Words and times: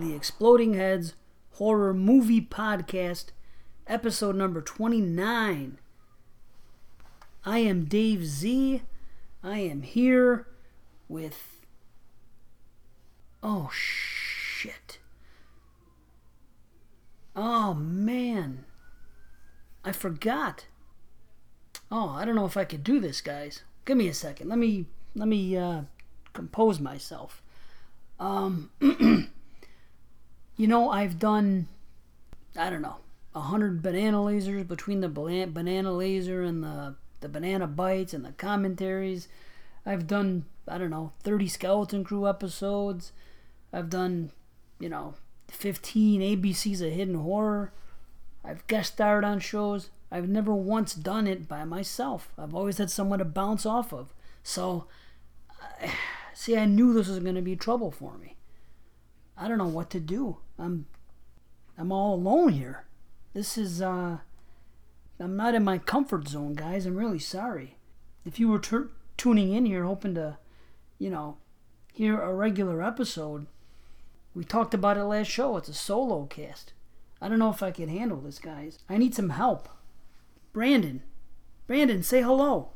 the 0.00 0.14
Exploding 0.14 0.74
Heads 0.74 1.14
Horror 1.52 1.92
Movie 1.92 2.40
Podcast, 2.40 3.26
episode 3.86 4.34
number 4.34 4.62
29. 4.62 5.78
I 7.44 7.58
am 7.58 7.84
Dave 7.84 8.24
Z. 8.24 8.82
I 9.44 9.58
am 9.58 9.82
here 9.82 10.46
with. 11.06 11.66
Oh, 13.42 13.70
shit. 13.72 14.98
Oh, 17.36 17.74
man. 17.74 18.64
I 19.84 19.92
forgot. 19.92 20.64
Oh, 21.90 22.10
I 22.10 22.24
don't 22.24 22.36
know 22.36 22.46
if 22.46 22.56
I 22.56 22.64
could 22.64 22.84
do 22.84 23.00
this, 23.00 23.20
guys. 23.20 23.64
Give 23.84 23.98
me 23.98 24.08
a 24.08 24.14
second. 24.14 24.48
Let 24.48 24.58
me 24.58 24.86
let 25.14 25.28
me 25.28 25.56
uh, 25.56 25.82
compose 26.32 26.80
myself. 26.80 27.42
Um, 28.18 28.70
you 30.60 30.66
know, 30.66 30.90
I've 30.90 31.18
done, 31.18 31.68
I 32.54 32.68
don't 32.68 32.82
know, 32.82 32.96
a 33.34 33.40
hundred 33.40 33.80
banana 33.80 34.18
lasers 34.18 34.68
between 34.68 35.00
the 35.00 35.08
banana 35.08 35.90
laser 35.90 36.42
and 36.42 36.62
the 36.62 36.96
the 37.20 37.30
banana 37.30 37.66
bites 37.66 38.12
and 38.12 38.22
the 38.26 38.32
commentaries. 38.32 39.26
I've 39.86 40.06
done, 40.06 40.44
I 40.68 40.76
don't 40.76 40.90
know, 40.90 41.12
30 41.22 41.48
Skeleton 41.48 42.04
Crew 42.04 42.28
episodes. 42.28 43.12
I've 43.72 43.88
done, 43.88 44.32
you 44.78 44.90
know, 44.90 45.14
15 45.48 46.20
ABCs 46.20 46.82
of 46.86 46.92
Hidden 46.92 47.14
Horror. 47.14 47.72
I've 48.44 48.66
guest 48.66 48.92
starred 48.92 49.24
on 49.24 49.40
shows. 49.40 49.88
I've 50.12 50.28
never 50.28 50.54
once 50.54 50.94
done 50.94 51.26
it 51.26 51.48
by 51.48 51.64
myself. 51.64 52.34
I've 52.36 52.54
always 52.54 52.76
had 52.76 52.90
someone 52.90 53.20
to 53.20 53.24
bounce 53.24 53.64
off 53.64 53.94
of. 53.94 54.12
So, 54.42 54.88
see, 56.34 56.58
I 56.58 56.66
knew 56.66 56.92
this 56.92 57.08
was 57.08 57.20
going 57.20 57.34
to 57.34 57.40
be 57.40 57.56
trouble 57.56 57.90
for 57.90 58.18
me. 58.18 58.36
I 59.40 59.48
don't 59.48 59.58
know 59.58 59.66
what 59.66 59.88
to 59.90 60.00
do. 60.00 60.36
I'm, 60.58 60.84
I'm 61.78 61.90
all 61.90 62.14
alone 62.14 62.52
here. 62.52 62.84
This 63.32 63.56
is, 63.56 63.80
uh, 63.80 64.18
I'm 65.18 65.36
not 65.36 65.54
in 65.54 65.64
my 65.64 65.78
comfort 65.78 66.28
zone, 66.28 66.54
guys. 66.54 66.84
I'm 66.84 66.96
really 66.96 67.18
sorry. 67.18 67.76
If 68.26 68.38
you 68.38 68.48
were 68.48 68.58
t- 68.58 68.90
tuning 69.16 69.54
in 69.54 69.64
here 69.64 69.84
hoping 69.84 70.14
to, 70.16 70.36
you 70.98 71.08
know, 71.08 71.38
hear 71.94 72.20
a 72.20 72.34
regular 72.34 72.82
episode, 72.82 73.46
we 74.34 74.44
talked 74.44 74.74
about 74.74 74.98
it 74.98 75.04
last 75.04 75.28
show. 75.28 75.56
It's 75.56 75.70
a 75.70 75.74
solo 75.74 76.26
cast. 76.26 76.74
I 77.18 77.28
don't 77.28 77.38
know 77.38 77.50
if 77.50 77.62
I 77.62 77.70
can 77.70 77.88
handle 77.88 78.20
this, 78.20 78.38
guys. 78.38 78.78
I 78.90 78.98
need 78.98 79.14
some 79.14 79.30
help. 79.30 79.70
Brandon. 80.52 81.02
Brandon, 81.66 82.02
say 82.02 82.20
hello. 82.20 82.70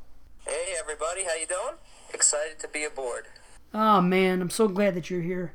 Hey 0.47 0.75
everybody, 0.79 1.25
how 1.25 1.35
you 1.35 1.47
doing? 1.47 1.77
Excited 2.13 2.59
to 2.61 2.69
be 2.69 2.85
aboard. 2.85 3.27
Oh 3.75 4.01
man, 4.01 4.41
I'm 4.41 4.51
so 4.51 4.69
glad 4.69 4.95
that 4.95 5.11
you're 5.11 5.21
here. 5.21 5.55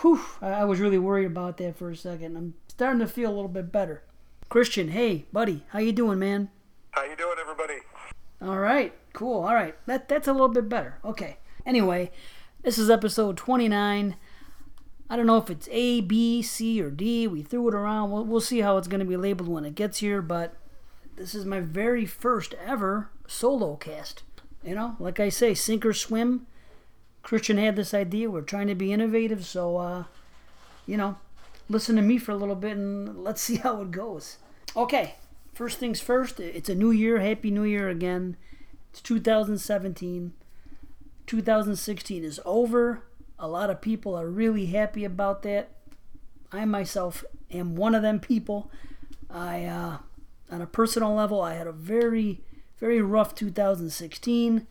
Whew, 0.00 0.20
I 0.40 0.64
was 0.64 0.78
really 0.78 0.98
worried 0.98 1.26
about 1.26 1.56
that 1.56 1.76
for 1.76 1.90
a 1.90 1.96
second. 1.96 2.36
I'm 2.36 2.54
starting 2.68 3.00
to 3.00 3.06
feel 3.08 3.30
a 3.30 3.34
little 3.34 3.48
bit 3.48 3.72
better. 3.72 4.04
Christian, 4.48 4.88
hey 4.88 5.26
buddy, 5.32 5.64
how 5.70 5.80
you 5.80 5.92
doing, 5.92 6.20
man? 6.20 6.50
How 6.92 7.02
you 7.02 7.16
doing, 7.16 7.36
everybody? 7.40 7.80
All 8.40 8.58
right, 8.58 8.92
cool. 9.12 9.42
All 9.42 9.54
right, 9.54 9.74
that 9.86 10.08
that's 10.08 10.28
a 10.28 10.32
little 10.32 10.48
bit 10.48 10.68
better. 10.68 10.98
Okay. 11.04 11.38
Anyway, 11.66 12.12
this 12.62 12.78
is 12.78 12.88
episode 12.88 13.36
29. 13.36 14.14
I 15.10 15.16
don't 15.16 15.26
know 15.26 15.36
if 15.38 15.50
it's 15.50 15.68
A, 15.72 16.00
B, 16.00 16.42
C, 16.42 16.80
or 16.80 16.90
D. 16.90 17.26
We 17.26 17.42
threw 17.42 17.66
it 17.68 17.74
around. 17.74 18.12
We'll, 18.12 18.24
we'll 18.24 18.40
see 18.40 18.60
how 18.60 18.76
it's 18.76 18.88
going 18.88 19.00
to 19.00 19.06
be 19.06 19.16
labeled 19.16 19.48
when 19.48 19.64
it 19.64 19.74
gets 19.74 19.98
here, 19.98 20.22
but 20.22 20.54
this 21.16 21.34
is 21.34 21.44
my 21.44 21.60
very 21.60 22.06
first 22.06 22.54
ever 22.64 23.10
solo 23.26 23.74
cast. 23.74 24.22
You 24.62 24.76
know, 24.76 24.96
like 25.00 25.18
I 25.18 25.28
say, 25.28 25.54
sink 25.54 25.84
or 25.84 25.92
swim. 25.92 26.46
Christian 27.28 27.58
had 27.58 27.76
this 27.76 27.92
idea. 27.92 28.30
We're 28.30 28.40
trying 28.40 28.68
to 28.68 28.74
be 28.74 28.90
innovative, 28.90 29.44
so, 29.44 29.76
uh, 29.76 30.04
you 30.86 30.96
know, 30.96 31.18
listen 31.68 31.94
to 31.96 32.00
me 32.00 32.16
for 32.16 32.32
a 32.32 32.36
little 32.36 32.54
bit 32.54 32.74
and 32.78 33.22
let's 33.22 33.42
see 33.42 33.56
how 33.56 33.82
it 33.82 33.90
goes. 33.90 34.38
Okay, 34.74 35.16
first 35.52 35.76
things 35.76 36.00
first, 36.00 36.40
it's 36.40 36.70
a 36.70 36.74
new 36.74 36.90
year. 36.90 37.20
Happy 37.20 37.50
New 37.50 37.64
Year 37.64 37.90
again. 37.90 38.38
It's 38.90 39.02
2017. 39.02 40.32
2016 41.26 42.24
is 42.24 42.40
over. 42.46 43.02
A 43.38 43.46
lot 43.46 43.68
of 43.68 43.82
people 43.82 44.14
are 44.14 44.26
really 44.26 44.64
happy 44.64 45.04
about 45.04 45.42
that. 45.42 45.68
I 46.50 46.64
myself 46.64 47.26
am 47.50 47.76
one 47.76 47.94
of 47.94 48.00
them 48.00 48.20
people. 48.20 48.70
I, 49.28 49.66
uh, 49.66 49.98
on 50.50 50.62
a 50.62 50.66
personal 50.66 51.12
level, 51.12 51.42
I 51.42 51.56
had 51.56 51.66
a 51.66 51.72
very, 51.72 52.40
very 52.80 53.02
rough 53.02 53.34
2016. 53.34 54.66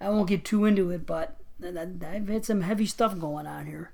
I 0.00 0.08
won't 0.08 0.28
get 0.28 0.44
too 0.44 0.64
into 0.64 0.90
it, 0.90 1.06
but 1.06 1.38
I've 1.62 2.28
had 2.28 2.44
some 2.44 2.60
heavy 2.60 2.86
stuff 2.86 3.18
going 3.18 3.46
on 3.46 3.66
here. 3.66 3.92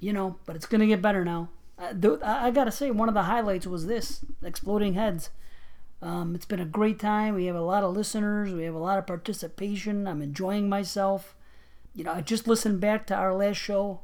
You 0.00 0.12
know, 0.12 0.36
but 0.44 0.56
it's 0.56 0.66
gonna 0.66 0.86
get 0.86 1.02
better 1.02 1.24
now. 1.24 1.48
I, 1.78 1.94
I 2.22 2.50
gotta 2.50 2.70
say, 2.72 2.90
one 2.90 3.08
of 3.08 3.14
the 3.14 3.22
highlights 3.22 3.66
was 3.66 3.86
this 3.86 4.24
exploding 4.42 4.94
heads. 4.94 5.30
Um, 6.02 6.34
it's 6.34 6.44
been 6.44 6.60
a 6.60 6.66
great 6.66 6.98
time. 6.98 7.34
We 7.34 7.46
have 7.46 7.56
a 7.56 7.62
lot 7.62 7.84
of 7.84 7.96
listeners. 7.96 8.52
We 8.52 8.64
have 8.64 8.74
a 8.74 8.78
lot 8.78 8.98
of 8.98 9.06
participation. 9.06 10.06
I'm 10.06 10.20
enjoying 10.20 10.68
myself 10.68 11.34
you 11.94 12.02
know, 12.02 12.12
I 12.12 12.20
just 12.20 12.48
listened 12.48 12.80
back 12.80 13.06
to 13.06 13.14
our 13.14 13.32
last 13.32 13.56
show, 13.56 14.00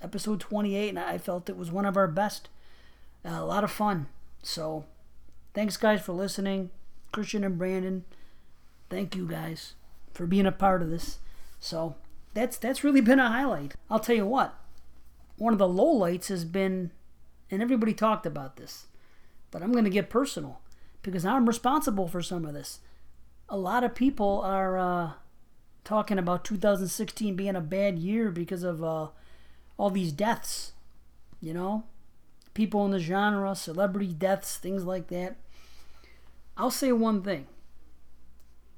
episode 0.00 0.40
28, 0.40 0.90
and 0.90 0.98
I 0.98 1.18
felt 1.18 1.48
it 1.48 1.56
was 1.56 1.72
one 1.72 1.84
of 1.84 1.96
our 1.96 2.06
best. 2.06 2.48
Uh, 3.24 3.30
a 3.30 3.44
lot 3.44 3.64
of 3.64 3.72
fun. 3.72 4.06
So, 4.42 4.84
thanks, 5.52 5.76
guys, 5.76 6.00
for 6.00 6.12
listening. 6.12 6.70
Christian 7.10 7.42
and 7.42 7.58
Brandon, 7.58 8.04
thank 8.88 9.16
you 9.16 9.26
guys 9.26 9.74
for 10.12 10.26
being 10.26 10.46
a 10.46 10.52
part 10.52 10.80
of 10.80 10.90
this. 10.90 11.18
So, 11.58 11.96
that's 12.34 12.56
that's 12.56 12.84
really 12.84 13.00
been 13.00 13.18
a 13.20 13.28
highlight. 13.28 13.74
I'll 13.88 14.00
tell 14.00 14.16
you 14.16 14.26
what, 14.26 14.54
one 15.36 15.52
of 15.52 15.58
the 15.58 15.68
lowlights 15.68 16.28
has 16.28 16.44
been, 16.44 16.90
and 17.50 17.62
everybody 17.62 17.94
talked 17.94 18.26
about 18.26 18.56
this, 18.56 18.86
but 19.50 19.62
I'm 19.62 19.72
going 19.72 19.84
to 19.84 19.90
get 19.90 20.10
personal 20.10 20.60
because 21.02 21.24
I'm 21.24 21.46
responsible 21.46 22.08
for 22.08 22.22
some 22.22 22.44
of 22.44 22.54
this. 22.54 22.80
A 23.48 23.56
lot 23.56 23.84
of 23.84 23.94
people 23.94 24.40
are. 24.42 24.78
Uh, 24.78 25.10
talking 25.84 26.18
about 26.18 26.44
2016 26.44 27.36
being 27.36 27.54
a 27.54 27.60
bad 27.60 27.98
year 27.98 28.30
because 28.30 28.62
of 28.62 28.82
uh, 28.82 29.08
all 29.76 29.90
these 29.90 30.12
deaths. 30.12 30.72
You 31.40 31.52
know, 31.52 31.84
people 32.54 32.84
in 32.86 32.90
the 32.90 32.98
genre, 32.98 33.54
celebrity 33.54 34.12
deaths, 34.12 34.56
things 34.56 34.84
like 34.84 35.08
that. 35.08 35.36
I'll 36.56 36.70
say 36.70 36.90
one 36.90 37.22
thing. 37.22 37.46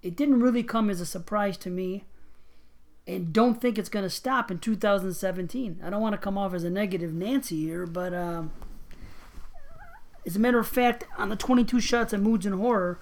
It 0.03 0.17
didn't 0.17 0.41
really 0.41 0.63
come 0.63 0.91
as 0.91 1.01
a 1.01 1.07
surprise 1.07 1.57
to 1.59 1.71
me, 1.71 2.05
and 3.07 3.33
don't 3.33 3.61
think 3.61 3.79
it's 3.79 3.89
going 3.89 4.05
to 4.05 4.11
stop 4.11 4.51
in 4.51 4.59
2017. 4.59 5.81
I 5.83 5.91
don't 5.91 6.01
want 6.01 6.15
to 6.15 6.19
come 6.19 6.37
off 6.37 6.55
as 6.55 6.65
a 6.65 6.71
negative 6.71 7.13
Nancy 7.13 7.65
here, 7.65 7.87
but 7.87 8.13
um, 8.13 8.51
as 10.27 10.35
a 10.35 10.41
matter 10.41 10.59
of 10.59 10.67
fact, 10.67 11.05
on 11.17 11.29
the 11.29 11.37
22 11.37 11.81
shots 11.81 12.13
of 12.13 12.21
Moods 12.21 12.47
and 12.47 12.57
Horror, 12.57 12.99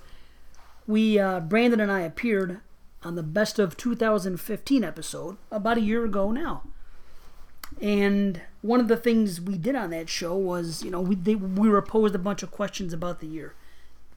we 0.87 1.19
uh, 1.19 1.41
Brandon 1.41 1.81
and 1.81 1.91
I 1.91 2.01
appeared 2.01 2.61
on 3.03 3.15
the 3.15 3.23
best 3.23 3.59
of 3.59 3.77
2015 3.77 4.85
episode 4.85 5.37
about 5.51 5.79
a 5.79 5.83
year 5.83 6.05
ago 6.05 6.31
now. 6.31 6.63
And 7.81 8.43
one 8.61 8.81
of 8.81 8.89
the 8.89 8.97
things 8.97 9.41
we 9.41 9.57
did 9.57 9.75
on 9.75 9.91
that 9.91 10.09
show 10.09 10.37
was, 10.37 10.83
you 10.83 10.91
know, 10.91 11.01
we 11.01 11.15
they, 11.15 11.35
we 11.35 11.69
were 11.69 11.83
posed 11.83 12.15
a 12.15 12.19
bunch 12.19 12.43
of 12.43 12.51
questions 12.51 12.93
about 12.93 13.21
the 13.21 13.27
year. 13.27 13.55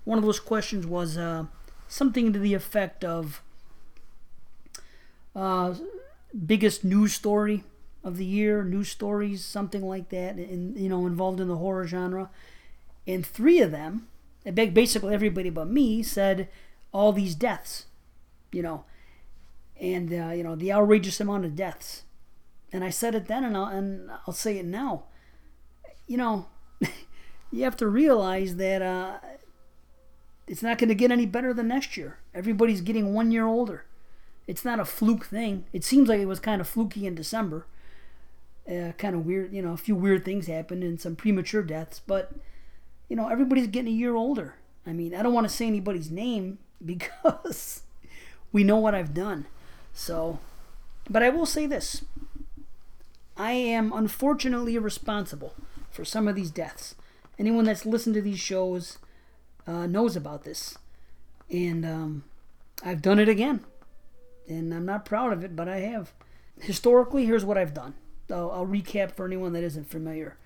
One 0.03 0.17
of 0.17 0.23
those 0.23 0.39
questions 0.39 0.85
was 0.85 1.17
uh, 1.17 1.45
something 1.87 2.33
to 2.33 2.39
the 2.39 2.53
effect 2.53 3.03
of 3.03 3.41
uh, 5.37 5.75
biggest 6.45 6.83
news 6.83 7.13
story 7.13 7.63
of 8.03 8.17
the 8.17 8.25
year, 8.25 8.63
news 8.63 8.89
stories, 8.89 9.45
something 9.45 9.81
like 9.81 10.09
that, 10.09 10.37
in, 10.37 10.75
you 10.75 10.89
know, 10.89 11.05
involved 11.05 11.39
in 11.39 11.47
the 11.47 11.57
horror 11.57 11.87
genre. 11.87 12.29
And 13.05 13.25
three 13.25 13.61
of 13.61 13.71
them, 13.71 14.07
basically 14.43 15.13
everybody 15.13 15.49
but 15.49 15.69
me, 15.69 16.03
said 16.03 16.49
all 16.91 17.13
these 17.13 17.35
deaths 17.35 17.85
you 18.51 18.61
know, 18.61 18.85
and 19.79 20.11
uh, 20.11 20.31
you 20.33 20.43
know 20.43 20.55
the 20.55 20.71
outrageous 20.71 21.19
amount 21.19 21.45
of 21.45 21.55
deaths. 21.55 22.03
And 22.71 22.83
I 22.83 22.89
said 22.89 23.15
it 23.15 23.27
then, 23.27 23.43
and 23.43 23.55
I'll, 23.55 23.65
and 23.67 24.09
I'll 24.27 24.33
say 24.33 24.57
it 24.57 24.65
now. 24.65 25.05
You 26.05 26.17
know, 26.17 26.47
you 27.51 27.63
have 27.63 27.77
to 27.77 27.87
realize 27.87 28.57
that 28.57 28.81
uh, 28.81 29.17
it's 30.47 30.63
not 30.63 30.77
going 30.77 30.89
to 30.89 30.95
get 30.95 31.11
any 31.11 31.25
better 31.25 31.53
than 31.53 31.69
next 31.69 31.95
year. 31.95 32.19
Everybody's 32.33 32.81
getting 32.81 33.13
one 33.13 33.31
year 33.31 33.45
older. 33.45 33.85
It's 34.47 34.63
not 34.63 34.79
a 34.79 34.85
fluke 34.85 35.25
thing. 35.25 35.65
It 35.73 35.83
seems 35.83 36.07
like 36.09 36.19
it 36.19 36.25
was 36.25 36.39
kind 36.39 36.61
of 36.61 36.67
fluky 36.67 37.05
in 37.05 37.15
December. 37.15 37.65
Uh, 38.67 38.91
kind 38.97 39.15
of 39.15 39.25
weird, 39.25 39.53
you 39.53 39.61
know, 39.61 39.73
a 39.73 39.77
few 39.77 39.95
weird 39.95 40.25
things 40.25 40.47
happened 40.47 40.83
and 40.83 40.99
some 40.99 41.15
premature 41.15 41.63
deaths, 41.63 42.01
but 42.05 42.33
you 43.07 43.15
know, 43.15 43.29
everybody's 43.29 43.67
getting 43.67 43.93
a 43.93 43.95
year 43.95 44.15
older. 44.15 44.55
I 44.85 44.91
mean, 44.93 45.15
I 45.15 45.21
don't 45.21 45.33
want 45.33 45.47
to 45.47 45.53
say 45.53 45.67
anybody's 45.67 46.11
name 46.11 46.59
because 46.85 47.83
we 48.51 48.63
know 48.63 48.77
what 48.77 48.95
I've 48.95 49.13
done. 49.13 49.45
So, 49.93 50.39
but 51.09 51.23
I 51.23 51.29
will 51.29 51.45
say 51.45 51.65
this 51.65 52.03
I 53.35 53.51
am 53.51 53.93
unfortunately 53.93 54.77
responsible 54.77 55.53
for 55.89 56.03
some 56.03 56.27
of 56.27 56.35
these 56.35 56.51
deaths. 56.51 56.95
Anyone 57.39 57.65
that's 57.65 57.85
listened 57.85 58.15
to 58.15 58.21
these 58.21 58.39
shows 58.39 58.97
uh, 59.67 59.85
knows 59.85 60.15
about 60.15 60.43
this. 60.43 60.77
And 61.49 61.85
um, 61.85 62.23
I've 62.83 63.01
done 63.01 63.19
it 63.19 63.29
again. 63.29 63.63
And 64.47 64.73
I'm 64.73 64.85
not 64.85 65.05
proud 65.05 65.33
of 65.33 65.43
it, 65.43 65.55
but 65.55 65.67
I 65.67 65.79
have. 65.79 66.13
Historically, 66.59 67.25
here's 67.25 67.45
what 67.45 67.57
I've 67.57 67.73
done 67.73 67.93
I'll, 68.31 68.51
I'll 68.51 68.67
recap 68.67 69.11
for 69.11 69.25
anyone 69.25 69.53
that 69.53 69.63
isn't 69.63 69.89
familiar. 69.89 70.37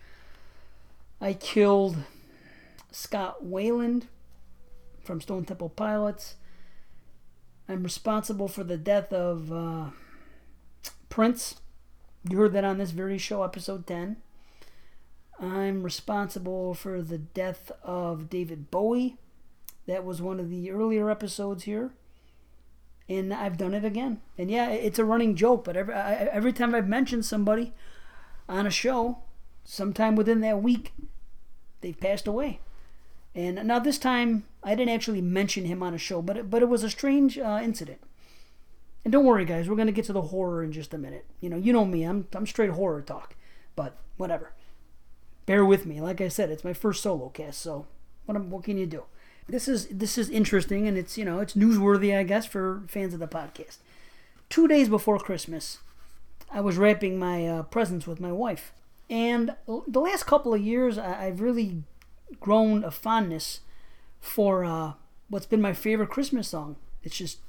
I 1.19 1.33
killed 1.33 1.97
Scott 2.91 3.45
Weiland 3.45 4.03
from 5.03 5.21
Stone 5.21 5.45
Temple 5.45 5.69
Pilots. 5.69 6.35
I'm 7.69 7.83
responsible 7.83 8.47
for 8.47 8.63
the 8.63 8.77
death 8.77 9.13
of 9.13 9.51
uh, 9.51 9.91
Prince. 11.09 11.55
You 12.29 12.37
heard 12.37 12.53
that 12.53 12.65
on 12.65 12.77
this 12.77 12.91
very 12.91 13.17
show, 13.17 13.43
episode 13.43 13.87
10. 13.87 14.17
I'm 15.39 15.83
responsible 15.83 16.73
for 16.73 17.01
the 17.01 17.17
death 17.17 17.71
of 17.83 18.29
David 18.29 18.69
Bowie. 18.69 19.17
That 19.87 20.03
was 20.03 20.21
one 20.21 20.39
of 20.39 20.49
the 20.49 20.69
earlier 20.71 21.09
episodes 21.09 21.63
here. 21.63 21.91
And 23.11 23.33
I've 23.33 23.57
done 23.57 23.73
it 23.73 23.83
again. 23.83 24.21
And 24.37 24.49
yeah, 24.49 24.69
it's 24.69 24.97
a 24.97 25.03
running 25.03 25.35
joke, 25.35 25.65
but 25.65 25.75
every, 25.75 25.93
I, 25.93 26.13
every 26.31 26.53
time 26.53 26.73
I've 26.73 26.87
mentioned 26.87 27.25
somebody 27.25 27.73
on 28.47 28.65
a 28.65 28.69
show, 28.71 29.17
sometime 29.65 30.15
within 30.15 30.39
that 30.41 30.63
week, 30.63 30.93
they've 31.81 31.99
passed 31.99 32.25
away. 32.25 32.61
And 33.35 33.67
now 33.67 33.79
this 33.79 33.97
time, 33.97 34.45
I 34.63 34.75
didn't 34.75 34.93
actually 34.93 35.19
mention 35.21 35.65
him 35.65 35.83
on 35.83 35.93
a 35.93 35.97
show, 35.97 36.21
but 36.21 36.37
it, 36.37 36.49
but 36.49 36.61
it 36.61 36.69
was 36.69 36.83
a 36.83 36.89
strange 36.89 37.37
uh, 37.37 37.59
incident. 37.61 37.99
And 39.03 39.11
don't 39.11 39.25
worry, 39.25 39.43
guys, 39.43 39.67
we're 39.67 39.75
gonna 39.75 39.91
get 39.91 40.05
to 40.05 40.13
the 40.13 40.21
horror 40.21 40.63
in 40.63 40.71
just 40.71 40.93
a 40.93 40.97
minute. 40.97 41.25
You 41.41 41.49
know, 41.49 41.57
you 41.57 41.73
know 41.73 41.83
me, 41.85 42.03
I'm 42.03 42.27
I'm 42.33 42.47
straight 42.47 42.69
horror 42.69 43.01
talk, 43.01 43.35
but 43.75 43.97
whatever. 44.15 44.53
Bear 45.45 45.65
with 45.65 45.85
me. 45.85 45.99
Like 45.99 46.21
I 46.21 46.29
said, 46.29 46.49
it's 46.49 46.63
my 46.63 46.73
first 46.73 47.01
solo 47.01 47.29
cast, 47.29 47.61
so 47.61 47.87
what 48.25 48.39
what 48.41 48.63
can 48.63 48.77
you 48.77 48.85
do? 48.85 49.03
This 49.51 49.67
is 49.67 49.87
this 49.87 50.17
is 50.17 50.29
interesting, 50.29 50.87
and 50.87 50.97
it's 50.97 51.17
you 51.17 51.25
know 51.25 51.39
it's 51.39 51.55
newsworthy, 51.55 52.17
I 52.17 52.23
guess, 52.23 52.45
for 52.45 52.83
fans 52.87 53.13
of 53.13 53.19
the 53.19 53.27
podcast. 53.27 53.79
Two 54.49 54.65
days 54.65 54.87
before 54.87 55.19
Christmas, 55.19 55.79
I 56.49 56.61
was 56.61 56.77
wrapping 56.77 57.19
my 57.19 57.45
uh, 57.45 57.63
presents 57.63 58.07
with 58.07 58.21
my 58.21 58.31
wife, 58.31 58.71
and 59.09 59.53
the 59.67 59.99
last 59.99 60.25
couple 60.25 60.53
of 60.53 60.61
years, 60.61 60.97
I, 60.97 61.25
I've 61.25 61.41
really 61.41 61.83
grown 62.39 62.85
a 62.85 62.91
fondness 62.91 63.59
for 64.21 64.63
uh, 64.63 64.93
what's 65.27 65.47
been 65.47 65.61
my 65.61 65.73
favorite 65.73 66.09
Christmas 66.09 66.47
song. 66.47 66.77
It's 67.03 67.17
just 67.17 67.39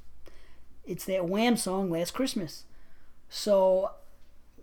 it's 0.84 1.04
that 1.04 1.28
Wham 1.28 1.56
song, 1.56 1.88
Last 1.88 2.14
Christmas. 2.14 2.64
So, 3.28 3.93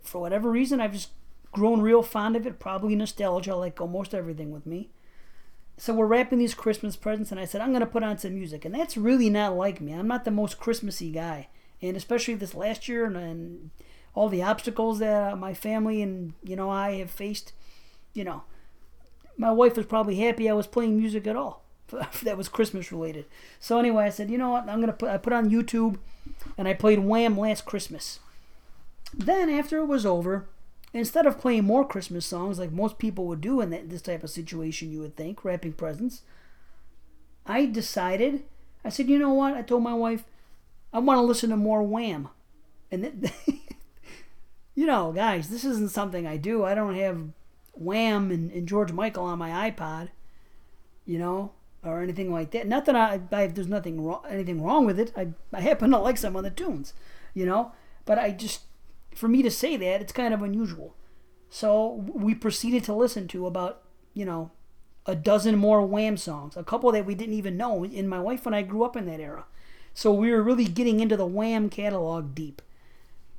for 0.02 0.20
whatever 0.20 0.50
reason, 0.50 0.78
I've 0.78 0.92
just 0.92 1.08
grown 1.52 1.80
real 1.80 2.02
fond 2.02 2.36
of 2.36 2.46
it. 2.46 2.58
Probably 2.58 2.94
nostalgia, 2.94 3.56
like 3.56 3.80
almost 3.80 4.12
everything 4.12 4.50
with 4.50 4.66
me. 4.66 4.90
So 5.80 5.94
we're 5.94 6.04
wrapping 6.04 6.38
these 6.38 6.52
Christmas 6.52 6.94
presents, 6.94 7.30
and 7.30 7.40
I 7.40 7.46
said 7.46 7.62
I'm 7.62 7.72
gonna 7.72 7.86
put 7.86 8.02
on 8.02 8.18
some 8.18 8.34
music, 8.34 8.66
and 8.66 8.74
that's 8.74 8.98
really 8.98 9.30
not 9.30 9.56
like 9.56 9.80
me. 9.80 9.94
I'm 9.94 10.06
not 10.06 10.26
the 10.26 10.30
most 10.30 10.60
Christmassy 10.60 11.10
guy, 11.10 11.48
and 11.80 11.96
especially 11.96 12.34
this 12.34 12.54
last 12.54 12.86
year 12.86 13.06
and, 13.06 13.16
and 13.16 13.70
all 14.14 14.28
the 14.28 14.42
obstacles 14.42 14.98
that 14.98 15.32
uh, 15.32 15.36
my 15.36 15.54
family 15.54 16.02
and 16.02 16.34
you 16.44 16.54
know 16.54 16.68
I 16.68 16.96
have 16.96 17.10
faced. 17.10 17.54
You 18.12 18.24
know, 18.24 18.42
my 19.38 19.50
wife 19.50 19.74
was 19.78 19.86
probably 19.86 20.16
happy 20.16 20.50
I 20.50 20.52
was 20.52 20.66
playing 20.66 20.98
music 20.98 21.26
at 21.26 21.34
all 21.34 21.64
that 22.24 22.36
was 22.36 22.50
Christmas 22.50 22.92
related. 22.92 23.24
So 23.58 23.78
anyway, 23.78 24.04
I 24.04 24.10
said, 24.10 24.28
you 24.28 24.36
know 24.36 24.50
what? 24.50 24.68
I'm 24.68 24.80
gonna 24.80 24.92
put 24.92 25.08
I 25.08 25.16
put 25.16 25.32
on 25.32 25.48
YouTube, 25.48 25.96
and 26.58 26.68
I 26.68 26.74
played 26.74 26.98
Wham 26.98 27.38
Last 27.38 27.64
Christmas. 27.64 28.20
Then 29.14 29.48
after 29.48 29.78
it 29.78 29.86
was 29.86 30.04
over, 30.04 30.46
instead 30.92 31.26
of 31.26 31.38
playing 31.38 31.64
more 31.64 31.86
Christmas 31.86 32.26
songs 32.26 32.58
like 32.58 32.72
most 32.72 32.98
people 32.98 33.26
would 33.26 33.40
do 33.40 33.60
in 33.60 33.70
this 33.88 34.02
type 34.02 34.22
of 34.24 34.30
situation, 34.30 34.92
you 34.92 35.00
would 35.00 35.16
think 35.16 35.44
wrapping 35.44 35.72
presents, 35.72 36.22
I 37.46 37.66
decided. 37.66 38.44
I 38.84 38.88
said, 38.88 39.08
you 39.08 39.18
know 39.18 39.32
what? 39.32 39.54
I 39.54 39.62
told 39.62 39.82
my 39.82 39.94
wife, 39.94 40.24
I 40.92 40.98
want 40.98 41.18
to 41.18 41.22
listen 41.22 41.50
to 41.50 41.56
more 41.56 41.82
Wham, 41.82 42.28
and. 42.90 43.30
You 44.80 44.86
know, 44.86 45.12
guys, 45.12 45.50
this 45.50 45.62
isn't 45.62 45.90
something 45.90 46.26
I 46.26 46.38
do. 46.38 46.64
I 46.64 46.74
don't 46.74 46.94
have 46.94 47.20
Wham 47.74 48.30
and, 48.30 48.50
and 48.50 48.66
George 48.66 48.92
Michael 48.92 49.24
on 49.24 49.38
my 49.38 49.70
iPod. 49.70 50.08
You 51.04 51.18
know, 51.18 51.52
or 51.84 52.00
anything 52.00 52.32
like 52.32 52.52
that. 52.52 52.66
Not 52.66 52.86
that 52.86 52.96
I, 52.96 53.20
I 53.30 53.46
there's 53.48 53.66
nothing 53.66 54.02
wrong, 54.02 54.22
anything 54.26 54.62
wrong 54.62 54.86
with 54.86 54.98
it. 54.98 55.12
I, 55.14 55.28
I 55.52 55.60
happen 55.60 55.90
to 55.90 55.98
like 55.98 56.16
some 56.16 56.34
of 56.34 56.44
the 56.44 56.50
tunes, 56.50 56.94
you 57.34 57.44
know. 57.44 57.72
But 58.06 58.18
I 58.18 58.30
just, 58.30 58.62
for 59.20 59.28
me 59.28 59.42
to 59.42 59.50
say 59.50 59.76
that, 59.76 60.00
it's 60.00 60.12
kind 60.12 60.34
of 60.34 60.42
unusual. 60.42 60.96
So 61.48 62.04
we 62.12 62.34
proceeded 62.34 62.84
to 62.84 62.94
listen 62.94 63.28
to 63.28 63.46
about, 63.46 63.82
you 64.14 64.24
know, 64.24 64.50
a 65.06 65.14
dozen 65.14 65.56
more 65.56 65.84
Wham 65.84 66.16
songs, 66.16 66.56
a 66.56 66.64
couple 66.64 66.90
that 66.92 67.06
we 67.06 67.14
didn't 67.14 67.34
even 67.34 67.56
know. 67.56 67.84
And 67.84 68.08
my 68.08 68.20
wife 68.20 68.46
and 68.46 68.54
I 68.54 68.62
grew 68.62 68.82
up 68.82 68.96
in 68.96 69.06
that 69.06 69.20
era, 69.20 69.44
so 69.94 70.12
we 70.12 70.30
were 70.30 70.42
really 70.42 70.64
getting 70.64 71.00
into 71.00 71.16
the 71.16 71.26
Wham 71.26 71.68
catalog 71.68 72.34
deep 72.34 72.62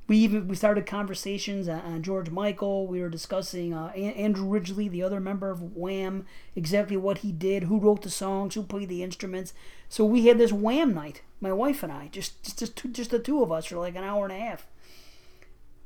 we 0.08 0.18
even 0.18 0.48
we 0.48 0.56
started 0.56 0.84
conversations 0.84 1.68
on, 1.68 2.02
George 2.02 2.28
Michael. 2.28 2.86
We 2.86 3.00
were 3.00 3.08
discussing 3.08 3.72
uh, 3.72 3.88
Andrew 3.88 4.46
Ridgeley, 4.46 4.90
the 4.90 5.02
other 5.02 5.20
member 5.20 5.50
of 5.50 5.74
Wham, 5.74 6.26
exactly 6.56 6.96
what 6.96 7.18
he 7.18 7.32
did, 7.32 7.64
who 7.64 7.78
wrote 7.78 8.02
the 8.02 8.10
songs, 8.10 8.54
who 8.54 8.62
played 8.62 8.88
the 8.88 9.02
instruments. 9.02 9.54
So 9.88 10.04
we 10.04 10.26
had 10.26 10.38
this 10.38 10.52
Wham 10.52 10.92
night, 10.92 11.22
my 11.40 11.52
wife 11.52 11.82
and 11.82 11.90
I, 11.90 12.08
just 12.08 12.42
just 12.42 12.58
just, 12.58 12.92
just 12.92 13.10
the 13.10 13.18
two 13.18 13.42
of 13.42 13.52
us 13.52 13.66
for 13.66 13.76
like 13.76 13.96
an 13.96 14.04
hour 14.04 14.24
and 14.24 14.32
a 14.32 14.38
half. 14.38 14.66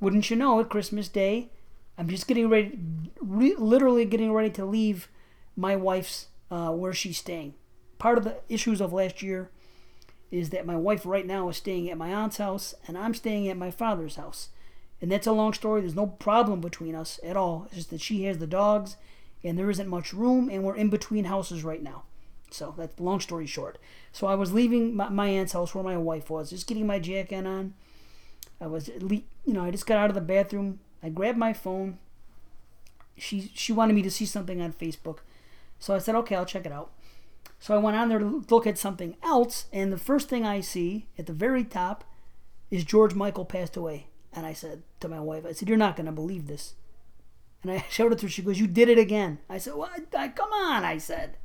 Wouldn't 0.01 0.31
you 0.31 0.37
know 0.37 0.59
it, 0.61 0.69
Christmas 0.69 1.09
Day, 1.09 1.51
I'm 1.99 2.09
just 2.09 2.29
getting 2.29 2.49
ready, 2.49 2.79
re- 3.21 3.57
literally 3.57 4.05
getting 4.05 4.33
ready 4.33 4.51
to 4.51 4.65
leave 4.65 5.09
my 5.57 5.77
wife's 5.77 6.27
uh, 6.51 6.71
where 6.71 6.93
she's 6.93 7.19
staying. 7.19 7.55
Part 7.99 8.19
of 8.19 8.25
the 8.25 8.37
issues 8.49 8.81
of 8.81 8.93
last 8.93 9.23
year 9.23 9.51
is 10.31 10.51
that 10.51 10.67
my 10.67 10.77
wife 10.77 11.07
right 11.07 11.27
now 11.27 11.49
is 11.49 11.57
staying 11.57 11.89
at 11.89 11.97
my 11.97 12.13
aunt's 12.13 12.37
house 12.37 12.75
and 12.87 12.99
I'm 12.99 13.15
staying 13.15 13.49
at 13.49 13.57
my 13.57 13.71
father's 13.71 14.17
house. 14.17 14.51
And 15.01 15.11
that's 15.11 15.27
a 15.27 15.33
long 15.33 15.53
story. 15.53 15.81
There's 15.81 15.95
no 15.95 16.07
problem 16.07 16.61
between 16.61 16.95
us 16.95 17.21
at 17.23 17.37
all. 17.37 17.65
It's 17.67 17.77
just 17.77 17.91
that 17.91 18.01
she 18.01 18.25
has 18.25 18.39
the 18.39 18.47
dogs 18.47 18.97
and 19.43 19.59
there 19.59 19.71
isn't 19.71 19.89
much 19.89 20.13
room 20.13 20.51
and 20.51 20.63
we're 20.63 20.77
in 20.77 20.91
between 20.91 21.25
houses 21.25 21.65
right 21.65 21.83
now. 21.83 22.03
So 22.51 22.75
that's 22.77 23.01
long 23.01 23.21
story 23.21 23.47
short. 23.47 23.79
So 24.13 24.27
I 24.27 24.35
was 24.35 24.53
leaving 24.53 24.95
my, 24.95 25.09
my 25.09 25.29
aunt's 25.29 25.53
house 25.53 25.75
where 25.75 25.85
my 25.85 25.97
wife 25.97 26.31
was, 26.31 26.51
just 26.51 26.67
getting 26.67 26.87
my 26.87 26.99
jacket 26.99 27.47
on. 27.47 27.75
I 28.61 28.67
was, 28.67 28.89
you 28.89 29.23
know, 29.47 29.65
I 29.65 29.71
just 29.71 29.87
got 29.87 29.99
out 29.99 30.11
of 30.11 30.15
the 30.15 30.21
bathroom. 30.21 30.81
I 31.03 31.09
grabbed 31.09 31.39
my 31.39 31.53
phone. 31.53 31.99
She 33.19 33.51
she 33.55 33.73
wanted 33.73 33.95
me 33.95 34.03
to 34.03 34.11
see 34.11 34.27
something 34.27 34.61
on 34.61 34.73
Facebook, 34.73 35.19
so 35.79 35.95
I 35.95 35.99
said, 35.99 36.15
okay, 36.17 36.37
I'll 36.37 36.45
check 36.45 36.67
it 36.67 36.73
out. 36.73 36.91
So 37.59 37.75
I 37.75 37.79
went 37.79 37.97
on 37.97 38.09
there 38.09 38.19
to 38.19 38.45
look 38.51 38.67
at 38.67 38.79
something 38.79 39.17
else, 39.23 39.67
and 39.73 39.93
the 39.93 39.99
first 39.99 40.29
thing 40.29 40.45
I 40.45 40.61
see 40.61 41.07
at 41.19 41.27
the 41.27 41.33
very 41.33 41.65
top 41.65 42.05
is 42.71 42.85
George 42.85 43.15
Michael 43.15 43.45
passed 43.45 43.77
away. 43.77 44.09
And 44.33 44.45
I 44.45 44.53
said 44.53 44.83
to 45.01 45.09
my 45.09 45.21
wife, 45.21 45.47
I 45.47 45.53
said, 45.53 45.69
You're 45.69 45.79
not 45.79 45.97
going 45.97 46.07
to 46.07 46.13
believe 46.13 46.47
this. 46.47 46.75
And 47.63 47.73
I 47.73 47.85
shouted 47.91 48.19
to 48.19 48.27
her. 48.27 48.31
She 48.31 48.43
goes, 48.43 48.61
You 48.61 48.67
did 48.67 48.89
it 48.89 48.99
again. 48.99 49.39
I 49.49 49.59
said, 49.59 49.75
What? 49.75 50.15
I, 50.17 50.29
come 50.29 50.53
on, 50.53 50.85
I 50.85 50.99
said. 50.99 51.37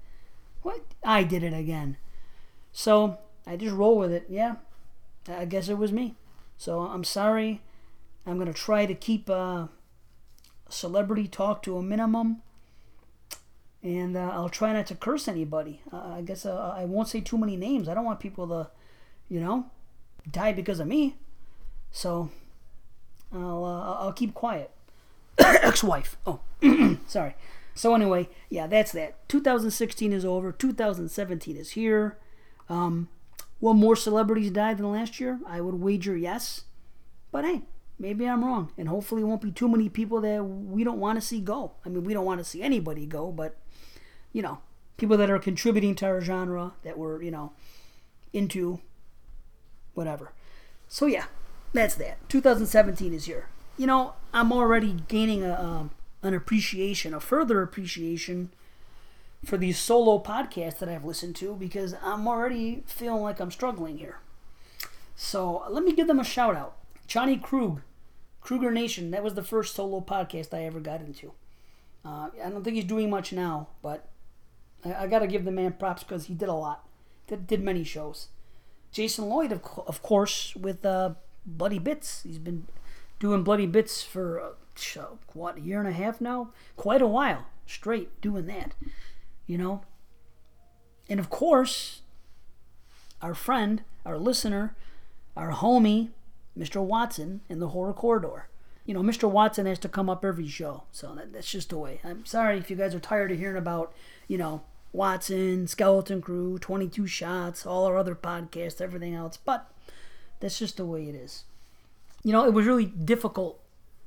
What? 0.62 0.82
I 1.04 1.24
did 1.24 1.44
it 1.44 1.54
again. 1.54 1.98
So 2.74 3.18
I 3.48 3.56
just 3.56 3.76
roll 3.76 3.98
with 3.98 4.12
it. 4.12 4.26
Yeah, 4.30 4.56
I 5.28 5.46
guess 5.46 5.70
it 5.70 5.78
was 5.78 5.92
me. 5.92 6.16
So 6.62 6.82
I'm 6.82 7.04
sorry. 7.04 7.64
I'm 8.24 8.36
going 8.36 8.46
to 8.46 8.54
try 8.54 8.86
to 8.86 8.94
keep 8.94 9.32
uh, 9.32 9.66
celebrity 10.70 11.28
talk 11.28 11.64
to 11.64 11.76
a 11.76 11.82
minimum 11.82 12.44
and 13.82 14.16
uh, 14.16 14.30
I'll 14.32 14.48
try 14.48 14.72
not 14.72 14.86
to 14.86 14.96
curse 14.96 15.28
anybody. 15.28 15.82
Uh, 15.92 16.18
I 16.18 16.22
guess 16.22 16.46
uh, 16.46 16.76
I 16.78 16.86
won't 16.86 17.08
say 17.08 17.20
too 17.20 17.40
many 17.40 17.58
names. 17.58 17.90
I 17.90 17.96
don't 17.96 18.06
want 18.06 18.20
people 18.20 18.48
to, 18.50 18.70
you 19.28 19.40
know, 19.40 19.72
die 20.30 20.54
because 20.54 20.80
of 20.80 20.86
me. 20.86 21.16
So 21.90 22.30
I'll 23.34 23.66
uh, 23.66 24.04
I'll 24.04 24.14
keep 24.14 24.36
quiet. 24.36 24.70
Ex-wife. 25.40 26.16
Oh, 26.28 26.42
sorry. 27.08 27.34
So 27.74 27.96
anyway, 27.96 28.30
yeah, 28.52 28.68
that's 28.68 28.92
that. 28.92 29.28
2016 29.30 30.14
is 30.14 30.26
over. 30.26 30.52
2017 30.52 31.58
is 31.58 31.72
here. 31.72 32.20
Um, 32.70 33.10
will 33.62 33.74
more 33.74 33.96
celebrities 33.96 34.52
die 34.52 34.74
than 34.74 34.92
last 34.92 35.20
year? 35.20 35.40
I 35.48 35.62
would 35.62 35.76
wager 35.76 36.18
yes. 36.18 36.66
But 37.32 37.46
hey, 37.46 37.62
maybe 37.98 38.28
I'm 38.28 38.44
wrong, 38.44 38.72
and 38.78 38.90
hopefully, 38.90 39.22
it 39.22 39.26
won't 39.26 39.42
be 39.42 39.52
too 39.52 39.70
many 39.70 39.88
people 39.88 40.20
that 40.22 40.44
we 40.44 40.84
don't 40.84 41.00
want 41.00 41.22
to 41.22 41.26
see 41.26 41.40
go. 41.40 41.74
I 41.86 41.90
mean, 41.90 42.04
we 42.04 42.14
don't 42.14 42.26
want 42.26 42.40
to 42.40 42.44
see 42.44 42.62
anybody 42.62 43.06
go, 43.06 43.32
but 43.32 43.56
you 44.34 44.42
know, 44.42 44.60
people 44.98 45.18
that 45.18 45.30
are 45.30 45.40
contributing 45.40 45.96
to 45.96 46.06
our 46.06 46.22
genre 46.22 46.74
that 46.84 46.98
we're, 46.98 47.22
you 47.22 47.32
know, 47.32 47.54
into 48.34 48.80
whatever. 49.94 50.34
So 50.88 51.06
yeah, 51.06 51.26
that's 51.74 51.96
that. 51.96 52.18
2017 52.30 53.14
is 53.14 53.26
here. 53.26 53.48
You 53.78 53.88
know, 53.88 54.14
I'm 54.34 54.52
already 54.52 54.98
gaining 55.08 55.44
a 55.44 55.54
um, 55.54 55.92
an 56.24 56.34
appreciation, 56.34 57.14
a 57.14 57.20
further 57.20 57.62
appreciation 57.62 58.52
for 59.44 59.58
these 59.58 59.78
solo 59.78 60.20
podcasts 60.20 60.80
that 60.80 60.90
I've 60.90 61.06
listened 61.06 61.36
to 61.38 61.56
because 61.56 61.96
I'm 62.02 62.28
already 62.28 62.84
feeling 62.86 63.24
like 63.24 63.40
I'm 63.40 63.52
struggling 63.52 63.98
here. 63.98 64.20
So 65.16 65.66
let 65.70 65.84
me 65.84 65.94
give 65.94 66.08
them 66.08 66.20
a 66.20 66.24
shout 66.24 66.56
out. 66.56 66.78
Johnny 67.08 67.38
Krug, 67.38 67.82
Kruger 68.40 68.72
Nation. 68.72 69.12
That 69.12 69.24
was 69.24 69.34
the 69.34 69.44
first 69.44 69.76
solo 69.76 70.00
podcast 70.02 70.54
I 70.54 70.66
ever 70.66 70.80
got 70.80 71.02
into. 71.02 71.34
Uh, 72.06 72.30
I 72.44 72.50
don't 72.50 72.64
think 72.64 72.76
he's 72.76 72.86
doing 72.86 73.10
much 73.10 73.34
now, 73.34 73.68
but 73.82 74.08
I, 74.86 74.94
I 74.94 75.08
got 75.08 75.20
to 75.20 75.28
give 75.28 75.46
the 75.46 75.52
man 75.52 75.74
props 75.74 76.04
because 76.04 76.26
he 76.26 76.34
did 76.34 76.50
a 76.50 76.54
lot. 76.54 76.88
Did, 77.28 77.48
did 77.48 77.64
many 77.64 77.84
shows. 77.84 78.28
Jason 78.92 79.26
Lloyd, 79.26 79.52
of, 79.52 79.62
of 79.88 80.02
course, 80.02 80.56
with 80.56 80.86
uh, 80.86 81.12
Bloody 81.46 81.80
Bits. 81.80 82.24
He's 82.24 82.40
been 82.40 82.68
doing 83.20 83.44
Bloody 83.44 83.68
Bits 83.68 84.04
for, 84.04 84.40
uh, 84.40 85.02
what, 85.34 85.58
a 85.58 85.62
year 85.62 85.80
and 85.80 85.88
a 85.88 85.94
half 85.94 86.20
now? 86.20 86.50
Quite 86.76 87.02
a 87.02 87.08
while 87.08 87.46
straight 87.72 88.20
doing 88.22 88.48
that, 88.48 88.74
you 89.52 89.58
know? 89.58 89.82
And 91.10 91.20
of 91.20 91.30
course, 91.30 92.04
our 93.22 93.34
friend, 93.34 93.84
our 94.06 94.18
listener, 94.18 94.78
our 95.36 95.52
homie, 95.52 96.12
Mr. 96.58 96.82
Watson 96.82 97.42
in 97.50 97.60
the 97.60 97.70
Horror 97.70 97.92
Corridor. 97.92 98.48
You 98.86 98.94
know, 98.94 99.02
Mr. 99.02 99.30
Watson 99.30 99.66
has 99.66 99.78
to 99.80 99.90
come 99.90 100.10
up 100.10 100.24
every 100.24 100.48
show, 100.48 100.84
so 100.94 101.14
that, 101.16 101.34
that's 101.34 101.52
just 101.52 101.70
the 101.70 101.78
way. 101.78 102.00
I'm 102.06 102.26
sorry 102.26 102.60
if 102.60 102.70
you 102.70 102.78
guys 102.78 102.96
are 102.96 103.00
tired 103.02 103.30
of 103.34 103.40
hearing 103.40 103.58
about, 103.58 103.94
you 104.30 104.38
know, 104.38 104.62
Watson, 104.94 105.68
Skeleton 105.68 106.22
Crew, 106.22 106.58
22 106.58 107.06
Shots, 107.06 107.66
all 107.66 107.86
our 107.86 107.98
other 107.98 108.16
podcasts, 108.16 108.80
everything 108.80 109.14
else, 109.14 109.36
but 109.36 109.70
that's 110.40 110.60
just 110.60 110.78
the 110.78 110.86
way 110.86 111.10
it 111.10 111.16
is. 111.16 111.44
You 112.24 112.32
know, 112.32 112.46
it 112.46 112.54
was 112.54 112.66
really 112.66 112.86
difficult 112.86 113.60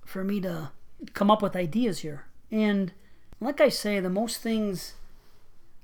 for 0.07 0.25
me 0.25 0.41
to 0.41 0.71
come 1.13 1.31
up 1.31 1.43
with 1.43 1.55
ideas 1.55 1.99
here. 1.99 2.25
And 2.51 2.93
like 3.41 3.61
I 3.61 3.69
say, 3.69 4.01
the 4.01 4.09
most 4.09 4.41
things 4.41 4.95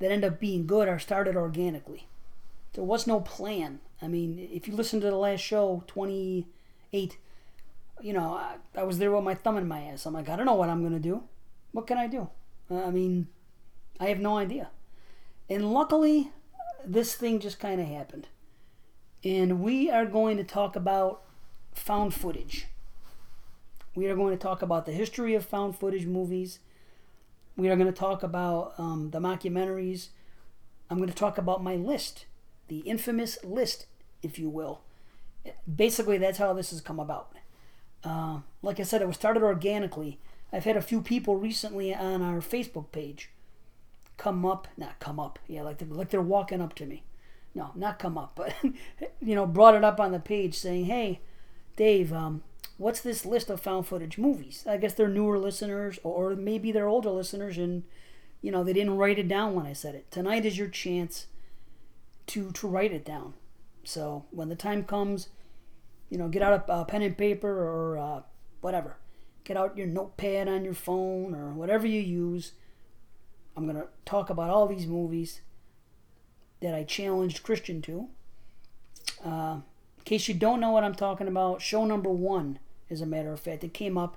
that 0.00 0.11
end 0.11 0.25
up 0.25 0.40
being 0.40 0.66
good 0.66 0.88
are 0.88 0.99
started 0.99 1.37
organically. 1.37 2.09
There 2.73 2.85
was 2.85 3.07
no 3.07 3.21
plan. 3.21 3.80
I 4.02 4.09
mean, 4.09 4.49
if 4.52 4.66
you 4.66 4.75
listen 4.75 5.00
to 5.00 5.07
the 5.07 5.16
last 5.16 5.40
show, 5.40 5.85
28, 5.87 7.19
you 8.00 8.12
know, 8.12 8.35
I, 8.35 8.57
I 8.75 8.83
was 8.83 8.99
there 8.99 9.12
with 9.12 9.25
my 9.25 9.35
thumb 9.35 9.59
in 9.59 9.69
my 9.69 9.83
ass. 9.83 10.07
I'm 10.07 10.14
like, 10.14 10.28
I 10.28 10.37
don't 10.37 10.47
know 10.47 10.54
what 10.54 10.71
I'm 10.71 10.80
going 10.80 10.95
to 10.95 10.99
do. 10.99 11.23
What 11.73 11.87
can 11.87 11.99
I 11.99 12.07
do? 12.07 12.28
Uh, 12.71 12.85
I 12.85 12.90
mean, 12.90 13.28
I 13.99 14.07
have 14.07 14.21
no 14.21 14.38
idea. 14.38 14.71
And 15.49 15.73
luckily, 15.73 16.30
this 16.85 17.14
thing 17.14 17.40
just 17.40 17.59
kind 17.59 17.80
of 17.80 17.87
happened. 17.87 18.28
And 19.23 19.61
we 19.61 19.90
are 19.90 20.07
going 20.07 20.38
to 20.38 20.45
talk 20.45 20.76
about 20.76 21.23
found 21.75 22.14
footage. 22.14 22.66
We 23.95 24.07
are 24.07 24.16
going 24.16 24.33
to 24.33 24.42
talk 24.42 24.62
about 24.62 24.87
the 24.87 24.92
history 24.92 25.35
of 25.35 25.45
found 25.45 25.76
footage 25.76 26.07
movies. 26.07 26.61
We 27.57 27.69
are 27.69 27.76
going 27.76 27.92
to 27.92 27.99
talk 27.99 28.23
about 28.23 28.75
um, 28.78 29.11
the 29.11 29.19
mockumentaries. 29.19 30.09
I'm 30.88 30.99
going 30.99 31.09
to 31.09 31.14
talk 31.14 31.38
about 31.38 31.62
my 31.62 31.76
list, 31.76 32.26
the 32.69 32.78
infamous 32.78 33.38
list, 33.45 33.87
if 34.23 34.38
you 34.38 34.49
will. 34.49 34.80
Basically, 35.73 36.19
that's 36.19 36.38
how 36.38 36.52
this 36.52 36.71
has 36.71 36.80
come 36.80 36.99
about. 36.99 37.33
Uh, 38.02 38.40
like 38.62 38.80
I 38.80 38.83
said, 38.83 39.02
it 39.02 39.09
was 39.09 39.16
started 39.16 39.42
organically. 39.42 40.19
I've 40.52 40.64
had 40.64 40.76
a 40.76 40.83
few 40.83 41.00
people 41.00 41.37
recently 41.37 41.95
on 41.95 42.23
our 42.23 42.40
Facebook 42.40 42.92
page 42.92 43.30
come 44.16 44.45
up, 44.45 44.69
not 44.76 44.99
come 44.99 45.19
up, 45.19 45.38
yeah, 45.47 45.62
like 45.62 45.78
they're, 45.78 45.88
like 45.88 46.11
they're 46.11 46.21
walking 46.21 46.61
up 46.61 46.75
to 46.75 46.87
me. 46.87 47.04
No, 47.54 47.73
not 47.75 47.99
come 47.99 48.19
up, 48.19 48.33
but 48.35 48.54
you 49.21 49.35
know, 49.35 49.47
brought 49.47 49.75
it 49.75 49.83
up 49.83 49.99
on 49.99 50.12
the 50.12 50.21
page 50.21 50.54
saying, 50.54 50.85
"Hey, 50.85 51.21
Dave, 51.76 52.12
um, 52.12 52.42
what's 52.80 53.00
this 53.00 53.26
list 53.26 53.50
of 53.50 53.60
found 53.60 53.87
footage 53.87 54.18
movies?" 54.18 54.64
I 54.66 54.76
guess 54.78 54.94
they're 54.94 55.08
newer 55.08 55.38
listeners, 55.38 55.99
or 56.02 56.34
maybe 56.34 56.72
they're 56.72 56.88
older 56.88 57.10
listeners, 57.10 57.58
and 57.58 57.84
you 58.42 58.50
know 58.50 58.64
they 58.64 58.72
didn't 58.72 58.96
write 58.96 59.18
it 59.18 59.28
down 59.28 59.54
when 59.54 59.66
I 59.66 59.75
said 59.75 59.94
it. 59.94 60.10
Tonight 60.10 60.46
is 60.46 60.58
your 60.58 60.68
chance 60.68 61.26
to 62.28 62.50
to 62.52 62.66
write 62.66 62.92
it 62.92 63.04
down. 63.04 63.34
So 63.84 64.25
when 64.30 64.49
the 64.49 64.56
time 64.56 64.84
comes, 64.84 65.28
you 66.08 66.18
know, 66.18 66.28
get 66.28 66.42
out 66.42 66.64
a, 66.68 66.80
a 66.80 66.84
pen 66.84 67.02
and 67.02 67.16
paper 67.16 67.49
or 67.49 67.99
uh, 67.99 68.22
whatever. 68.60 68.96
Get 69.44 69.56
out 69.56 69.76
your 69.76 69.87
notepad 69.87 70.49
on 70.49 70.64
your 70.64 70.75
phone 70.75 71.34
or 71.34 71.52
whatever 71.52 71.87
you 71.87 72.00
use. 72.00 72.52
I'm 73.56 73.66
to 73.72 73.88
talk 74.04 74.30
about 74.30 74.50
all 74.50 74.66
these 74.66 74.87
movies 74.87 75.40
that 76.60 76.75
I 76.75 76.84
challenged 76.84 77.42
Christian 77.42 77.82
to. 77.82 78.08
Uh, 79.25 79.60
in 79.99 80.04
case 80.04 80.28
you 80.28 80.34
don't 80.34 80.60
know 80.60 80.70
what 80.70 80.84
I'm 80.84 80.94
talking 80.94 81.28
about, 81.28 81.60
show 81.62 81.84
number 81.84 82.10
one, 82.10 82.58
as 82.90 83.00
a 83.00 83.06
matter 83.06 83.32
of 83.32 83.40
fact, 83.40 83.64
it 83.64 83.75
came 83.75 83.97
up. 83.97 84.16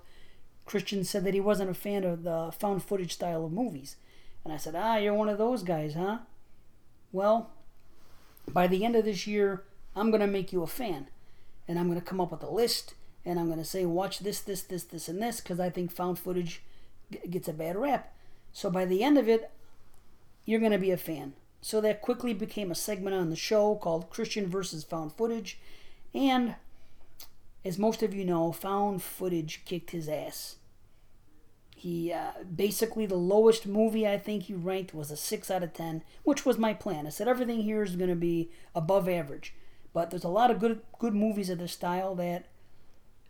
Christian 0.65 1.03
said 1.03 1.24
that 1.25 1.34
he 1.34 1.42
wasn't 1.42 1.70
a 1.70 1.75
fan 1.75 2.03
of 2.03 2.24
the 2.24 2.53
found 2.58 2.84
footage 2.84 3.13
style 3.13 3.46
of 3.46 3.51
movies. 3.51 3.98
And 4.44 4.53
I 4.53 4.58
said, 4.58 4.75
Ah, 4.75 4.98
you're 4.98 5.13
one 5.13 5.30
of 5.30 5.38
those 5.38 5.63
guys, 5.63 5.94
huh? 5.94 6.20
Well, 7.12 7.51
by 8.51 8.68
the 8.68 8.84
end 8.84 8.96
of 8.96 9.06
this 9.06 9.27
year, 9.27 9.63
I'm 9.96 10.10
going 10.10 10.22
to 10.22 10.27
make 10.27 10.51
you 10.51 10.63
a 10.63 10.68
fan. 10.68 11.08
And 11.68 11.80
I'm 11.80 11.88
going 11.88 12.00
to 12.00 12.06
come 12.06 12.20
up 12.20 12.32
with 12.32 12.44
a 12.44 12.50
list. 12.50 12.96
And 13.25 13.39
I'm 13.39 13.48
going 13.48 13.60
to 13.60 13.65
say, 13.65 13.86
watch 13.86 14.20
this, 14.20 14.42
this, 14.42 14.62
this, 14.62 14.84
this, 14.84 15.08
and 15.08 15.22
this, 15.22 15.39
because 15.39 15.60
I 15.60 15.70
think 15.70 15.92
found 15.92 16.20
footage 16.20 16.62
g- 17.10 17.20
gets 17.30 17.48
a 17.48 17.53
bad 17.53 17.77
rap. 17.77 18.13
So 18.51 18.70
by 18.70 18.86
the 18.86 19.01
end 19.03 19.18
of 19.18 19.30
it, 19.30 19.50
you're 20.46 20.60
going 20.60 20.74
to 20.74 20.77
be 20.77 20.92
a 20.92 20.98
fan. 20.98 21.34
So 21.62 21.80
that 21.80 22.01
quickly 22.01 22.34
became 22.34 22.70
a 22.70 22.75
segment 22.75 23.15
on 23.15 23.30
the 23.30 23.38
show 23.38 23.75
called 23.75 24.10
Christian 24.10 24.48
versus 24.48 24.84
Found 24.84 25.13
Footage. 25.13 25.58
And 26.13 26.56
as 27.65 27.79
most 27.79 28.03
of 28.03 28.13
you 28.13 28.25
know, 28.25 28.51
found 28.51 29.01
footage 29.01 29.63
kicked 29.65 29.91
his 29.91 30.10
ass. 30.10 30.58
He 31.75 32.13
uh, 32.13 32.32
basically 32.55 33.05
the 33.05 33.15
lowest 33.15 33.67
movie 33.67 34.08
I 34.08 34.17
think 34.17 34.43
he 34.43 34.53
ranked 34.53 34.93
was 34.93 35.12
a 35.12 35.17
six 35.17 35.51
out 35.51 35.63
of 35.63 35.74
ten, 35.74 36.03
which 36.24 36.46
was 36.46 36.58
my 36.58 36.74
plan. 36.74 37.05
I 37.05 37.10
said 37.10 37.27
everything 37.27 37.62
here 37.62 37.84
is 37.84 37.96
going 37.98 38.10
to 38.10 38.15
be 38.15 38.50
above 38.74 39.10
average, 39.10 39.53
but 39.93 40.10
there's 40.10 40.24
a 40.24 40.29
lot 40.29 40.50
of 40.50 40.60
good 40.60 40.82
good 40.98 41.13
movies 41.13 41.50
of 41.50 41.60
this 41.60 41.74
style 41.74 42.15
that 42.15 42.46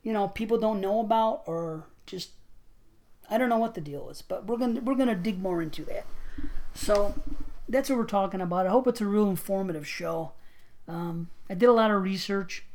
you 0.04 0.14
know 0.14 0.28
people 0.28 0.60
don't 0.60 0.82
know 0.82 1.00
about 1.00 1.42
or 1.48 1.88
just 2.06 2.32
I 3.30 3.40
don't 3.40 3.50
know 3.50 3.58
what 3.58 3.74
the 3.74 3.82
deal 3.82 4.10
is. 4.10 4.22
But 4.22 4.46
we're 4.46 4.58
gonna 4.58 4.82
we're 4.82 4.96
gonna 4.96 5.16
dig 5.16 5.42
more 5.42 5.62
into 5.62 5.84
that. 5.86 6.06
So 6.76 7.16
that's 7.68 7.90
what 7.90 7.98
we're 7.98 8.06
talking 8.06 8.42
about. 8.42 8.68
I 8.68 8.70
hope 8.70 8.88
it's 8.88 9.02
a 9.02 9.06
real 9.08 9.30
informative 9.30 9.88
show. 9.88 10.34
Um, 10.88 11.30
I 11.50 11.56
did 11.56 11.70
a 11.70 11.74
lot 11.74 11.92
of 11.92 12.04
research, 12.04 12.66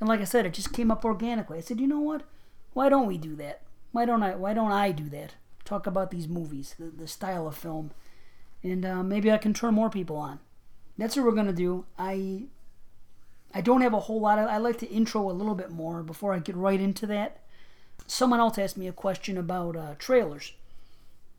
and 0.00 0.08
like 0.08 0.20
I 0.20 0.24
said, 0.24 0.46
it 0.46 0.54
just 0.54 0.72
came 0.72 0.90
up 0.90 1.04
organically. 1.04 1.58
I 1.58 1.62
said, 1.62 1.80
you 1.80 1.86
know 1.86 2.00
what? 2.00 2.22
Why 2.74 2.88
don't 2.88 3.06
we 3.06 3.16
do 3.16 3.34
that? 3.36 3.62
Why 3.92 4.04
don't 4.04 4.22
I? 4.22 4.34
Why 4.34 4.52
don't 4.52 4.72
I 4.72 4.92
do 4.92 5.08
that? 5.10 5.34
Talk 5.64 5.86
about 5.86 6.10
these 6.10 6.28
movies, 6.28 6.74
the, 6.78 6.86
the 6.86 7.08
style 7.08 7.46
of 7.46 7.56
film, 7.56 7.90
and 8.62 8.84
uh, 8.84 9.02
maybe 9.02 9.32
I 9.32 9.38
can 9.38 9.54
turn 9.54 9.74
more 9.74 9.90
people 9.90 10.16
on. 10.16 10.38
That's 10.98 11.16
what 11.16 11.24
we're 11.24 11.32
gonna 11.32 11.52
do. 11.52 11.86
I 11.98 12.42
I 13.54 13.62
don't 13.62 13.80
have 13.80 13.94
a 13.94 14.00
whole 14.00 14.20
lot 14.20 14.38
of. 14.38 14.48
I 14.48 14.58
like 14.58 14.78
to 14.80 14.90
intro 14.90 15.30
a 15.30 15.32
little 15.32 15.54
bit 15.54 15.70
more 15.70 16.02
before 16.02 16.34
I 16.34 16.38
get 16.38 16.56
right 16.56 16.80
into 16.80 17.06
that. 17.06 17.40
Someone 18.06 18.38
else 18.40 18.58
asked 18.58 18.76
me 18.76 18.86
a 18.86 18.92
question 18.92 19.38
about 19.38 19.76
uh, 19.76 19.94
trailers, 19.98 20.52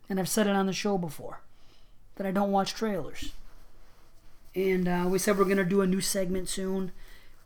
and 0.10 0.20
I've 0.20 0.28
said 0.28 0.48
it 0.48 0.56
on 0.56 0.66
the 0.66 0.74
show 0.74 0.98
before 0.98 1.42
that 2.16 2.26
I 2.26 2.32
don't 2.32 2.52
watch 2.52 2.74
trailers. 2.74 3.34
And 4.56 4.88
uh, 4.88 5.06
we 5.08 5.20
said 5.20 5.38
we're 5.38 5.46
to 5.46 5.64
do 5.64 5.82
a 5.82 5.88
new 5.88 6.02
segment 6.02 6.50
soon 6.50 6.92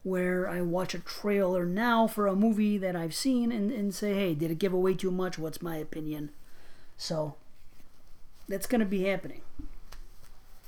where 0.04 0.50
I 0.50 0.62
watch 0.62 0.94
a 0.94 1.00
trailer 1.00 1.66
now 1.66 2.08
for 2.08 2.28
a 2.28 2.36
movie 2.36 2.78
that 2.78 2.96
I've 2.96 3.14
seen 3.14 3.52
and, 3.52 3.72
and 3.72 3.94
say, 3.94 4.14
hey, 4.14 4.34
did 4.34 4.52
it 4.52 4.60
give 4.60 4.74
away 4.74 4.96
too 4.96 5.12
much? 5.12 5.38
What's 5.38 5.62
my 5.62 5.78
opinion? 5.78 6.32
So 6.98 7.36
that's 8.48 8.66
going 8.66 8.80
to 8.80 8.86
be 8.86 9.04
happening. 9.04 9.42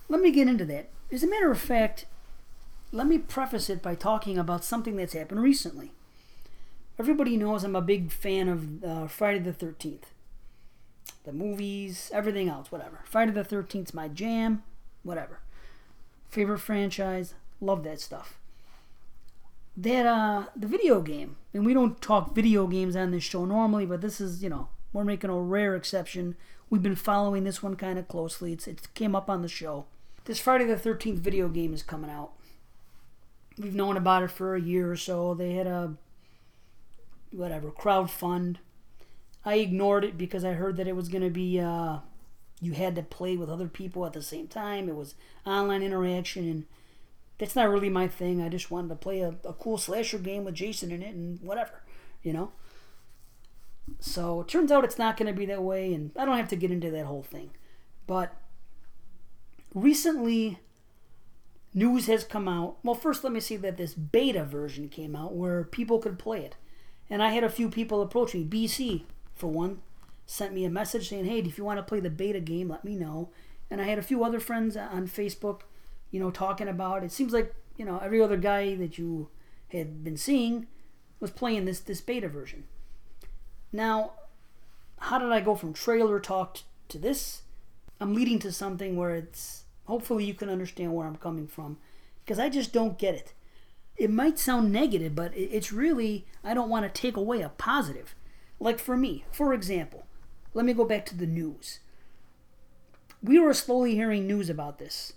Let 0.07 0.21
me 0.21 0.31
get 0.31 0.47
into 0.47 0.65
that. 0.65 0.89
As 1.11 1.23
a 1.23 1.29
matter 1.29 1.51
of 1.51 1.59
fact, 1.59 2.05
let 2.91 3.07
me 3.07 3.17
preface 3.17 3.69
it 3.69 3.81
by 3.81 3.95
talking 3.95 4.37
about 4.37 4.63
something 4.63 4.95
that's 4.95 5.13
happened 5.13 5.41
recently. 5.41 5.91
Everybody 6.99 7.37
knows 7.37 7.63
I'm 7.63 7.75
a 7.75 7.81
big 7.81 8.11
fan 8.11 8.47
of 8.47 8.83
uh, 8.83 9.07
Friday 9.07 9.39
the 9.39 9.51
13th 9.53 10.03
the 11.23 11.31
movies, 11.31 12.11
everything 12.13 12.49
else, 12.49 12.71
whatever. 12.71 12.99
Friday 13.05 13.31
the 13.31 13.43
13th's 13.43 13.93
my 13.93 14.07
jam, 14.07 14.63
whatever. 15.03 15.39
Favorite 16.29 16.59
franchise, 16.59 17.33
love 17.61 17.83
that 17.83 18.01
stuff. 18.01 18.37
That, 19.75 20.05
uh, 20.05 20.45
the 20.55 20.67
video 20.67 21.01
game, 21.01 21.35
and 21.53 21.65
we 21.65 21.73
don't 21.73 21.99
talk 22.01 22.35
video 22.35 22.67
games 22.67 22.95
on 22.95 23.11
this 23.11 23.23
show 23.23 23.45
normally, 23.45 23.85
but 23.85 24.01
this 24.01 24.21
is, 24.21 24.43
you 24.43 24.49
know, 24.49 24.69
we're 24.91 25.03
making 25.03 25.31
a 25.31 25.39
rare 25.39 25.75
exception. 25.75 26.35
We've 26.69 26.83
been 26.83 26.95
following 26.95 27.43
this 27.43 27.63
one 27.63 27.75
kind 27.75 27.97
of 27.97 28.07
closely. 28.07 28.53
It's, 28.53 28.67
it 28.67 28.87
came 28.93 29.15
up 29.15 29.29
on 29.29 29.41
the 29.41 29.47
show. 29.47 29.85
This 30.25 30.39
Friday 30.39 30.65
the 30.65 30.75
13th 30.75 31.17
video 31.17 31.49
game 31.49 31.73
is 31.73 31.81
coming 31.81 32.11
out. 32.11 32.31
We've 33.57 33.75
known 33.75 33.97
about 33.97 34.23
it 34.23 34.31
for 34.31 34.55
a 34.55 34.61
year 34.61 34.91
or 34.91 34.95
so. 34.95 35.33
They 35.33 35.53
had 35.53 35.67
a, 35.67 35.95
whatever, 37.31 37.71
crowd 37.71 38.11
fund 38.11 38.59
I 39.45 39.55
ignored 39.55 40.03
it 40.03 40.17
because 40.17 40.45
I 40.45 40.53
heard 40.53 40.77
that 40.77 40.87
it 40.87 40.95
was 40.95 41.09
going 41.09 41.23
to 41.23 41.29
be 41.29 41.59
uh, 41.59 41.97
you 42.61 42.73
had 42.73 42.95
to 42.95 43.03
play 43.03 43.35
with 43.35 43.49
other 43.49 43.67
people 43.67 44.05
at 44.05 44.13
the 44.13 44.21
same 44.21 44.47
time. 44.47 44.87
It 44.87 44.95
was 44.95 45.15
online 45.45 45.83
interaction, 45.83 46.49
and 46.49 46.65
that's 47.37 47.55
not 47.55 47.69
really 47.69 47.89
my 47.89 48.07
thing. 48.07 48.41
I 48.41 48.49
just 48.49 48.71
wanted 48.71 48.89
to 48.89 48.95
play 48.95 49.21
a, 49.21 49.35
a 49.43 49.53
cool 49.53 49.77
slasher 49.77 50.19
game 50.19 50.45
with 50.45 50.55
Jason 50.55 50.91
in 50.91 51.01
it 51.01 51.13
and 51.13 51.41
whatever, 51.41 51.81
you 52.21 52.33
know. 52.33 52.51
So 53.99 54.41
it 54.41 54.47
turns 54.47 54.71
out 54.71 54.83
it's 54.83 54.97
not 54.97 55.17
going 55.17 55.31
to 55.31 55.37
be 55.37 55.45
that 55.47 55.63
way, 55.63 55.93
and 55.93 56.11
I 56.17 56.25
don't 56.25 56.37
have 56.37 56.49
to 56.49 56.55
get 56.55 56.71
into 56.71 56.91
that 56.91 57.05
whole 57.05 57.23
thing. 57.23 57.51
But 58.07 58.35
recently, 59.73 60.59
news 61.73 62.07
has 62.07 62.23
come 62.23 62.47
out. 62.47 62.77
Well, 62.83 62.95
first, 62.95 63.23
let 63.23 63.33
me 63.33 63.39
see 63.39 63.57
that 63.57 63.77
this 63.77 63.93
beta 63.93 64.43
version 64.43 64.89
came 64.89 65.15
out 65.15 65.35
where 65.35 65.63
people 65.63 65.99
could 65.99 66.19
play 66.19 66.39
it. 66.39 66.55
And 67.09 67.21
I 67.21 67.31
had 67.31 67.43
a 67.43 67.49
few 67.49 67.69
people 67.69 68.01
approach 68.01 68.33
me. 68.33 68.45
BC, 68.45 69.03
for 69.35 69.47
one, 69.47 69.81
sent 70.25 70.53
me 70.53 70.63
a 70.65 70.69
message 70.69 71.09
saying, 71.09 71.25
"Hey, 71.25 71.39
if 71.39 71.57
you 71.57 71.65
want 71.65 71.77
to 71.77 71.83
play 71.83 71.99
the 71.99 72.09
beta 72.09 72.39
game, 72.39 72.69
let 72.69 72.85
me 72.85 72.95
know." 72.95 73.29
And 73.69 73.81
I 73.81 73.85
had 73.85 73.99
a 73.99 74.03
few 74.03 74.23
other 74.23 74.39
friends 74.39 74.77
on 74.77 75.07
Facebook, 75.07 75.61
you 76.13 76.19
know, 76.19 76.29
talking 76.29 76.67
about 76.67 77.03
it. 77.03 77.11
Seems 77.11 77.33
like 77.33 77.53
you 77.75 77.83
know 77.83 77.97
every 77.97 78.21
other 78.21 78.37
guy 78.37 78.75
that 78.75 78.99
you 78.99 79.29
had 79.69 80.03
been 80.03 80.15
seeing 80.15 80.67
was 81.19 81.31
playing 81.31 81.65
this 81.65 81.79
this 81.79 81.99
beta 82.01 82.29
version. 82.29 82.65
Now, 83.73 84.11
how 84.99 85.17
did 85.17 85.31
I 85.31 85.41
go 85.41 85.55
from 85.55 85.73
trailer 85.73 86.19
talk 86.19 86.59
to 86.89 86.99
this? 86.99 87.41
I'm 87.99 88.13
leading 88.13 88.37
to 88.39 88.51
something 88.51 88.95
where 88.95 89.15
it's 89.15 89.63
hopefully 89.85 90.23
you 90.23 90.35
can 90.35 90.49
understand 90.49 90.93
where 90.93 91.07
I'm 91.07 91.15
coming 91.15 91.47
from 91.47 91.77
because 92.23 92.37
I 92.37 92.47
just 92.47 92.71
don't 92.71 92.99
get 92.99 93.15
it. 93.15 93.33
It 93.97 94.11
might 94.11 94.37
sound 94.37 94.71
negative, 94.71 95.15
but 95.15 95.35
it's 95.35 95.71
really, 95.71 96.25
I 96.43 96.53
don't 96.53 96.69
want 96.69 96.85
to 96.85 97.01
take 97.01 97.17
away 97.17 97.41
a 97.41 97.49
positive. 97.49 98.15
Like 98.59 98.79
for 98.79 98.97
me, 98.97 99.25
for 99.31 99.53
example, 99.53 100.05
let 100.53 100.65
me 100.65 100.73
go 100.73 100.85
back 100.85 101.05
to 101.07 101.17
the 101.17 101.27
news. 101.27 101.79
We 103.21 103.39
were 103.39 103.53
slowly 103.53 103.95
hearing 103.95 104.27
news 104.27 104.49
about 104.49 104.79
this. 104.79 105.13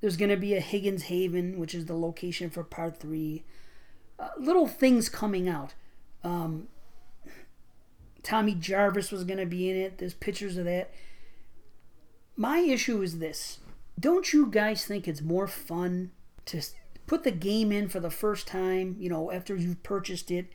There's 0.00 0.16
going 0.16 0.30
to 0.30 0.36
be 0.36 0.54
a 0.54 0.60
Higgins 0.60 1.04
Haven, 1.04 1.58
which 1.58 1.74
is 1.74 1.86
the 1.86 1.96
location 1.96 2.50
for 2.50 2.64
part 2.64 2.98
three. 2.98 3.44
Uh, 4.18 4.28
little 4.38 4.66
things 4.66 5.08
coming 5.08 5.48
out. 5.48 5.74
Um, 6.24 6.68
Tommy 8.22 8.54
Jarvis 8.54 9.10
was 9.10 9.24
going 9.24 9.38
to 9.38 9.46
be 9.46 9.70
in 9.70 9.76
it. 9.76 9.98
There's 9.98 10.14
pictures 10.14 10.56
of 10.56 10.64
that. 10.64 10.92
My 12.36 12.60
issue 12.60 13.02
is 13.02 13.18
this. 13.18 13.58
Don't 13.98 14.32
you 14.32 14.46
guys 14.46 14.84
think 14.84 15.06
it's 15.06 15.20
more 15.20 15.46
fun 15.46 16.10
to 16.46 16.62
put 17.06 17.24
the 17.24 17.30
game 17.30 17.72
in 17.72 17.88
for 17.88 18.00
the 18.00 18.10
first 18.10 18.46
time, 18.46 18.96
you 18.98 19.10
know, 19.10 19.30
after 19.30 19.54
you've 19.54 19.82
purchased 19.82 20.30
it, 20.30 20.46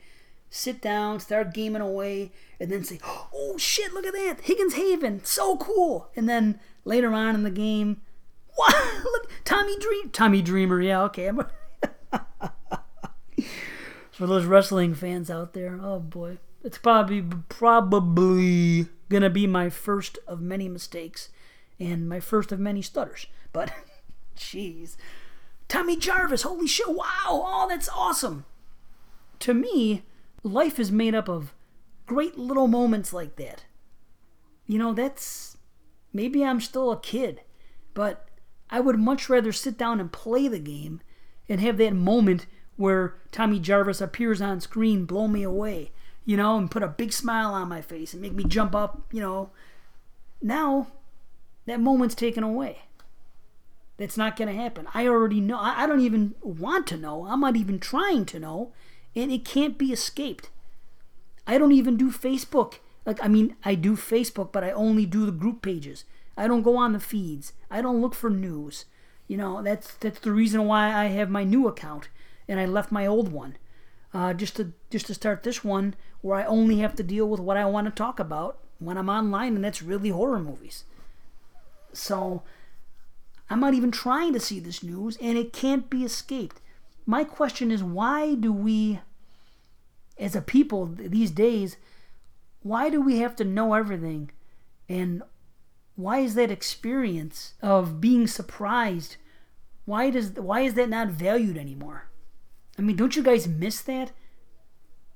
sit 0.50 0.80
down, 0.80 1.20
start 1.20 1.54
gaming 1.54 1.82
away, 1.82 2.32
and 2.58 2.70
then 2.70 2.82
say, 2.82 2.98
oh 3.04 3.56
shit, 3.58 3.92
look 3.92 4.06
at 4.06 4.14
that, 4.14 4.40
Higgins 4.42 4.74
Haven, 4.74 5.24
so 5.24 5.56
cool. 5.58 6.08
And 6.16 6.28
then 6.28 6.58
later 6.84 7.12
on 7.12 7.34
in 7.34 7.42
the 7.42 7.50
game, 7.50 8.00
Look, 9.04 9.30
Tommy 9.44 9.78
Dream, 9.78 10.10
Tommy 10.10 10.42
Dreamer, 10.42 10.80
yeah, 10.80 11.02
okay. 11.02 11.30
for 14.10 14.26
those 14.26 14.44
wrestling 14.46 14.94
fans 14.94 15.30
out 15.30 15.52
there, 15.52 15.78
oh 15.82 16.00
boy, 16.00 16.38
it's 16.64 16.78
probably 16.78 17.22
probably 17.48 18.88
gonna 19.08 19.30
be 19.30 19.46
my 19.46 19.68
first 19.70 20.18
of 20.26 20.40
many 20.40 20.68
mistakes, 20.68 21.28
and 21.78 22.08
my 22.08 22.20
first 22.20 22.50
of 22.52 22.58
many 22.58 22.82
stutters. 22.82 23.26
But, 23.52 23.72
jeez. 24.36 24.96
Tommy 25.68 25.96
Jarvis, 25.96 26.42
holy 26.42 26.66
shit, 26.66 26.88
wow, 26.88 27.04
oh, 27.26 27.66
that's 27.68 27.88
awesome. 27.88 28.44
To 29.40 29.52
me, 29.52 30.04
life 30.42 30.78
is 30.78 30.92
made 30.92 31.14
up 31.14 31.28
of 31.28 31.52
great 32.06 32.38
little 32.38 32.68
moments 32.68 33.12
like 33.12 33.36
that. 33.36 33.64
You 34.66 34.78
know, 34.78 34.92
that's. 34.94 35.56
Maybe 36.12 36.44
I'm 36.44 36.60
still 36.60 36.90
a 36.92 37.00
kid, 37.00 37.42
but 37.92 38.25
I 38.70 38.80
would 38.80 38.98
much 38.98 39.28
rather 39.28 39.52
sit 39.52 39.78
down 39.78 40.00
and 40.00 40.12
play 40.12 40.48
the 40.48 40.58
game 40.58 41.00
and 41.48 41.60
have 41.60 41.78
that 41.78 41.94
moment 41.94 42.46
where 42.76 43.16
Tommy 43.32 43.58
Jarvis 43.58 44.00
appears 44.00 44.40
on 44.40 44.60
screen, 44.60 45.04
blow 45.04 45.28
me 45.28 45.42
away, 45.42 45.92
you 46.24 46.36
know, 46.36 46.58
and 46.58 46.70
put 46.70 46.82
a 46.82 46.88
big 46.88 47.12
smile 47.12 47.54
on 47.54 47.68
my 47.68 47.80
face 47.80 48.12
and 48.12 48.22
make 48.22 48.34
me 48.34 48.44
jump 48.44 48.74
up, 48.74 49.02
you 49.12 49.20
know. 49.20 49.50
Now, 50.42 50.88
that 51.66 51.80
moment's 51.80 52.14
taken 52.14 52.42
away. 52.42 52.80
That's 53.96 54.16
not 54.16 54.36
going 54.36 54.48
to 54.48 54.62
happen. 54.62 54.86
I 54.92 55.06
already 55.06 55.40
know. 55.40 55.58
I 55.58 55.86
don't 55.86 56.00
even 56.00 56.34
want 56.42 56.86
to 56.88 56.98
know. 56.98 57.26
I'm 57.26 57.40
not 57.40 57.56
even 57.56 57.78
trying 57.78 58.26
to 58.26 58.38
know. 58.38 58.72
And 59.14 59.32
it 59.32 59.46
can't 59.46 59.78
be 59.78 59.92
escaped. 59.92 60.50
I 61.46 61.56
don't 61.56 61.72
even 61.72 61.96
do 61.96 62.10
Facebook. 62.10 62.74
Like, 63.06 63.24
I 63.24 63.28
mean, 63.28 63.56
I 63.64 63.74
do 63.74 63.96
Facebook, 63.96 64.52
but 64.52 64.62
I 64.62 64.72
only 64.72 65.06
do 65.06 65.24
the 65.24 65.32
group 65.32 65.62
pages. 65.62 66.04
I 66.36 66.46
don't 66.46 66.62
go 66.62 66.76
on 66.76 66.92
the 66.92 67.00
feeds. 67.00 67.52
I 67.70 67.80
don't 67.80 68.00
look 68.00 68.14
for 68.14 68.30
news. 68.30 68.84
You 69.28 69.36
know, 69.36 69.62
that's 69.62 69.94
that's 69.94 70.20
the 70.20 70.32
reason 70.32 70.66
why 70.66 70.92
I 70.92 71.06
have 71.06 71.30
my 71.30 71.44
new 71.44 71.66
account 71.66 72.08
and 72.48 72.60
I 72.60 72.66
left 72.66 72.92
my 72.92 73.06
old 73.06 73.32
one. 73.32 73.56
Uh, 74.14 74.32
just 74.32 74.56
to 74.56 74.72
just 74.90 75.06
to 75.06 75.14
start 75.14 75.42
this 75.42 75.64
one 75.64 75.94
where 76.20 76.38
I 76.38 76.44
only 76.44 76.78
have 76.78 76.94
to 76.96 77.02
deal 77.02 77.28
with 77.28 77.40
what 77.40 77.56
I 77.56 77.64
want 77.66 77.86
to 77.86 77.90
talk 77.90 78.18
about 78.18 78.58
when 78.78 78.96
I'm 78.96 79.08
online, 79.08 79.56
and 79.56 79.64
that's 79.64 79.82
really 79.82 80.10
horror 80.10 80.38
movies. 80.38 80.84
So 81.92 82.42
I'm 83.48 83.60
not 83.60 83.74
even 83.74 83.90
trying 83.90 84.32
to 84.32 84.40
see 84.40 84.60
this 84.60 84.82
news, 84.82 85.16
and 85.20 85.36
it 85.36 85.52
can't 85.52 85.88
be 85.90 86.04
escaped. 86.04 86.60
My 87.04 87.24
question 87.24 87.70
is 87.70 87.82
why 87.82 88.34
do 88.34 88.52
we, 88.52 89.00
as 90.18 90.34
a 90.34 90.42
people 90.42 90.86
these 90.86 91.30
days, 91.30 91.76
why 92.62 92.90
do 92.90 93.00
we 93.00 93.18
have 93.18 93.36
to 93.36 93.44
know 93.44 93.74
everything? 93.74 94.30
And 94.88 95.22
why 95.96 96.18
is 96.18 96.34
that 96.34 96.50
experience 96.50 97.54
of 97.62 98.00
being 98.00 98.26
surprised? 98.26 99.16
Why 99.86 100.10
does 100.10 100.32
why 100.32 100.60
is 100.60 100.74
that 100.74 100.90
not 100.90 101.08
valued 101.08 101.56
anymore? 101.56 102.08
I 102.78 102.82
mean, 102.82 102.96
don't 102.96 103.16
you 103.16 103.22
guys 103.22 103.48
miss 103.48 103.80
that? 103.82 104.12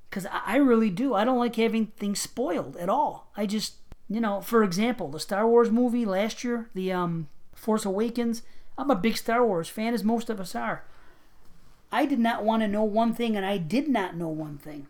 Because 0.08 0.26
I 0.26 0.56
really 0.56 0.90
do. 0.90 1.14
I 1.14 1.24
don't 1.24 1.38
like 1.38 1.56
having 1.56 1.86
things 1.86 2.20
spoiled 2.20 2.76
at 2.76 2.88
all. 2.88 3.30
I 3.36 3.46
just, 3.46 3.74
you 4.08 4.20
know, 4.20 4.40
for 4.40 4.64
example, 4.64 5.08
the 5.08 5.20
Star 5.20 5.46
Wars 5.46 5.70
movie 5.70 6.04
last 6.04 6.42
year, 6.42 6.68
the 6.74 6.90
um, 6.92 7.28
Force 7.54 7.84
Awakens. 7.84 8.42
I'm 8.76 8.90
a 8.90 8.96
big 8.96 9.16
Star 9.16 9.46
Wars 9.46 9.68
fan, 9.68 9.92
as 9.94 10.02
most 10.02 10.30
of 10.30 10.40
us 10.40 10.54
are. 10.54 10.84
I 11.92 12.06
did 12.06 12.18
not 12.18 12.42
want 12.42 12.62
to 12.62 12.68
know 12.68 12.82
one 12.82 13.14
thing, 13.14 13.36
and 13.36 13.44
I 13.44 13.58
did 13.58 13.88
not 13.88 14.16
know 14.16 14.28
one 14.28 14.56
thing. 14.58 14.86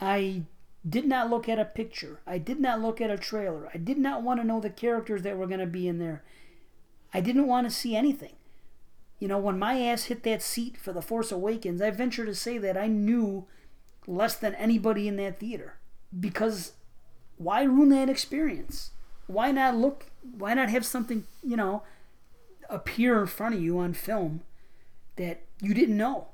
I 0.00 0.42
did 0.88 1.06
not 1.06 1.30
look 1.30 1.48
at 1.48 1.58
a 1.58 1.64
picture. 1.64 2.20
I 2.26 2.38
did 2.38 2.58
not 2.58 2.80
look 2.80 3.00
at 3.00 3.10
a 3.10 3.16
trailer. 3.16 3.68
I 3.72 3.78
did 3.78 3.98
not 3.98 4.22
want 4.22 4.40
to 4.40 4.46
know 4.46 4.60
the 4.60 4.70
characters 4.70 5.22
that 5.22 5.36
were 5.36 5.46
going 5.46 5.60
to 5.60 5.66
be 5.66 5.86
in 5.86 5.98
there. 5.98 6.22
I 7.14 7.20
didn't 7.20 7.46
want 7.46 7.68
to 7.68 7.74
see 7.74 7.94
anything. 7.94 8.34
You 9.18 9.28
know, 9.28 9.38
when 9.38 9.58
my 9.58 9.80
ass 9.80 10.04
hit 10.04 10.24
that 10.24 10.42
seat 10.42 10.76
for 10.76 10.92
The 10.92 11.02
Force 11.02 11.30
Awakens, 11.30 11.80
I 11.80 11.90
venture 11.90 12.24
to 12.24 12.34
say 12.34 12.58
that 12.58 12.76
I 12.76 12.88
knew 12.88 13.46
less 14.06 14.34
than 14.34 14.54
anybody 14.56 15.06
in 15.06 15.16
that 15.16 15.38
theater. 15.38 15.74
Because 16.18 16.72
why 17.36 17.62
ruin 17.62 17.90
that 17.90 18.08
experience? 18.08 18.90
Why 19.28 19.52
not 19.52 19.76
look 19.76 20.06
why 20.22 20.54
not 20.54 20.70
have 20.70 20.84
something, 20.84 21.24
you 21.42 21.56
know, 21.56 21.82
appear 22.68 23.20
in 23.20 23.26
front 23.26 23.54
of 23.54 23.62
you 23.62 23.78
on 23.78 23.92
film 23.92 24.42
that 25.16 25.42
you 25.60 25.74
didn't 25.74 25.96
know? 25.96 26.28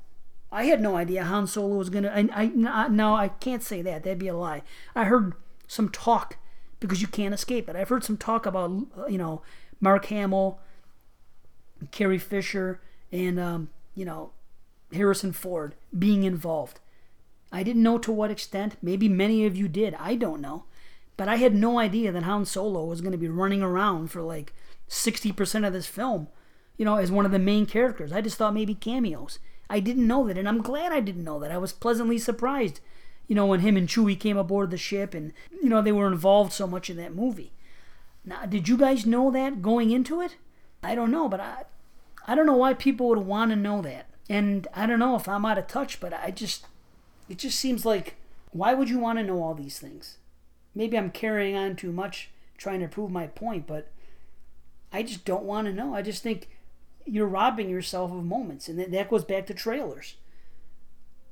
I 0.50 0.64
had 0.64 0.80
no 0.80 0.96
idea 0.96 1.24
Han 1.24 1.46
Solo 1.46 1.76
was 1.76 1.90
gonna. 1.90 2.08
I, 2.08 2.28
I 2.32 2.88
no, 2.88 3.14
I 3.14 3.28
can't 3.28 3.62
say 3.62 3.82
that. 3.82 4.02
That'd 4.02 4.18
be 4.18 4.28
a 4.28 4.36
lie. 4.36 4.62
I 4.94 5.04
heard 5.04 5.34
some 5.66 5.88
talk 5.88 6.36
because 6.80 7.02
you 7.02 7.08
can't 7.08 7.34
escape 7.34 7.68
it. 7.68 7.76
I've 7.76 7.88
heard 7.90 8.04
some 8.04 8.16
talk 8.16 8.46
about 8.46 8.70
you 9.08 9.18
know 9.18 9.42
Mark 9.80 10.06
Hamill, 10.06 10.58
Carrie 11.90 12.18
Fisher, 12.18 12.80
and 13.12 13.38
um, 13.38 13.70
you 13.94 14.04
know 14.04 14.30
Harrison 14.92 15.32
Ford 15.32 15.74
being 15.96 16.22
involved. 16.22 16.80
I 17.52 17.62
didn't 17.62 17.82
know 17.82 17.98
to 17.98 18.12
what 18.12 18.30
extent. 18.30 18.76
Maybe 18.82 19.08
many 19.08 19.46
of 19.46 19.56
you 19.56 19.68
did. 19.68 19.94
I 19.94 20.14
don't 20.14 20.40
know. 20.40 20.64
But 21.16 21.28
I 21.28 21.36
had 21.36 21.54
no 21.54 21.78
idea 21.78 22.12
that 22.12 22.22
Han 22.22 22.44
Solo 22.44 22.84
was 22.84 23.00
going 23.00 23.12
to 23.12 23.18
be 23.18 23.28
running 23.28 23.62
around 23.62 24.10
for 24.10 24.22
like 24.22 24.52
60% 24.88 25.66
of 25.66 25.72
this 25.72 25.86
film, 25.86 26.28
you 26.76 26.84
know, 26.84 26.96
as 26.96 27.10
one 27.10 27.26
of 27.26 27.32
the 27.32 27.38
main 27.38 27.66
characters. 27.66 28.12
I 28.12 28.20
just 28.20 28.36
thought 28.36 28.54
maybe 28.54 28.74
cameos. 28.74 29.38
I 29.70 29.80
didn't 29.80 30.06
know 30.06 30.26
that, 30.26 30.38
and 30.38 30.48
I'm 30.48 30.62
glad 30.62 30.92
I 30.92 31.00
didn't 31.00 31.24
know 31.24 31.38
that. 31.40 31.50
I 31.50 31.58
was 31.58 31.72
pleasantly 31.72 32.18
surprised, 32.18 32.80
you 33.26 33.34
know, 33.34 33.46
when 33.46 33.60
him 33.60 33.76
and 33.76 33.88
Chewie 33.88 34.18
came 34.18 34.36
aboard 34.36 34.70
the 34.70 34.78
ship 34.78 35.14
and, 35.14 35.32
you 35.62 35.68
know, 35.68 35.82
they 35.82 35.92
were 35.92 36.06
involved 36.06 36.52
so 36.52 36.66
much 36.66 36.88
in 36.88 36.96
that 36.96 37.14
movie. 37.14 37.52
Now, 38.24 38.46
did 38.46 38.68
you 38.68 38.76
guys 38.76 39.06
know 39.06 39.30
that 39.30 39.62
going 39.62 39.90
into 39.90 40.20
it? 40.20 40.36
I 40.82 40.94
don't 40.94 41.10
know, 41.10 41.28
but 41.28 41.40
I, 41.40 41.64
I 42.26 42.34
don't 42.34 42.46
know 42.46 42.56
why 42.56 42.74
people 42.74 43.08
would 43.08 43.18
want 43.18 43.50
to 43.50 43.56
know 43.56 43.82
that. 43.82 44.06
And 44.28 44.66
I 44.74 44.86
don't 44.86 44.98
know 44.98 45.16
if 45.16 45.28
I'm 45.28 45.44
out 45.44 45.58
of 45.58 45.66
touch, 45.66 46.00
but 46.00 46.12
I 46.12 46.30
just, 46.30 46.66
it 47.28 47.38
just 47.38 47.58
seems 47.58 47.84
like, 47.84 48.16
why 48.52 48.74
would 48.74 48.88
you 48.88 48.98
want 48.98 49.18
to 49.18 49.24
know 49.24 49.42
all 49.42 49.54
these 49.54 49.78
things? 49.78 50.18
maybe 50.78 50.96
I'm 50.96 51.10
carrying 51.10 51.56
on 51.56 51.76
too 51.76 51.92
much 51.92 52.30
trying 52.56 52.80
to 52.80 52.88
prove 52.88 53.10
my 53.10 53.26
point, 53.26 53.66
but 53.66 53.90
I 54.92 55.02
just 55.02 55.24
don't 55.24 55.44
want 55.44 55.66
to 55.66 55.72
know. 55.72 55.94
I 55.94 56.02
just 56.02 56.22
think 56.22 56.48
you're 57.08 57.26
robbing 57.26 57.68
yourself 57.68 58.12
of 58.12 58.24
moments, 58.24 58.68
and 58.68 58.78
that 58.92 59.10
goes 59.10 59.24
back 59.24 59.46
to 59.46 59.54
trailers. 59.54 60.16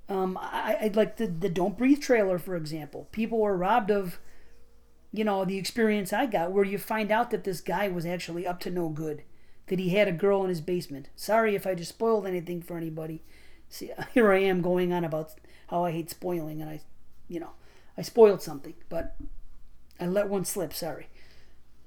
Um, 0.09 0.39
I, 0.41 0.91
like 0.95 1.17
the 1.17 1.27
the 1.27 1.49
Don't 1.49 1.77
Breathe 1.77 2.01
trailer, 2.01 2.39
for 2.39 2.57
example. 2.57 3.09
People 3.13 3.39
were 3.39 3.57
robbed 3.57 3.91
of, 3.91 4.19
you 5.13 5.25
know, 5.25 5.45
the 5.45 5.59
experience 5.59 6.13
I 6.13 6.27
got, 6.27 6.53
where 6.53 6.65
you 6.65 6.79
find 6.79 7.11
out 7.11 7.31
that 7.31 7.45
this 7.45 7.61
guy 7.61 7.89
was 7.89 8.07
actually 8.07 8.47
up 8.47 8.61
to 8.61 8.71
no 8.71 8.89
good, 8.89 9.23
that 9.67 9.79
he 9.79 9.91
had 9.91 10.09
a 10.09 10.13
girl 10.13 10.43
in 10.43 10.49
his 10.49 10.61
basement. 10.61 11.09
Sorry 11.17 11.55
if 11.55 11.67
I 11.67 11.75
just 11.75 11.91
spoiled 11.91 12.27
anything 12.27 12.63
for 12.63 12.77
anybody. 12.77 13.23
See, 13.69 13.91
here 14.15 14.33
I 14.33 14.39
am 14.39 14.63
going 14.63 14.93
on 14.93 15.05
about 15.05 15.35
how 15.69 15.85
I 15.85 15.91
hate 15.91 16.11
spoiling, 16.11 16.61
and 16.61 16.71
I, 16.71 16.81
you 17.29 17.41
know, 17.41 17.51
I 17.99 18.03
spoiled 18.03 18.43
something, 18.43 18.75
but 18.89 19.17
I 19.99 20.07
let 20.07 20.29
one 20.29 20.45
slip, 20.45 20.73
sorry. 20.73 21.09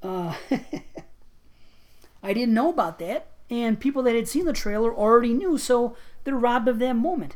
Uh, 0.01 0.35
I 2.23 2.33
didn't 2.33 2.53
know 2.53 2.69
about 2.69 2.99
that, 2.99 3.27
and 3.49 3.79
people 3.79 4.03
that 4.03 4.15
had 4.15 4.27
seen 4.27 4.45
the 4.45 4.53
trailer 4.53 4.93
already 4.93 5.33
knew, 5.33 5.57
so 5.57 5.95
they're 6.23 6.35
robbed 6.35 6.67
of 6.67 6.79
that 6.79 6.93
moment. 6.93 7.35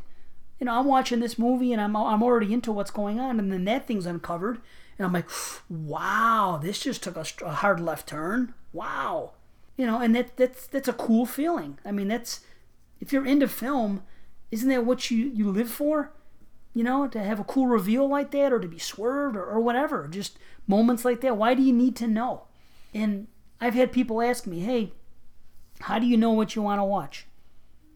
You 0.58 0.66
know, 0.66 0.78
I'm 0.78 0.86
watching 0.86 1.20
this 1.20 1.38
movie 1.38 1.72
and 1.72 1.80
I'm, 1.80 1.96
I'm 1.96 2.22
already 2.22 2.52
into 2.52 2.72
what's 2.72 2.90
going 2.90 3.18
on, 3.18 3.38
and 3.38 3.52
then 3.52 3.64
that 3.64 3.86
thing's 3.86 4.06
uncovered, 4.06 4.60
and 4.98 5.06
I'm 5.06 5.12
like, 5.12 5.28
wow, 5.68 6.60
this 6.62 6.80
just 6.80 7.02
took 7.02 7.16
a, 7.16 7.26
a 7.44 7.50
hard 7.50 7.80
left 7.80 8.08
turn. 8.08 8.54
Wow. 8.72 9.32
You 9.76 9.86
know, 9.86 10.00
and 10.00 10.14
that, 10.14 10.36
that's, 10.36 10.68
that's 10.68 10.86
a 10.88 10.92
cool 10.92 11.26
feeling. 11.26 11.78
I 11.84 11.90
mean, 11.90 12.06
that's, 12.08 12.40
if 13.00 13.12
you're 13.12 13.26
into 13.26 13.48
film, 13.48 14.04
isn't 14.52 14.68
that 14.68 14.86
what 14.86 15.10
you, 15.10 15.32
you 15.34 15.50
live 15.50 15.68
for? 15.68 16.12
You 16.74 16.84
know, 16.84 17.08
to 17.08 17.18
have 17.18 17.40
a 17.40 17.44
cool 17.44 17.66
reveal 17.66 18.08
like 18.08 18.30
that 18.30 18.52
or 18.52 18.60
to 18.60 18.68
be 18.68 18.78
swerved 18.78 19.36
or, 19.36 19.44
or 19.44 19.60
whatever. 19.60 20.06
Just 20.06 20.38
moments 20.68 21.04
like 21.04 21.20
that. 21.22 21.36
Why 21.36 21.54
do 21.54 21.62
you 21.62 21.72
need 21.72 21.96
to 21.96 22.06
know? 22.06 22.44
And 22.92 23.26
I've 23.60 23.74
had 23.74 23.90
people 23.90 24.22
ask 24.22 24.46
me, 24.46 24.60
hey, 24.60 24.92
how 25.80 25.98
do 25.98 26.06
you 26.06 26.16
know 26.16 26.32
what 26.32 26.54
you 26.54 26.62
want 26.62 26.80
to 26.80 26.84
watch? 26.84 27.26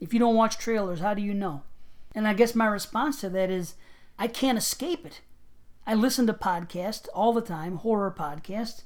If 0.01 0.13
you 0.13 0.19
don't 0.19 0.35
watch 0.37 0.59
trailers, 0.59 1.01
how 1.01 1.15
do 1.15 1.23
you 1.23 1.35
know? 1.35 1.63
And 2.15 2.27
I 2.27 2.35
guess 2.35 2.55
my 2.55 2.67
response 2.67 3.21
to 3.21 3.31
that 3.31 3.51
is 3.51 3.75
I 4.19 4.27
can't 4.27 4.59
escape 4.59 5.07
it. 5.07 5.21
I 5.87 5.95
listen 5.95 6.27
to 6.27 6.35
podcasts 6.35 7.09
all 7.15 7.33
the 7.33 7.41
time, 7.41 7.77
horror 7.77 8.15
podcasts. 8.17 8.83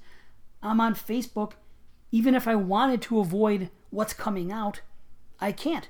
I'm 0.62 0.80
on 0.80 0.94
Facebook. 0.94 1.52
Even 2.10 2.34
if 2.34 2.46
I 2.46 2.54
wanted 2.54 3.02
to 3.02 3.18
avoid 3.20 3.70
what's 3.90 4.12
coming 4.12 4.52
out, 4.52 4.82
I 5.40 5.50
can't. 5.52 5.88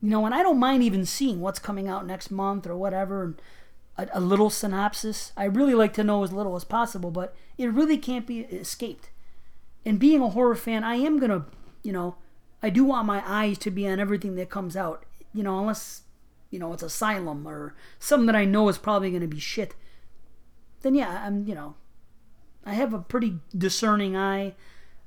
You 0.00 0.08
know, 0.08 0.24
and 0.24 0.34
I 0.34 0.42
don't 0.42 0.58
mind 0.58 0.82
even 0.82 1.04
seeing 1.04 1.40
what's 1.40 1.58
coming 1.58 1.88
out 1.88 2.06
next 2.06 2.30
month 2.30 2.66
or 2.66 2.76
whatever, 2.76 3.36
a, 3.98 4.08
a 4.14 4.20
little 4.20 4.48
synopsis. 4.48 5.32
I 5.36 5.44
really 5.44 5.74
like 5.74 5.92
to 5.94 6.04
know 6.04 6.22
as 6.24 6.32
little 6.32 6.56
as 6.56 6.64
possible, 6.64 7.10
but 7.10 7.34
it 7.58 7.70
really 7.70 7.98
can't 7.98 8.26
be 8.26 8.40
escaped. 8.40 9.10
And 9.84 9.98
being 9.98 10.22
a 10.22 10.30
horror 10.30 10.54
fan, 10.54 10.84
I 10.84 10.94
am 10.94 11.18
going 11.18 11.30
to, 11.30 11.44
you 11.82 11.92
know, 11.92 12.16
I 12.62 12.70
do 12.70 12.84
want 12.84 13.06
my 13.06 13.22
eyes 13.26 13.58
to 13.58 13.70
be 13.70 13.86
on 13.88 14.00
everything 14.00 14.36
that 14.36 14.50
comes 14.50 14.76
out, 14.76 15.04
you 15.32 15.42
know, 15.42 15.58
unless, 15.58 16.02
you 16.50 16.58
know, 16.58 16.72
it's 16.72 16.82
Asylum 16.82 17.46
or 17.46 17.74
something 17.98 18.26
that 18.26 18.36
I 18.36 18.44
know 18.44 18.68
is 18.68 18.78
probably 18.78 19.10
going 19.10 19.22
to 19.22 19.26
be 19.26 19.40
shit. 19.40 19.74
Then, 20.82 20.94
yeah, 20.94 21.22
I'm, 21.26 21.46
you 21.46 21.54
know, 21.54 21.74
I 22.64 22.74
have 22.74 22.92
a 22.92 22.98
pretty 22.98 23.38
discerning 23.56 24.16
eye. 24.16 24.54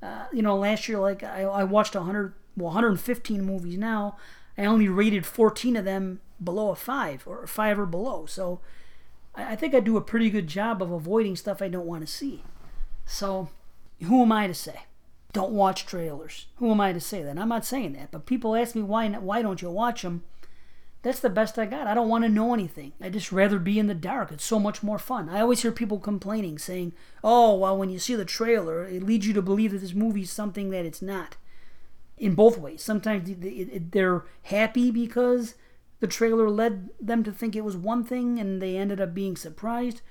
Uh, 0.02 0.26
you 0.34 0.42
know, 0.42 0.58
last 0.58 0.88
year, 0.88 1.00
like, 1.00 1.24
I, 1.24 1.44
I 1.44 1.64
watched 1.64 1.96
100, 1.96 2.34
well, 2.58 2.68
115 2.68 3.44
movies 3.44 3.78
now. 3.78 4.18
I 4.58 4.66
only 4.66 4.88
rated 4.88 5.26
14 5.26 5.78
of 5.78 5.86
them 5.86 6.22
below 6.44 6.70
a 6.70 6.76
5 6.76 7.24
or 7.26 7.44
a 7.44 7.48
5 7.48 7.80
or 7.80 7.86
below. 7.86 8.26
So 8.26 8.62
I, 9.36 9.54
I 9.54 9.56
think 9.56 9.74
I 9.74 9.80
do 9.80 9.98
a 9.98 10.02
pretty 10.02 10.30
good 10.30 10.48
job 10.48 10.82
of 10.82 10.92
avoiding 10.92 11.36
stuff 11.36 11.62
I 11.62 11.70
don't 11.70 11.86
want 11.86 12.06
to 12.06 12.12
see. 12.12 12.44
So 13.06 13.50
who 14.04 14.22
am 14.22 14.32
I 14.32 14.48
to 14.48 14.54
say? 14.54 14.82
Don't 15.34 15.52
watch 15.52 15.88
trailers. 15.88 16.46
Who 16.58 16.70
am 16.72 16.80
I 16.80 16.94
to 16.94 17.00
say 17.00 17.24
that? 17.24 17.40
I'm 17.40 17.50
not 17.50 17.66
saying 17.66 17.94
that, 17.94 18.12
but 18.12 18.28
people 18.28 18.56
ask 18.56 18.76
me 18.76 18.84
why 18.84 19.10
why 19.10 19.42
don't 19.42 19.64
you 19.64 19.72
watch 19.72 20.04
them? 20.04 20.24
That's 21.02 21.20
the 21.20 21.30
best 21.30 21.60
I 21.60 21.66
got. 21.66 21.88
I 21.88 21.96
don't 21.96 22.08
want 22.08 22.24
to 22.24 22.30
know 22.30 22.54
anything. 22.54 22.94
I 23.02 23.10
just 23.10 23.32
rather 23.32 23.60
be 23.60 23.78
in 23.78 23.88
the 23.88 23.96
dark. 23.96 24.32
It's 24.32 24.46
so 24.46 24.60
much 24.60 24.84
more 24.84 25.00
fun. 25.00 25.28
I 25.28 25.42
always 25.42 25.64
hear 25.64 25.72
people 25.72 26.00
complaining, 26.00 26.60
saying, 26.60 26.94
"Oh, 27.24 27.58
well, 27.58 27.76
when 27.76 27.90
you 27.90 28.00
see 28.00 28.16
the 28.16 28.24
trailer, 28.26 28.86
it 28.86 29.04
leads 29.04 29.28
you 29.28 29.34
to 29.34 29.42
believe 29.42 29.72
that 29.72 29.80
this 29.80 29.96
movie 29.96 30.22
is 30.22 30.32
something 30.32 30.70
that 30.70 30.86
it's 30.86 31.02
not." 31.02 31.36
In 32.16 32.36
both 32.36 32.60
ways. 32.60 32.84
Sometimes 32.84 33.30
they're 33.92 34.24
happy 34.44 34.92
because 34.92 35.56
the 36.00 36.08
trailer 36.08 36.50
led 36.50 36.92
them 37.02 37.24
to 37.24 37.32
think 37.32 37.56
it 37.56 37.66
was 37.66 37.76
one 37.76 38.04
thing 38.04 38.40
and 38.40 38.62
they 38.62 38.78
ended 38.78 39.02
up 39.02 39.16
being 39.16 39.36
surprised. 39.36 40.02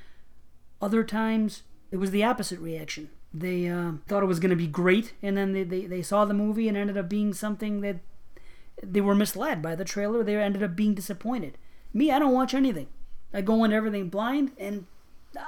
Other 0.80 1.04
times, 1.04 1.62
it 1.92 1.98
was 1.98 2.10
the 2.10 2.24
opposite 2.24 2.58
reaction 2.58 3.08
they 3.34 3.68
uh, 3.68 3.92
thought 4.06 4.22
it 4.22 4.26
was 4.26 4.40
going 4.40 4.50
to 4.50 4.56
be 4.56 4.66
great, 4.66 5.14
and 5.22 5.36
then 5.36 5.52
they, 5.52 5.64
they, 5.64 5.86
they 5.86 6.02
saw 6.02 6.24
the 6.24 6.34
movie 6.34 6.68
and 6.68 6.76
ended 6.76 6.98
up 6.98 7.08
being 7.08 7.32
something 7.32 7.80
that 7.80 7.96
they 8.82 9.00
were 9.00 9.14
misled 9.14 9.62
by 9.62 9.74
the 9.74 9.84
trailer. 9.84 10.22
They 10.22 10.36
ended 10.36 10.62
up 10.62 10.76
being 10.76 10.94
disappointed. 10.94 11.56
Me, 11.94 12.10
I 12.10 12.18
don't 12.18 12.34
watch 12.34 12.52
anything. 12.52 12.88
I 13.32 13.40
go 13.40 13.64
into 13.64 13.76
everything 13.76 14.08
blind, 14.10 14.52
and 14.58 14.86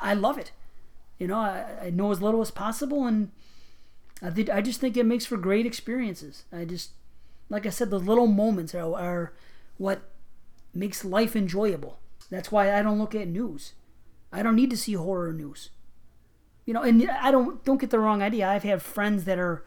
I 0.01 0.14
love 0.14 0.38
it. 0.38 0.53
You 1.18 1.27
know, 1.27 1.38
I, 1.38 1.66
I 1.85 1.90
know 1.90 2.11
as 2.11 2.23
little 2.23 2.40
as 2.40 2.51
possible, 2.51 3.07
and 3.07 3.31
I, 4.23 4.31
th- 4.31 4.51
I 4.51 4.62
just 4.62 4.81
think 4.81 4.97
it 4.97 5.05
makes 5.05 5.27
for 5.27 5.37
great 5.37 5.66
experiences. 5.66 6.44
I 6.51 6.64
just, 6.64 6.92
like 7.51 7.66
I 7.66 7.70
said, 7.70 7.90
the 7.90 7.99
little 7.99 8.27
moments 8.27 8.75
are, 8.75 8.94
are 8.94 9.33
what 9.77 10.03
makes 10.73 11.05
life 11.05 11.37
enjoyable. 11.37 11.99
That's 12.31 12.51
why 12.51 12.73
I 12.75 12.83
don't 12.83 12.99
look 12.99 13.14
at 13.14 13.29
news. 13.29 13.75
I 14.33 14.42
don't 14.42 14.57
need 14.57 14.70
to 14.70 14.77
see 14.77 14.94
horror 14.94 15.33
news 15.35 15.68
you 16.64 16.72
know, 16.72 16.83
and 16.83 17.09
I 17.11 17.31
don't 17.31 17.64
don't 17.64 17.81
get 17.81 17.90
the 17.90 17.98
wrong 17.98 18.22
idea. 18.22 18.48
I've 18.48 18.62
had 18.62 18.83
friends 18.83 19.24
that 19.24 19.38
are 19.38 19.64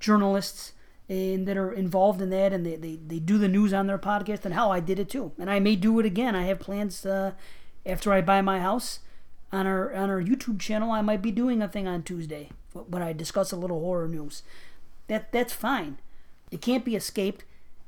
journalists 0.00 0.72
and 1.08 1.46
that 1.46 1.56
are 1.56 1.72
involved 1.72 2.20
in 2.20 2.30
that, 2.30 2.52
and 2.52 2.64
they, 2.64 2.76
they, 2.76 2.96
they 2.96 3.18
do 3.18 3.36
the 3.38 3.48
news 3.48 3.72
on 3.72 3.86
their 3.86 3.98
podcast. 3.98 4.44
And 4.44 4.54
hell, 4.54 4.72
I 4.72 4.80
did 4.80 4.98
it 4.98 5.10
too, 5.10 5.32
and 5.38 5.50
I 5.50 5.60
may 5.60 5.76
do 5.76 5.98
it 6.00 6.06
again. 6.06 6.34
I 6.34 6.44
have 6.44 6.58
plans 6.58 7.04
uh, 7.04 7.32
after 7.84 8.12
I 8.12 8.20
buy 8.20 8.40
my 8.40 8.60
house 8.60 9.00
on 9.52 9.66
our 9.66 9.94
on 9.94 10.10
our 10.10 10.22
YouTube 10.22 10.60
channel. 10.60 10.90
I 10.90 11.02
might 11.02 11.22
be 11.22 11.30
doing 11.30 11.62
a 11.62 11.68
thing 11.68 11.86
on 11.86 12.02
Tuesday 12.02 12.50
when 12.72 13.02
I 13.02 13.12
discuss 13.12 13.52
a 13.52 13.56
little 13.56 13.80
horror 13.80 14.08
news. 14.08 14.42
That 15.08 15.32
that's 15.32 15.52
fine. 15.52 15.98
It 16.50 16.60
can't 16.60 16.84
be 16.84 16.96
escaped, 16.96 17.44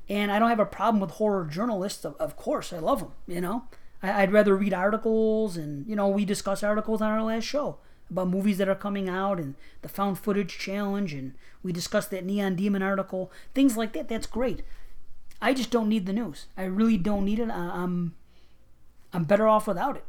and 0.07 0.31
I 0.31 0.39
don't 0.39 0.49
have 0.49 0.59
a 0.59 0.65
problem 0.65 1.01
with 1.01 1.11
horror 1.11 1.45
journalists. 1.45 2.05
Of, 2.05 2.15
of 2.17 2.37
course, 2.37 2.71
I 2.71 2.79
love 2.79 2.99
them. 2.99 3.11
You 3.27 3.41
know, 3.41 3.63
I, 4.01 4.23
I'd 4.23 4.31
rather 4.31 4.55
read 4.55 4.73
articles, 4.73 5.57
and 5.57 5.85
you 5.87 5.95
know, 5.95 6.07
we 6.07 6.23
discuss 6.25 6.63
articles 6.63 7.01
on 7.01 7.11
our 7.11 7.23
last 7.23 7.43
show 7.43 7.79
about 8.09 8.27
movies 8.27 8.57
that 8.57 8.69
are 8.69 8.75
coming 8.75 9.09
out 9.09 9.39
and 9.39 9.55
the 9.81 9.89
found 9.89 10.19
footage 10.19 10.57
challenge 10.57 11.13
and 11.13 11.33
we 11.63 11.71
discussed 11.71 12.11
that 12.11 12.23
neon 12.25 12.55
demon 12.55 12.81
article 12.81 13.31
things 13.53 13.75
like 13.75 13.93
that 13.93 14.07
that's 14.07 14.27
great. 14.27 14.63
I 15.41 15.53
just 15.53 15.69
don't 15.69 15.89
need 15.89 16.05
the 16.05 16.13
news. 16.13 16.47
I 16.57 16.63
really 16.63 16.97
don't 16.97 17.25
need 17.25 17.39
it. 17.39 17.49
I'm 17.49 18.15
i'm 19.13 19.23
better 19.23 19.47
off 19.47 19.67
without 19.67 19.97
it. 19.97 20.05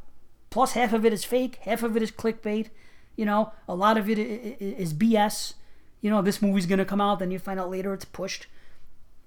Plus 0.51 0.73
half 0.73 0.93
of 0.93 1.05
it 1.05 1.13
is 1.13 1.25
fake 1.25 1.57
half 1.63 1.83
of 1.83 1.97
it 1.97 2.03
is 2.03 2.11
clickbait. 2.11 2.69
You 3.17 3.25
know 3.25 3.53
a 3.69 3.75
lot 3.75 3.97
of 3.97 4.11
it 4.11 4.19
is 4.19 4.93
bs 4.93 5.55
you 6.03 6.11
know 6.11 6.21
this 6.21 6.43
movie's 6.43 6.67
going 6.67 6.79
to 6.79 6.85
come 6.85 7.01
out 7.01 7.19
then 7.19 7.31
you 7.31 7.39
find 7.39 7.59
out 7.59 7.71
later 7.71 7.95
it's 7.95 8.05
pushed. 8.05 8.47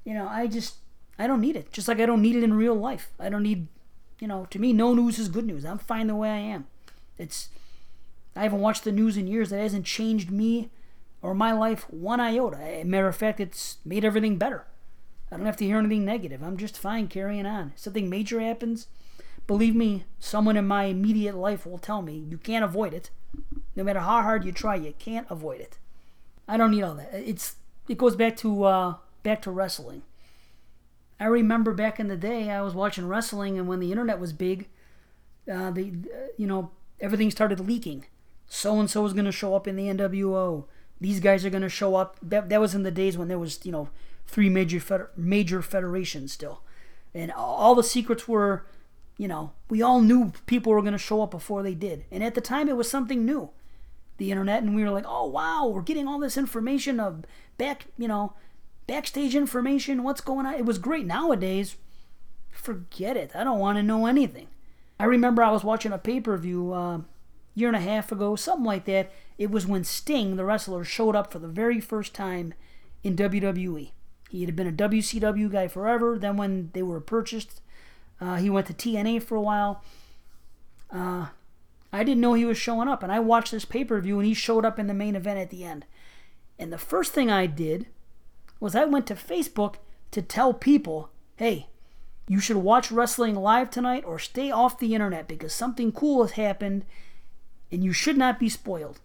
You 0.03 0.13
know 0.13 0.27
i 0.27 0.47
just 0.47 0.75
i 1.17 1.25
don't 1.25 1.41
need 1.41 1.55
it. 1.55 1.71
Just 1.71 1.87
like 1.87 1.99
i 1.99 2.05
don't 2.05 2.21
need 2.21 2.35
it 2.35 2.43
in 2.43 2.53
real 2.53 2.75
life. 2.75 3.11
I 3.19 3.29
don't 3.29 3.43
need 3.43 3.67
you 4.19 4.27
know 4.27 4.45
to 4.51 4.59
me 4.59 4.73
no 4.73 4.93
news 4.93 5.17
is 5.17 5.27
good 5.27 5.45
news. 5.45 5.65
I'm 5.65 5.79
fine 5.79 6.05
the 6.07 6.15
way 6.15 6.29
i 6.29 6.37
am. 6.37 6.67
It's 7.17 7.49
I 8.39 8.43
haven't 8.43 8.61
watched 8.61 8.85
the 8.85 8.93
news 8.93 9.17
in 9.17 9.27
years. 9.27 9.49
That 9.49 9.59
hasn't 9.59 9.85
changed 9.85 10.31
me 10.31 10.69
or 11.21 11.33
my 11.33 11.51
life 11.51 11.83
one 11.89 12.21
iota. 12.21 12.85
matter 12.85 13.09
of 13.09 13.17
fact, 13.17 13.41
it's 13.41 13.79
made 13.83 14.05
everything 14.05 14.37
better. 14.37 14.65
I 15.29 15.35
don't 15.35 15.45
have 15.45 15.57
to 15.57 15.65
hear 15.65 15.77
anything 15.77 16.05
negative. 16.05 16.41
I'm 16.41 16.55
just 16.55 16.77
fine 16.77 17.09
carrying 17.09 17.45
on. 17.45 17.73
If 17.75 17.79
something 17.81 18.09
major 18.09 18.39
happens, 18.39 18.87
believe 19.45 19.75
me, 19.75 20.05
someone 20.19 20.55
in 20.55 20.65
my 20.65 20.85
immediate 20.85 21.35
life 21.35 21.65
will 21.65 21.77
tell 21.77 22.01
me 22.01 22.13
you 22.29 22.37
can't 22.37 22.63
avoid 22.63 22.93
it. 22.93 23.09
No 23.75 23.83
matter 23.83 23.99
how 23.99 24.21
hard 24.21 24.45
you 24.45 24.53
try, 24.53 24.75
you 24.75 24.93
can't 24.97 25.27
avoid 25.29 25.59
it. 25.59 25.77
I 26.47 26.55
don't 26.55 26.71
need 26.71 26.83
all 26.83 26.95
that. 26.95 27.09
It's 27.13 27.57
it 27.89 27.97
goes 27.97 28.15
back 28.15 28.37
to 28.37 28.63
uh, 28.63 28.95
back 29.21 29.41
to 29.41 29.51
wrestling. 29.51 30.03
I 31.19 31.25
remember 31.25 31.73
back 31.73 31.99
in 31.99 32.07
the 32.07 32.15
day, 32.15 32.49
I 32.49 32.61
was 32.61 32.73
watching 32.73 33.09
wrestling, 33.09 33.59
and 33.59 33.67
when 33.67 33.81
the 33.81 33.91
internet 33.91 34.17
was 34.17 34.31
big, 34.31 34.69
uh, 35.51 35.71
the 35.71 35.91
uh, 35.91 36.27
you 36.37 36.47
know 36.47 36.71
everything 37.01 37.31
started 37.31 37.59
leaking 37.59 38.05
so 38.49 38.79
and 38.79 38.89
so 38.89 39.05
is 39.05 39.13
going 39.13 39.25
to 39.25 39.31
show 39.31 39.55
up 39.55 39.67
in 39.67 39.75
the 39.75 39.85
NWO. 39.85 40.65
These 40.99 41.19
guys 41.19 41.45
are 41.45 41.49
going 41.51 41.61
to 41.61 41.69
show 41.69 41.95
up. 41.95 42.17
That, 42.21 42.49
that 42.49 42.59
was 42.59 42.75
in 42.75 42.83
the 42.83 42.91
days 42.91 43.17
when 43.17 43.27
there 43.27 43.39
was, 43.39 43.63
you 43.63 43.71
know, 43.71 43.89
three 44.27 44.49
major 44.49 44.79
feder- 44.79 45.11
major 45.15 45.61
federations 45.61 46.33
still. 46.33 46.63
And 47.13 47.31
all 47.31 47.75
the 47.75 47.83
secrets 47.83 48.27
were, 48.27 48.65
you 49.17 49.27
know, 49.27 49.53
we 49.69 49.81
all 49.81 50.01
knew 50.01 50.33
people 50.47 50.73
were 50.73 50.81
going 50.81 50.93
to 50.93 50.97
show 50.97 51.21
up 51.21 51.31
before 51.31 51.63
they 51.63 51.75
did. 51.75 52.05
And 52.11 52.23
at 52.23 52.35
the 52.35 52.41
time, 52.41 52.67
it 52.67 52.75
was 52.75 52.89
something 52.89 53.23
new, 53.23 53.51
the 54.17 54.31
internet. 54.31 54.63
And 54.63 54.75
we 54.75 54.83
were 54.83 54.91
like, 54.91 55.05
oh, 55.07 55.27
wow, 55.27 55.67
we're 55.67 55.81
getting 55.81 56.07
all 56.07 56.19
this 56.19 56.37
information 56.37 56.99
of 56.99 57.23
back, 57.57 57.85
you 57.97 58.07
know, 58.07 58.33
backstage 58.87 59.35
information. 59.35 60.03
What's 60.03 60.21
going 60.21 60.45
on? 60.45 60.55
It 60.55 60.65
was 60.65 60.79
great. 60.79 61.05
Nowadays, 61.05 61.75
forget 62.49 63.15
it. 63.15 63.31
I 63.35 63.43
don't 63.43 63.59
want 63.59 63.77
to 63.77 63.83
know 63.83 64.07
anything. 64.07 64.47
I 64.99 65.05
remember 65.05 65.43
I 65.43 65.51
was 65.51 65.63
watching 65.63 65.91
a 65.91 65.97
pay 65.97 66.19
per 66.19 66.35
view. 66.35 66.73
Uh, 66.73 67.01
year 67.59 67.67
and 67.67 67.77
a 67.77 67.81
half 67.81 68.11
ago, 68.11 68.35
something 68.35 68.65
like 68.65 68.85
that. 68.85 69.11
It 69.37 69.51
was 69.51 69.67
when 69.67 69.83
Sting, 69.83 70.35
the 70.35 70.45
wrestler, 70.45 70.83
showed 70.83 71.15
up 71.15 71.31
for 71.31 71.39
the 71.39 71.47
very 71.47 71.79
first 71.79 72.13
time 72.13 72.53
in 73.03 73.15
WWE. 73.15 73.91
He 74.29 74.45
had 74.45 74.55
been 74.55 74.67
a 74.67 74.71
WCW 74.71 75.51
guy 75.51 75.67
forever. 75.67 76.17
Then, 76.19 76.37
when 76.37 76.69
they 76.73 76.83
were 76.83 76.99
purchased, 76.99 77.61
uh, 78.21 78.35
he 78.35 78.49
went 78.49 78.67
to 78.67 78.73
TNA 78.73 79.23
for 79.23 79.35
a 79.35 79.41
while. 79.41 79.83
Uh, 80.91 81.27
I 81.91 82.03
didn't 82.03 82.21
know 82.21 82.33
he 82.33 82.45
was 82.45 82.57
showing 82.57 82.87
up, 82.87 83.01
and 83.01 83.11
I 83.11 83.19
watched 83.19 83.51
this 83.51 83.65
pay 83.65 83.83
per 83.83 83.99
view, 83.99 84.19
and 84.19 84.27
he 84.27 84.33
showed 84.33 84.65
up 84.65 84.77
in 84.77 84.87
the 84.87 84.93
main 84.93 85.15
event 85.15 85.39
at 85.39 85.49
the 85.49 85.63
end. 85.63 85.85
And 86.59 86.71
the 86.71 86.77
first 86.77 87.13
thing 87.13 87.31
I 87.31 87.45
did 87.45 87.87
was 88.59 88.75
I 88.75 88.85
went 88.85 89.07
to 89.07 89.15
Facebook 89.15 89.75
to 90.11 90.21
tell 90.21 90.53
people, 90.53 91.09
hey, 91.37 91.67
you 92.27 92.39
should 92.39 92.57
watch 92.57 92.91
wrestling 92.91 93.35
live 93.35 93.71
tonight 93.71 94.03
or 94.05 94.19
stay 94.19 94.51
off 94.51 94.77
the 94.77 94.93
internet 94.93 95.27
because 95.27 95.53
something 95.53 95.91
cool 95.91 96.21
has 96.23 96.33
happened 96.33 96.85
and 97.71 97.83
you 97.83 97.93
should 97.93 98.17
not 98.17 98.39
be 98.39 98.49
spoiled. 98.49 98.99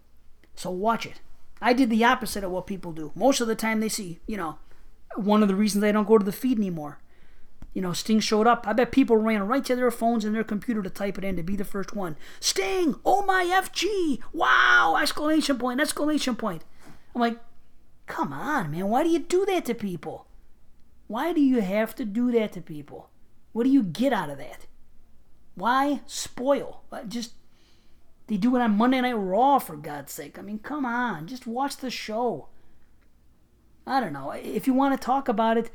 So 0.55 0.71
watch 0.71 1.05
it. 1.05 1.21
I 1.61 1.73
did 1.73 1.89
the 1.89 2.03
opposite 2.03 2.43
of 2.43 2.51
what 2.51 2.67
people 2.67 2.91
do. 2.91 3.11
Most 3.15 3.41
of 3.41 3.47
the 3.47 3.55
time 3.55 3.79
they 3.79 3.89
see, 3.89 4.19
you 4.27 4.37
know, 4.37 4.57
one 5.15 5.41
of 5.41 5.47
the 5.47 5.55
reasons 5.55 5.81
they 5.81 5.91
don't 5.91 6.07
go 6.07 6.17
to 6.17 6.25
the 6.25 6.31
feed 6.31 6.57
anymore. 6.57 6.99
You 7.73 7.81
know, 7.81 7.91
Sting 7.91 8.21
showed 8.21 8.47
up. 8.47 8.65
I 8.67 8.73
bet 8.73 8.91
people 8.91 9.17
ran 9.17 9.47
right 9.47 9.63
to 9.65 9.75
their 9.75 9.91
phones 9.91 10.23
and 10.23 10.33
their 10.33 10.45
computer 10.45 10.81
to 10.81 10.89
type 10.89 11.17
it 11.17 11.25
in 11.25 11.35
to 11.35 11.43
be 11.43 11.57
the 11.57 11.65
first 11.65 11.93
one. 11.93 12.15
Sting! 12.39 12.95
Oh 13.05 13.25
my 13.25 13.43
FG! 13.45 14.19
Wow! 14.31 14.97
Exclamation 15.01 15.57
point! 15.57 15.81
Exclamation 15.81 16.35
point! 16.35 16.63
I'm 17.13 17.21
like, 17.21 17.37
come 18.07 18.31
on, 18.31 18.71
man. 18.71 18.87
Why 18.87 19.03
do 19.03 19.09
you 19.09 19.19
do 19.19 19.45
that 19.47 19.65
to 19.65 19.73
people? 19.73 20.25
Why 21.07 21.33
do 21.33 21.41
you 21.41 21.61
have 21.61 21.95
to 21.95 22.05
do 22.05 22.31
that 22.31 22.53
to 22.53 22.61
people? 22.61 23.09
What 23.51 23.63
do 23.63 23.69
you 23.69 23.83
get 23.83 24.13
out 24.13 24.29
of 24.29 24.37
that? 24.37 24.67
Why 25.55 26.01
spoil? 26.05 26.81
Just 27.07 27.33
they 28.27 28.37
do 28.37 28.55
it 28.55 28.61
on 28.61 28.77
Monday 28.77 29.01
Night 29.01 29.13
Raw 29.13 29.59
for 29.59 29.75
God's 29.75 30.11
sake. 30.11 30.39
I 30.39 30.41
mean, 30.41 30.59
come 30.59 30.85
on, 30.85 31.27
just 31.27 31.45
watch 31.45 31.77
the 31.77 31.89
show. 31.91 32.47
I 33.85 33.99
don't 33.99 34.13
know. 34.13 34.31
If 34.31 34.65
you 34.65 34.73
want 34.73 34.99
to 34.99 35.05
talk 35.05 35.27
about 35.27 35.57
it, 35.57 35.69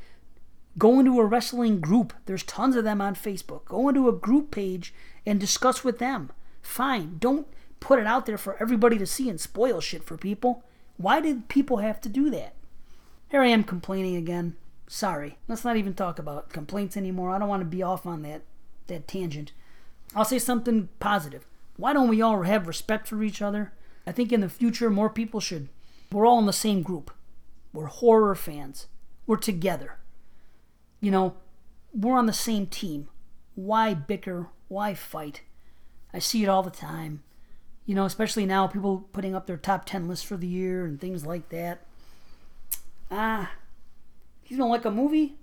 go 0.77 0.99
into 0.99 1.19
a 1.19 1.25
wrestling 1.25 1.79
group. 1.79 2.13
There's 2.25 2.43
tons 2.43 2.75
of 2.75 2.83
them 2.83 2.99
on 2.99 3.15
Facebook. 3.15 3.65
Go 3.65 3.87
into 3.87 4.09
a 4.09 4.13
group 4.13 4.51
page 4.51 4.93
and 5.25 5.39
discuss 5.39 5.83
with 5.83 5.99
them. 5.99 6.31
Fine. 6.61 7.17
Don't 7.19 7.47
put 7.79 7.99
it 7.99 8.07
out 8.07 8.25
there 8.25 8.37
for 8.37 8.61
everybody 8.61 8.97
to 8.97 9.05
see 9.05 9.29
and 9.29 9.39
spoil 9.39 9.79
shit 9.79 10.03
for 10.03 10.17
people. 10.17 10.63
Why 10.97 11.21
did 11.21 11.47
people 11.47 11.77
have 11.77 12.01
to 12.01 12.09
do 12.09 12.29
that? 12.31 12.53
Here 13.29 13.41
I 13.41 13.47
am 13.47 13.63
complaining 13.63 14.17
again. 14.17 14.57
Sorry. 14.87 15.37
Let's 15.47 15.63
not 15.63 15.77
even 15.77 15.93
talk 15.93 16.19
about 16.19 16.49
complaints 16.49 16.97
anymore. 16.97 17.31
I 17.31 17.39
don't 17.39 17.47
want 17.47 17.61
to 17.61 17.65
be 17.65 17.81
off 17.81 18.05
on 18.05 18.23
that 18.23 18.41
that 18.87 19.07
tangent. 19.07 19.53
I'll 20.13 20.25
say 20.25 20.37
something 20.37 20.89
positive. 20.99 21.45
Why 21.81 21.93
don't 21.93 22.09
we 22.09 22.21
all 22.21 22.43
have 22.43 22.67
respect 22.67 23.07
for 23.07 23.23
each 23.23 23.41
other? 23.41 23.73
I 24.05 24.11
think 24.11 24.31
in 24.31 24.41
the 24.41 24.49
future 24.49 24.91
more 24.91 25.09
people 25.09 25.39
should. 25.39 25.67
We're 26.11 26.27
all 26.27 26.37
in 26.37 26.45
the 26.45 26.53
same 26.53 26.83
group. 26.83 27.09
We're 27.73 27.87
horror 27.87 28.35
fans. 28.35 28.85
We're 29.25 29.37
together. 29.37 29.97
You 30.99 31.09
know, 31.09 31.37
we're 31.91 32.19
on 32.19 32.27
the 32.27 32.33
same 32.33 32.67
team. 32.67 33.09
Why 33.55 33.95
bicker? 33.95 34.49
Why 34.67 34.93
fight? 34.93 35.41
I 36.13 36.19
see 36.19 36.43
it 36.43 36.49
all 36.49 36.61
the 36.61 36.69
time. 36.69 37.23
You 37.87 37.95
know, 37.95 38.05
especially 38.05 38.45
now, 38.45 38.67
people 38.67 39.09
putting 39.11 39.33
up 39.33 39.47
their 39.47 39.57
top 39.57 39.85
10 39.85 40.07
lists 40.07 40.23
for 40.23 40.37
the 40.37 40.45
year 40.45 40.85
and 40.85 41.01
things 41.01 41.25
like 41.25 41.49
that. 41.49 41.83
Ah, 43.09 43.53
you 44.45 44.55
don't 44.55 44.69
like 44.69 44.85
a 44.85 44.91
movie? 44.91 45.33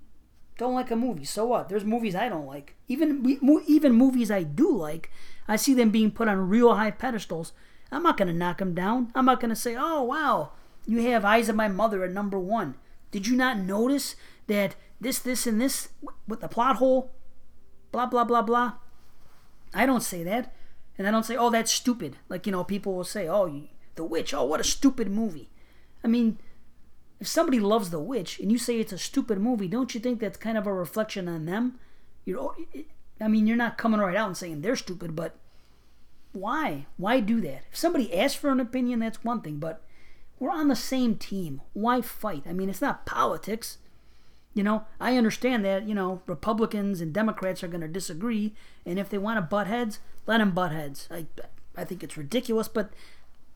Don't 0.57 0.73
like 0.73 0.89
a 0.89 0.95
movie. 0.95 1.25
So 1.25 1.45
what? 1.47 1.67
There's 1.67 1.83
movies 1.83 2.15
I 2.15 2.29
don't 2.29 2.47
like. 2.47 2.75
Even 2.87 3.39
even 3.67 3.91
movies 3.93 4.31
I 4.31 4.43
do 4.43 4.71
like, 4.71 5.11
I 5.49 5.55
see 5.55 5.73
them 5.73 5.89
being 5.89 6.11
put 6.11 6.27
on 6.27 6.47
real 6.47 6.75
high 6.75 6.91
pedestals. 6.91 7.53
I'm 7.91 8.03
not 8.03 8.17
gonna 8.17 8.33
knock 8.33 8.59
them 8.59 8.75
down. 8.75 9.11
I'm 9.15 9.25
not 9.25 9.39
gonna 9.39 9.55
say, 9.55 9.75
"Oh 9.75 10.03
wow, 10.03 10.51
you 10.85 11.01
have 11.09 11.25
Eyes 11.25 11.49
of 11.49 11.55
My 11.55 11.67
Mother 11.67 12.03
at 12.03 12.11
number 12.11 12.39
one." 12.39 12.75
Did 13.09 13.25
you 13.25 13.35
not 13.35 13.57
notice 13.57 14.15
that 14.45 14.75
this, 15.01 15.17
this, 15.17 15.47
and 15.47 15.59
this 15.59 15.89
with 16.27 16.41
the 16.41 16.47
plot 16.47 16.75
hole? 16.75 17.11
Blah 17.91 18.05
blah 18.05 18.23
blah 18.23 18.43
blah. 18.43 18.73
I 19.73 19.87
don't 19.87 20.03
say 20.03 20.21
that, 20.23 20.53
and 20.99 21.07
I 21.07 21.11
don't 21.11 21.25
say, 21.25 21.35
"Oh, 21.35 21.49
that's 21.49 21.71
stupid." 21.71 22.17
Like 22.29 22.45
you 22.45 22.51
know, 22.51 22.63
people 22.63 22.93
will 22.93 23.03
say, 23.03 23.27
"Oh, 23.27 23.63
The 23.95 24.03
Witch. 24.03 24.35
Oh, 24.35 24.43
what 24.43 24.59
a 24.59 24.63
stupid 24.63 25.09
movie." 25.09 25.49
I 26.03 26.07
mean, 26.07 26.37
if 27.19 27.27
somebody 27.27 27.59
loves 27.59 27.89
The 27.89 27.99
Witch 27.99 28.39
and 28.39 28.51
you 28.51 28.59
say 28.59 28.79
it's 28.79 28.93
a 28.93 28.99
stupid 28.99 29.39
movie, 29.39 29.67
don't 29.67 29.95
you 29.95 29.99
think 29.99 30.19
that's 30.19 30.37
kind 30.37 30.59
of 30.59 30.67
a 30.67 30.73
reflection 30.73 31.27
on 31.27 31.47
them? 31.47 31.79
You 32.23 32.35
know, 32.35 32.55
I 33.21 33.27
mean, 33.27 33.47
you're 33.47 33.57
not 33.57 33.77
coming 33.77 33.99
right 33.99 34.15
out 34.15 34.27
and 34.27 34.37
saying 34.37 34.61
they're 34.61 34.75
stupid, 34.75 35.15
but 35.15 35.35
why? 36.31 36.85
Why 36.97 37.19
do 37.19 37.41
that? 37.41 37.63
If 37.71 37.77
somebody 37.77 38.13
asks 38.17 38.39
for 38.39 38.49
an 38.49 38.59
opinion, 38.59 38.99
that's 38.99 39.23
one 39.23 39.41
thing, 39.41 39.57
but 39.57 39.81
we're 40.39 40.51
on 40.51 40.67
the 40.67 40.75
same 40.75 41.15
team. 41.15 41.61
Why 41.73 42.01
fight? 42.01 42.43
I 42.47 42.53
mean, 42.53 42.69
it's 42.69 42.81
not 42.81 43.05
politics. 43.05 43.77
You 44.53 44.63
know, 44.63 44.85
I 44.99 45.17
understand 45.17 45.63
that, 45.65 45.87
you 45.87 45.93
know, 45.93 46.21
Republicans 46.25 47.01
and 47.01 47.13
Democrats 47.13 47.63
are 47.63 47.67
going 47.67 47.81
to 47.81 47.87
disagree, 47.87 48.55
and 48.85 48.97
if 48.97 49.09
they 49.09 49.17
want 49.17 49.37
to 49.37 49.41
butt 49.41 49.67
heads, 49.67 49.99
let 50.25 50.39
them 50.39 50.51
butt 50.51 50.71
heads. 50.71 51.07
I, 51.11 51.27
I 51.75 51.83
think 51.83 52.03
it's 52.03 52.17
ridiculous, 52.17 52.67
but, 52.67 52.91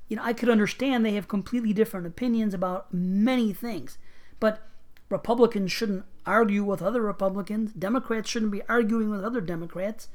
you 0.07 0.15
know, 0.15 0.23
I 0.23 0.33
could 0.33 0.49
understand 0.49 1.05
they 1.05 1.15
have 1.15 1.27
completely 1.27 1.73
different 1.73 2.05
opinions 2.05 2.53
about 2.53 2.93
many 2.93 3.53
things. 3.53 3.97
But 4.39 4.67
Republicans 5.13 5.71
shouldn't 5.71 6.03
argue 6.25 6.63
with 6.63 6.81
other 6.81 7.01
Republicans. 7.01 7.71
Democrats 7.71 8.29
shouldn't 8.29 8.51
be 8.51 8.63
arguing 8.67 9.09
with 9.09 9.23
other 9.23 9.39
Democrats. 9.39 10.09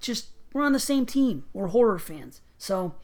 Just, 0.00 0.28
we're 0.54 0.64
on 0.64 0.72
the 0.72 0.78
same 0.78 1.04
team. 1.04 1.44
We're 1.52 1.68
horror 1.68 1.98
fans. 1.98 2.40
So, 2.56 2.94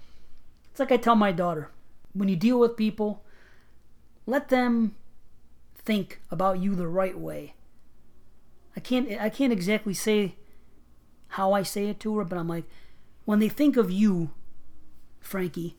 it's 0.70 0.80
like 0.80 0.90
I 0.90 0.96
tell 0.96 1.16
my 1.16 1.32
daughter 1.32 1.70
when 2.14 2.28
you 2.28 2.36
deal 2.36 2.58
with 2.58 2.76
people, 2.76 3.24
let 4.26 4.48
them 4.48 4.94
think 5.74 6.20
about 6.30 6.60
you 6.60 6.74
the 6.74 6.88
right 6.88 7.18
way. 7.18 7.54
I 8.76 8.80
can't 8.80 9.10
I 9.20 9.28
can't 9.28 9.52
exactly 9.52 9.94
say 9.94 10.36
how 11.28 11.52
I 11.52 11.62
say 11.62 11.88
it 11.88 12.00
to 12.00 12.16
her, 12.18 12.24
but 12.24 12.38
I'm 12.38 12.48
like, 12.48 12.64
when 13.24 13.38
they 13.38 13.48
think 13.48 13.76
of 13.76 13.90
you, 13.90 14.30
Frankie, 15.20 15.76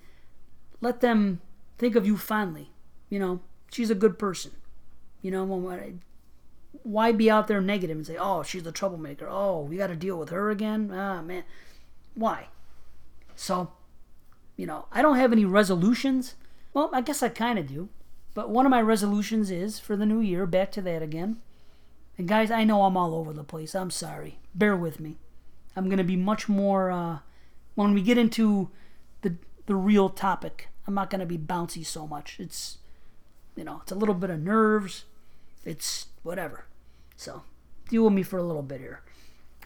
let 0.81 1.01
them 1.01 1.41
think 1.77 1.95
of 1.95 2.05
you 2.05 2.17
fondly. 2.17 2.71
You 3.09 3.19
know, 3.19 3.41
she's 3.71 3.89
a 3.89 3.95
good 3.95 4.19
person. 4.19 4.51
You 5.23 5.31
know, 5.31 5.45
why 6.83 7.12
be 7.13 7.31
out 7.31 7.47
there 7.47 7.62
negative 7.62 7.97
and 7.97 8.05
say, 8.05 8.17
oh, 8.19 8.43
she's 8.43 8.67
a 8.67 8.71
troublemaker. 8.71 9.27
Oh, 9.27 9.62
we 9.62 9.77
got 9.77 9.88
to 9.88 9.95
deal 9.95 10.19
with 10.19 10.29
her 10.29 10.51
again? 10.51 10.91
Ah, 10.93 11.21
man. 11.21 11.43
Why? 12.13 12.49
So, 13.36 13.71
you 14.57 14.67
know, 14.67 14.86
I 14.91 15.01
don't 15.01 15.17
have 15.17 15.31
any 15.31 15.45
resolutions. 15.45 16.36
Well, 16.73 16.89
I 16.93 17.01
guess 17.01 17.23
I 17.23 17.29
kind 17.29 17.57
of 17.57 17.67
do. 17.67 17.89
But 18.33 18.49
one 18.49 18.65
of 18.65 18.69
my 18.69 18.81
resolutions 18.81 19.49
is 19.49 19.79
for 19.79 19.95
the 19.95 20.05
new 20.05 20.19
year, 20.19 20.45
back 20.45 20.71
to 20.73 20.81
that 20.81 21.01
again. 21.01 21.41
And 22.17 22.27
guys, 22.27 22.51
I 22.51 22.63
know 22.63 22.83
I'm 22.83 22.97
all 22.97 23.15
over 23.15 23.31
the 23.31 23.43
place. 23.43 23.73
I'm 23.73 23.91
sorry. 23.91 24.39
Bear 24.53 24.75
with 24.75 24.99
me. 24.99 25.17
I'm 25.75 25.86
going 25.86 25.97
to 25.97 26.03
be 26.03 26.15
much 26.15 26.49
more 26.49 26.91
uh, 26.91 27.19
when 27.75 27.93
we 27.93 28.01
get 28.01 28.17
into 28.17 28.69
the 29.21 29.36
the 29.65 29.75
real 29.75 30.09
topic. 30.09 30.69
I'm 30.86 30.93
not 30.93 31.09
going 31.09 31.21
to 31.21 31.25
be 31.25 31.38
bouncy 31.38 31.86
so 31.86 32.05
much. 32.05 32.39
It's 32.39 32.77
you 33.55 33.63
know, 33.63 33.79
it's 33.81 33.91
a 33.91 33.95
little 33.95 34.15
bit 34.15 34.29
of 34.29 34.39
nerves. 34.39 35.05
It's 35.65 36.08
whatever. 36.23 36.65
So, 37.15 37.43
deal 37.89 38.04
with 38.04 38.13
me 38.13 38.23
for 38.23 38.38
a 38.38 38.43
little 38.43 38.63
bit 38.63 38.82
here. 38.82 39.02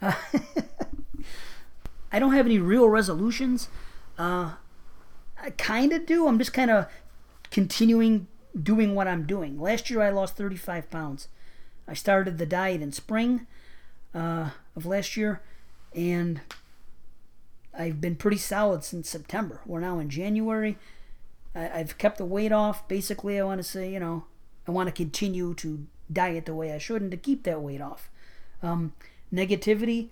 Uh, 0.01 0.13
I 2.11 2.19
don't 2.19 2.33
have 2.33 2.45
any 2.45 2.59
real 2.59 2.87
resolutions. 2.87 3.69
Uh, 4.17 4.53
I 5.41 5.51
kind 5.51 5.93
of 5.93 6.05
do. 6.05 6.27
I'm 6.27 6.37
just 6.37 6.53
kind 6.53 6.71
of 6.71 6.87
continuing 7.51 8.27
doing 8.61 8.95
what 8.95 9.07
I'm 9.07 9.25
doing. 9.25 9.59
Last 9.59 9.89
year 9.89 10.01
I 10.01 10.09
lost 10.09 10.35
35 10.35 10.89
pounds. 10.89 11.27
I 11.87 11.93
started 11.93 12.37
the 12.37 12.45
diet 12.45 12.81
in 12.81 12.91
spring 12.91 13.47
uh, 14.13 14.49
of 14.75 14.85
last 14.85 15.15
year, 15.15 15.41
and 15.95 16.41
I've 17.77 18.01
been 18.01 18.15
pretty 18.15 18.37
solid 18.37 18.83
since 18.83 19.09
September. 19.09 19.61
We're 19.65 19.79
now 19.79 19.99
in 19.99 20.09
January. 20.09 20.77
I, 21.55 21.77
have 21.77 21.97
kept 21.97 22.17
the 22.17 22.25
weight 22.25 22.51
off. 22.51 22.87
Basically, 22.87 23.39
I 23.39 23.43
want 23.43 23.59
to 23.59 23.63
say, 23.63 23.91
you 23.91 23.99
know, 23.99 24.25
I 24.67 24.71
want 24.71 24.87
to 24.87 24.93
continue 24.93 25.53
to 25.55 25.87
diet 26.11 26.45
the 26.45 26.55
way 26.55 26.73
I 26.73 26.77
should 26.77 27.01
and 27.01 27.11
to 27.11 27.17
keep 27.17 27.43
that 27.43 27.61
weight 27.61 27.81
off. 27.81 28.09
Um, 28.61 28.93
negativity, 29.33 30.09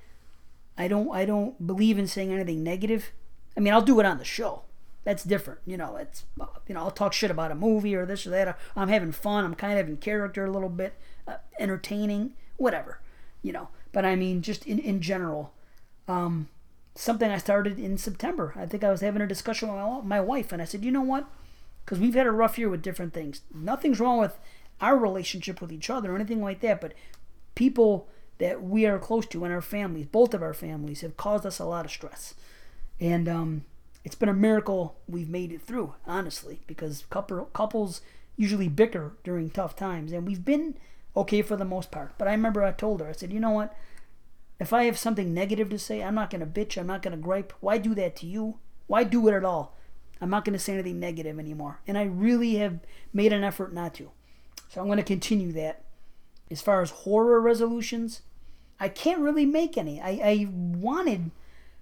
I 0.77 0.87
don't, 0.87 1.13
I 1.13 1.25
don't 1.25 1.65
believe 1.65 1.97
in 1.97 2.07
saying 2.07 2.31
anything 2.31 2.63
negative. 2.63 3.11
I 3.57 3.59
mean, 3.59 3.73
I'll 3.73 3.81
do 3.81 3.99
it 3.99 4.05
on 4.05 4.17
the 4.17 4.25
show 4.25 4.63
that's 5.05 5.23
different. 5.23 5.59
You 5.65 5.77
know, 5.77 5.95
it's 5.95 6.25
you 6.67 6.73
know 6.73 6.81
I'll 6.81 6.91
talk 6.91 7.13
shit 7.13 7.31
about 7.31 7.51
a 7.51 7.55
movie 7.55 7.95
or 7.95 8.05
this 8.05 8.27
or 8.27 8.31
that. 8.31 8.57
I'm 8.75 8.89
having 8.89 9.13
fun. 9.13 9.45
I'm 9.45 9.55
kind 9.55 9.79
of 9.79 9.87
in 9.87 9.97
character 9.97 10.43
a 10.43 10.51
little 10.51 10.67
bit, 10.67 10.95
uh, 11.27 11.37
entertaining, 11.59 12.33
whatever. 12.57 12.99
You 13.41 13.53
know, 13.53 13.69
but 13.93 14.03
I 14.03 14.15
mean 14.15 14.41
just 14.41 14.65
in 14.65 14.79
in 14.79 14.99
general, 14.99 15.53
um, 16.07 16.49
something 16.95 17.29
I 17.29 17.37
started 17.37 17.79
in 17.79 17.97
September. 17.97 18.53
I 18.57 18.65
think 18.65 18.83
I 18.83 18.89
was 18.89 19.01
having 19.01 19.21
a 19.21 19.27
discussion 19.27 19.69
with 19.69 19.77
my, 19.77 20.01
my 20.01 20.21
wife, 20.21 20.51
and 20.51 20.61
I 20.61 20.65
said, 20.65 20.83
you 20.83 20.91
know 20.91 21.01
what? 21.01 21.25
Because 21.85 21.99
we've 21.99 22.15
had 22.15 22.25
a 22.25 22.31
rough 22.31 22.57
year 22.57 22.67
with 22.67 22.81
different 22.81 23.13
things. 23.13 23.41
Nothing's 23.53 23.99
wrong 23.99 24.17
with 24.17 24.39
our 24.81 24.97
relationship 24.97 25.61
with 25.61 25.71
each 25.71 25.89
other 25.89 26.11
or 26.11 26.15
anything 26.15 26.41
like 26.41 26.61
that, 26.61 26.81
but 26.81 26.93
people 27.53 28.09
that 28.39 28.61
we 28.61 28.85
are 28.85 28.99
close 28.99 29.25
to 29.27 29.45
in 29.45 29.51
our 29.51 29.61
families, 29.61 30.07
both 30.07 30.33
of 30.33 30.41
our 30.41 30.53
families, 30.53 31.01
have 31.01 31.15
caused 31.15 31.45
us 31.45 31.59
a 31.59 31.65
lot 31.65 31.85
of 31.85 31.91
stress. 31.91 32.33
And 32.99 33.29
um, 33.29 33.65
it's 34.03 34.15
been 34.15 34.29
a 34.29 34.33
miracle 34.33 34.97
we've 35.07 35.29
made 35.29 35.51
it 35.51 35.61
through, 35.61 35.93
honestly, 36.05 36.59
because 36.67 37.05
couple, 37.09 37.45
couples 37.53 38.01
usually 38.35 38.67
bicker 38.67 39.13
during 39.23 39.49
tough 39.49 39.75
times, 39.75 40.11
and 40.11 40.27
we've 40.27 40.43
been 40.43 40.75
okay 41.15 41.41
for 41.41 41.55
the 41.55 41.63
most 41.65 41.91
part. 41.91 42.13
But 42.17 42.27
I 42.27 42.31
remember 42.31 42.63
I 42.63 42.71
told 42.71 42.99
her, 42.99 43.07
I 43.07 43.13
said, 43.13 43.31
you 43.31 43.39
know 43.39 43.51
what? 43.51 43.75
If 44.59 44.73
I 44.73 44.83
have 44.85 44.97
something 44.97 45.33
negative 45.33 45.69
to 45.69 45.79
say, 45.79 46.03
I'm 46.03 46.15
not 46.15 46.29
going 46.29 46.41
to 46.41 46.45
bitch, 46.45 46.77
I'm 46.77 46.87
not 46.87 47.01
going 47.01 47.15
to 47.15 47.21
gripe. 47.21 47.53
Why 47.59 47.77
do 47.77 47.93
that 47.95 48.15
to 48.17 48.25
you? 48.25 48.57
Why 48.87 49.03
do 49.03 49.27
it 49.27 49.33
at 49.33 49.45
all? 49.45 49.74
I'm 50.21 50.29
not 50.29 50.45
going 50.45 50.53
to 50.53 50.59
say 50.59 50.73
anything 50.73 50.99
negative 50.99 51.39
anymore. 51.39 51.81
And 51.87 51.97
I 51.97 52.03
really 52.03 52.55
have 52.55 52.79
made 53.13 53.33
an 53.33 53.43
effort 53.43 53.73
not 53.73 53.93
to. 53.95 54.11
So 54.69 54.81
I'm 54.81 54.87
going 54.87 54.97
to 54.97 55.03
continue 55.03 55.51
that. 55.53 55.83
As 56.49 56.61
far 56.61 56.81
as 56.81 56.91
horror 56.91 57.41
resolutions, 57.41 58.21
I 58.79 58.87
can't 58.87 59.19
really 59.19 59.45
make 59.45 59.77
any. 59.77 59.99
I, 59.99 60.09
I 60.09 60.47
wanted 60.51 61.31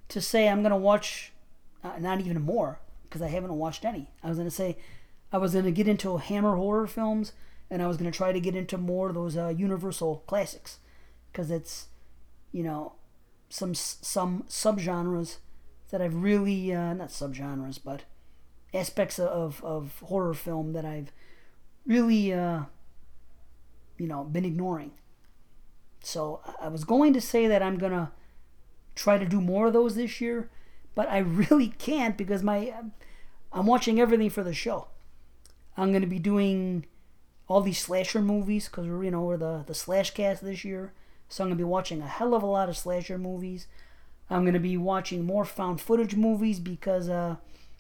to 0.10 0.22
say 0.22 0.48
I'm 0.48 0.62
going 0.62 0.72
to 0.72 0.78
watch 0.78 1.34
uh, 1.84 2.00
not 2.00 2.20
even 2.20 2.42
more 2.42 2.80
because 3.04 3.22
I 3.22 3.28
haven't 3.28 3.54
watched 3.54 3.86
any. 3.86 4.10
I 4.24 4.30
was 4.30 4.38
gonna 4.38 4.50
say 4.50 4.78
I 5.32 5.38
was 5.38 5.54
gonna 5.54 5.72
get 5.72 5.88
into 5.88 6.18
Hammer 6.18 6.56
horror 6.56 6.88
films, 6.88 7.34
and 7.70 7.82
I 7.82 7.88
was 7.88 7.98
gonna 7.98 8.12
try 8.12 8.32
to 8.32 8.40
get 8.40 8.56
into 8.56 8.78
more 8.78 9.10
of 9.10 9.16
those 9.16 9.38
uh, 9.38 9.50
Universal 9.50 10.24
classics 10.26 10.80
because 11.32 11.52
it's 11.52 11.88
you 12.52 12.64
know 12.64 12.94
some 13.50 13.76
some 13.76 14.46
subgenres 14.50 15.38
that 15.92 16.02
I've 16.02 16.16
really 16.16 16.74
uh, 16.74 16.94
not 16.94 17.10
subgenres 17.10 17.80
but 17.84 18.04
aspects 18.74 19.20
of, 19.20 19.64
of 19.64 20.00
horror 20.06 20.34
film 20.34 20.74
that 20.74 20.86
I've 20.86 21.12
really 21.86 22.34
uh, 22.34 22.62
you 23.98 24.08
know 24.08 24.24
been 24.24 24.46
ignoring. 24.46 24.92
So 26.02 26.42
I 26.60 26.68
was 26.68 26.84
going 26.84 27.14
to 27.14 27.22
say 27.22 27.48
that 27.48 27.64
I'm 27.64 27.78
gonna 27.78 28.12
try 28.96 29.18
to 29.18 29.26
do 29.26 29.42
more 29.42 29.68
of 29.68 29.74
those 29.74 29.96
this 29.96 30.22
year, 30.22 30.50
but 30.96 31.10
I 31.10 31.20
really 31.20 31.70
can't 31.70 32.18
because 32.18 32.44
my 32.44 32.74
I'm 33.52 33.66
watching 33.68 34.00
everything 34.00 34.30
for 34.30 34.44
the 34.44 34.54
show. 34.54 34.88
I'm 35.78 35.90
going 35.92 36.02
to 36.02 36.08
be 36.08 36.20
doing 36.20 36.86
all 37.48 37.62
these 37.62 37.80
slasher 37.80 38.22
movies 38.22 38.68
because 38.68 38.88
we're 38.88 39.04
you 39.04 39.12
know 39.12 39.22
we're 39.22 39.38
the 39.38 39.64
the 39.66 39.76
slash 39.76 40.12
cast 40.12 40.44
this 40.44 40.64
year, 40.64 40.94
so 41.30 41.44
I'm 41.44 41.50
going 41.50 41.58
to 41.58 41.64
be 41.64 41.68
watching 41.68 42.02
a 42.02 42.08
hell 42.08 42.34
of 42.34 42.44
a 42.44 42.48
lot 42.48 42.70
of 42.70 42.78
slasher 42.78 43.18
movies. 43.18 43.68
I'm 44.30 44.44
going 44.44 44.54
to 44.54 44.60
be 44.60 44.78
watching 44.78 45.26
more 45.26 45.46
found 45.46 45.82
footage 45.82 46.16
movies 46.16 46.60
because 46.60 47.10
uh, 47.10 47.36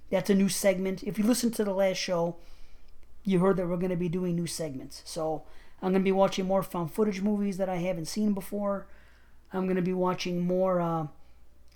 that's 0.10 0.30
a 0.30 0.36
new 0.36 0.50
segment. 0.50 1.04
If 1.04 1.18
you 1.18 1.24
listen 1.24 1.52
to 1.52 1.64
the 1.64 1.74
last 1.74 1.98
show, 1.98 2.38
you 3.24 3.40
heard 3.40 3.58
that 3.58 3.68
we're 3.68 3.78
going 3.78 3.90
to 3.90 3.96
be 3.96 4.10
doing 4.10 4.36
new 4.36 4.48
segments. 4.48 5.02
So 5.06 5.44
I'm 5.82 5.92
going 5.92 6.02
to 6.02 6.08
be 6.08 6.12
watching 6.12 6.46
more 6.46 6.64
found 6.64 6.92
footage 6.92 7.22
movies 7.22 7.58
that 7.58 7.70
I 7.70 7.78
haven't 7.78 8.06
seen 8.06 8.34
before. 8.34 8.88
I'm 9.52 9.66
going 9.66 9.76
to 9.76 9.82
be 9.82 9.94
watching 9.94 10.42
more 10.42 10.82
uh, 10.82 11.08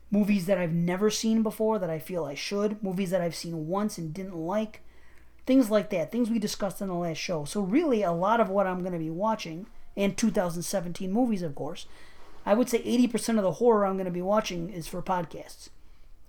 movies 0.09 0.45
that 0.45 0.57
I've 0.57 0.73
never 0.73 1.09
seen 1.09 1.43
before 1.43 1.79
that 1.79 1.89
I 1.89 1.99
feel 1.99 2.25
I 2.25 2.35
should, 2.35 2.81
movies 2.81 3.11
that 3.11 3.21
I've 3.21 3.35
seen 3.35 3.67
once 3.67 3.97
and 3.97 4.13
didn't 4.13 4.35
like, 4.35 4.81
things 5.45 5.69
like 5.69 5.89
that, 5.91 6.11
things 6.11 6.29
we 6.29 6.39
discussed 6.39 6.81
in 6.81 6.87
the 6.87 6.93
last 6.93 7.17
show. 7.17 7.45
So, 7.45 7.61
really, 7.61 8.01
a 8.01 8.11
lot 8.11 8.39
of 8.39 8.49
what 8.49 8.67
I'm 8.67 8.79
going 8.79 8.93
to 8.93 8.99
be 8.99 9.09
watching, 9.09 9.67
and 9.95 10.17
2017 10.17 11.11
movies, 11.11 11.41
of 11.41 11.55
course, 11.55 11.85
I 12.45 12.53
would 12.53 12.69
say 12.69 12.81
80% 12.81 13.37
of 13.37 13.43
the 13.43 13.53
horror 13.53 13.85
I'm 13.85 13.95
going 13.95 14.05
to 14.05 14.11
be 14.11 14.21
watching 14.21 14.69
is 14.69 14.87
for 14.87 15.01
podcasts. 15.01 15.69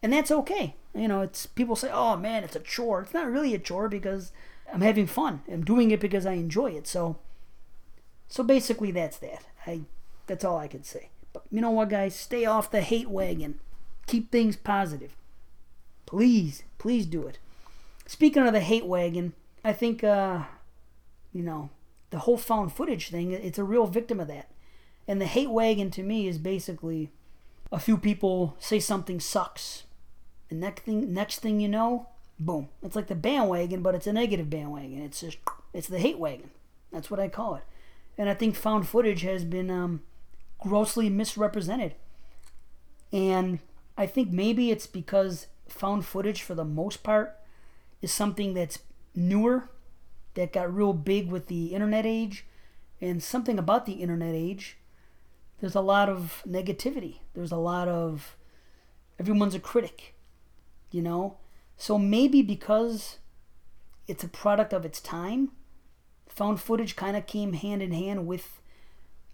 And 0.02 0.12
that's 0.12 0.30
okay. 0.30 0.76
You 0.94 1.08
know, 1.08 1.22
it's 1.22 1.46
people 1.46 1.76
say, 1.76 1.90
"Oh 1.92 2.16
man, 2.16 2.44
it's 2.44 2.56
a 2.56 2.60
chore." 2.60 3.02
It's 3.02 3.14
not 3.14 3.30
really 3.30 3.54
a 3.54 3.58
chore 3.58 3.88
because 3.88 4.32
I'm 4.72 4.80
having 4.80 5.06
fun. 5.06 5.42
I'm 5.50 5.64
doing 5.64 5.90
it 5.90 6.00
because 6.00 6.26
I 6.26 6.34
enjoy 6.34 6.72
it. 6.72 6.86
So 6.86 7.16
so 8.28 8.42
basically 8.42 8.90
that's 8.90 9.16
that. 9.18 9.44
I 9.66 9.82
that's 10.26 10.44
all 10.44 10.58
I 10.58 10.68
can 10.68 10.84
say. 10.84 11.08
But 11.32 11.44
you 11.50 11.60
know 11.60 11.70
what 11.70 11.88
guys, 11.88 12.14
stay 12.14 12.44
off 12.44 12.70
the 12.70 12.82
hate 12.82 13.10
wagon. 13.10 13.60
Keep 14.06 14.30
things 14.30 14.56
positive. 14.56 15.14
Please, 16.06 16.62
please 16.78 17.06
do 17.06 17.26
it. 17.26 17.38
Speaking 18.06 18.46
of 18.46 18.52
the 18.52 18.60
hate 18.60 18.86
wagon, 18.86 19.32
I 19.64 19.72
think 19.72 20.04
uh 20.04 20.44
you 21.32 21.42
know, 21.42 21.70
the 22.10 22.20
whole 22.20 22.38
found 22.38 22.72
footage 22.72 23.10
thing, 23.10 23.32
it's 23.32 23.58
a 23.58 23.64
real 23.64 23.86
victim 23.86 24.18
of 24.20 24.28
that. 24.28 24.50
And 25.06 25.20
the 25.20 25.26
hate 25.26 25.50
wagon 25.50 25.90
to 25.92 26.02
me 26.02 26.26
is 26.26 26.38
basically 26.38 27.10
a 27.70 27.78
few 27.78 27.96
people 27.98 28.56
say 28.58 28.80
something 28.80 29.20
sucks. 29.20 29.84
And 30.50 30.60
next 30.60 30.82
thing 30.82 31.12
next 31.12 31.40
thing 31.40 31.60
you 31.60 31.68
know, 31.68 32.08
boom. 32.38 32.68
It's 32.82 32.96
like 32.96 33.08
the 33.08 33.14
bandwagon, 33.14 33.82
but 33.82 33.94
it's 33.94 34.06
a 34.06 34.12
negative 34.12 34.50
bandwagon. 34.50 35.02
It's 35.02 35.20
just 35.20 35.38
it's 35.72 35.88
the 35.88 35.98
hate 35.98 36.18
wagon. 36.18 36.50
That's 36.92 37.10
what 37.10 37.20
I 37.20 37.28
call 37.28 37.56
it. 37.56 37.64
And 38.16 38.28
I 38.28 38.34
think 38.34 38.56
found 38.56 38.88
footage 38.88 39.22
has 39.22 39.44
been 39.44 39.70
um, 39.70 40.02
grossly 40.58 41.08
misrepresented. 41.08 41.94
And 43.12 43.60
I 43.96 44.06
think 44.06 44.30
maybe 44.30 44.70
it's 44.70 44.86
because 44.86 45.46
found 45.68 46.04
footage, 46.04 46.42
for 46.42 46.54
the 46.54 46.64
most 46.64 47.02
part, 47.02 47.36
is 48.02 48.12
something 48.12 48.54
that's 48.54 48.80
newer, 49.14 49.68
that 50.34 50.52
got 50.52 50.72
real 50.74 50.92
big 50.92 51.30
with 51.30 51.46
the 51.46 51.74
internet 51.74 52.06
age. 52.06 52.46
And 53.00 53.22
something 53.22 53.58
about 53.58 53.86
the 53.86 53.92
internet 53.92 54.34
age, 54.34 54.78
there's 55.60 55.74
a 55.74 55.80
lot 55.80 56.08
of 56.08 56.42
negativity. 56.46 57.18
There's 57.34 57.52
a 57.52 57.56
lot 57.56 57.88
of 57.88 58.36
everyone's 59.18 59.54
a 59.54 59.60
critic, 59.60 60.14
you 60.90 61.02
know? 61.02 61.36
So 61.76 61.98
maybe 61.98 62.42
because 62.42 63.18
it's 64.06 64.24
a 64.24 64.28
product 64.28 64.72
of 64.72 64.84
its 64.84 65.00
time, 65.00 65.50
found 66.28 66.60
footage 66.60 66.96
kind 66.96 67.16
of 67.16 67.26
came 67.26 67.52
hand 67.52 67.82
in 67.82 67.92
hand 67.92 68.26
with, 68.26 68.60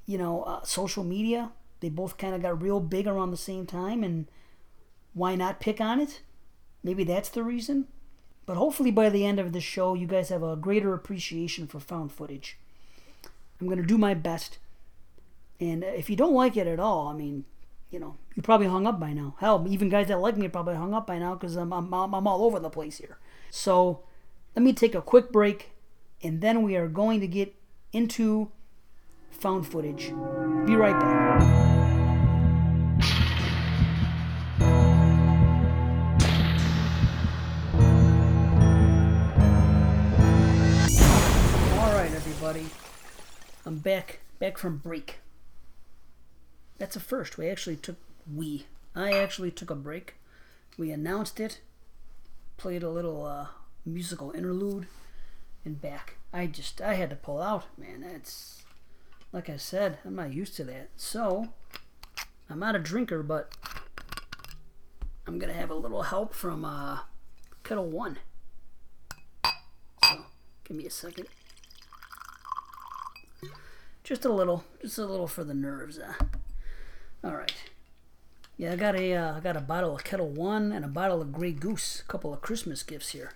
you 0.06 0.18
know, 0.18 0.42
uh, 0.42 0.62
social 0.62 1.04
media. 1.04 1.52
They 1.80 1.88
both 1.88 2.18
kind 2.18 2.34
of 2.34 2.42
got 2.42 2.62
real 2.62 2.80
big 2.80 3.06
around 3.06 3.30
the 3.30 3.36
same 3.36 3.66
time, 3.66 4.02
and 4.02 4.26
why 5.12 5.34
not 5.34 5.60
pick 5.60 5.80
on 5.80 6.00
it? 6.00 6.22
Maybe 6.82 7.04
that's 7.04 7.28
the 7.28 7.42
reason. 7.42 7.86
But 8.46 8.56
hopefully 8.56 8.90
by 8.90 9.08
the 9.08 9.24
end 9.24 9.38
of 9.38 9.52
the 9.52 9.60
show, 9.60 9.94
you 9.94 10.06
guys 10.06 10.28
have 10.28 10.42
a 10.42 10.56
greater 10.56 10.92
appreciation 10.92 11.66
for 11.66 11.80
found 11.80 12.12
footage. 12.12 12.58
I'm 13.60 13.66
going 13.66 13.80
to 13.80 13.86
do 13.86 13.96
my 13.96 14.12
best. 14.12 14.58
And 15.60 15.82
if 15.82 16.10
you 16.10 16.16
don't 16.16 16.34
like 16.34 16.56
it 16.56 16.66
at 16.66 16.80
all, 16.80 17.08
I 17.08 17.14
mean, 17.14 17.44
you 17.90 18.00
know, 18.00 18.16
you 18.34 18.42
probably 18.42 18.66
hung 18.66 18.86
up 18.86 18.98
by 18.98 19.12
now. 19.12 19.36
Hell, 19.38 19.64
even 19.68 19.88
guys 19.88 20.08
that 20.08 20.20
like 20.20 20.36
me 20.36 20.48
probably 20.48 20.74
hung 20.74 20.94
up 20.94 21.06
by 21.06 21.18
now 21.18 21.34
because 21.34 21.56
I'm, 21.56 21.72
I'm, 21.72 21.92
I'm 21.92 22.26
all 22.26 22.44
over 22.44 22.58
the 22.58 22.70
place 22.70 22.98
here. 22.98 23.18
So 23.50 24.00
let 24.56 24.62
me 24.62 24.72
take 24.72 24.94
a 24.94 25.02
quick 25.02 25.30
break 25.30 25.72
and 26.22 26.40
then 26.40 26.62
we 26.62 26.76
are 26.76 26.88
going 26.88 27.20
to 27.20 27.26
get 27.26 27.54
into 27.92 28.50
found 29.30 29.66
footage. 29.66 30.08
Be 30.66 30.74
right 30.76 30.98
back. 30.98 31.42
All 41.78 41.92
right, 41.92 42.12
everybody. 42.12 42.66
I'm 43.66 43.78
back, 43.78 44.20
back 44.38 44.58
from 44.58 44.78
break. 44.78 45.18
That's 46.78 46.96
a 46.96 47.00
first. 47.00 47.38
We 47.38 47.48
actually 47.48 47.76
took 47.76 47.96
we. 48.32 48.66
I 48.94 49.12
actually 49.12 49.50
took 49.50 49.70
a 49.70 49.74
break. 49.74 50.14
We 50.76 50.90
announced 50.90 51.38
it, 51.38 51.60
played 52.56 52.82
a 52.82 52.90
little 52.90 53.24
uh, 53.24 53.46
musical 53.84 54.32
interlude, 54.32 54.86
and 55.64 55.80
back. 55.80 56.16
I 56.32 56.46
just 56.46 56.80
I 56.80 56.94
had 56.94 57.10
to 57.10 57.16
pull 57.16 57.40
out, 57.40 57.64
man. 57.78 58.00
That's 58.00 58.62
like 59.32 59.48
I 59.48 59.56
said, 59.56 59.98
I'm 60.04 60.16
not 60.16 60.32
used 60.32 60.56
to 60.56 60.64
that. 60.64 60.90
So 60.96 61.48
I'm 62.50 62.58
not 62.58 62.76
a 62.76 62.80
drinker, 62.80 63.22
but 63.22 63.52
I'm 65.26 65.38
gonna 65.38 65.52
have 65.52 65.70
a 65.70 65.74
little 65.74 66.02
help 66.02 66.34
from 66.34 66.64
uh, 66.64 67.00
Ketel 67.62 67.86
One. 67.86 68.18
So 70.04 70.24
give 70.64 70.76
me 70.76 70.86
a 70.86 70.90
second. 70.90 71.26
Just 74.02 74.24
a 74.24 74.32
little, 74.32 74.64
just 74.82 74.98
a 74.98 75.06
little 75.06 75.26
for 75.26 75.44
the 75.44 75.54
nerves. 75.54 75.98
Uh. 75.98 76.12
All 77.24 77.34
right. 77.34 77.54
Yeah, 78.58 78.72
I 78.72 78.76
got 78.76 78.94
a 78.94 79.14
uh, 79.14 79.36
I 79.36 79.40
got 79.40 79.56
a 79.56 79.60
bottle 79.60 79.96
of 79.96 80.04
Ketel 80.04 80.28
One 80.28 80.72
and 80.72 80.84
a 80.84 80.88
bottle 80.88 81.22
of 81.22 81.32
Grey 81.32 81.52
Goose. 81.52 82.02
A 82.06 82.10
couple 82.10 82.34
of 82.34 82.42
Christmas 82.42 82.82
gifts 82.82 83.10
here. 83.10 83.32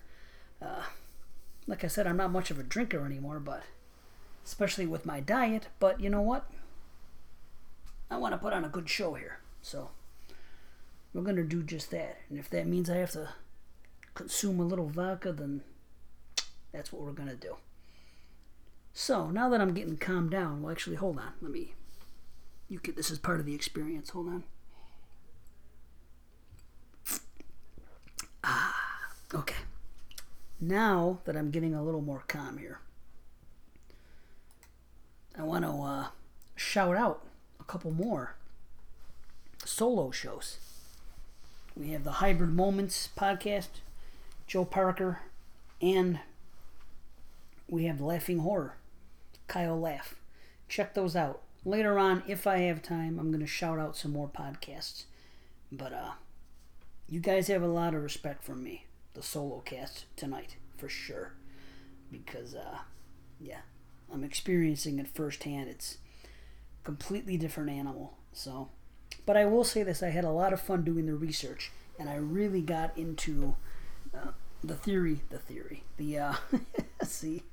Uh, 0.61 0.83
like 1.65 1.83
I 1.83 1.87
said, 1.87 2.05
I'm 2.05 2.17
not 2.17 2.31
much 2.31 2.51
of 2.51 2.59
a 2.59 2.63
drinker 2.63 3.03
anymore, 3.03 3.39
but 3.39 3.63
especially 4.45 4.85
with 4.85 5.07
my 5.07 5.19
diet. 5.19 5.67
But 5.79 5.99
you 5.99 6.09
know 6.09 6.21
what? 6.21 6.49
I 8.11 8.17
want 8.17 8.33
to 8.33 8.37
put 8.37 8.53
on 8.53 8.63
a 8.63 8.69
good 8.69 8.87
show 8.87 9.15
here, 9.15 9.39
so 9.63 9.89
we're 11.11 11.23
gonna 11.23 11.43
do 11.43 11.63
just 11.63 11.89
that. 11.89 12.17
And 12.29 12.37
if 12.37 12.47
that 12.51 12.67
means 12.67 12.91
I 12.91 12.97
have 12.97 13.11
to 13.11 13.29
consume 14.13 14.59
a 14.59 14.65
little 14.65 14.87
vodka, 14.87 15.31
then 15.31 15.61
that's 16.71 16.93
what 16.93 17.01
we're 17.01 17.11
gonna 17.11 17.35
do. 17.35 17.55
So 18.93 19.31
now 19.31 19.49
that 19.49 19.61
I'm 19.61 19.73
getting 19.73 19.97
calmed 19.97 20.29
down, 20.29 20.61
well, 20.61 20.71
actually, 20.71 20.97
hold 20.97 21.17
on. 21.17 21.33
Let 21.41 21.51
me 21.51 21.73
you 22.69 22.79
could 22.79 22.95
this 22.95 23.11
is 23.11 23.17
part 23.17 23.39
of 23.39 23.45
the 23.45 23.55
experience. 23.55 24.11
Hold 24.11 24.27
on. 24.27 24.43
Ah, 28.43 29.09
okay. 29.33 29.55
Now 30.61 31.19
that 31.25 31.35
I'm 31.35 31.51
getting 31.51 31.73
a 31.73 31.83
little 31.83 32.01
more 32.01 32.23
calm 32.27 32.57
here, 32.57 32.79
I 35.37 35.43
want 35.43 35.65
to 35.65 35.71
uh, 35.71 36.07
shout 36.55 36.95
out 36.95 37.25
a 37.59 37.63
couple 37.63 37.91
more 37.91 38.35
solo 39.65 40.11
shows. 40.11 40.57
We 41.75 41.91
have 41.91 42.03
the 42.03 42.13
Hybrid 42.13 42.51
Moments 42.51 43.09
podcast, 43.17 43.69
Joe 44.47 44.65
Parker, 44.65 45.21
and 45.81 46.19
we 47.69 47.85
have 47.85 48.01
Laughing 48.01 48.39
Horror, 48.39 48.75
Kyle 49.47 49.79
Laugh. 49.79 50.15
Check 50.67 50.93
those 50.93 51.15
out 51.15 51.41
later 51.65 51.99
on, 51.99 52.23
if 52.27 52.47
I 52.47 52.59
have 52.59 52.81
time, 52.81 53.19
I'm 53.19 53.29
going 53.29 53.41
to 53.41 53.47
shout 53.47 53.79
out 53.79 53.97
some 53.97 54.11
more 54.11 54.29
podcasts. 54.29 55.05
But 55.71 55.93
uh, 55.93 56.11
you 57.07 57.19
guys 57.19 57.47
have 57.47 57.61
a 57.61 57.67
lot 57.67 57.93
of 57.93 58.03
respect 58.03 58.43
from 58.43 58.63
me, 58.63 58.85
the 59.13 59.21
solo 59.21 59.59
cast 59.59 60.05
tonight, 60.15 60.57
for 60.77 60.89
sure. 60.89 61.33
Because, 62.11 62.55
uh, 62.55 62.79
yeah, 63.39 63.61
I'm 64.11 64.23
experiencing 64.23 64.99
it 64.99 65.07
firsthand. 65.07 65.69
It's 65.69 65.97
completely 66.83 67.37
different 67.37 67.69
animal. 67.69 68.17
So, 68.33 68.69
but 69.25 69.37
I 69.37 69.45
will 69.45 69.63
say 69.63 69.83
this: 69.83 70.01
I 70.01 70.09
had 70.09 70.23
a 70.23 70.31
lot 70.31 70.53
of 70.53 70.61
fun 70.61 70.83
doing 70.83 71.05
the 71.05 71.13
research, 71.13 71.71
and 71.99 72.09
I 72.09 72.15
really 72.15 72.61
got 72.61 72.97
into 72.97 73.55
uh, 74.13 74.31
the 74.63 74.75
theory. 74.75 75.21
The 75.29 75.39
theory. 75.39 75.83
The 75.97 76.17
uh, 76.17 76.33
see. 77.03 77.43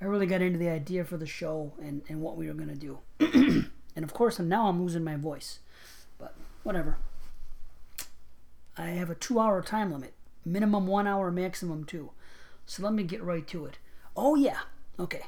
I 0.00 0.06
really 0.06 0.26
got 0.26 0.40
into 0.40 0.58
the 0.58 0.70
idea 0.70 1.04
for 1.04 1.16
the 1.16 1.26
show 1.26 1.72
and, 1.80 2.02
and 2.08 2.22
what 2.22 2.36
we 2.36 2.46
were 2.46 2.54
going 2.54 2.68
to 2.68 2.74
do. 2.74 2.98
and 3.94 4.04
of 4.04 4.14
course, 4.14 4.38
now 4.38 4.68
I'm 4.68 4.82
losing 4.82 5.04
my 5.04 5.16
voice. 5.16 5.58
But 6.18 6.34
whatever. 6.62 6.96
I 8.78 8.86
have 8.86 9.10
a 9.10 9.14
two 9.14 9.38
hour 9.38 9.60
time 9.62 9.92
limit, 9.92 10.14
minimum 10.44 10.86
one 10.86 11.06
hour, 11.06 11.30
maximum 11.30 11.84
two. 11.84 12.10
So 12.64 12.82
let 12.82 12.94
me 12.94 13.02
get 13.02 13.22
right 13.22 13.46
to 13.48 13.66
it. 13.66 13.78
Oh, 14.16 14.36
yeah. 14.36 14.60
Okay. 14.98 15.22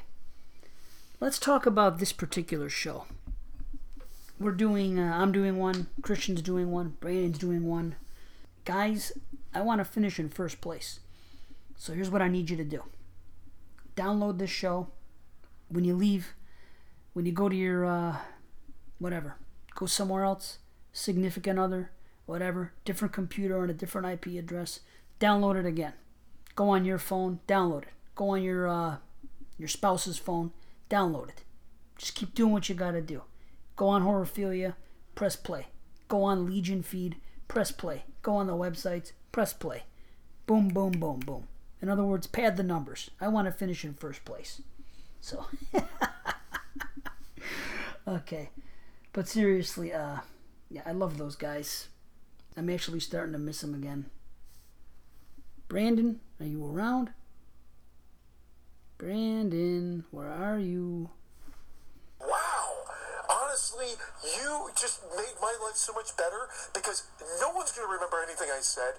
Let's 1.19 1.39
talk 1.39 1.65
about 1.65 1.99
this 1.99 2.11
particular 2.11 2.69
show. 2.69 3.05
we're 4.39 4.51
doing. 4.51 4.97
Uh, 4.97 5.15
I'm 5.15 5.31
doing 5.31 5.57
one. 5.57 5.87
Christian's 6.01 6.41
doing 6.41 6.71
one. 6.71 6.95
Brandon's 6.99 7.37
doing 7.37 7.65
one. 7.65 7.95
Guys, 8.65 9.11
I 9.53 9.61
want 9.61 9.79
to 9.79 9.85
finish 9.85 10.19
in 10.19 10.29
first 10.29 10.61
place. 10.61 10.99
So 11.77 11.93
here's 11.93 12.09
what 12.09 12.21
I 12.21 12.27
need 12.27 12.49
you 12.49 12.57
to 12.57 12.63
do. 12.63 12.83
Download 13.95 14.37
this 14.37 14.49
show. 14.49 14.87
When 15.69 15.83
you 15.83 15.95
leave, 15.95 16.33
when 17.13 17.25
you 17.25 17.31
go 17.31 17.49
to 17.49 17.55
your 17.55 17.85
uh, 17.85 18.17
whatever, 18.99 19.37
go 19.75 19.85
somewhere 19.85 20.23
else, 20.23 20.59
significant 20.91 21.59
other, 21.59 21.91
whatever, 22.25 22.73
different 22.85 23.13
computer 23.13 23.61
on 23.61 23.69
a 23.69 23.73
different 23.73 24.07
IP 24.07 24.37
address, 24.37 24.81
download 25.19 25.55
it 25.55 25.65
again. 25.65 25.93
Go 26.55 26.69
on 26.69 26.85
your 26.85 26.99
phone, 26.99 27.39
download 27.47 27.83
it. 27.83 27.89
Go 28.15 28.29
on 28.29 28.43
your 28.43 28.67
uh, 28.67 28.97
your 29.57 29.67
spouse's 29.67 30.17
phone, 30.17 30.51
download 30.89 31.29
it. 31.29 31.43
Just 31.97 32.15
keep 32.15 32.35
doing 32.35 32.51
what 32.51 32.69
you 32.69 32.75
gotta 32.75 33.01
do. 33.01 33.23
Go 33.75 33.87
on 33.87 34.03
Horrorphilia, 34.03 34.75
press 35.15 35.35
play. 35.35 35.67
Go 36.07 36.23
on 36.23 36.45
Legion 36.45 36.83
feed, 36.83 37.15
press 37.47 37.71
play. 37.71 38.03
Go 38.21 38.35
on 38.35 38.47
the 38.47 38.53
websites, 38.53 39.13
press 39.31 39.53
play. 39.53 39.83
Boom, 40.45 40.67
boom, 40.67 40.91
boom, 40.91 41.19
boom. 41.19 41.47
In 41.83 41.89
other 41.89 42.05
words, 42.05 42.27
pad 42.27 42.55
the 42.55 42.63
numbers. 42.63 43.11
I 43.19 43.27
want 43.27 43.45
to 43.45 43.51
finish 43.51 43.83
in 43.83 43.93
first 43.93 44.23
place. 44.23 44.61
So, 45.19 45.47
okay. 48.07 48.51
But 49.11 49.27
seriously, 49.27 49.91
uh, 49.91 50.19
yeah, 50.69 50.83
I 50.85 50.93
love 50.93 51.17
those 51.17 51.35
guys. 51.35 51.89
I'm 52.55 52.69
actually 52.69 53.01
starting 53.01 53.33
to 53.33 53.37
miss 53.37 53.59
them 53.59 53.75
again. 53.75 54.05
Brandon, 55.67 56.21
are 56.39 56.45
you 56.45 56.65
around? 56.65 57.09
Brandon, 58.97 60.05
where 60.09 60.31
are 60.31 60.59
you? 60.59 61.09
Wow! 62.21 62.75
Honestly, 63.29 63.87
you 64.23 64.69
just 64.79 65.03
made 65.17 65.35
my 65.41 65.53
life 65.61 65.75
so 65.75 65.91
much 65.91 66.15
better 66.15 66.47
because 66.73 67.03
no 67.41 67.49
one's 67.49 67.73
going 67.73 67.85
to 67.85 67.93
remember 67.93 68.23
anything 68.25 68.47
I 68.49 68.61
said. 68.61 68.93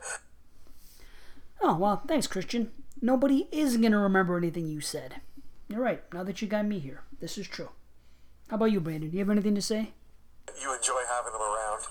Oh, 1.61 1.77
well, 1.77 2.03
thanks, 2.07 2.27
Christian. 2.27 2.71
Nobody 3.01 3.49
is 3.53 3.77
going 3.77 3.93
to 3.93 3.99
remember 3.99 4.37
anything 4.37 4.67
you 4.67 4.81
said. 4.81 5.21
You're 5.69 5.81
right, 5.81 6.03
now 6.13 6.25
that 6.25 6.43
you 6.43 6.49
got 6.49 6.67
me 6.67 6.79
here. 6.79 7.03
This 7.21 7.39
is 7.39 7.49
true. 7.49 7.71
How 8.49 8.57
about 8.57 8.67
you, 8.67 8.81
Brandon? 8.81 9.11
Do 9.11 9.17
you 9.17 9.23
have 9.23 9.31
anything 9.31 9.55
to 9.55 9.63
say? 9.63 9.91
You 10.61 10.75
enjoy 10.75 11.03
having 11.09 11.33
them 11.33 11.43
around. 11.43 11.83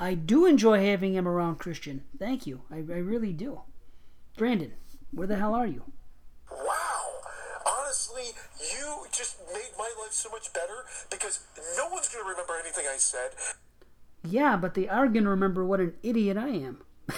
I 0.00 0.14
do 0.14 0.44
enjoy 0.44 0.84
having 0.84 1.14
him 1.14 1.26
around, 1.26 1.56
Christian. 1.56 2.02
Thank 2.18 2.46
you. 2.46 2.62
I, 2.70 2.76
I 2.76 2.98
really 2.98 3.32
do. 3.32 3.62
Brandon, 4.36 4.72
where 5.10 5.26
the 5.26 5.36
hell 5.36 5.54
are 5.54 5.66
you? 5.66 5.84
wow! 6.50 7.02
Honestly, 7.66 8.24
you 8.60 9.06
just 9.12 9.38
made 9.52 9.70
my 9.78 9.90
life 10.02 10.12
so 10.12 10.28
much 10.30 10.52
better 10.52 10.84
because 11.10 11.40
no 11.76 11.88
one's 11.90 12.08
going 12.08 12.22
to 12.24 12.30
remember 12.30 12.54
anything 12.62 12.84
I 12.92 12.98
said. 12.98 13.30
Yeah, 14.22 14.56
but 14.56 14.74
they 14.74 14.88
are 14.88 15.08
going 15.08 15.24
to 15.24 15.30
remember 15.30 15.64
what 15.64 15.80
an 15.80 15.94
idiot 16.02 16.36
I 16.36 16.48
am. 16.48 16.82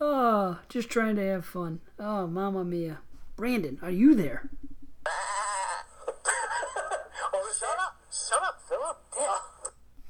oh, 0.00 0.58
just 0.68 0.90
trying 0.90 1.16
to 1.16 1.22
have 1.22 1.44
fun. 1.44 1.80
Oh, 1.98 2.26
mamma 2.26 2.64
mia. 2.64 2.98
Brandon, 3.36 3.78
are 3.82 3.90
you 3.90 4.14
there? 4.14 4.48
Oh, 7.32 7.52
shut 7.58 7.76
up! 7.78 7.96
Shut 8.10 8.42
up, 8.42 8.62
Philip! 8.68 8.98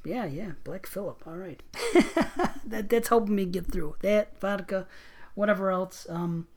Yeah, 0.05 0.25
yeah, 0.25 0.51
Black 0.63 0.85
Philip. 0.85 1.23
All 1.25 1.35
right, 1.35 1.61
that 2.65 2.89
that's 2.89 3.09
helping 3.09 3.35
me 3.35 3.45
get 3.45 3.71
through 3.71 3.95
that 4.01 4.39
vodka, 4.39 4.87
whatever 5.33 5.71
else. 5.71 6.05
Um, 6.09 6.47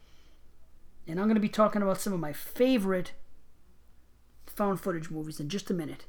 and 1.07 1.19
I'm 1.19 1.27
gonna 1.29 1.41
be 1.41 1.49
talking 1.49 1.81
about 1.81 2.01
some 2.01 2.13
of 2.13 2.21
my 2.21 2.35
favorite 2.35 3.13
found 4.47 4.81
footage 4.81 5.11
movies 5.11 5.41
in 5.41 5.49
just 5.49 5.71
a 5.71 5.75
minute. 5.75 6.05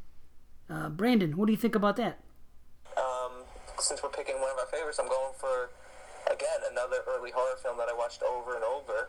Uh, 0.70 0.90
Brandon, 0.90 1.38
what 1.38 1.46
do 1.46 1.54
you 1.54 1.58
think 1.58 1.76
about 1.76 1.96
that? 1.96 2.20
Since 3.80 4.04
we're 4.04 4.10
picking 4.10 4.36
one 4.42 4.52
of 4.52 4.58
our 4.60 4.68
favorites, 4.68 5.00
I'm 5.00 5.08
going 5.08 5.34
for 5.38 5.70
again 6.30 6.60
another 6.70 6.98
early 7.08 7.32
horror 7.32 7.56
film 7.64 7.78
that 7.78 7.88
I 7.88 7.96
watched 7.96 8.22
over 8.24 8.56
and 8.56 8.64
over, 8.64 9.08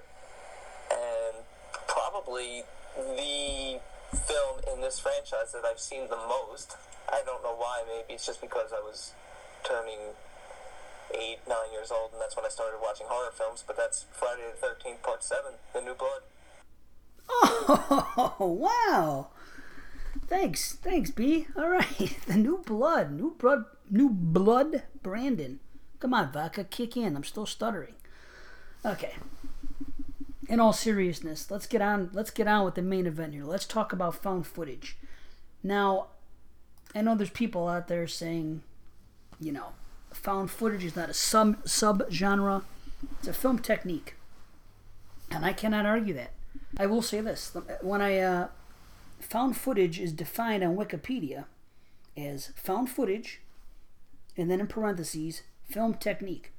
and 0.90 1.44
probably 1.88 2.62
the 2.96 3.80
film 4.14 4.60
in 4.72 4.80
this 4.80 4.98
franchise 4.98 5.52
that 5.52 5.64
I've 5.64 5.80
seen 5.80 6.08
the 6.08 6.16
most. 6.16 6.76
I 7.12 7.22
don't 7.26 7.42
know 7.42 7.54
why. 7.54 7.82
Maybe 7.86 8.14
it's 8.14 8.26
just 8.26 8.40
because 8.40 8.72
I 8.72 8.80
was 8.80 9.12
turning 9.64 10.14
eight, 11.14 11.38
nine 11.48 11.72
years 11.72 11.90
old, 11.90 12.12
and 12.12 12.20
that's 12.20 12.36
when 12.36 12.46
I 12.46 12.48
started 12.48 12.78
watching 12.80 13.06
horror 13.08 13.32
films. 13.32 13.64
But 13.66 13.76
that's 13.76 14.06
Friday 14.12 14.42
the 14.50 14.56
Thirteenth 14.56 15.02
Part 15.02 15.24
Seven, 15.24 15.54
The 15.74 15.80
New 15.80 15.94
Blood. 15.94 16.22
Oh 17.28 18.36
wow! 18.94 19.28
Thanks, 20.26 20.74
thanks, 20.74 21.10
B. 21.10 21.46
All 21.56 21.68
right, 21.68 22.16
the 22.26 22.36
new 22.36 22.58
blood, 22.58 23.12
new 23.12 23.34
blood, 23.38 23.64
new 23.90 24.08
blood. 24.08 24.82
Brandon, 25.02 25.60
come 25.98 26.14
on, 26.14 26.32
vodka, 26.32 26.64
kick 26.64 26.96
in. 26.96 27.16
I'm 27.16 27.24
still 27.24 27.46
stuttering. 27.46 27.94
Okay. 28.84 29.14
In 30.48 30.58
all 30.58 30.72
seriousness, 30.72 31.50
let's 31.50 31.66
get 31.66 31.80
on. 31.80 32.10
Let's 32.12 32.30
get 32.30 32.48
on 32.48 32.64
with 32.64 32.74
the 32.74 32.82
main 32.82 33.06
event 33.06 33.34
here. 33.34 33.44
Let's 33.44 33.66
talk 33.66 33.92
about 33.92 34.16
found 34.16 34.46
footage. 34.46 34.96
Now, 35.62 36.08
I 36.94 37.02
know 37.02 37.14
there's 37.14 37.30
people 37.30 37.68
out 37.68 37.86
there 37.86 38.06
saying, 38.08 38.62
you 39.38 39.52
know, 39.52 39.66
found 40.12 40.50
footage 40.50 40.84
is 40.84 40.96
not 40.96 41.08
a 41.08 41.14
sub 41.14 41.68
sub 41.68 42.10
genre. 42.10 42.64
It's 43.18 43.28
a 43.28 43.32
film 43.32 43.60
technique, 43.60 44.16
and 45.30 45.44
I 45.44 45.52
cannot 45.52 45.86
argue 45.86 46.14
that. 46.14 46.32
I 46.78 46.86
will 46.86 47.02
say 47.02 47.20
this: 47.20 47.56
when 47.80 48.02
I 48.02 48.18
uh, 48.18 48.48
found 49.20 49.56
footage 49.56 50.00
is 50.00 50.12
defined 50.12 50.64
on 50.64 50.76
Wikipedia 50.76 51.44
as 52.16 52.48
found 52.56 52.90
footage, 52.90 53.40
and 54.36 54.50
then 54.50 54.60
in 54.60 54.66
parentheses, 54.66 55.42
film 55.64 55.94
technique. 55.94 56.52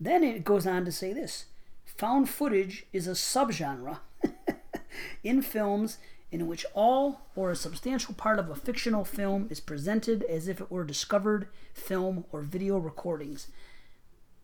Then 0.00 0.22
it 0.24 0.44
goes 0.44 0.66
on 0.66 0.84
to 0.84 0.92
say 0.92 1.12
this: 1.12 1.46
found 1.84 2.28
footage 2.28 2.86
is 2.92 3.06
a 3.06 3.12
subgenre 3.12 3.98
in 5.22 5.42
films 5.42 5.98
in 6.34 6.48
which 6.48 6.66
all 6.74 7.20
or 7.36 7.52
a 7.52 7.56
substantial 7.56 8.12
part 8.12 8.40
of 8.40 8.50
a 8.50 8.56
fictional 8.56 9.04
film 9.04 9.46
is 9.50 9.60
presented 9.60 10.24
as 10.24 10.48
if 10.48 10.60
it 10.60 10.68
were 10.68 10.82
discovered 10.82 11.46
film 11.72 12.24
or 12.32 12.40
video 12.40 12.76
recordings. 12.76 13.46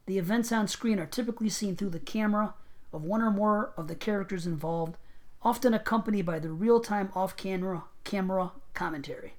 The 0.07 0.17
events 0.17 0.53
on 0.53 0.69
screen 0.69 1.01
are 1.01 1.07
typically 1.07 1.49
seen 1.49 1.75
through 1.75 1.91
the 1.91 1.99
camera 1.99 2.55
of 2.93 3.03
one 3.03 3.23
or 3.23 3.31
more 3.33 3.73
of 3.77 3.89
the 3.89 3.97
characters 3.97 4.47
involved, 4.47 4.97
often 5.43 5.75
accompanied 5.75 6.27
by 6.27 6.39
the 6.39 6.51
real-time 6.51 7.11
off-camera 7.15 7.83
camera 8.05 8.53
commentary, 8.73 9.35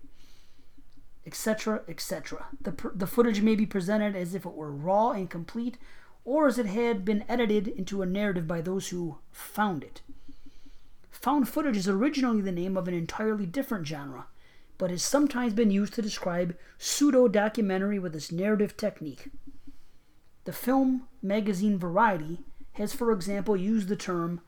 etc., 1.26 1.82
etc. 1.88 2.47
The, 2.61 2.74
the 2.95 3.07
footage 3.07 3.41
may 3.41 3.55
be 3.55 3.65
presented 3.65 4.15
as 4.15 4.34
if 4.34 4.45
it 4.45 4.53
were 4.53 4.72
raw 4.72 5.11
and 5.11 5.30
complete, 5.30 5.78
or 6.26 6.47
as 6.47 6.57
it 6.57 6.65
had 6.67 7.05
been 7.05 7.26
edited 7.28 7.67
into 7.67 8.01
a 8.01 8.05
narrative 8.05 8.47
by 8.47 8.61
those 8.61 8.89
who 8.89 9.17
found 9.32 9.84
it. 9.84 10.01
Found 11.11 11.47
footage 11.47 11.78
is 11.78 11.88
originally 11.88 12.41
the 12.41 12.51
name 12.51 12.76
of 12.76 12.88
an 12.88 12.93
entirely 12.93 13.45
different 13.45 13.86
genre, 13.88 14.28
but 14.78 14.89
has 14.89 15.03
sometimes 15.03 15.53
been 15.53 15.69
used 15.69 15.93
to 15.93 16.01
describe 16.01 16.57
pseudo 16.80 17.28
documentary 17.28 17.99
with 17.99 18.13
this 18.13 18.32
narrative 18.32 18.76
technique. 18.76 19.30
The 20.45 20.53
film 20.53 21.07
magazine 21.22 21.78
Variety 21.78 22.39
has, 22.74 22.93
for 22.93 23.11
example, 23.11 23.55
used 23.55 23.88
the 23.88 23.95
term 23.95 24.41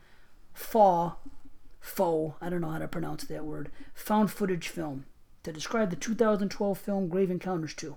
FAW, 0.53 1.17
faux, 1.79 2.35
I 2.41 2.49
don't 2.49 2.61
know 2.61 2.71
how 2.71 2.79
to 2.79 2.87
pronounce 2.87 3.25
that 3.25 3.45
word, 3.45 3.69
found 3.93 4.31
footage 4.31 4.69
film, 4.69 5.05
to 5.43 5.51
describe 5.51 5.89
the 5.89 5.95
2012 5.95 6.77
film 6.77 7.07
Grave 7.07 7.31
Encounters 7.31 7.73
2. 7.73 7.95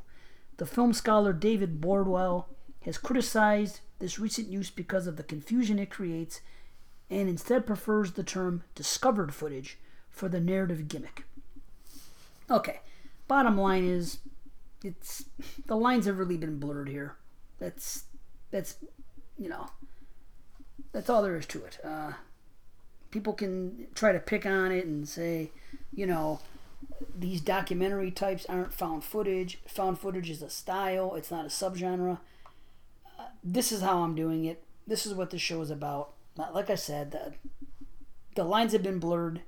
The 0.56 0.66
film 0.66 0.92
scholar 0.92 1.32
David 1.32 1.80
Bordwell 1.80 2.46
has 2.82 2.98
criticized 2.98 3.80
this 3.98 4.18
recent 4.18 4.48
use 4.48 4.70
because 4.70 5.06
of 5.06 5.16
the 5.16 5.22
confusion 5.22 5.78
it 5.78 5.90
creates 5.90 6.40
and 7.10 7.28
instead 7.28 7.66
prefers 7.66 8.12
the 8.12 8.24
term 8.24 8.64
discovered 8.74 9.32
footage 9.34 9.78
for 10.10 10.28
the 10.28 10.40
narrative 10.40 10.88
gimmick. 10.88 11.24
Okay, 12.50 12.80
bottom 13.28 13.58
line 13.58 13.84
is 13.84 14.18
it's 14.84 15.24
the 15.66 15.76
lines 15.76 16.06
have 16.06 16.18
really 16.18 16.36
been 16.36 16.58
blurred 16.58 16.88
here. 16.88 17.16
That's 17.58 18.04
that's 18.50 18.76
you 19.38 19.48
know 19.48 19.66
that's 20.92 21.10
all 21.10 21.22
there 21.22 21.36
is 21.36 21.46
to 21.46 21.64
it. 21.64 21.78
Uh, 21.84 22.12
people 23.10 23.32
can 23.32 23.86
try 23.94 24.12
to 24.12 24.18
pick 24.18 24.46
on 24.46 24.72
it 24.72 24.86
and 24.86 25.08
say, 25.08 25.50
you 25.92 26.06
know, 26.06 26.40
these 27.14 27.40
documentary 27.40 28.10
types 28.10 28.46
aren't 28.46 28.72
found 28.72 29.04
footage. 29.04 29.58
Found 29.68 29.98
footage 29.98 30.30
is 30.30 30.42
a 30.42 30.50
style. 30.50 31.14
It's 31.14 31.30
not 31.30 31.44
a 31.44 31.48
subgenre. 31.48 32.18
Uh, 33.18 33.24
this 33.42 33.72
is 33.72 33.80
how 33.82 33.98
I'm 33.98 34.14
doing 34.14 34.44
it. 34.44 34.62
This 34.86 35.06
is 35.06 35.14
what 35.14 35.30
the 35.30 35.38
show 35.38 35.60
is 35.62 35.70
about. 35.70 36.12
Like 36.36 36.70
I 36.70 36.74
said, 36.74 37.12
the, 37.12 37.34
the 38.34 38.44
lines 38.44 38.72
have 38.72 38.82
been 38.82 38.98
blurred. 38.98 39.42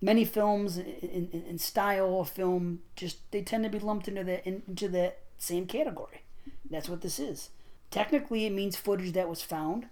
Many 0.00 0.24
films 0.24 0.76
in, 0.76 1.28
in, 1.32 1.44
in 1.48 1.58
style 1.58 2.20
of 2.20 2.28
film 2.28 2.80
just 2.96 3.18
they 3.30 3.40
tend 3.40 3.64
to 3.64 3.70
be 3.70 3.78
lumped 3.78 4.08
into 4.08 4.24
that 4.24 4.46
into 4.46 4.88
that 4.88 5.20
same 5.38 5.66
category. 5.66 6.22
That's 6.68 6.88
what 6.88 7.00
this 7.00 7.18
is. 7.18 7.50
Technically, 7.90 8.44
it 8.44 8.52
means 8.52 8.76
footage 8.76 9.12
that 9.12 9.28
was 9.28 9.42
found, 9.42 9.86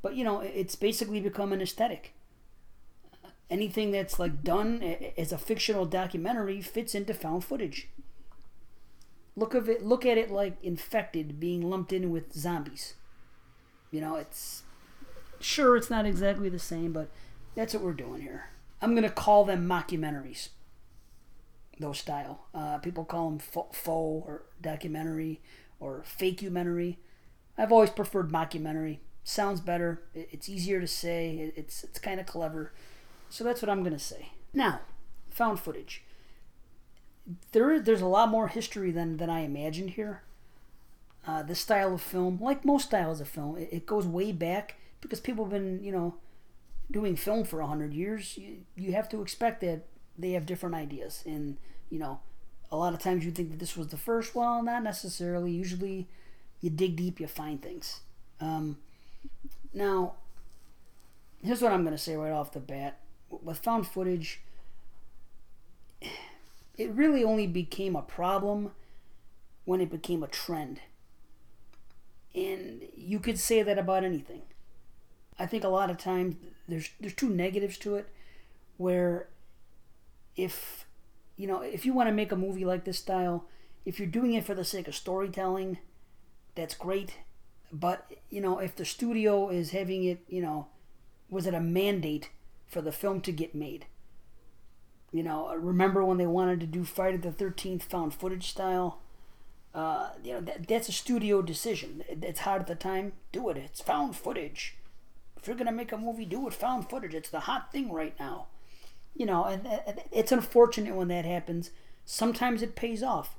but 0.00 0.14
you 0.14 0.24
know, 0.24 0.40
it's 0.40 0.76
basically 0.76 1.20
become 1.20 1.52
an 1.52 1.60
aesthetic. 1.60 2.14
Anything 3.50 3.90
that's 3.90 4.18
like 4.18 4.42
done 4.42 4.82
as 5.18 5.32
a 5.32 5.38
fictional 5.38 5.84
documentary 5.84 6.62
fits 6.62 6.94
into 6.94 7.12
found 7.12 7.44
footage. 7.44 7.88
Look 9.36 9.54
of 9.54 9.68
it. 9.68 9.84
Look 9.84 10.06
at 10.06 10.18
it 10.18 10.30
like 10.30 10.56
infected 10.62 11.40
being 11.40 11.68
lumped 11.68 11.92
in 11.92 12.10
with 12.10 12.32
zombies. 12.32 12.94
You 13.90 14.00
know, 14.00 14.16
it's 14.16 14.62
sure 15.40 15.76
it's 15.76 15.90
not 15.90 16.06
exactly 16.06 16.48
the 16.48 16.58
same, 16.58 16.92
but 16.92 17.10
that's 17.54 17.74
what 17.74 17.82
we're 17.82 17.92
doing 17.92 18.22
here. 18.22 18.50
I'm 18.80 18.94
gonna 18.94 19.10
call 19.10 19.44
them 19.44 19.66
mockumentaries. 19.68 20.50
Those 21.78 21.98
style. 21.98 22.46
Uh, 22.54 22.78
people 22.78 23.04
call 23.04 23.30
them 23.30 23.38
faux 23.38 23.88
or 23.88 24.42
documentary 24.60 25.40
or 25.78 26.04
fakeumentary. 26.06 26.96
I've 27.56 27.72
always 27.72 27.90
preferred 27.90 28.30
mockumentary. 28.30 28.98
Sounds 29.24 29.60
better. 29.60 30.02
It's 30.14 30.48
easier 30.48 30.80
to 30.80 30.86
say. 30.86 31.52
It's 31.56 31.84
it's 31.84 31.98
kind 31.98 32.20
of 32.20 32.26
clever. 32.26 32.72
So 33.30 33.44
that's 33.44 33.62
what 33.62 33.70
I'm 33.70 33.82
gonna 33.82 33.98
say. 33.98 34.32
Now, 34.52 34.80
found 35.30 35.60
footage. 35.60 36.02
There 37.52 37.80
there's 37.80 38.00
a 38.00 38.06
lot 38.06 38.28
more 38.28 38.48
history 38.48 38.90
than 38.90 39.16
than 39.16 39.30
I 39.30 39.40
imagined 39.40 39.90
here. 39.90 40.22
Uh, 41.26 41.42
this 41.42 41.60
style 41.60 41.94
of 41.94 42.00
film, 42.00 42.38
like 42.40 42.64
most 42.64 42.88
styles 42.88 43.20
of 43.20 43.28
film, 43.28 43.56
it, 43.56 43.68
it 43.72 43.86
goes 43.86 44.06
way 44.06 44.32
back 44.32 44.76
because 45.00 45.20
people 45.20 45.44
have 45.44 45.52
been 45.52 45.82
you 45.82 45.92
know 45.92 46.16
doing 46.90 47.16
film 47.16 47.44
for 47.44 47.60
a 47.60 47.66
hundred 47.66 47.94
years. 47.94 48.36
You, 48.36 48.58
you 48.74 48.92
have 48.92 49.08
to 49.10 49.22
expect 49.22 49.60
that 49.60 49.86
they 50.18 50.32
have 50.32 50.44
different 50.44 50.74
ideas, 50.74 51.22
and 51.24 51.56
you 51.88 51.98
know 51.98 52.20
a 52.72 52.76
lot 52.76 52.94
of 52.94 53.00
times 53.00 53.24
you 53.24 53.30
think 53.30 53.50
that 53.50 53.58
this 53.58 53.76
was 53.76 53.88
the 53.88 53.96
first. 53.96 54.34
Well, 54.34 54.62
not 54.62 54.82
necessarily. 54.82 55.52
Usually, 55.52 56.08
you 56.60 56.70
dig 56.70 56.96
deep, 56.96 57.20
you 57.20 57.26
find 57.26 57.60
things. 57.60 58.00
Um, 58.40 58.78
now, 59.74 60.14
here's 61.42 61.62
what 61.62 61.72
I'm 61.72 61.82
going 61.82 61.96
to 61.96 62.02
say 62.02 62.16
right 62.16 62.32
off 62.32 62.52
the 62.52 62.60
bat. 62.60 62.98
With 63.30 63.58
found 63.58 63.86
footage, 63.86 64.40
it 66.76 66.90
really 66.90 67.24
only 67.24 67.46
became 67.46 67.96
a 67.96 68.02
problem 68.02 68.72
when 69.64 69.80
it 69.80 69.90
became 69.90 70.22
a 70.22 70.28
trend. 70.28 70.80
And 72.34 72.82
you 72.94 73.18
could 73.18 73.38
say 73.38 73.62
that 73.62 73.78
about 73.78 74.04
anything. 74.04 74.42
I 75.38 75.46
think 75.46 75.64
a 75.64 75.68
lot 75.68 75.90
of 75.90 75.98
times 75.98 76.36
there's 76.68 76.90
there's 77.00 77.14
two 77.14 77.30
negatives 77.30 77.78
to 77.78 77.96
it 77.96 78.08
where 78.76 79.28
if 80.36 80.86
you 81.40 81.46
know, 81.46 81.62
if 81.62 81.86
you 81.86 81.94
want 81.94 82.06
to 82.06 82.14
make 82.14 82.32
a 82.32 82.36
movie 82.36 82.66
like 82.66 82.84
this 82.84 82.98
style, 82.98 83.46
if 83.86 83.98
you're 83.98 84.06
doing 84.06 84.34
it 84.34 84.44
for 84.44 84.54
the 84.54 84.64
sake 84.64 84.86
of 84.88 84.94
storytelling, 84.94 85.78
that's 86.54 86.74
great. 86.74 87.16
But, 87.72 88.10
you 88.28 88.42
know, 88.42 88.58
if 88.58 88.76
the 88.76 88.84
studio 88.84 89.48
is 89.48 89.70
having 89.70 90.04
it, 90.04 90.20
you 90.28 90.42
know, 90.42 90.66
was 91.30 91.46
it 91.46 91.54
a 91.54 91.60
mandate 91.60 92.28
for 92.70 92.80
the 92.80 92.92
film 92.92 93.20
to 93.22 93.32
get 93.32 93.54
made? 93.54 93.86
You 95.12 95.22
know, 95.22 95.54
remember 95.54 96.04
when 96.04 96.18
they 96.18 96.26
wanted 96.26 96.60
to 96.60 96.66
do 96.66 96.84
Friday 96.84 97.18
the 97.18 97.30
13th 97.30 97.82
found 97.82 98.14
footage 98.14 98.48
style? 98.48 99.00
Uh, 99.74 100.10
you 100.24 100.32
know, 100.32 100.40
that, 100.40 100.66
that's 100.66 100.88
a 100.88 100.92
studio 100.92 101.42
decision. 101.42 102.02
It's 102.08 102.40
hard 102.40 102.62
at 102.62 102.68
the 102.68 102.74
time. 102.74 103.12
Do 103.32 103.50
it. 103.50 103.56
It's 103.56 103.82
found 103.82 104.16
footage. 104.16 104.76
If 105.36 105.46
you're 105.46 105.56
going 105.56 105.66
to 105.66 105.72
make 105.72 105.92
a 105.92 105.98
movie, 105.98 106.24
do 106.24 106.46
it 106.46 106.54
found 106.54 106.88
footage. 106.88 107.14
It's 107.14 107.30
the 107.30 107.40
hot 107.40 107.72
thing 107.72 107.92
right 107.92 108.14
now 108.18 108.46
you 109.14 109.26
know, 109.26 109.44
and, 109.44 109.66
and 109.66 110.00
it's 110.10 110.32
unfortunate 110.32 110.94
when 110.94 111.08
that 111.08 111.24
happens. 111.24 111.70
Sometimes 112.04 112.62
it 112.62 112.74
pays 112.74 113.02
off. 113.02 113.36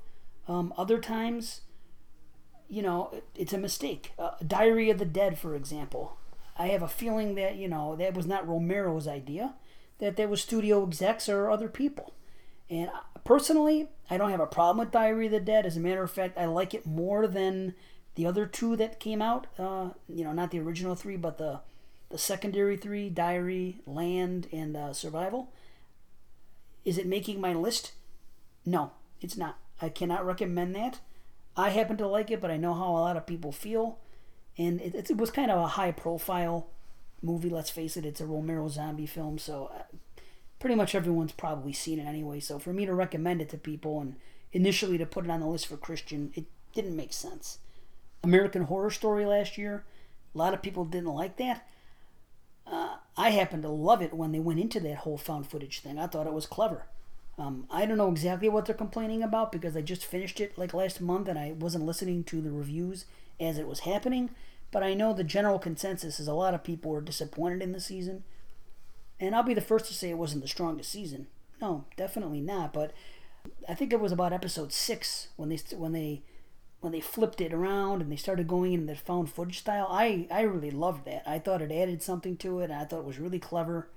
Um, 0.48 0.72
other 0.76 0.98
times, 0.98 1.62
you 2.68 2.82
know, 2.82 3.10
it, 3.12 3.24
it's 3.34 3.52
a 3.52 3.58
mistake. 3.58 4.12
Uh, 4.18 4.32
Diary 4.46 4.90
of 4.90 4.98
the 4.98 5.04
Dead, 5.04 5.38
for 5.38 5.54
example. 5.54 6.18
I 6.56 6.68
have 6.68 6.82
a 6.82 6.88
feeling 6.88 7.34
that 7.36 7.56
you 7.56 7.68
know 7.68 7.96
that 7.96 8.14
was 8.14 8.26
not 8.26 8.46
Romero's 8.46 9.08
idea. 9.08 9.54
That 9.98 10.16
there 10.16 10.28
was 10.28 10.42
studio 10.42 10.84
execs 10.84 11.28
or 11.28 11.50
other 11.50 11.68
people. 11.68 12.14
And 12.68 12.90
personally, 13.24 13.88
I 14.10 14.16
don't 14.16 14.30
have 14.30 14.40
a 14.40 14.46
problem 14.46 14.78
with 14.78 14.92
Diary 14.92 15.26
of 15.26 15.32
the 15.32 15.40
Dead. 15.40 15.66
As 15.66 15.76
a 15.76 15.80
matter 15.80 16.02
of 16.02 16.10
fact, 16.10 16.38
I 16.38 16.46
like 16.46 16.74
it 16.74 16.86
more 16.86 17.26
than 17.26 17.74
the 18.14 18.26
other 18.26 18.46
two 18.46 18.76
that 18.76 19.00
came 19.00 19.22
out. 19.22 19.46
Uh, 19.58 19.90
you 20.08 20.24
know, 20.24 20.32
not 20.32 20.50
the 20.50 20.60
original 20.60 20.94
three, 20.94 21.16
but 21.16 21.38
the 21.38 21.60
the 22.10 22.18
secondary 22.18 22.76
three: 22.76 23.08
Diary, 23.08 23.80
Land, 23.86 24.48
and 24.52 24.76
uh, 24.76 24.92
Survival. 24.92 25.52
Is 26.84 26.98
it 26.98 27.06
making 27.06 27.40
my 27.40 27.54
list? 27.54 27.92
No, 28.66 28.92
it's 29.20 29.36
not. 29.36 29.58
I 29.80 29.88
cannot 29.88 30.26
recommend 30.26 30.74
that. 30.74 31.00
I 31.56 31.70
happen 31.70 31.96
to 31.98 32.06
like 32.06 32.30
it, 32.30 32.40
but 32.40 32.50
I 32.50 32.56
know 32.56 32.74
how 32.74 32.90
a 32.90 32.98
lot 33.00 33.16
of 33.16 33.26
people 33.26 33.52
feel. 33.52 33.98
And 34.58 34.80
it, 34.80 35.10
it 35.10 35.16
was 35.16 35.30
kind 35.30 35.50
of 35.50 35.58
a 35.58 35.68
high 35.68 35.92
profile 35.92 36.66
movie, 37.22 37.48
let's 37.48 37.70
face 37.70 37.96
it. 37.96 38.04
It's 38.04 38.20
a 38.20 38.26
Romero 38.26 38.68
zombie 38.68 39.06
film, 39.06 39.38
so 39.38 39.70
uh, 39.74 39.82
pretty 40.58 40.74
much 40.74 40.94
everyone's 40.94 41.32
probably 41.32 41.72
seen 41.72 41.98
it 41.98 42.06
anyway. 42.06 42.40
So 42.40 42.58
for 42.58 42.72
me 42.72 42.84
to 42.86 42.94
recommend 42.94 43.40
it 43.40 43.48
to 43.50 43.56
people 43.56 44.00
and 44.00 44.16
initially 44.52 44.98
to 44.98 45.06
put 45.06 45.24
it 45.24 45.30
on 45.30 45.40
the 45.40 45.46
list 45.46 45.66
for 45.66 45.76
Christian, 45.76 46.32
it 46.34 46.44
didn't 46.74 46.96
make 46.96 47.12
sense. 47.12 47.58
American 48.22 48.64
Horror 48.64 48.90
Story 48.90 49.24
last 49.24 49.56
year, 49.58 49.84
a 50.34 50.38
lot 50.38 50.54
of 50.54 50.62
people 50.62 50.84
didn't 50.84 51.14
like 51.14 51.36
that. 51.38 51.66
Uh, 52.66 52.96
I 53.16 53.30
happen 53.30 53.62
to 53.62 53.68
love 53.68 54.02
it 54.02 54.14
when 54.14 54.32
they 54.32 54.38
went 54.38 54.60
into 54.60 54.80
that 54.80 54.98
whole 54.98 55.18
found 55.18 55.50
footage 55.50 55.80
thing. 55.80 55.98
I 55.98 56.06
thought 56.06 56.26
it 56.26 56.32
was 56.32 56.46
clever. 56.46 56.86
Um, 57.42 57.66
I 57.70 57.86
don't 57.86 57.98
know 57.98 58.10
exactly 58.10 58.48
what 58.48 58.66
they're 58.66 58.74
complaining 58.74 59.22
about 59.22 59.50
because 59.50 59.76
I 59.76 59.80
just 59.80 60.04
finished 60.04 60.40
it 60.40 60.56
like 60.56 60.72
last 60.72 61.00
month 61.00 61.26
and 61.26 61.36
I 61.36 61.52
wasn't 61.52 61.84
listening 61.84 62.22
to 62.24 62.40
the 62.40 62.52
reviews 62.52 63.04
as 63.40 63.58
it 63.58 63.66
was 63.66 63.80
happening. 63.80 64.30
But 64.70 64.84
I 64.84 64.94
know 64.94 65.12
the 65.12 65.24
general 65.24 65.58
consensus 65.58 66.20
is 66.20 66.28
a 66.28 66.34
lot 66.34 66.54
of 66.54 66.62
people 66.62 66.92
were 66.92 67.00
disappointed 67.00 67.60
in 67.60 67.72
the 67.72 67.80
season. 67.80 68.22
And 69.18 69.34
I'll 69.34 69.42
be 69.42 69.54
the 69.54 69.60
first 69.60 69.86
to 69.86 69.94
say 69.94 70.10
it 70.10 70.18
wasn't 70.18 70.42
the 70.42 70.48
strongest 70.48 70.90
season. 70.90 71.26
No, 71.60 71.84
definitely 71.96 72.40
not. 72.40 72.72
But 72.72 72.92
I 73.68 73.74
think 73.74 73.92
it 73.92 74.00
was 74.00 74.12
about 74.12 74.32
episode 74.32 74.72
six 74.72 75.28
when 75.36 75.48
they 75.48 75.58
when 75.76 75.92
they 75.92 76.22
when 76.80 76.92
they 76.92 77.00
flipped 77.00 77.40
it 77.40 77.52
around 77.52 78.02
and 78.02 78.10
they 78.10 78.16
started 78.16 78.46
going 78.46 78.72
in 78.72 78.86
the 78.86 78.94
found 78.94 79.30
footage 79.30 79.58
style, 79.58 79.88
I, 79.90 80.26
I 80.30 80.42
really 80.42 80.72
loved 80.72 81.04
that. 81.06 81.22
I 81.26 81.38
thought 81.38 81.62
it 81.62 81.70
added 81.70 82.02
something 82.02 82.36
to 82.38 82.60
it, 82.60 82.64
and 82.70 82.74
I 82.74 82.84
thought 82.84 83.00
it 83.00 83.04
was 83.04 83.20
really 83.20 83.38
clever, 83.38 83.88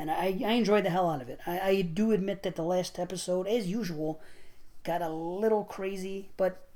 and 0.00 0.10
I, 0.10 0.40
I 0.46 0.52
enjoyed 0.52 0.86
the 0.86 0.90
hell 0.90 1.10
out 1.10 1.20
of 1.20 1.28
it. 1.28 1.40
I, 1.46 1.60
I 1.60 1.82
do 1.82 2.12
admit 2.12 2.42
that 2.44 2.56
the 2.56 2.62
last 2.62 2.98
episode, 2.98 3.46
as 3.46 3.66
usual, 3.66 4.18
got 4.82 5.02
a 5.02 5.10
little 5.10 5.62
crazy, 5.62 6.30
but 6.38 6.66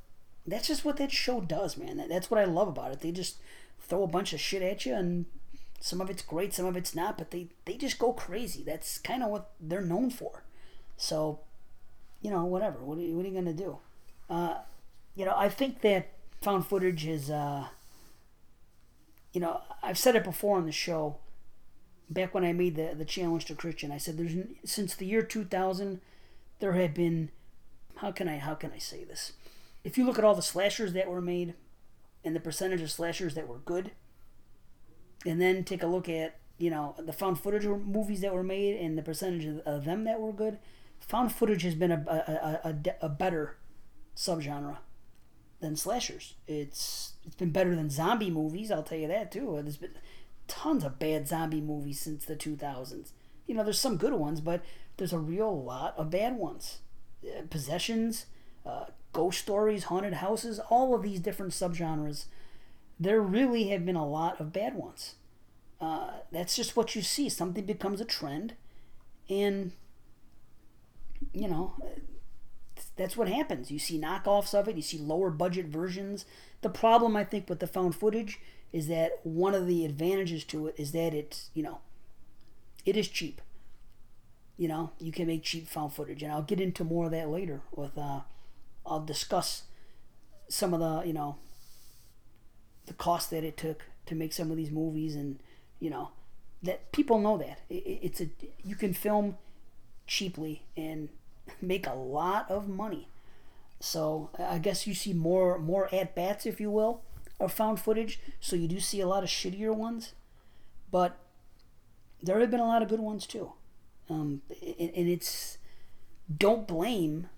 that's 0.47 0.69
just 0.69 0.85
what 0.85 0.99
that 0.99 1.11
show 1.11 1.41
does, 1.41 1.79
man. 1.79 1.97
That, 1.97 2.11
that's 2.11 2.31
what 2.31 2.39
I 2.39 2.45
love 2.45 2.69
about 2.69 2.93
it. 2.93 3.01
They 3.01 3.13
just 3.13 3.39
throw 3.81 4.03
a 4.03 4.07
bunch 4.09 4.35
of 4.35 4.41
shit 4.41 4.61
at 4.61 4.85
you, 4.85 4.95
and 4.95 5.25
some 5.81 6.03
of 6.03 6.11
it's 6.11 6.21
great, 6.21 6.53
some 6.53 6.67
of 6.67 6.77
it's 6.77 6.95
not, 6.95 7.17
but 7.17 7.31
they, 7.31 7.49
they 7.65 7.79
just 7.79 7.99
go 7.99 8.13
crazy. 8.13 8.63
That's 8.63 8.99
kind 8.99 9.23
of 9.23 9.31
what 9.31 9.53
they're 9.59 9.81
known 9.81 10.11
for. 10.11 10.45
So, 10.99 11.41
you 12.21 12.31
know, 12.31 12.45
whatever. 12.45 12.81
What 12.81 12.99
are 12.99 13.01
you, 13.01 13.17
what 13.17 13.25
are 13.25 13.29
you 13.29 13.41
going 13.41 13.57
to 13.57 13.65
do? 13.65 13.79
Uh, 14.29 14.57
you 15.15 15.25
know, 15.25 15.35
I 15.35 15.49
think 15.49 15.81
that 15.81 16.11
found 16.43 16.67
footage 16.67 17.07
is, 17.07 17.31
uh, 17.31 17.69
you 19.33 19.41
know, 19.41 19.63
I've 19.83 19.99
said 19.99 20.15
it 20.15 20.25
before 20.25 20.59
on 20.59 20.67
the 20.67 20.73
show. 20.73 21.17
Back 22.15 22.33
when 22.33 22.45
I 22.45 22.53
made 22.53 22.77
the 22.77 22.95
the 22.97 23.05
challenge 23.05 23.45
to 23.47 23.55
Christian, 23.55 23.91
I 23.91 23.99
said 23.99 24.17
there's 24.17 24.37
since 24.65 24.95
the 24.95 25.07
year 25.07 25.23
2000, 25.23 26.01
there 26.61 26.73
had 26.73 26.95
been, 26.95 27.31
how 27.97 28.13
can 28.13 28.29
I 28.29 28.39
how 28.39 28.55
can 28.55 28.71
I 28.73 28.79
say 28.79 29.05
this? 29.05 29.33
If 29.83 29.99
you 29.99 30.07
look 30.07 30.19
at 30.19 30.25
all 30.25 30.35
the 30.35 30.43
slashers 30.43 30.93
that 30.93 31.11
were 31.11 31.21
made, 31.21 31.55
and 32.25 32.35
the 32.35 32.41
percentage 32.41 32.81
of 32.81 32.91
slashers 32.91 33.35
that 33.35 33.49
were 33.49 33.59
good, 33.59 33.91
and 35.27 35.41
then 35.41 35.65
take 35.65 35.83
a 35.83 35.89
look 35.89 36.09
at 36.09 36.39
you 36.57 36.71
know 36.71 36.95
the 36.99 37.13
found 37.13 37.41
footage 37.41 37.65
movies 37.65 38.21
that 38.21 38.33
were 38.33 38.45
made 38.45 38.77
and 38.81 38.97
the 38.97 39.03
percentage 39.03 39.61
of, 39.67 39.85
them 39.85 40.05
that 40.05 40.21
were 40.21 40.33
good, 40.33 40.59
found 41.01 41.33
footage 41.33 41.63
has 41.63 41.75
been 41.75 41.93
a 41.93 42.05
a, 42.07 42.69
a, 42.69 42.77
a 43.03 43.09
better 43.09 43.57
subgenre 44.17 44.79
than 45.61 45.77
slashers. 45.77 46.35
It's 46.47 47.15
it's 47.25 47.37
been 47.37 47.51
better 47.51 47.75
than 47.75 47.91
zombie 47.91 48.31
movies. 48.31 48.71
I'll 48.71 48.83
tell 48.83 48.99
you 48.99 49.09
that 49.09 49.33
too. 49.33 49.59
There's 49.63 49.77
been 49.77 49.97
tons 50.49 50.85
of 50.85 50.99
bad 50.99 51.29
zombie 51.29 51.61
movies 51.61 52.01
since 52.01 52.25
the 52.25 52.37
2000s. 52.37 53.13
You 53.47 53.55
know, 53.55 53.65
there's 53.65 53.81
some 53.81 53.97
good 53.97 54.15
ones, 54.15 54.41
but 54.41 54.63
there's 54.97 55.13
a 55.13 55.19
real 55.19 55.63
lot 55.63 55.95
of 55.97 56.11
bad 56.11 56.37
ones. 56.37 56.79
Uh, 57.25 57.43
possessions, 57.51 58.27
uh, 58.67 58.87
ghost 59.13 59.41
stories, 59.41 59.85
haunted 59.85 60.15
houses, 60.15 60.61
all 60.71 60.95
of 60.95 61.03
these 61.03 61.21
different 61.21 61.53
subgenres. 61.53 62.27
There 62.99 63.21
really 63.21 63.69
have 63.69 63.85
been 63.85 63.97
a 63.97 64.07
lot 64.07 64.41
of 64.41 64.53
bad 64.53 64.75
ones. 64.75 65.15
Uh, 65.81 66.11
that's 66.33 66.57
just 66.57 66.77
what 66.77 66.95
you 66.95 67.03
see. 67.03 67.29
Something 67.29 67.65
becomes 67.67 68.01
a 68.01 68.05
trend, 68.05 68.55
and 69.29 69.73
you 71.33 71.49
know 71.49 71.75
that's 72.97 73.17
what 73.17 73.29
happens. 73.29 73.71
You 73.71 73.79
see 73.79 73.99
knockoffs 74.01 74.55
of 74.55 74.69
it, 74.69 74.77
you 74.77 74.83
see 74.83 74.99
lower 74.99 75.31
budget 75.31 75.67
versions. 75.67 76.25
The 76.63 76.71
problem, 76.71 77.17
I 77.17 77.25
think, 77.25 77.49
with 77.49 77.61
the 77.61 77.67
found 77.67 77.95
footage 77.95 78.41
is 78.75 78.89
that 78.89 79.21
one 79.23 79.55
of 79.55 79.69
the 79.69 79.85
advantages 79.85 80.43
to 80.43 80.67
it 80.67 80.75
is 80.77 80.91
that 80.91 81.15
it's, 81.15 81.49
you 81.55 81.63
know, 81.63 81.79
it 82.85 82.97
is 82.97 83.07
cheap. 83.07 83.41
You 84.57 84.67
know, 84.67 84.91
you 84.99 85.13
can 85.13 85.29
make 85.29 85.45
cheap 85.45 85.69
found 85.69 85.93
footage, 85.93 86.25
and 86.25 86.33
I'll 86.33 86.43
get 86.43 86.61
into 86.61 86.83
more 86.83 87.05
of 87.05 87.13
that 87.13 87.29
later. 87.29 87.61
With, 87.71 87.97
uh, 87.97 88.23
I'll 88.85 89.05
discuss 89.05 89.63
some 90.49 90.75
of 90.75 90.81
the, 90.81 91.07
you 91.07 91.13
know, 91.13 91.37
the 92.87 92.95
cost 92.95 93.31
that 93.31 93.45
it 93.45 93.57
took 93.57 93.85
to 94.07 94.17
make 94.17 94.33
some 94.33 94.51
of 94.51 94.57
these 94.57 94.73
movies, 94.73 95.15
and 95.15 95.39
you 95.79 95.89
know, 95.89 96.11
that 96.61 96.91
people 96.91 97.21
know 97.21 97.39
that 97.39 97.61
it, 97.71 97.75
it's 98.03 98.21
a 98.21 98.29
you 98.65 98.75
can 98.75 98.93
film 98.93 99.37
cheaply 100.09 100.63
and 100.77 101.11
make 101.63 101.87
a 101.87 101.95
lot 101.95 102.51
of 102.51 102.69
money. 102.69 103.07
So 103.79 104.31
I 104.37 104.59
guess 104.59 104.85
you 104.85 104.95
see 104.95 105.13
more 105.13 105.61
more 105.61 105.89
at 105.95 106.17
bats, 106.17 106.45
if 106.45 106.61
you 106.61 106.73
will, 106.73 107.03
of 107.41 107.53
found 107.53 107.81
footage. 107.81 108.21
So 108.41 108.57
you 108.57 108.69
do 108.69 108.81
see 108.81 109.01
a 109.01 109.07
lot 109.07 109.23
of 109.23 109.29
shittier 109.29 109.75
ones, 109.75 110.13
but 110.91 111.19
there 112.23 112.41
have 112.41 112.51
been 112.51 112.61
a 112.61 112.67
lot 112.67 112.83
of 112.83 112.89
good 112.89 113.01
ones 113.01 113.27
too. 113.27 113.53
Um, 114.09 114.43
and, 114.79 114.91
and 114.95 115.09
it's 115.09 115.59
don't 116.35 116.67
blame 116.67 117.29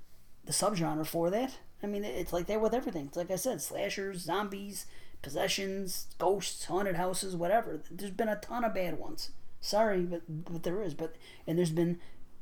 the 0.44 0.52
subgenre 0.52 1.06
for 1.06 1.30
that. 1.30 1.58
I 1.82 1.86
mean, 1.86 2.04
it's 2.04 2.32
like 2.32 2.46
that 2.46 2.60
with 2.60 2.74
everything. 2.74 3.06
It's 3.06 3.16
like 3.16 3.30
I 3.30 3.36
said, 3.36 3.60
slashers, 3.60 4.22
zombies, 4.22 4.86
possessions, 5.22 6.06
ghosts, 6.18 6.64
haunted 6.64 6.96
houses, 6.96 7.36
whatever. 7.36 7.80
There's 7.90 8.12
been 8.12 8.28
a 8.28 8.36
ton 8.36 8.64
of 8.64 8.74
bad 8.74 8.98
ones. 8.98 9.30
Sorry, 9.60 10.02
but 10.02 10.22
but 10.28 10.62
there 10.62 10.82
is. 10.82 10.94
But 10.94 11.16
and 11.46 11.58
there's 11.58 11.70
been 11.70 11.98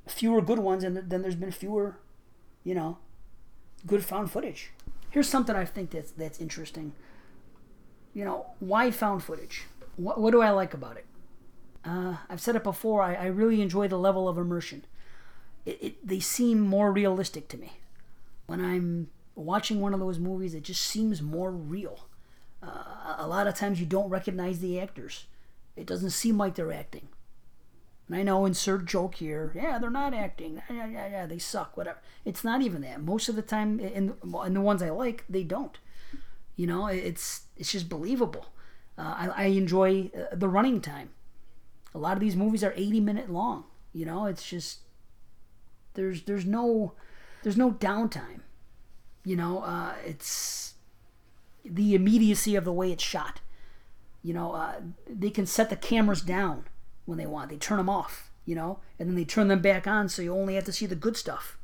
fewer 0.07 0.41
good 0.41 0.59
ones, 0.59 0.85
and 0.85 0.97
then 0.97 1.23
there's 1.23 1.35
been 1.35 1.51
fewer, 1.51 1.99
you 2.63 2.75
know, 2.75 2.99
good 3.87 4.05
found 4.05 4.31
footage. 4.31 4.73
Here's 5.11 5.29
something 5.29 5.57
I 5.57 5.65
think 5.65 5.91
that's 5.91 6.11
that's 6.11 6.41
interesting. 6.41 6.93
You 8.15 8.25
know, 8.25 8.47
why 8.61 8.91
found 8.91 9.23
footage? 9.23 9.65
What 9.97 10.21
what 10.21 10.31
do 10.31 10.41
I 10.41 10.51
like 10.51 10.73
about 10.73 10.97
it? 10.97 11.07
Uh, 11.85 12.17
I've 12.31 12.41
said 12.41 12.57
it 12.57 12.65
before. 12.65 13.03
I, 13.03 13.15
I 13.15 13.27
really 13.27 13.61
enjoy 13.61 13.89
the 13.89 13.99
level 13.99 14.29
of 14.29 14.39
immersion. 14.39 14.85
It, 15.67 15.79
it, 15.83 16.07
they 16.07 16.21
seem 16.21 16.61
more 16.61 16.93
realistic 16.93 17.49
to 17.49 17.59
me. 17.59 17.73
When 18.47 18.65
I'm 18.65 19.11
watching 19.35 19.81
one 19.81 19.93
of 19.93 20.01
those 20.01 20.19
movies, 20.19 20.55
it 20.55 20.62
just 20.62 20.81
seems 20.81 21.21
more 21.21 21.51
real. 21.51 22.07
Uh, 22.62 23.17
a 23.19 23.27
lot 23.27 23.47
of 23.47 23.55
times 23.55 23.81
you 23.81 23.87
don't 23.87 24.09
recognize 24.09 24.61
the 24.61 24.81
actors. 24.81 25.27
It 25.77 25.87
doesn't 25.87 26.11
seem 26.11 26.39
like 26.39 26.55
they're 26.55 26.73
acting. 26.73 27.09
And 28.09 28.17
I 28.17 28.23
know, 28.23 28.45
insert 28.45 28.85
joke 28.85 29.17
here. 29.17 29.53
Yeah, 29.55 29.79
they're 29.79 29.91
not 29.91 30.15
acting. 30.15 30.62
Yeah, 30.71 30.87
yeah, 30.87 31.09
yeah, 31.09 31.27
they 31.27 31.39
suck. 31.39 31.77
Whatever. 31.77 31.99
It's 32.25 32.45
not 32.45 32.62
even 32.62 32.83
that. 32.83 33.03
Most 33.03 33.29
of 33.29 33.37
the 33.37 33.43
time, 33.43 33.81
in, 33.81 34.15
in 34.23 34.55
the 34.55 34.61
ones 34.61 34.83
I 34.83 34.91
like, 34.91 35.25
they 35.29 35.43
don't. 35.43 35.79
You 36.57 36.67
know, 36.67 36.87
it's 36.87 37.43
it's 37.57 37.73
just 37.73 37.89
believable. 37.89 38.47
Uh, 38.97 39.15
I, 39.17 39.29
I 39.29 39.45
enjoy 39.47 40.11
uh, 40.17 40.35
the 40.35 40.49
running 40.49 40.81
time. 40.81 41.11
A 41.95 41.99
lot 41.99 42.15
of 42.15 42.21
these 42.21 42.37
movies 42.37 42.63
are 42.63 42.73
80 42.77 43.01
minute 43.01 43.31
long. 43.31 43.65
You 43.93 44.07
know, 44.07 44.27
it's 44.27 44.49
just 44.49 44.81
there's 45.95 46.23
there's 46.23 46.45
no 46.45 46.93
there's 47.43 47.57
no 47.57 47.73
downtime. 47.73 48.41
You 49.25 49.37
know, 49.37 49.61
uh, 49.61 49.95
it's 50.05 50.75
the 51.65 51.95
immediacy 51.95 52.57
of 52.57 52.65
the 52.65 52.73
way 52.73 52.93
it's 52.93 53.03
shot. 53.03 53.41
You 54.23 54.35
know, 54.35 54.53
uh, 54.53 54.81
they 55.09 55.31
can 55.31 55.47
set 55.47 55.71
the 55.71 55.77
cameras 55.77 56.21
down 56.21 56.65
when 57.05 57.19
they 57.19 57.27
want. 57.27 57.51
They 57.51 57.57
turn 57.57 57.79
them 57.79 57.91
off, 57.91 58.31
you 58.45 58.55
know, 58.55 58.81
and 58.99 59.09
then 59.09 59.17
they 59.17 59.25
turn 59.25 59.49
them 59.49 59.61
back 59.61 59.87
on, 59.87 60.09
so 60.09 60.23
you 60.23 60.35
only 60.35 60.55
have 60.55 60.65
to 60.65 60.73
see 60.73 60.87
the 60.87 60.95
good 60.95 61.17
stuff. 61.17 61.59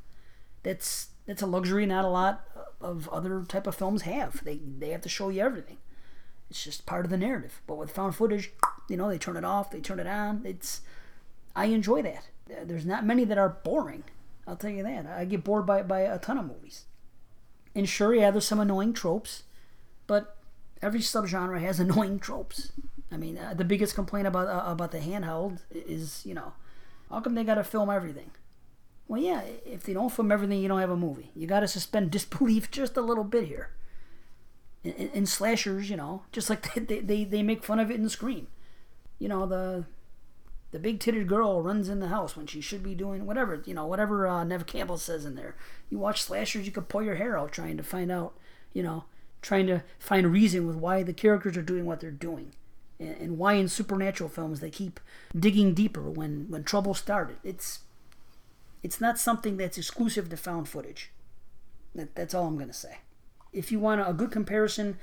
That's 0.63 1.09
that's 1.25 1.41
a 1.41 1.47
luxury 1.47 1.85
not 1.85 2.05
a 2.05 2.09
lot 2.09 2.45
of 2.81 3.07
other 3.09 3.43
type 3.43 3.67
of 3.67 3.75
films 3.75 4.03
have. 4.03 4.43
They 4.43 4.57
they 4.57 4.89
have 4.89 5.01
to 5.01 5.09
show 5.09 5.29
you 5.29 5.41
everything. 5.41 5.77
It's 6.49 6.63
just 6.63 6.85
part 6.85 7.05
of 7.05 7.11
the 7.11 7.17
narrative. 7.17 7.61
But 7.65 7.77
with 7.77 7.91
found 7.91 8.15
footage, 8.15 8.51
you 8.89 8.97
know, 8.97 9.09
they 9.09 9.17
turn 9.17 9.37
it 9.37 9.45
off, 9.45 9.71
they 9.71 9.79
turn 9.79 9.99
it 9.99 10.07
on. 10.07 10.41
It's 10.45 10.81
I 11.55 11.65
enjoy 11.65 12.01
that. 12.01 12.29
There's 12.67 12.85
not 12.85 13.05
many 13.05 13.23
that 13.25 13.37
are 13.37 13.57
boring. 13.63 14.03
I'll 14.47 14.55
tell 14.57 14.71
you 14.71 14.83
that. 14.83 15.05
I 15.05 15.25
get 15.25 15.43
bored 15.43 15.65
by 15.65 15.83
by 15.83 16.01
a 16.01 16.19
ton 16.19 16.37
of 16.37 16.45
movies. 16.45 16.85
And 17.73 17.87
sure, 17.87 18.13
yeah, 18.13 18.31
there's 18.31 18.45
some 18.47 18.59
annoying 18.59 18.93
tropes, 18.93 19.43
but 20.07 20.37
every 20.81 20.99
subgenre 20.99 21.61
has 21.61 21.79
annoying 21.79 22.19
tropes. 22.19 22.71
I 23.11 23.17
mean, 23.17 23.37
uh, 23.37 23.53
the 23.53 23.65
biggest 23.65 23.95
complaint 23.95 24.27
about 24.27 24.47
uh, 24.47 24.69
about 24.69 24.91
the 24.91 24.99
handheld 24.99 25.59
is, 25.71 26.25
you 26.25 26.33
know, 26.33 26.53
how 27.09 27.19
come 27.21 27.35
they 27.35 27.43
got 27.43 27.55
to 27.55 27.63
film 27.63 27.89
everything? 27.89 28.31
Well, 29.07 29.21
yeah, 29.21 29.41
if 29.65 29.83
they 29.83 29.93
don't 29.93 30.11
film 30.11 30.31
everything, 30.31 30.61
you 30.61 30.67
don't 30.67 30.79
have 30.79 30.89
a 30.89 30.97
movie. 30.97 31.31
You 31.35 31.47
got 31.47 31.61
to 31.61 31.67
suspend 31.67 32.11
disbelief 32.11 32.71
just 32.71 32.97
a 32.97 33.01
little 33.01 33.23
bit 33.23 33.47
here. 33.47 33.69
In, 34.83 34.93
in, 34.93 35.09
in, 35.09 35.25
slashers, 35.25 35.89
you 35.89 35.97
know, 35.97 36.23
just 36.31 36.49
like 36.49 36.73
they, 36.87 36.99
they, 36.99 37.23
they 37.23 37.43
make 37.43 37.63
fun 37.63 37.79
of 37.79 37.91
it 37.91 37.99
in 37.99 38.09
Scream. 38.09 38.47
You 39.19 39.27
know, 39.27 39.45
the 39.45 39.85
the 40.71 40.79
big 40.79 40.99
titted 40.99 41.27
girl 41.27 41.61
runs 41.61 41.89
in 41.89 41.99
the 41.99 42.07
house 42.07 42.37
when 42.37 42.47
she 42.47 42.61
should 42.61 42.81
be 42.81 42.95
doing 42.95 43.25
whatever, 43.25 43.61
you 43.65 43.73
know, 43.73 43.85
whatever 43.85 44.25
uh, 44.25 44.43
Neve 44.45 44.65
Campbell 44.65 44.97
says 44.97 45.25
in 45.25 45.35
there. 45.35 45.55
You 45.89 45.99
watch 45.99 46.21
slashers, 46.21 46.65
you 46.65 46.71
could 46.71 46.87
pull 46.87 47.03
your 47.03 47.15
hair 47.15 47.37
out 47.37 47.51
trying 47.51 47.75
to 47.75 47.83
find 47.83 48.09
out, 48.09 48.33
you 48.73 48.81
know, 48.81 49.03
trying 49.41 49.67
to 49.67 49.83
find 49.99 50.25
a 50.25 50.29
reason 50.29 50.65
with 50.65 50.77
why 50.77 51.03
the 51.03 51.13
characters 51.13 51.57
are 51.57 51.61
doing 51.61 51.85
what 51.85 51.99
they're 51.99 52.09
doing 52.09 52.53
and 53.01 53.37
why 53.37 53.53
in 53.53 53.67
supernatural 53.67 54.29
films 54.29 54.59
they 54.59 54.69
keep 54.69 54.99
digging 55.37 55.73
deeper 55.73 56.09
when 56.09 56.45
when 56.49 56.63
trouble 56.63 56.93
started. 56.93 57.37
It's 57.43 57.79
it's 58.83 59.01
not 59.01 59.19
something 59.19 59.57
that's 59.57 59.77
exclusive 59.77 60.29
to 60.29 60.37
found 60.37 60.67
footage. 60.67 61.11
That, 61.95 62.15
that's 62.15 62.33
all 62.33 62.47
I'm 62.47 62.57
gonna 62.57 62.73
say. 62.73 62.99
If 63.53 63.71
you 63.71 63.79
want 63.79 64.07
a 64.07 64.13
good 64.13 64.31
comparison, 64.31 64.97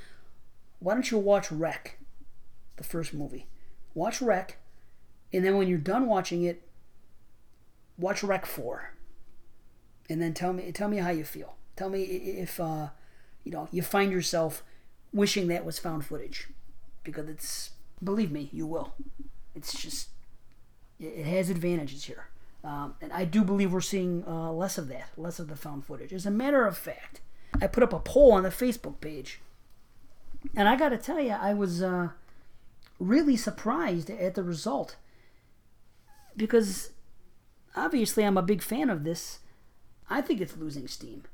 why 0.78 0.94
don't 0.94 1.10
you 1.10 1.18
watch 1.18 1.52
Rec, 1.52 1.98
the 2.76 2.84
first 2.84 3.12
movie? 3.12 3.46
Watch 3.94 4.22
Rec, 4.22 4.58
and 5.32 5.44
then 5.44 5.56
when 5.56 5.68
you're 5.68 5.78
done 5.78 6.06
watching 6.06 6.42
it, 6.44 6.62
watch 7.98 8.22
Rec 8.22 8.46
Four, 8.46 8.94
and 10.08 10.22
then 10.22 10.34
tell 10.34 10.52
me 10.52 10.70
tell 10.72 10.88
me 10.88 10.98
how 10.98 11.10
you 11.10 11.24
feel. 11.24 11.56
Tell 11.76 11.90
me 11.90 12.02
if 12.02 12.58
uh, 12.58 12.88
you 13.44 13.52
know 13.52 13.68
you 13.70 13.82
find 13.82 14.12
yourself 14.12 14.62
wishing 15.12 15.48
that 15.48 15.64
was 15.64 15.78
found 15.78 16.06
footage, 16.06 16.48
because 17.04 17.28
it's 17.28 17.70
Believe 18.02 18.30
me, 18.30 18.48
you 18.52 18.66
will. 18.66 18.94
It's 19.54 19.76
just, 19.80 20.08
it 21.00 21.26
has 21.26 21.50
advantages 21.50 22.04
here. 22.04 22.28
Um, 22.64 22.94
and 23.00 23.12
I 23.12 23.24
do 23.24 23.44
believe 23.44 23.72
we're 23.72 23.80
seeing 23.80 24.24
uh, 24.26 24.52
less 24.52 24.78
of 24.78 24.88
that, 24.88 25.10
less 25.16 25.38
of 25.38 25.48
the 25.48 25.56
found 25.56 25.84
footage. 25.84 26.12
As 26.12 26.26
a 26.26 26.30
matter 26.30 26.66
of 26.66 26.76
fact, 26.76 27.20
I 27.60 27.66
put 27.66 27.82
up 27.82 27.92
a 27.92 28.00
poll 28.00 28.32
on 28.32 28.42
the 28.42 28.48
Facebook 28.50 29.00
page. 29.00 29.40
And 30.54 30.68
I 30.68 30.76
got 30.76 30.90
to 30.90 30.98
tell 30.98 31.20
you, 31.20 31.32
I 31.32 31.54
was 31.54 31.82
uh, 31.82 32.10
really 32.98 33.36
surprised 33.36 34.10
at 34.10 34.34
the 34.34 34.42
result. 34.42 34.96
Because 36.36 36.90
obviously, 37.74 38.24
I'm 38.24 38.36
a 38.36 38.42
big 38.42 38.62
fan 38.62 38.90
of 38.90 39.04
this. 39.04 39.40
I 40.10 40.20
think 40.20 40.40
it's 40.40 40.56
losing 40.56 40.88
steam. 40.88 41.24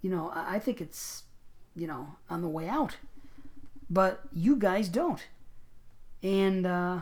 You 0.00 0.10
know, 0.10 0.32
I 0.34 0.58
think 0.58 0.80
it's, 0.80 1.24
you 1.76 1.86
know, 1.86 2.16
on 2.28 2.42
the 2.42 2.48
way 2.48 2.68
out. 2.68 2.96
But 3.88 4.22
you 4.32 4.56
guys 4.56 4.88
don't 4.88 5.24
and 6.22 6.66
uh, 6.66 7.00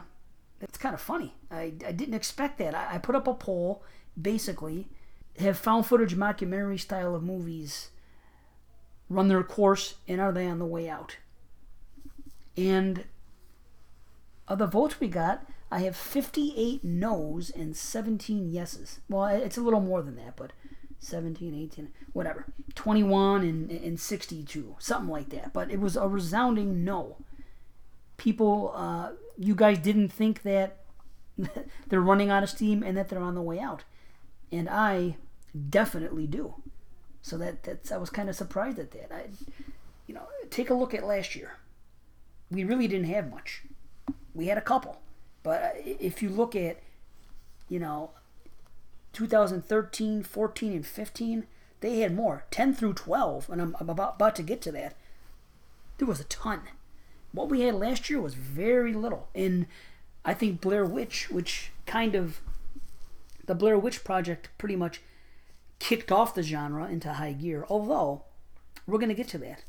it's 0.61 0.79
kind 0.79 0.95
of 0.95 1.01
funny. 1.01 1.35
I, 1.51 1.73
I 1.87 1.93
didn't 1.93 2.15
expect 2.15 2.59
that. 2.59 2.75
I, 2.75 2.95
I 2.95 2.99
put 2.99 3.15
up 3.15 3.27
a 3.27 3.35
poll, 3.35 3.83
basically, 4.21 4.89
have 5.39 5.59
found 5.59 5.87
footage 5.87 6.17
mockumentary 6.17 6.79
style 6.79 7.15
of 7.15 7.23
movies 7.23 7.91
run 9.09 9.29
their 9.29 9.43
course, 9.43 9.97
and 10.07 10.21
are 10.21 10.33
they 10.33 10.47
on 10.47 10.59
the 10.59 10.65
way 10.65 10.89
out? 10.89 11.17
And 12.57 13.05
of 14.47 14.59
the 14.59 14.67
votes 14.67 15.01
we 15.01 15.09
got, 15.09 15.47
I 15.71 15.81
have 15.81 15.97
58 15.97 16.85
no's 16.85 17.51
and 17.51 17.77
17 17.77 18.51
yeses. 18.51 19.01
Well, 19.09 19.27
it's 19.27 19.57
a 19.57 19.61
little 19.61 19.81
more 19.81 20.03
than 20.03 20.17
that, 20.17 20.37
but 20.37 20.53
17, 21.01 21.55
18, 21.55 21.89
whatever. 22.13 22.47
21 22.75 23.43
and, 23.43 23.71
and 23.71 23.99
62, 23.99 24.77
something 24.79 25.11
like 25.11 25.31
that. 25.31 25.53
But 25.53 25.71
it 25.71 25.81
was 25.81 25.97
a 25.97 26.09
resounding 26.09 26.85
no 26.85 27.17
people, 28.21 28.71
uh, 28.77 29.13
you 29.39 29.55
guys 29.55 29.79
didn't 29.79 30.11
think 30.11 30.43
that 30.43 30.77
they're 31.89 32.03
running 32.03 32.29
out 32.29 32.43
of 32.43 32.51
steam 32.51 32.83
and 32.83 32.95
that 32.95 33.09
they're 33.09 33.19
on 33.19 33.35
the 33.35 33.41
way 33.41 33.59
out, 33.59 33.83
and 34.53 34.69
I 34.69 35.17
definitely 35.71 36.27
do. 36.27 36.55
So 37.23 37.39
that 37.39 37.63
that's 37.63 37.91
I 37.91 37.97
was 37.97 38.11
kind 38.11 38.29
of 38.29 38.37
surprised 38.37 38.79
at 38.79 38.91
that. 38.91 39.11
I, 39.11 39.25
you 40.07 40.15
know, 40.15 40.27
take 40.51 40.69
a 40.69 40.75
look 40.75 40.93
at 40.93 41.05
last 41.05 41.35
year. 41.35 41.57
We 42.51 42.63
really 42.63 42.89
didn't 42.89 43.09
have 43.09 43.31
much. 43.31 43.63
We 44.35 44.49
had 44.49 44.59
a 44.59 44.63
couple, 44.63 45.01
but 45.43 45.63
uh, 45.63 45.69
if 45.85 46.23
you 46.23 46.29
look 46.29 46.55
at, 46.55 46.79
you 47.71 47.79
know, 47.79 48.11
2013, 49.15 50.23
14, 50.23 50.73
and 50.73 50.87
15, 50.87 51.47
they 51.81 52.01
had 52.01 52.15
more. 52.15 52.45
10 52.51 52.75
through 52.75 52.95
12, 52.95 53.49
and 53.49 53.63
I'm, 53.63 53.77
I'm 53.81 53.89
about, 53.89 54.17
about 54.17 54.37
to 54.37 54.43
get 54.43 54.61
to 54.63 54.73
that. 54.73 54.95
There 55.97 56.09
was 56.09 56.21
a 56.21 56.25
ton. 56.25 56.63
What 57.33 57.49
we 57.49 57.61
had 57.63 57.75
last 57.75 58.11
year 58.11 58.21
was 58.21 58.35
very 58.35 58.93
little. 58.93 59.29
And 59.35 59.67
I 60.25 60.35
think 60.35 60.61
Blair 60.61 60.85
Witch, 60.85 61.31
which 61.31 61.71
kind 61.87 62.15
of 62.15 62.41
the 63.47 63.55
Blair 63.55 63.79
Witch 63.79 64.05
Project 64.05 64.49
pretty 64.59 64.77
much 64.77 65.01
kicked 65.79 66.13
off 66.13 66.35
the 66.35 66.43
genre 66.43 66.89
into 66.89 67.15
high 67.15 67.33
gear, 67.33 67.65
although 67.69 68.23
we're 68.87 68.99
going 68.99 69.09
to 69.09 69.15
get 69.15 69.29
to 69.29 69.39
that. 69.39 69.65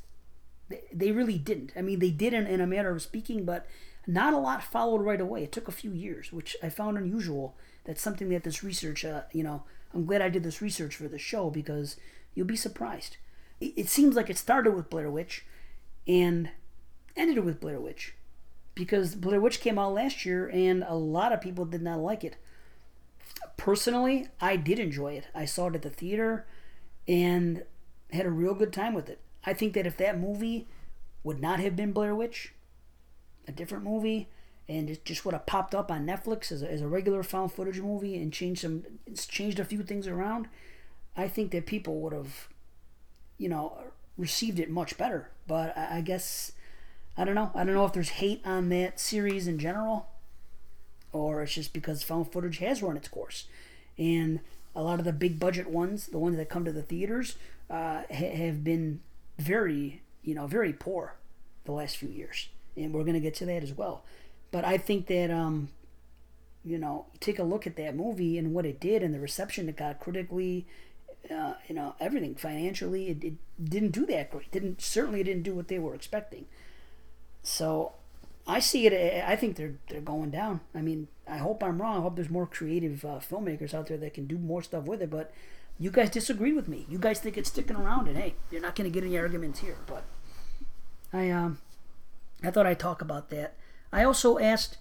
They, 0.93 1.11
really 1.11 1.37
didn't. 1.37 1.73
I 1.75 1.81
mean, 1.81 1.99
they 1.99 2.11
did 2.11 2.33
in, 2.33 2.47
in 2.47 2.61
a 2.61 2.67
matter 2.67 2.91
of 2.91 3.01
speaking, 3.01 3.43
but 3.43 3.65
not 4.07 4.33
a 4.33 4.37
lot 4.37 4.63
followed 4.63 5.01
right 5.01 5.19
away. 5.19 5.43
It 5.43 5.51
took 5.51 5.67
a 5.67 5.73
few 5.73 5.91
years, 5.91 6.31
which 6.31 6.55
I 6.63 6.69
found 6.69 6.97
unusual. 6.97 7.55
That's 7.83 8.01
something 8.01 8.29
that 8.29 8.43
this 8.43 8.63
research, 8.63 9.03
uh, 9.03 9.23
you 9.33 9.43
know, 9.43 9.63
I'm 9.93 10.05
glad 10.05 10.21
I 10.21 10.29
did 10.29 10.43
this 10.43 10.61
research 10.61 10.95
for 10.95 11.07
the 11.07 11.19
show 11.19 11.49
because 11.49 11.97
you'll 12.33 12.47
be 12.47 12.55
surprised. 12.55 13.17
It, 13.59 13.73
it 13.75 13.89
seems 13.89 14.15
like 14.15 14.29
it 14.29 14.37
started 14.37 14.71
with 14.71 14.89
Blair 14.89 15.11
Witch, 15.11 15.45
and 16.07 16.49
ended 17.15 17.43
with 17.43 17.59
Blair 17.59 17.79
Witch. 17.79 18.15
because 18.73 19.15
Blair 19.15 19.41
Witch 19.41 19.59
came 19.59 19.77
out 19.77 19.93
last 19.93 20.25
year 20.25 20.49
and 20.49 20.83
a 20.87 20.95
lot 20.95 21.33
of 21.33 21.41
people 21.41 21.65
did 21.65 21.81
not 21.81 21.99
like 21.99 22.23
it. 22.23 22.37
Personally, 23.57 24.27
I 24.39 24.55
did 24.55 24.79
enjoy 24.79 25.13
it. 25.13 25.27
I 25.35 25.45
saw 25.45 25.67
it 25.67 25.75
at 25.75 25.81
the 25.81 25.89
theater 25.89 26.45
and 27.07 27.63
had 28.11 28.25
a 28.25 28.31
real 28.31 28.53
good 28.53 28.73
time 28.73 28.93
with 28.93 29.09
it. 29.09 29.19
I 29.43 29.53
think 29.53 29.73
that 29.73 29.85
if 29.87 29.97
that 29.97 30.19
movie 30.19 30.67
would 31.23 31.39
not 31.39 31.59
have 31.59 31.75
been 31.75 31.91
Blair 31.91 32.15
Witch, 32.15 32.53
a 33.47 33.51
different 33.51 33.83
movie, 33.83 34.29
and 34.69 34.89
it 34.89 35.03
just 35.05 35.25
would 35.25 35.33
have 35.33 35.45
popped 35.45 35.75
up 35.75 35.91
on 35.91 36.05
Netflix 36.05 36.51
as 36.51 36.61
a, 36.63 36.71
as 36.71 36.81
a 36.81 36.87
regular 36.87 37.23
found 37.23 37.51
footage 37.51 37.79
movie 37.81 38.15
and 38.21 38.31
changed 38.31 38.61
some 38.61 38.83
changed 39.27 39.59
a 39.59 39.65
few 39.65 39.83
things 39.83 40.07
around, 40.07 40.47
I 41.17 41.27
think 41.27 41.51
that 41.51 41.65
people 41.65 41.99
would 42.01 42.13
have, 42.13 42.47
you 43.37 43.49
know, 43.49 43.77
received 44.17 44.59
it 44.59 44.69
much 44.69 44.97
better. 44.97 45.29
But 45.47 45.77
I, 45.77 45.97
I 45.97 46.01
guess 46.01 46.53
I 47.17 47.25
don't 47.25 47.35
know. 47.35 47.51
I 47.53 47.63
don't 47.63 47.75
know 47.75 47.85
if 47.85 47.93
there's 47.93 48.09
hate 48.09 48.41
on 48.45 48.69
that 48.69 48.99
series 48.99 49.47
in 49.47 49.59
general, 49.59 50.07
or 51.11 51.43
it's 51.43 51.53
just 51.53 51.73
because 51.73 52.03
found 52.03 52.31
footage 52.31 52.59
has 52.59 52.81
run 52.81 52.97
its 52.97 53.07
course, 53.07 53.45
and 53.97 54.39
a 54.75 54.81
lot 54.81 54.99
of 54.99 55.05
the 55.05 55.13
big 55.13 55.39
budget 55.39 55.69
ones, 55.69 56.07
the 56.07 56.17
ones 56.19 56.37
that 56.37 56.49
come 56.49 56.63
to 56.65 56.71
the 56.71 56.81
theaters, 56.81 57.35
uh, 57.69 58.03
ha- 58.09 58.35
have 58.35 58.63
been 58.63 59.01
very, 59.37 60.01
you 60.23 60.33
know, 60.33 60.47
very 60.47 60.71
poor 60.71 61.15
the 61.65 61.71
last 61.73 61.97
few 61.97 62.09
years, 62.09 62.47
and 62.77 62.93
we're 62.93 63.03
gonna 63.03 63.19
get 63.19 63.35
to 63.35 63.45
that 63.45 63.63
as 63.63 63.73
well. 63.73 64.03
But 64.51 64.63
I 64.65 64.77
think 64.77 65.07
that, 65.07 65.29
um, 65.29 65.69
you 66.63 66.77
know, 66.77 67.07
take 67.19 67.39
a 67.39 67.43
look 67.43 67.67
at 67.67 67.75
that 67.75 67.95
movie 67.95 68.37
and 68.37 68.53
what 68.53 68.65
it 68.65 68.79
did 68.79 69.03
and 69.03 69.13
the 69.13 69.19
reception 69.19 69.67
it 69.67 69.75
got 69.75 69.99
critically, 69.99 70.65
uh, 71.29 71.53
you 71.67 71.75
know, 71.75 71.95
everything 71.99 72.35
financially, 72.35 73.09
it, 73.09 73.23
it 73.23 73.33
didn't 73.63 73.91
do 73.91 74.05
that 74.07 74.31
great. 74.31 74.51
Didn't 74.51 74.81
certainly 74.81 75.23
didn't 75.23 75.43
do 75.43 75.53
what 75.55 75.67
they 75.67 75.79
were 75.79 75.95
expecting. 75.95 76.45
So 77.43 77.93
I 78.47 78.59
see 78.59 78.87
it. 78.87 79.23
I 79.25 79.35
think 79.35 79.55
they're 79.55 79.75
they're 79.89 80.01
going 80.01 80.31
down. 80.31 80.61
I 80.75 80.81
mean, 80.81 81.07
I 81.27 81.37
hope 81.37 81.63
I'm 81.63 81.81
wrong. 81.81 81.97
I 81.97 82.01
hope 82.01 82.15
there's 82.15 82.29
more 82.29 82.47
creative 82.47 83.03
uh, 83.05 83.19
filmmakers 83.19 83.73
out 83.73 83.87
there 83.87 83.97
that 83.97 84.13
can 84.13 84.25
do 84.27 84.37
more 84.37 84.61
stuff 84.61 84.85
with 84.85 85.01
it. 85.01 85.09
But 85.09 85.31
you 85.79 85.91
guys 85.91 86.09
disagree 86.09 86.53
with 86.53 86.67
me. 86.67 86.85
You 86.89 86.97
guys 86.99 87.19
think 87.19 87.37
it's 87.37 87.49
sticking 87.49 87.75
around, 87.75 88.07
and 88.07 88.17
hey, 88.17 88.35
you're 88.51 88.61
not 88.61 88.75
going 88.75 88.91
to 88.91 88.93
get 88.93 89.05
any 89.05 89.17
arguments 89.17 89.59
here. 89.59 89.77
But 89.85 90.03
I 91.13 91.29
um, 91.29 91.59
I 92.43 92.51
thought 92.51 92.67
I'd 92.67 92.79
talk 92.79 93.01
about 93.01 93.29
that. 93.29 93.55
I 93.91 94.03
also 94.03 94.37
asked 94.37 94.77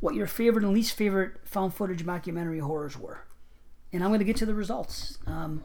what 0.00 0.14
your 0.14 0.26
favorite 0.26 0.64
and 0.64 0.74
least 0.74 0.96
favorite 0.96 1.34
found 1.44 1.74
footage 1.74 2.04
mockumentary 2.04 2.60
horrors 2.60 2.98
were, 2.98 3.24
and 3.92 4.02
I'm 4.02 4.10
going 4.10 4.20
to 4.20 4.24
get 4.24 4.36
to 4.36 4.46
the 4.46 4.54
results. 4.54 5.18
Um, 5.26 5.62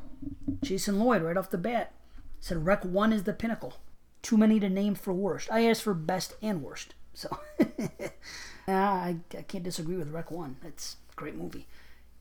Jason 0.61 0.99
Lloyd, 0.99 1.21
right 1.21 1.37
off 1.37 1.49
the 1.49 1.57
bat, 1.57 1.93
said 2.39 2.65
Rec 2.65 2.83
One 2.83 3.13
is 3.13 3.23
the 3.23 3.33
pinnacle. 3.33 3.75
Too 4.21 4.37
many 4.37 4.59
to 4.59 4.69
name 4.69 4.95
for 4.95 5.13
worst. 5.13 5.49
I 5.51 5.65
asked 5.65 5.83
for 5.83 5.93
best 5.93 6.35
and 6.41 6.61
worst. 6.61 6.93
So 7.13 7.37
I, 8.67 9.17
I 9.37 9.41
can't 9.47 9.63
disagree 9.63 9.97
with 9.97 10.11
Rec 10.11 10.31
1. 10.31 10.57
It's 10.65 10.97
a 11.11 11.15
great 11.15 11.35
movie. 11.35 11.67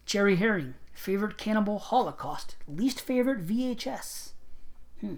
Jerry 0.04 0.36
Herring, 0.36 0.74
favorite 0.92 1.36
Cannibal 1.36 1.78
Holocaust. 1.78 2.56
Least 2.68 3.00
favorite 3.00 3.44
VHS. 3.46 4.30
Hmm. 5.00 5.16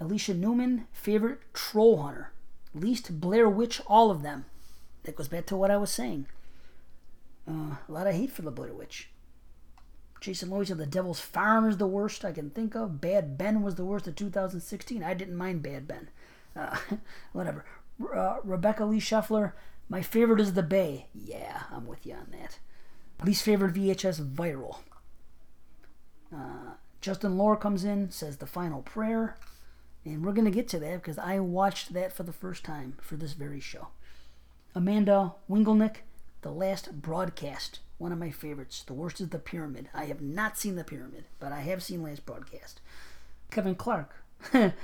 Alicia 0.00 0.34
Newman, 0.34 0.86
favorite 0.92 1.40
Troll 1.52 2.02
Hunter. 2.02 2.32
Least 2.74 3.20
Blair 3.20 3.48
Witch, 3.48 3.80
all 3.86 4.10
of 4.10 4.22
them. 4.22 4.46
That 5.04 5.16
goes 5.16 5.28
back 5.28 5.46
to 5.46 5.56
what 5.56 5.70
I 5.70 5.76
was 5.76 5.90
saying. 5.90 6.26
Uh, 7.48 7.76
a 7.88 7.92
lot 7.92 8.06
of 8.06 8.14
hate 8.14 8.32
for 8.32 8.42
the 8.42 8.50
Blair 8.50 8.72
Witch. 8.72 9.10
Jason 10.24 10.48
Lloyd 10.48 10.68
said 10.68 10.78
The 10.78 10.86
Devil's 10.86 11.20
Farm 11.20 11.68
is 11.68 11.76
the 11.76 11.86
worst 11.86 12.24
I 12.24 12.32
can 12.32 12.48
think 12.48 12.74
of. 12.74 12.98
Bad 12.98 13.36
Ben 13.36 13.60
was 13.60 13.74
the 13.74 13.84
worst 13.84 14.06
of 14.06 14.16
2016. 14.16 15.04
I 15.04 15.12
didn't 15.12 15.36
mind 15.36 15.62
Bad 15.62 15.86
Ben. 15.86 16.08
Uh, 16.56 16.78
whatever. 17.32 17.66
Uh, 18.02 18.38
Rebecca 18.42 18.86
Lee 18.86 19.00
Scheffler, 19.00 19.52
my 19.90 20.00
favorite 20.00 20.40
is 20.40 20.54
The 20.54 20.62
Bay. 20.62 21.08
Yeah, 21.14 21.64
I'm 21.70 21.86
with 21.86 22.06
you 22.06 22.14
on 22.14 22.28
that. 22.40 22.58
Least 23.22 23.42
favorite 23.42 23.74
VHS 23.74 24.26
Viral. 24.26 24.78
Uh, 26.34 26.72
Justin 27.02 27.36
Lore 27.36 27.58
comes 27.58 27.84
in, 27.84 28.10
says 28.10 28.38
The 28.38 28.46
Final 28.46 28.80
Prayer. 28.80 29.36
And 30.06 30.24
we're 30.24 30.32
going 30.32 30.46
to 30.46 30.50
get 30.50 30.68
to 30.68 30.78
that 30.78 31.02
because 31.02 31.18
I 31.18 31.38
watched 31.38 31.92
that 31.92 32.14
for 32.14 32.22
the 32.22 32.32
first 32.32 32.64
time 32.64 32.96
for 33.02 33.16
this 33.16 33.34
very 33.34 33.60
show. 33.60 33.88
Amanda 34.74 35.34
Wingelnick, 35.50 35.96
The 36.40 36.50
Last 36.50 37.02
Broadcast 37.02 37.80
one 38.04 38.12
of 38.12 38.18
my 38.18 38.30
favorites. 38.30 38.84
The 38.86 38.92
worst 38.92 39.18
is 39.22 39.30
The 39.30 39.38
Pyramid. 39.38 39.88
I 39.94 40.04
have 40.04 40.20
not 40.20 40.58
seen 40.58 40.76
The 40.76 40.84
Pyramid, 40.84 41.24
but 41.40 41.52
I 41.52 41.60
have 41.60 41.82
seen 41.82 42.02
Last 42.02 42.26
Broadcast. 42.26 42.82
Kevin 43.50 43.74
Clark. 43.74 44.14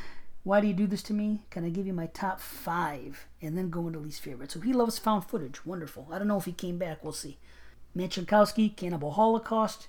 Why 0.43 0.63
do 0.63 0.67
you 0.67 0.73
do 0.73 0.87
this 0.87 1.03
to 1.03 1.13
me? 1.13 1.43
Can 1.51 1.67
I 1.67 1.69
give 1.69 1.87
you 1.87 1.93
my 1.93 2.07
top 2.07 2.41
five 2.41 3.27
and 3.43 3.59
then 3.59 3.69
go 3.69 3.87
into 3.87 3.99
least 3.99 4.23
favorite? 4.23 4.51
So 4.51 4.61
he 4.61 4.73
loves 4.73 4.99
found 4.99 5.27
footage. 5.27 5.67
Wonderful. 5.67 6.09
I 6.11 6.19
don't 6.19 6.29
know 6.29 6.39
if 6.39 6.47
he 6.47 6.53
came 6.53 6.79
back. 6.79 7.05
We'll 7.05 7.13
see. 7.13 7.37
Matt 7.95 8.13
Chankowski, 8.13 8.75
Cannibal 8.75 9.11
Holocaust. 9.11 9.89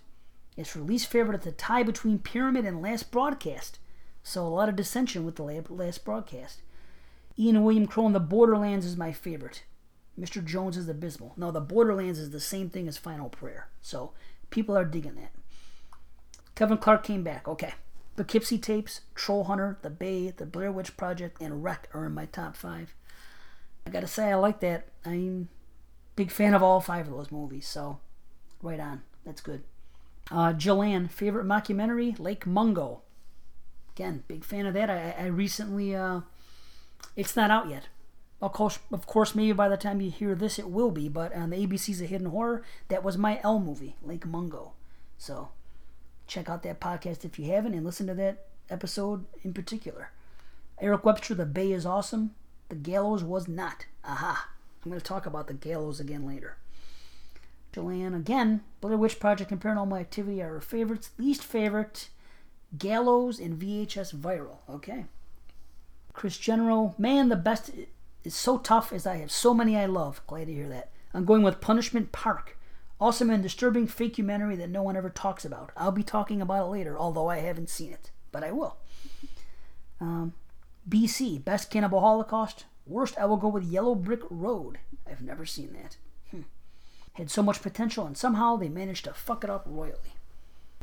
As 0.57 0.67
for 0.67 0.79
least 0.79 1.07
favorite, 1.07 1.35
it's 1.37 1.47
a 1.47 1.53
tie 1.53 1.83
between 1.83 2.19
Pyramid 2.19 2.65
and 2.65 2.81
Last 2.81 3.11
Broadcast. 3.11 3.79
So 4.23 4.45
a 4.45 4.49
lot 4.49 4.67
of 4.67 4.75
dissension 4.75 5.23
with 5.23 5.37
the 5.37 5.43
Last 5.43 6.03
Broadcast. 6.03 6.63
Ian 7.39 7.63
William 7.63 7.87
Crow 7.87 8.09
The 8.09 8.19
Borderlands 8.19 8.85
is 8.85 8.97
my 8.97 9.13
favorite. 9.13 9.63
Mr. 10.19 10.43
Jones 10.43 10.77
is 10.77 10.89
abysmal. 10.89 11.33
No, 11.37 11.51
the 11.51 11.61
Borderlands 11.61 12.19
is 12.19 12.31
the 12.31 12.39
same 12.39 12.69
thing 12.69 12.87
as 12.87 12.97
Final 12.97 13.29
Prayer. 13.29 13.67
So 13.81 14.11
people 14.49 14.77
are 14.77 14.85
digging 14.85 15.15
that. 15.15 15.31
Kevin 16.55 16.77
Clark 16.77 17.03
came 17.03 17.23
back. 17.23 17.47
Okay. 17.47 17.73
Poughkeepsie 18.15 18.57
Tapes, 18.57 19.01
Troll 19.15 19.45
Hunter, 19.45 19.79
The 19.81 19.89
Bay, 19.89 20.31
The 20.31 20.45
Blair 20.45 20.71
Witch 20.71 20.97
Project, 20.97 21.41
and 21.41 21.63
Rec 21.63 21.87
are 21.93 22.05
in 22.05 22.13
my 22.13 22.25
top 22.25 22.55
five. 22.55 22.93
I 23.87 23.89
gotta 23.89 24.07
say, 24.07 24.31
I 24.31 24.35
like 24.35 24.59
that. 24.59 24.87
I'm 25.05 25.49
big 26.15 26.29
fan 26.29 26.53
of 26.53 26.61
all 26.61 26.81
five 26.81 27.07
of 27.07 27.13
those 27.13 27.31
movies. 27.31 27.67
So, 27.67 27.99
right 28.61 28.79
on. 28.79 29.03
That's 29.25 29.41
good. 29.41 29.63
Uh, 30.29 30.53
Joanne, 30.53 31.07
favorite 31.07 31.45
mockumentary, 31.47 32.19
Lake 32.19 32.45
Mungo. 32.45 33.01
Again, 33.95 34.23
big 34.27 34.43
fan 34.43 34.65
of 34.65 34.73
that. 34.73 34.89
I, 34.89 35.15
I 35.17 35.25
recently, 35.27 35.95
uh, 35.95 36.21
it's 37.15 37.35
not 37.35 37.49
out 37.49 37.69
yet. 37.69 37.87
Of 38.41 38.53
course, 38.53 38.79
of 38.91 39.05
course, 39.05 39.35
maybe 39.35 39.51
by 39.51 39.69
the 39.69 39.77
time 39.77 40.01
you 40.01 40.09
hear 40.09 40.33
this, 40.33 40.57
it 40.57 40.69
will 40.69 40.89
be. 40.91 41.07
But 41.07 41.33
on 41.35 41.51
the 41.51 41.57
ABC's 41.57 42.01
A 42.01 42.05
Hidden 42.05 42.29
Horror, 42.29 42.63
that 42.87 43.03
was 43.03 43.17
my 43.17 43.39
L 43.43 43.59
movie, 43.59 43.95
Lake 44.01 44.25
Mungo. 44.25 44.73
So 45.17 45.49
check 46.25 46.49
out 46.49 46.63
that 46.63 46.79
podcast 46.79 47.23
if 47.23 47.37
you 47.37 47.51
haven't, 47.51 47.75
and 47.75 47.85
listen 47.85 48.07
to 48.07 48.15
that 48.15 48.47
episode 48.69 49.25
in 49.43 49.53
particular. 49.53 50.09
Eric 50.79 51.05
Webster, 51.05 51.35
The 51.35 51.45
Bay 51.45 51.71
is 51.71 51.85
awesome. 51.85 52.33
The 52.69 52.75
Gallows 52.75 53.23
was 53.23 53.47
not. 53.47 53.85
Aha. 54.03 54.49
I'm 54.83 54.89
going 54.89 54.99
to 54.99 55.05
talk 55.05 55.27
about 55.27 55.47
the 55.47 55.53
Gallows 55.53 55.99
again 55.99 56.25
later. 56.25 56.57
Joanne, 57.73 58.15
again, 58.15 58.61
Blair 58.81 58.97
Witch 58.97 59.19
Project 59.19 59.51
and 59.51 59.61
Paranormal 59.61 59.99
Activity 59.99 60.41
are 60.41 60.55
her 60.55 60.61
favorites. 60.61 61.11
Least 61.19 61.43
favorite, 61.43 62.09
Gallows 62.77 63.39
and 63.39 63.61
VHS 63.61 64.15
Viral. 64.15 64.57
Okay. 64.69 65.05
Chris 66.13 66.37
General, 66.37 66.95
man, 66.97 67.29
the 67.29 67.35
best 67.35 67.71
is 68.23 68.35
so 68.35 68.57
tough 68.57 68.93
as 68.93 69.05
I 69.05 69.17
have 69.17 69.31
so 69.31 69.53
many 69.53 69.77
I 69.77 69.85
love. 69.85 70.21
Glad 70.27 70.47
to 70.47 70.53
hear 70.53 70.69
that. 70.69 70.91
I'm 71.13 71.25
going 71.25 71.43
with 71.43 71.61
Punishment 71.61 72.11
Park. 72.11 72.57
Awesome 72.99 73.31
and 73.31 73.41
disturbing 73.41 73.87
fakeumentary 73.87 74.57
that 74.57 74.69
no 74.69 74.83
one 74.83 74.95
ever 74.95 75.09
talks 75.09 75.43
about. 75.43 75.71
I'll 75.75 75.91
be 75.91 76.03
talking 76.03 76.41
about 76.41 76.67
it 76.67 76.69
later, 76.69 76.97
although 76.97 77.29
I 77.29 77.37
haven't 77.39 77.69
seen 77.69 77.91
it, 77.91 78.11
but 78.31 78.43
I 78.43 78.51
will. 78.51 78.77
Um, 79.99 80.33
BC, 80.87 81.43
Best 81.43 81.71
Cannibal 81.71 81.99
Holocaust. 81.99 82.65
Worst, 82.85 83.17
I 83.17 83.25
will 83.25 83.37
go 83.37 83.47
with 83.47 83.63
Yellow 83.63 83.95
Brick 83.95 84.21
Road. 84.29 84.77
I've 85.09 85.21
never 85.21 85.45
seen 85.45 85.73
that. 85.73 85.97
Hmm. 86.29 86.41
Had 87.13 87.31
so 87.31 87.41
much 87.41 87.61
potential, 87.61 88.05
and 88.05 88.17
somehow 88.17 88.55
they 88.55 88.69
managed 88.69 89.05
to 89.05 89.13
fuck 89.13 89.43
it 89.43 89.49
up 89.49 89.63
royally. 89.65 90.15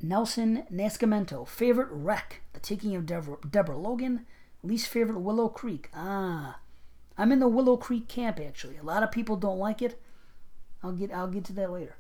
Nelson 0.03 0.65
Nascimento, 0.73 1.47
favorite 1.47 1.89
Rec, 1.91 2.41
The 2.53 2.61
Taking 2.61 2.95
of 2.95 3.07
Deborah, 3.07 3.39
Deborah 3.49 3.77
Logan. 3.77 4.27
Least 4.63 4.89
favorite, 4.89 5.21
Willow 5.21 5.49
Creek. 5.49 5.89
Ah, 5.95 6.59
I'm 7.19 7.33
in 7.33 7.41
the 7.41 7.49
Willow 7.49 7.77
Creek 7.77 8.09
camp 8.09 8.39
actually. 8.41 8.79
A 8.79 8.83
lot 8.83 9.03
of 9.03 9.11
people 9.11 9.37
don't 9.37 9.59
like 9.59 9.83
it. 9.83 10.01
I'll 10.83 10.93
get 10.93 11.13
I'll 11.13 11.29
get 11.29 11.45
to 11.47 11.53
that 11.55 11.73
later. 11.73 11.97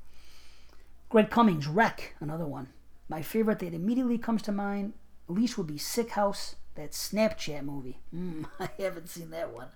Greg 1.08 1.28
Cummings, 1.28 1.66
Rec, 1.66 2.14
another 2.20 2.46
one. 2.46 2.68
My 3.08 3.22
favorite 3.22 3.58
that 3.60 3.74
immediately 3.74 4.18
comes 4.18 4.42
to 4.42 4.52
mind, 4.52 4.92
at 5.28 5.34
least 5.34 5.56
would 5.56 5.66
be 5.66 5.78
Sick 5.78 6.10
House, 6.10 6.56
that 6.74 6.92
Snapchat 6.92 7.64
movie. 7.64 7.98
Mm, 8.14 8.46
I 8.60 8.68
haven't 8.78 9.08
seen 9.08 9.30
that 9.30 9.52
one. 9.52 9.68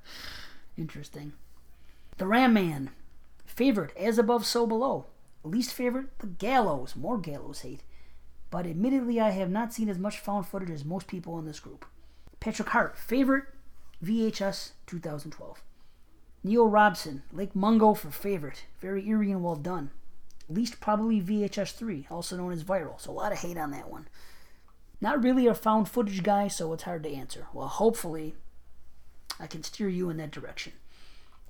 Interesting. 0.76 1.32
The 2.18 2.26
Ram 2.26 2.52
Man, 2.52 2.90
favorite, 3.46 3.96
As 3.96 4.18
Above, 4.18 4.46
So 4.46 4.66
Below. 4.66 5.06
Least 5.42 5.72
favorite, 5.72 6.18
The 6.18 6.26
Gallows, 6.26 6.94
more 6.94 7.18
Gallows 7.18 7.62
hate. 7.62 7.82
But 8.50 8.66
admittedly, 8.66 9.18
I 9.18 9.30
have 9.30 9.50
not 9.50 9.72
seen 9.72 9.88
as 9.88 9.98
much 9.98 10.18
found 10.18 10.46
footage 10.46 10.70
as 10.70 10.84
most 10.84 11.06
people 11.06 11.38
in 11.38 11.46
this 11.46 11.58
group. 11.60 11.86
Patrick 12.38 12.68
Hart, 12.68 12.98
favorite, 12.98 13.44
VHS 14.04 14.72
2012. 14.86 15.62
Neil 16.44 16.66
Robson, 16.66 17.22
Lake 17.32 17.54
Mungo 17.54 17.94
for 17.94 18.10
favorite. 18.10 18.64
Very 18.80 19.06
eerie 19.08 19.30
and 19.30 19.44
well 19.44 19.54
done. 19.54 19.90
Least 20.48 20.80
probably 20.80 21.20
VHS 21.20 21.72
3, 21.74 22.08
also 22.10 22.36
known 22.36 22.52
as 22.52 22.64
Viral. 22.64 23.00
So 23.00 23.10
a 23.10 23.12
lot 23.12 23.32
of 23.32 23.38
hate 23.38 23.56
on 23.56 23.70
that 23.70 23.90
one. 23.90 24.08
Not 25.00 25.22
really 25.22 25.46
a 25.46 25.54
found 25.54 25.88
footage 25.88 26.22
guy, 26.22 26.48
so 26.48 26.72
it's 26.72 26.82
hard 26.82 27.04
to 27.04 27.12
answer. 27.12 27.46
Well, 27.52 27.68
hopefully, 27.68 28.34
I 29.38 29.46
can 29.46 29.62
steer 29.62 29.88
you 29.88 30.10
in 30.10 30.16
that 30.16 30.30
direction. 30.30 30.72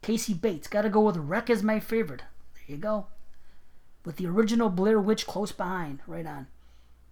Casey 0.03 0.34
Bates, 0.34 0.68
gotta 0.68 0.90
go 0.90 1.00
with 1.00 1.16
Rec 1.16 1.48
as 1.48 1.62
my 1.62 1.80
favorite. 1.80 2.22
There 2.55 2.76
you 2.76 2.76
go. 2.76 3.07
With 4.05 4.16
the 4.16 4.26
original 4.26 4.68
Blair 4.68 5.00
Witch 5.00 5.26
close 5.26 5.53
behind. 5.53 6.00
Right 6.07 6.26
on. 6.26 6.48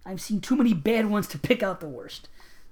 I've 0.05 0.21
seen 0.21 0.41
too 0.41 0.55
many 0.55 0.73
bad 0.73 1.09
ones 1.09 1.27
to 1.27 1.39
pick 1.39 1.63
out 1.63 1.79
the 1.79 1.87
worst. 1.87 2.27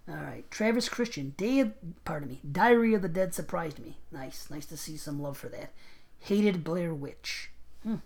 All 0.09 0.15
right, 0.15 0.49
Travis 0.49 0.89
Christian, 0.89 1.35
Day 1.37 1.59
of, 1.59 1.73
pardon 2.03 2.29
me, 2.29 2.39
Diary 2.51 2.95
of 2.95 3.03
the 3.03 3.07
Dead 3.09 3.35
surprised 3.35 3.77
me. 3.77 3.97
Nice, 4.11 4.47
nice 4.49 4.65
to 4.67 4.77
see 4.77 4.97
some 4.97 5.21
love 5.21 5.37
for 5.37 5.49
that. 5.49 5.71
Hated 6.19 6.63
Blair 6.63 6.95
Witch. 6.95 7.51
Hmm. 7.83 7.97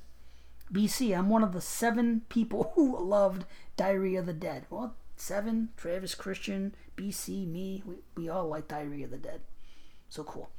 BC, 0.71 1.17
I'm 1.17 1.29
one 1.29 1.43
of 1.43 1.53
the 1.53 1.61
seven 1.61 2.23
people 2.27 2.71
who 2.75 3.01
loved 3.01 3.45
Diary 3.77 4.17
of 4.17 4.25
the 4.25 4.33
Dead. 4.33 4.65
Well, 4.69 4.95
seven, 5.15 5.69
Travis 5.77 6.13
Christian, 6.13 6.75
BC, 6.97 7.47
me, 7.47 7.83
we, 7.85 7.95
we 8.17 8.27
all 8.27 8.49
like 8.49 8.67
Diary 8.67 9.03
of 9.03 9.11
the 9.11 9.17
Dead. 9.17 9.39
So 10.09 10.25
cool. 10.25 10.49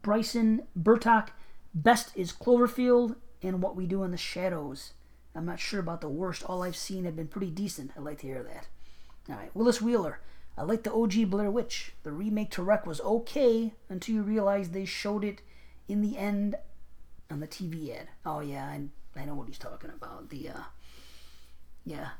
Bryson 0.00 0.62
Burtock, 0.78 1.30
best 1.74 2.16
is 2.16 2.32
Cloverfield 2.32 3.16
and 3.42 3.60
What 3.60 3.76
We 3.76 3.86
Do 3.86 4.04
in 4.04 4.10
the 4.10 4.16
Shadows. 4.16 4.94
I'm 5.34 5.44
not 5.44 5.60
sure 5.60 5.80
about 5.80 6.00
the 6.00 6.08
worst. 6.08 6.44
All 6.44 6.62
I've 6.62 6.76
seen 6.76 7.04
have 7.04 7.16
been 7.16 7.28
pretty 7.28 7.50
decent. 7.50 7.90
I'd 7.96 8.04
like 8.04 8.20
to 8.20 8.26
hear 8.26 8.42
that. 8.42 8.68
All 9.28 9.38
right, 9.38 9.54
Willis 9.54 9.82
Wheeler. 9.82 10.20
I 10.56 10.62
like 10.62 10.84
the 10.84 10.92
OG 10.92 11.30
Blair 11.30 11.50
Witch. 11.50 11.92
The 12.04 12.12
remake 12.12 12.50
to 12.52 12.62
Rec 12.62 12.86
was 12.86 13.00
okay 13.00 13.72
until 13.88 14.14
you 14.14 14.22
realize 14.22 14.70
they 14.70 14.84
showed 14.84 15.24
it 15.24 15.42
in 15.88 16.00
the 16.00 16.16
end 16.16 16.56
on 17.30 17.40
the 17.40 17.48
TV 17.48 17.94
ad. 17.98 18.08
Oh 18.24 18.40
yeah, 18.40 18.64
I, 18.64 18.82
I 19.20 19.24
know 19.24 19.34
what 19.34 19.48
he's 19.48 19.58
talking 19.58 19.90
about. 19.90 20.30
The 20.30 20.50
uh, 20.50 20.62
yeah, 21.84 22.10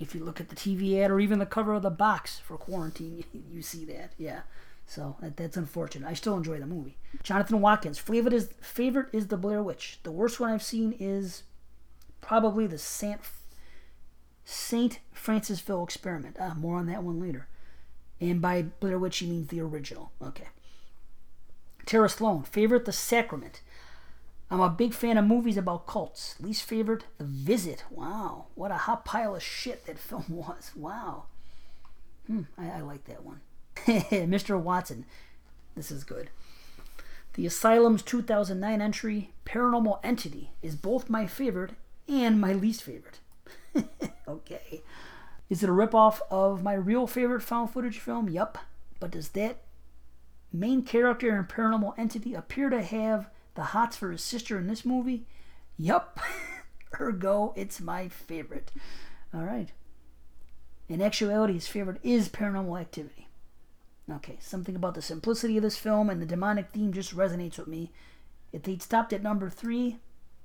if 0.00 0.14
you 0.14 0.24
look 0.24 0.40
at 0.40 0.48
the 0.48 0.56
TV 0.56 1.00
ad 1.02 1.10
or 1.10 1.20
even 1.20 1.38
the 1.38 1.46
cover 1.46 1.74
of 1.74 1.82
the 1.82 1.90
box 1.90 2.38
for 2.38 2.56
Quarantine, 2.56 3.24
you 3.52 3.62
see 3.62 3.84
that. 3.86 4.12
Yeah, 4.18 4.40
so 4.86 5.16
that, 5.20 5.36
that's 5.36 5.56
unfortunate. 5.56 6.08
I 6.08 6.14
still 6.14 6.36
enjoy 6.36 6.58
the 6.58 6.66
movie. 6.66 6.96
Jonathan 7.22 7.60
Watkins, 7.60 7.98
favorite 7.98 8.34
is 8.34 8.50
favorite 8.60 9.08
is 9.12 9.28
the 9.28 9.36
Blair 9.36 9.62
Witch. 9.62 10.00
The 10.02 10.12
worst 10.12 10.40
one 10.40 10.50
I've 10.50 10.62
seen 10.62 10.96
is 10.98 11.44
probably 12.20 12.66
the 12.66 12.78
Saint 12.78 13.20
Saint 14.44 14.98
Francisville 15.14 15.84
experiment. 15.84 16.36
Ah, 16.40 16.54
more 16.54 16.78
on 16.78 16.86
that 16.86 17.04
one 17.04 17.20
later. 17.20 17.46
And 18.20 18.40
by 18.40 18.62
Blair 18.62 18.98
Witch, 18.98 19.18
he 19.18 19.26
means 19.26 19.48
the 19.48 19.60
original. 19.60 20.10
Okay. 20.22 20.48
Tara 21.86 22.08
Sloan, 22.08 22.42
favorite 22.42 22.84
The 22.84 22.92
Sacrament. 22.92 23.62
I'm 24.50 24.60
a 24.60 24.68
big 24.70 24.94
fan 24.94 25.18
of 25.18 25.26
movies 25.26 25.56
about 25.56 25.86
cults. 25.86 26.34
Least 26.40 26.64
favorite, 26.64 27.04
The 27.18 27.24
Visit. 27.24 27.84
Wow, 27.90 28.46
what 28.54 28.70
a 28.70 28.76
hot 28.76 29.04
pile 29.04 29.36
of 29.36 29.42
shit 29.42 29.86
that 29.86 29.98
film 29.98 30.24
was. 30.28 30.72
Wow. 30.74 31.24
Hmm, 32.26 32.42
I, 32.56 32.70
I 32.70 32.80
like 32.80 33.04
that 33.04 33.24
one. 33.24 33.40
Mr. 33.86 34.60
Watson, 34.60 35.04
this 35.76 35.90
is 35.90 36.04
good. 36.04 36.30
The 37.34 37.46
Asylum's 37.46 38.02
2009 38.02 38.82
entry, 38.82 39.30
Paranormal 39.46 40.00
Entity, 40.02 40.50
is 40.60 40.74
both 40.74 41.08
my 41.08 41.26
favorite 41.26 41.72
and 42.08 42.40
my 42.40 42.52
least 42.52 42.82
favorite. 42.82 43.20
okay. 44.28 44.82
Is 45.48 45.62
it 45.62 45.70
a 45.70 45.72
ripoff 45.72 46.20
of 46.30 46.62
my 46.62 46.74
real 46.74 47.06
favorite 47.06 47.42
found 47.42 47.70
footage 47.70 47.98
film? 47.98 48.28
Yup. 48.28 48.58
But 49.00 49.12
does 49.12 49.30
that 49.30 49.62
main 50.52 50.82
character 50.82 51.34
and 51.34 51.48
paranormal 51.48 51.94
entity 51.96 52.34
appear 52.34 52.70
to 52.70 52.82
have 52.82 53.30
the 53.54 53.64
hots 53.64 53.96
for 53.96 54.10
his 54.12 54.22
sister 54.22 54.58
in 54.58 54.66
this 54.66 54.84
movie? 54.84 55.26
Yup. 55.76 56.20
Ergo, 57.00 57.52
it's 57.56 57.80
my 57.80 58.08
favorite. 58.08 58.70
All 59.32 59.42
right. 59.42 59.72
In 60.88 61.02
actuality, 61.02 61.54
his 61.54 61.68
favorite 61.68 62.00
is 62.02 62.28
Paranormal 62.28 62.80
Activity. 62.80 63.28
Okay, 64.10 64.38
something 64.40 64.74
about 64.74 64.94
the 64.94 65.02
simplicity 65.02 65.58
of 65.58 65.62
this 65.62 65.76
film 65.76 66.08
and 66.08 66.20
the 66.20 66.26
demonic 66.26 66.70
theme 66.70 66.92
just 66.94 67.14
resonates 67.14 67.58
with 67.58 67.68
me. 67.68 67.92
If 68.52 68.62
they'd 68.62 68.82
stopped 68.82 69.12
at 69.12 69.22
number 69.22 69.50
three, 69.50 69.98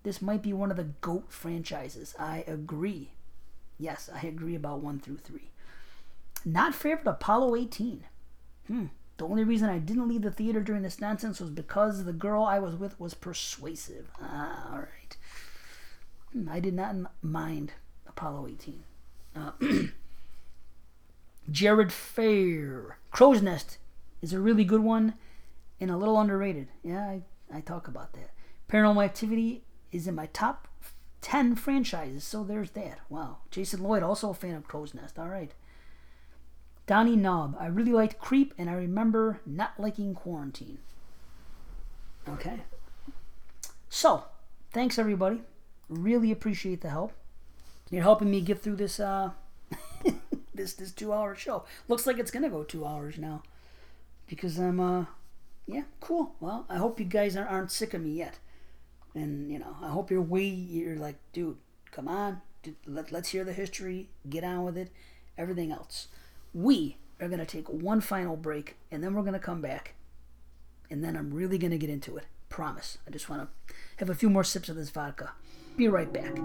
this 0.04 0.22
might 0.22 0.42
be 0.42 0.52
one 0.52 0.70
of 0.70 0.76
the 0.76 0.90
GOAT 1.00 1.32
franchises. 1.32 2.14
I 2.20 2.44
agree. 2.46 3.12
Yes, 3.78 4.10
I 4.14 4.28
agree 4.28 4.56
about 4.56 4.82
1 4.82 5.00
through 5.00 5.18
3. 5.18 5.42
Not 6.46 6.76
favorite 6.76 7.08
Apollo 7.08 7.56
18. 7.56 8.06
Hmm. 8.68 8.86
The 9.18 9.26
only 9.26 9.44
reason 9.44 9.70
I 9.70 9.78
didn't 9.78 10.10
leave 10.10 10.24
the 10.24 10.32
theater 10.32 10.62
during 10.62 10.82
this 10.82 11.00
nonsense 11.00 11.40
was 11.40 11.50
because 11.50 12.04
the 12.04 12.14
girl 12.14 12.44
I 12.44 12.60
was 12.60 12.76
with 12.76 13.00
was 13.00 13.14
persuasive. 13.14 14.10
Ah, 14.22 14.72
all 14.72 14.80
right. 14.80 15.18
Hmm, 16.32 16.50
I 16.50 16.60
did 16.60 16.74
not 16.74 16.96
mind 17.22 17.74
Apollo 18.08 18.48
18. 18.48 18.84
Uh, 19.36 19.52
Jared 21.52 21.92
Fair. 21.92 22.98
Crow's 23.12 23.42
Nest 23.42 23.78
is 24.22 24.34
a 24.34 24.40
really 24.40 24.64
good 24.64 24.82
one 24.82 25.14
and 25.80 25.92
a 25.92 25.98
little 25.98 26.20
underrated. 26.20 26.68
Yeah, 26.84 27.04
I, 27.04 27.22
I 27.54 27.62
talk 27.62 27.88
about 27.88 28.14
that. 28.14 28.32
Paranormal 28.70 29.04
Activity 29.04 29.64
is 29.92 30.08
in 30.08 30.16
my 30.16 30.28
top 30.28 30.68
10 31.24 31.56
franchises, 31.56 32.24
so 32.24 32.44
there's 32.44 32.72
that. 32.72 33.00
Wow. 33.10 33.38
Jason 33.50 33.82
Lloyd, 33.82 34.04
also 34.04 34.30
a 34.30 34.34
fan 34.34 34.56
of 34.56 34.68
Crow's 34.68 34.94
Nest. 34.94 35.18
All 35.18 35.30
right. 35.30 35.52
Donnie 36.86 37.16
Knob. 37.16 37.56
I 37.58 37.68
really 37.68 37.94
liked 37.94 38.20
Creep, 38.20 38.54
and 38.58 38.70
I 38.70 38.74
remember 38.74 39.40
not 39.46 39.80
liking 39.80 40.14
Quarantine. 40.14 40.80
Okay. 42.28 42.60
So, 43.90 44.26
thanks 44.74 45.00
everybody. 45.00 45.42
Really 45.88 46.30
appreciate 46.30 46.82
the 46.82 46.90
help. 46.90 47.14
You're 47.90 48.04
helping 48.04 48.30
me 48.30 48.42
get 48.42 48.60
through 48.60 48.78
this 48.78 49.00
uh 49.00 49.32
this 50.54 50.74
this 50.74 50.92
two 50.92 51.14
hour 51.14 51.36
show. 51.36 51.64
Looks 51.88 52.06
like 52.06 52.18
it's 52.18 52.32
gonna 52.32 52.50
go 52.50 52.64
two 52.64 52.86
hours 52.86 53.18
now. 53.18 53.44
Because 54.28 54.58
I'm 54.58 54.80
uh 54.80 55.06
yeah, 55.68 55.84
cool. 56.02 56.36
Well, 56.42 56.66
I 56.70 56.78
hope 56.78 57.00
you 57.00 57.06
guys 57.06 57.38
aren't 57.38 57.72
sick 57.72 57.94
of 57.94 58.02
me 58.02 58.12
yet. 58.12 58.40
And 59.16 59.52
you 59.52 59.60
know, 59.60 59.76
I 59.82 59.90
hope 59.90 60.10
you're 60.10 60.22
way 60.22 60.44
you're 60.44 60.98
like, 60.98 61.16
dude, 61.34 61.58
come 61.92 62.08
on, 62.08 62.42
dude, 62.64 62.76
let, 62.86 63.12
let's 63.12 63.30
hear 63.30 63.44
the 63.44 63.54
history, 63.54 64.10
get 64.30 64.44
on 64.44 64.64
with 64.64 64.78
it, 64.78 64.90
everything 65.38 65.72
else. 65.72 66.08
We 66.54 66.98
are 67.22 67.30
gonna 67.30 67.46
take 67.46 67.68
one 67.70 68.02
final 68.02 68.36
break, 68.36 68.76
and 68.92 69.04
then 69.04 69.14
we're 69.14 69.24
gonna 69.24 69.40
come 69.40 69.62
back, 69.62 69.94
and 70.90 71.04
then 71.04 71.16
I'm 71.16 71.34
really 71.34 71.58
gonna 71.58 71.78
get 71.78 71.90
into 71.90 72.18
it. 72.18 72.26
Promise. 72.50 73.00
I 73.08 73.12
just 73.12 73.30
want 73.30 73.50
to 73.68 73.74
have 73.98 74.10
a 74.12 74.16
few 74.16 74.30
more 74.30 74.44
sips 74.44 74.70
of 74.70 74.76
this 74.76 74.92
vodka. 74.92 75.32
Be 75.76 75.88
right 75.88 76.12
back. 76.12 76.36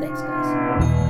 Thanks, 0.00 0.20
guys. 0.22 1.07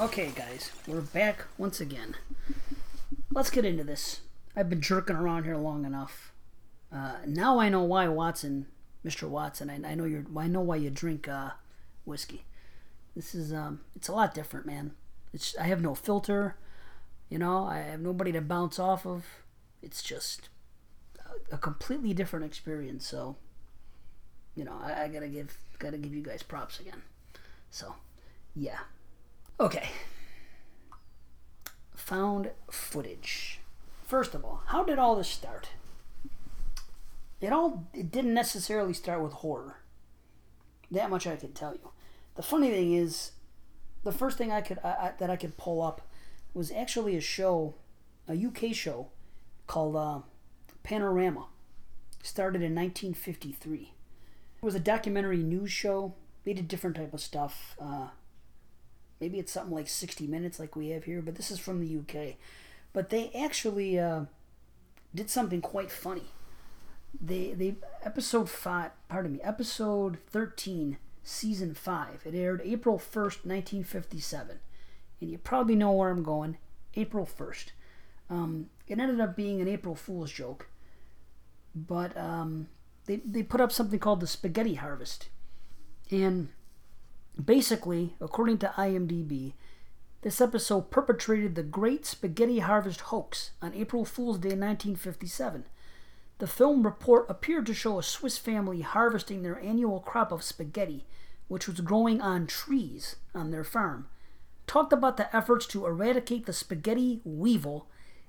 Okay, 0.00 0.32
guys, 0.34 0.70
we're 0.86 1.02
back 1.02 1.44
once 1.58 1.78
again. 1.78 2.16
Let's 3.30 3.50
get 3.50 3.66
into 3.66 3.84
this. 3.84 4.22
I've 4.56 4.70
been 4.70 4.80
jerking 4.80 5.14
around 5.14 5.44
here 5.44 5.58
long 5.58 5.84
enough. 5.84 6.32
Uh, 6.90 7.16
now 7.26 7.58
I 7.60 7.68
know 7.68 7.82
why 7.82 8.08
Watson, 8.08 8.64
Mr. 9.04 9.28
Watson. 9.28 9.68
I, 9.68 9.74
I 9.90 9.94
know 9.94 10.04
you're. 10.06 10.24
I 10.34 10.46
know 10.46 10.62
why 10.62 10.76
you 10.76 10.88
drink 10.88 11.28
uh, 11.28 11.50
whiskey. 12.06 12.46
This 13.14 13.34
is 13.34 13.52
um, 13.52 13.82
it's 13.94 14.08
a 14.08 14.12
lot 14.12 14.32
different, 14.32 14.64
man. 14.64 14.92
It's 15.34 15.54
I 15.58 15.64
have 15.64 15.82
no 15.82 15.94
filter. 15.94 16.56
You 17.28 17.38
know, 17.38 17.66
I 17.66 17.80
have 17.80 18.00
nobody 18.00 18.32
to 18.32 18.40
bounce 18.40 18.78
off 18.78 19.04
of. 19.04 19.26
It's 19.82 20.02
just 20.02 20.48
a, 21.18 21.56
a 21.56 21.58
completely 21.58 22.14
different 22.14 22.46
experience. 22.46 23.06
So, 23.06 23.36
you 24.54 24.64
know, 24.64 24.80
I, 24.82 25.02
I 25.02 25.08
gotta 25.08 25.28
give 25.28 25.58
gotta 25.78 25.98
give 25.98 26.14
you 26.14 26.22
guys 26.22 26.42
props 26.42 26.80
again. 26.80 27.02
So, 27.68 27.96
yeah. 28.56 28.78
Okay. 29.60 29.90
Found 31.94 32.50
footage. 32.70 33.60
First 34.06 34.34
of 34.34 34.42
all, 34.42 34.62
how 34.68 34.82
did 34.82 34.98
all 34.98 35.14
this 35.14 35.28
start? 35.28 35.68
It 37.42 37.52
all 37.52 37.86
it 37.92 38.10
didn't 38.10 38.32
necessarily 38.32 38.94
start 38.94 39.22
with 39.22 39.34
horror. 39.34 39.76
That 40.90 41.10
much 41.10 41.26
I 41.26 41.36
can 41.36 41.52
tell 41.52 41.74
you. 41.74 41.90
The 42.36 42.42
funny 42.42 42.70
thing 42.70 42.94
is, 42.94 43.32
the 44.02 44.12
first 44.12 44.38
thing 44.38 44.50
I 44.50 44.62
could 44.62 44.78
I, 44.82 44.88
I, 44.88 45.12
that 45.18 45.28
I 45.28 45.36
could 45.36 45.58
pull 45.58 45.82
up 45.82 46.08
was 46.54 46.72
actually 46.72 47.16
a 47.16 47.20
show, 47.20 47.74
a 48.26 48.32
UK 48.32 48.74
show 48.74 49.08
called 49.66 49.94
uh, 49.94 50.20
Panorama. 50.82 51.46
Started 52.22 52.62
in 52.62 52.74
1953. 52.74 53.92
It 54.56 54.64
was 54.64 54.74
a 54.74 54.80
documentary 54.80 55.42
news 55.42 55.70
show. 55.70 56.14
They 56.44 56.54
did 56.54 56.66
different 56.66 56.96
type 56.96 57.12
of 57.12 57.20
stuff. 57.20 57.76
Uh, 57.78 58.08
maybe 59.20 59.38
it's 59.38 59.52
something 59.52 59.74
like 59.74 59.88
60 59.88 60.26
minutes 60.26 60.58
like 60.58 60.76
we 60.76 60.88
have 60.88 61.04
here 61.04 61.22
but 61.22 61.34
this 61.34 61.50
is 61.50 61.58
from 61.58 61.80
the 61.80 61.98
uk 61.98 62.34
but 62.92 63.10
they 63.10 63.30
actually 63.30 63.98
uh, 63.98 64.22
did 65.14 65.30
something 65.30 65.60
quite 65.60 65.92
funny. 65.92 66.24
They 67.20 67.52
they 67.52 67.76
episode 68.04 68.48
5 68.48 68.90
pardon 69.08 69.32
me 69.32 69.40
episode 69.42 70.18
13 70.28 70.98
season 71.22 71.74
5 71.74 72.22
it 72.24 72.34
aired 72.34 72.62
april 72.64 72.98
1st 72.98 73.44
1957 73.44 74.58
and 75.20 75.30
you 75.30 75.36
probably 75.36 75.76
know 75.76 75.92
where 75.92 76.08
i'm 76.08 76.22
going 76.22 76.56
april 76.94 77.26
1st 77.26 77.72
um, 78.30 78.70
it 78.86 78.98
ended 78.98 79.20
up 79.20 79.36
being 79.36 79.60
an 79.60 79.68
april 79.68 79.94
fool's 79.94 80.30
joke. 80.30 80.68
But 81.74 82.16
um, 82.16 82.68
they, 83.06 83.16
they 83.16 83.42
put 83.42 83.60
up 83.60 83.72
something 83.72 83.98
called 83.98 84.20
the 84.20 84.26
spaghetti 84.26 84.74
harvest. 84.74 85.28
And 86.10 86.48
Basically, 87.44 88.16
according 88.20 88.58
to 88.58 88.74
IMDb, 88.76 89.52
this 90.22 90.40
episode 90.40 90.90
perpetrated 90.90 91.54
the 91.54 91.62
Great 91.62 92.04
Spaghetti 92.04 92.58
Harvest 92.58 93.02
hoax 93.02 93.52
on 93.62 93.72
April 93.72 94.04
Fool's 94.04 94.38
Day 94.38 94.48
1957. 94.48 95.64
The 96.38 96.46
film 96.46 96.82
report 96.82 97.26
appeared 97.30 97.66
to 97.66 97.74
show 97.74 97.98
a 97.98 98.02
Swiss 98.02 98.36
family 98.36 98.80
harvesting 98.82 99.42
their 99.42 99.60
annual 99.60 100.00
crop 100.00 100.32
of 100.32 100.42
spaghetti, 100.42 101.06
which 101.48 101.68
was 101.68 101.80
growing 101.80 102.20
on 102.20 102.46
trees 102.46 103.16
on 103.34 103.50
their 103.50 103.64
farm. 103.64 104.08
Talked 104.66 104.92
about 104.92 105.16
the 105.16 105.34
efforts 105.34 105.66
to 105.68 105.86
eradicate 105.86 106.46
the 106.46 106.52
spaghetti 106.52 107.20
weevil 107.24 107.88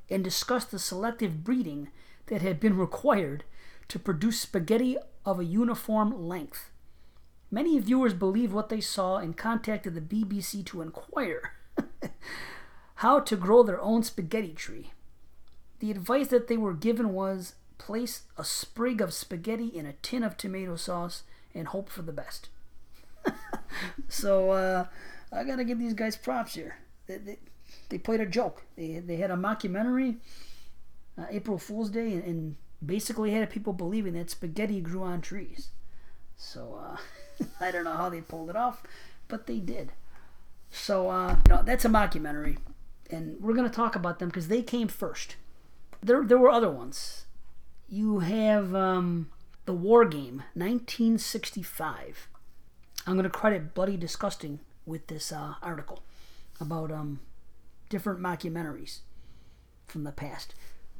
and 0.09 0.23
discussed 0.23 0.71
the 0.71 0.79
selective 0.79 1.43
breeding 1.43 1.89
that 2.27 2.41
had 2.41 2.59
been 2.59 2.77
required 2.77 3.43
to 3.87 3.99
produce 3.99 4.39
spaghetti 4.39 4.97
of 5.25 5.39
a 5.39 5.45
uniform 5.45 6.27
length. 6.27 6.70
Many 7.51 7.77
viewers 7.79 8.13
believed 8.13 8.53
what 8.53 8.69
they 8.69 8.79
saw 8.79 9.17
and 9.17 9.35
contacted 9.35 9.93
the 9.93 10.01
BBC 10.01 10.65
to 10.67 10.81
inquire 10.81 11.53
how 12.95 13.19
to 13.19 13.35
grow 13.35 13.61
their 13.61 13.81
own 13.81 14.03
spaghetti 14.03 14.53
tree. 14.53 14.91
The 15.79 15.91
advice 15.91 16.29
that 16.29 16.47
they 16.47 16.57
were 16.57 16.73
given 16.73 17.13
was 17.13 17.55
place 17.77 18.21
a 18.37 18.45
sprig 18.45 19.01
of 19.01 19.13
spaghetti 19.13 19.67
in 19.67 19.85
a 19.85 19.93
tin 20.01 20.23
of 20.23 20.37
tomato 20.37 20.75
sauce 20.75 21.23
and 21.53 21.67
hope 21.67 21.89
for 21.89 22.03
the 22.03 22.13
best. 22.13 22.49
so 24.07 24.51
uh, 24.51 24.85
I 25.31 25.43
gotta 25.43 25.63
give 25.63 25.79
these 25.79 25.93
guys 25.93 26.15
props 26.15 26.53
here. 26.53 26.77
They, 27.07 27.17
they, 27.17 27.39
they 27.89 27.97
played 27.97 28.21
a 28.21 28.25
joke. 28.25 28.63
They, 28.77 28.99
they 28.99 29.17
had 29.17 29.31
a 29.31 29.35
mockumentary, 29.35 30.17
uh, 31.17 31.25
April 31.29 31.57
Fool's 31.57 31.89
Day, 31.89 32.13
and, 32.13 32.23
and, 32.23 32.55
basically 32.83 33.29
had 33.29 33.47
people 33.51 33.73
believing 33.73 34.13
that 34.13 34.31
spaghetti 34.31 34.81
grew 34.81 35.03
on 35.03 35.21
trees. 35.21 35.69
So 36.35 36.81
uh, 36.83 36.97
I 37.59 37.71
don't 37.71 37.83
know 37.83 37.93
how 37.93 38.09
they 38.09 38.21
pulled 38.21 38.49
it 38.49 38.55
off, 38.55 38.83
but 39.27 39.47
they 39.47 39.59
did. 39.59 39.91
So 40.69 41.09
uh, 41.09 41.37
you 41.47 41.53
know, 41.55 41.63
that's 41.63 41.85
a 41.85 41.89
mockumentary, 41.89 42.57
and 43.09 43.39
we're 43.41 43.53
gonna 43.53 43.69
talk 43.69 43.95
about 43.95 44.19
them 44.19 44.29
because 44.29 44.47
they 44.47 44.61
came 44.61 44.87
first. 44.87 45.35
There, 46.01 46.23
there 46.23 46.37
were 46.37 46.49
other 46.49 46.69
ones. 46.69 47.25
You 47.87 48.19
have 48.19 48.73
um, 48.73 49.29
the 49.65 49.73
War 49.73 50.05
Game, 50.05 50.43
1965. 50.53 52.27
I'm 53.05 53.15
gonna 53.15 53.29
credit 53.29 53.73
Bloody 53.73 53.97
Disgusting 53.97 54.59
with 54.85 55.07
this 55.07 55.31
uh, 55.31 55.55
article 55.61 56.03
about 56.59 56.91
um, 56.91 57.19
different 57.89 58.19
mockumentaries 58.19 58.99
from 59.87 60.03
the 60.03 60.11
past. 60.11 60.55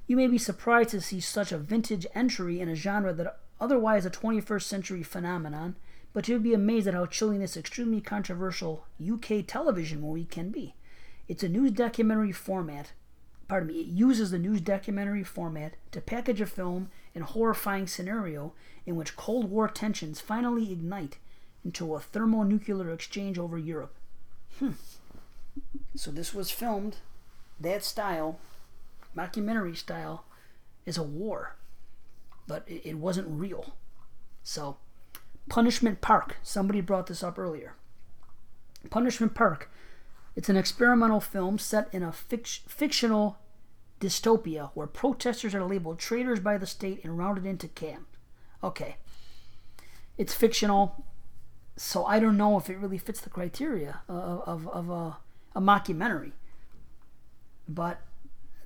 You 0.07 0.17
may 0.17 0.27
be 0.27 0.37
surprised 0.37 0.89
to 0.89 1.01
see 1.01 1.19
such 1.19 1.51
a 1.51 1.57
vintage 1.57 2.05
entry 2.13 2.59
in 2.59 2.67
a 2.67 2.75
genre 2.75 3.13
that 3.13 3.39
otherwise 3.59 4.05
a 4.05 4.09
21st 4.09 4.63
century 4.63 5.03
phenomenon, 5.03 5.77
but 6.13 6.27
you'd 6.27 6.43
be 6.43 6.53
amazed 6.53 6.87
at 6.87 6.93
how 6.93 7.05
chilling 7.05 7.39
this 7.39 7.57
extremely 7.57 8.01
controversial 8.01 8.85
UK 9.01 9.45
television 9.47 10.01
movie 10.01 10.25
can 10.25 10.49
be. 10.49 10.75
It's 11.27 11.43
a 11.43 11.49
news 11.49 11.71
documentary 11.71 12.31
format. 12.31 12.91
Pardon 13.47 13.67
me, 13.67 13.81
it 13.81 13.87
uses 13.87 14.31
the 14.31 14.39
news 14.39 14.61
documentary 14.61 15.23
format 15.23 15.75
to 15.91 16.01
package 16.01 16.41
a 16.41 16.45
film 16.45 16.89
and 17.13 17.23
horrifying 17.23 17.87
scenario 17.87 18.53
in 18.85 18.95
which 18.95 19.15
Cold 19.15 19.49
War 19.49 19.67
tensions 19.67 20.19
finally 20.19 20.71
ignite 20.71 21.17
into 21.63 21.95
a 21.95 21.99
thermonuclear 21.99 22.89
exchange 22.89 23.37
over 23.37 23.57
Europe. 23.57 23.95
Hmm. 24.59 24.71
So 25.95 26.11
this 26.11 26.33
was 26.33 26.49
filmed, 26.49 26.97
that 27.59 27.83
style, 27.83 28.39
mockumentary 29.15 29.75
style, 29.75 30.25
is 30.85 30.97
a 30.97 31.03
war, 31.03 31.55
but 32.47 32.63
it, 32.67 32.81
it 32.89 32.97
wasn't 32.97 33.27
real. 33.29 33.75
So, 34.43 34.77
Punishment 35.49 36.01
Park. 36.01 36.37
Somebody 36.43 36.81
brought 36.81 37.07
this 37.07 37.23
up 37.23 37.37
earlier. 37.37 37.75
Punishment 38.89 39.33
Park. 39.33 39.69
It's 40.35 40.49
an 40.49 40.55
experimental 40.57 41.19
film 41.19 41.57
set 41.57 41.89
in 41.91 42.03
a 42.03 42.11
fic- 42.11 42.61
fictional 42.67 43.37
dystopia 43.99 44.71
where 44.73 44.87
protesters 44.87 45.53
are 45.53 45.63
labeled 45.63 45.99
traitors 45.99 46.39
by 46.39 46.57
the 46.57 46.65
state 46.65 47.03
and 47.03 47.17
rounded 47.17 47.45
into 47.45 47.67
camp. 47.67 48.07
Okay. 48.63 48.95
It's 50.17 50.33
fictional, 50.33 51.05
so 51.75 52.05
I 52.05 52.19
don't 52.19 52.37
know 52.37 52.57
if 52.57 52.69
it 52.69 52.77
really 52.77 52.97
fits 52.97 53.21
the 53.21 53.29
criteria 53.29 54.01
of, 54.07 54.41
of, 54.47 54.67
of 54.67 54.89
a 54.89 55.17
a 55.55 55.61
mockumentary. 55.61 56.31
But 57.67 58.01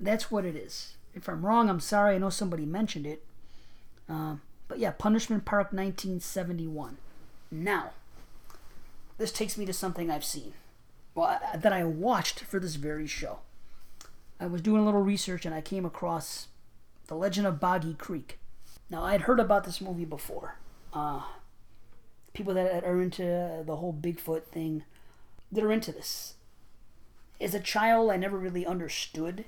that's 0.00 0.30
what 0.30 0.44
it 0.44 0.56
is. 0.56 0.96
If 1.14 1.28
I'm 1.28 1.44
wrong, 1.44 1.68
I'm 1.68 1.80
sorry. 1.80 2.14
I 2.14 2.18
know 2.18 2.30
somebody 2.30 2.66
mentioned 2.66 3.06
it. 3.06 3.24
Um, 4.08 4.42
but 4.68 4.78
yeah, 4.78 4.92
Punishment 4.92 5.44
Park 5.44 5.72
1971. 5.72 6.98
Now, 7.50 7.90
this 9.18 9.32
takes 9.32 9.56
me 9.56 9.64
to 9.66 9.72
something 9.72 10.10
I've 10.10 10.24
seen. 10.24 10.54
Well, 11.14 11.40
I, 11.52 11.56
that 11.56 11.72
I 11.72 11.84
watched 11.84 12.40
for 12.40 12.60
this 12.60 12.74
very 12.74 13.06
show. 13.06 13.38
I 14.38 14.46
was 14.46 14.60
doing 14.60 14.82
a 14.82 14.84
little 14.84 15.02
research 15.02 15.46
and 15.46 15.54
I 15.54 15.60
came 15.60 15.84
across 15.84 16.48
The 17.06 17.14
Legend 17.14 17.46
of 17.46 17.60
Boggy 17.60 17.94
Creek. 17.94 18.38
Now, 18.90 19.02
I 19.02 19.12
had 19.12 19.22
heard 19.22 19.40
about 19.40 19.64
this 19.64 19.80
movie 19.80 20.04
before. 20.04 20.56
Uh, 20.92 21.22
people 22.34 22.54
that 22.54 22.84
are 22.84 23.00
into 23.00 23.62
the 23.64 23.76
whole 23.76 23.92
Bigfoot 23.92 24.44
thing, 24.44 24.84
that 25.50 25.64
are 25.64 25.72
into 25.72 25.92
this 25.92 26.34
as 27.40 27.54
a 27.54 27.60
child, 27.60 28.10
I 28.10 28.16
never 28.16 28.38
really 28.38 28.66
understood 28.66 29.44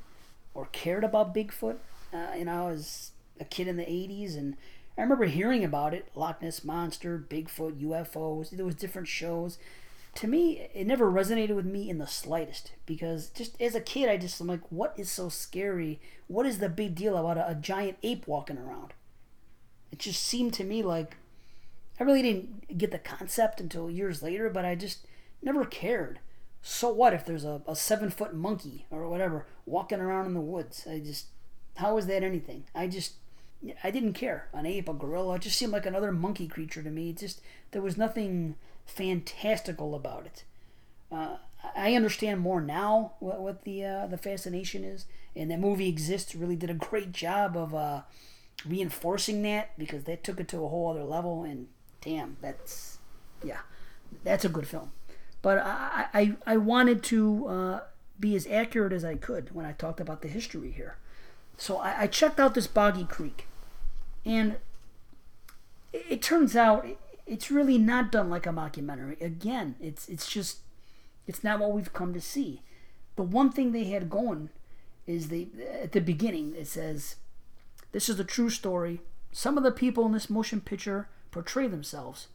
or 0.55 0.66
cared 0.66 1.05
about 1.05 1.35
Bigfoot. 1.35 1.77
Uh, 2.12 2.35
you 2.37 2.45
know, 2.45 2.66
I 2.66 2.71
was 2.71 3.12
a 3.41 3.45
kid 3.45 3.69
in 3.69 3.77
the 3.77 3.85
80s, 3.85 4.37
and 4.37 4.57
I 4.99 5.03
remember 5.03 5.27
hearing 5.27 5.65
about 5.65 5.95
it 5.95 6.09
Loch 6.15 6.43
Ness 6.43 6.65
Monster, 6.65 7.19
Bigfoot, 7.19 7.81
UFOs. 7.81 8.51
There 8.51 8.67
was 8.67 8.75
different 8.75 9.09
shows. 9.09 9.57
To 10.17 10.27
me, 10.27 10.69
it 10.75 10.87
never 10.87 11.11
resonated 11.11 11.55
with 11.55 11.65
me 11.65 11.89
in 11.89 11.99
the 11.99 12.07
slightest 12.07 12.73
because 12.85 13.29
just 13.29 13.61
as 13.63 13.75
a 13.77 13.81
kid, 13.81 14.09
I 14.09 14.17
just 14.17 14.41
am 14.41 14.49
like, 14.49 14.71
what 14.71 14.93
is 14.97 15.11
so 15.11 15.29
scary? 15.29 16.01
What 16.27 16.45
is 16.45 16.59
the 16.59 16.69
big 16.69 16.97
deal 16.97 17.17
about 17.17 17.39
a, 17.39 17.51
a 17.51 17.55
giant 17.55 17.99
ape 18.03 18.27
walking 18.27 18.59
around? 18.59 18.93
It 19.93 20.01
just 20.01 20.23
seemed 20.23 20.55
to 20.55 20.65
me 20.65 20.83
like 20.83 21.17
I 22.01 22.05
really 22.05 22.23
didn't 22.23 22.77
get 22.77 22.91
the 22.91 22.99
concept 22.99 23.61
until 23.61 23.89
years 23.89 24.23
later, 24.23 24.51
but 24.51 24.65
I 24.65 24.75
just 24.75 25.07
never 25.41 25.65
cared 25.65 26.19
so 26.63 26.93
what 26.93 27.15
if 27.15 27.25
there's 27.25 27.45
a, 27.45 27.63
a 27.67 27.77
seven 27.77 28.11
foot 28.11 28.35
monkey 28.35 28.87
or 28.91 29.09
whatever 29.09 29.47
walking 29.67 30.01
around 30.01 30.27
in 30.27 30.35
the 30.35 30.41
woods? 30.41 30.87
I 30.89 30.99
just, 30.99 31.27
how 31.77 31.97
is 31.97 32.07
that 32.07 32.23
anything? 32.23 32.65
I 32.75 32.89
just, 32.89 33.15
I 33.83 33.91
didn't 33.91 34.13
care. 34.13 34.49
An 34.53 34.67
ape, 34.67 34.89
a 34.89 34.95
gorilla, 34.95 35.35
it 35.35 35.43
just 35.43 35.59
seemed 35.59 35.73
like 35.73 35.87
another 35.87 36.13
monkey 36.13 36.47
creature 36.47 36.83
to 36.83 36.91
me. 36.91 37.11
It 37.11 37.19
just, 37.19 37.41
there 37.73 37.83
was 37.83 37.97
nothing 37.97 38.57
fantastical 38.87 39.95
about 39.95 40.27
it. 40.27 40.45
Uh, 41.11 41.37
I 41.75 41.95
understand 41.95 42.41
more 42.41 42.61
now 42.61 43.13
what, 43.19 43.41
what 43.41 43.65
the 43.65 43.85
uh, 43.85 44.07
the 44.07 44.19
fascination 44.19 44.85
is, 44.85 45.07
and 45.35 45.51
that 45.51 45.59
movie 45.59 45.89
exists 45.89 46.35
really 46.35 46.57
did 46.57 46.71
a 46.71 46.75
great 46.75 47.13
job 47.13 47.57
of 47.57 47.75
uh, 47.75 48.03
reinforcing 48.67 49.43
that 49.43 49.77
because 49.79 50.05
that 50.05 50.23
took 50.23 50.41
it 50.41 50.49
to 50.49 50.65
a 50.65 50.69
whole 50.69 50.89
other 50.89 51.05
level. 51.05 51.43
And 51.45 51.69
damn, 52.01 52.37
that's 52.41 52.99
yeah, 53.43 53.61
that's 54.25 54.45
a 54.45 54.49
good 54.49 54.69
film. 54.69 54.93
But 55.41 55.59
I, 55.59 56.07
I, 56.15 56.37
I 56.47 56.57
wanted 56.57 57.03
to 57.05 57.47
uh, 57.47 57.81
be 58.19 58.35
as 58.35 58.47
accurate 58.47 58.93
as 58.93 59.05
I 59.05 59.15
could 59.15 59.55
when 59.55 59.65
I 59.65 59.73
talked 59.73 60.01
about 60.01 60.21
the 60.21 60.29
history 60.29 60.73
here. 60.73 60.97
So 61.59 61.77
I, 61.77 62.03
I 62.03 62.07
checked 62.07 62.41
out 62.41 62.55
this 62.55 62.67
Boggy 62.67 63.05
Creek. 63.05 63.47
And 64.25 64.57
it, 65.93 66.07
it 66.09 66.23
turns 66.23 66.57
out 66.57 66.87
it's 67.27 67.51
really 67.51 67.77
not 67.77 68.11
done 68.11 68.31
like 68.31 68.47
a 68.47 68.51
mockumentary. 68.51 69.21
Again, 69.21 69.75
it's 69.81 70.09
it's 70.09 70.31
just 70.31 70.59
it's 71.27 71.45
not 71.45 71.59
what 71.59 71.73
we've 71.73 71.93
come 71.93 72.15
to 72.15 72.21
see. 72.21 72.63
The 73.17 73.23
one 73.23 73.51
thing 73.51 73.73
they 73.73 73.85
had 73.85 74.09
going 74.09 74.49
is 75.07 75.29
they 75.29 75.49
at 75.83 75.93
the 75.93 76.01
beginning 76.01 76.55
it 76.57 76.67
says 76.69 77.17
this 77.93 78.09
is 78.09 78.19
a 78.19 78.25
true 78.25 78.51
story. 78.51 79.01
Some 79.33 79.59
of 79.59 79.65
the 79.65 79.73
people 79.73 80.07
in 80.07 80.13
this 80.13 80.31
motion 80.31 80.61
picture 80.61 81.09
portray 81.31 81.67
themselves. 81.67 82.29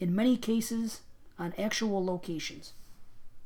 In 0.00 0.16
many 0.16 0.36
cases, 0.36 1.02
on 1.38 1.54
actual 1.58 2.04
locations. 2.04 2.72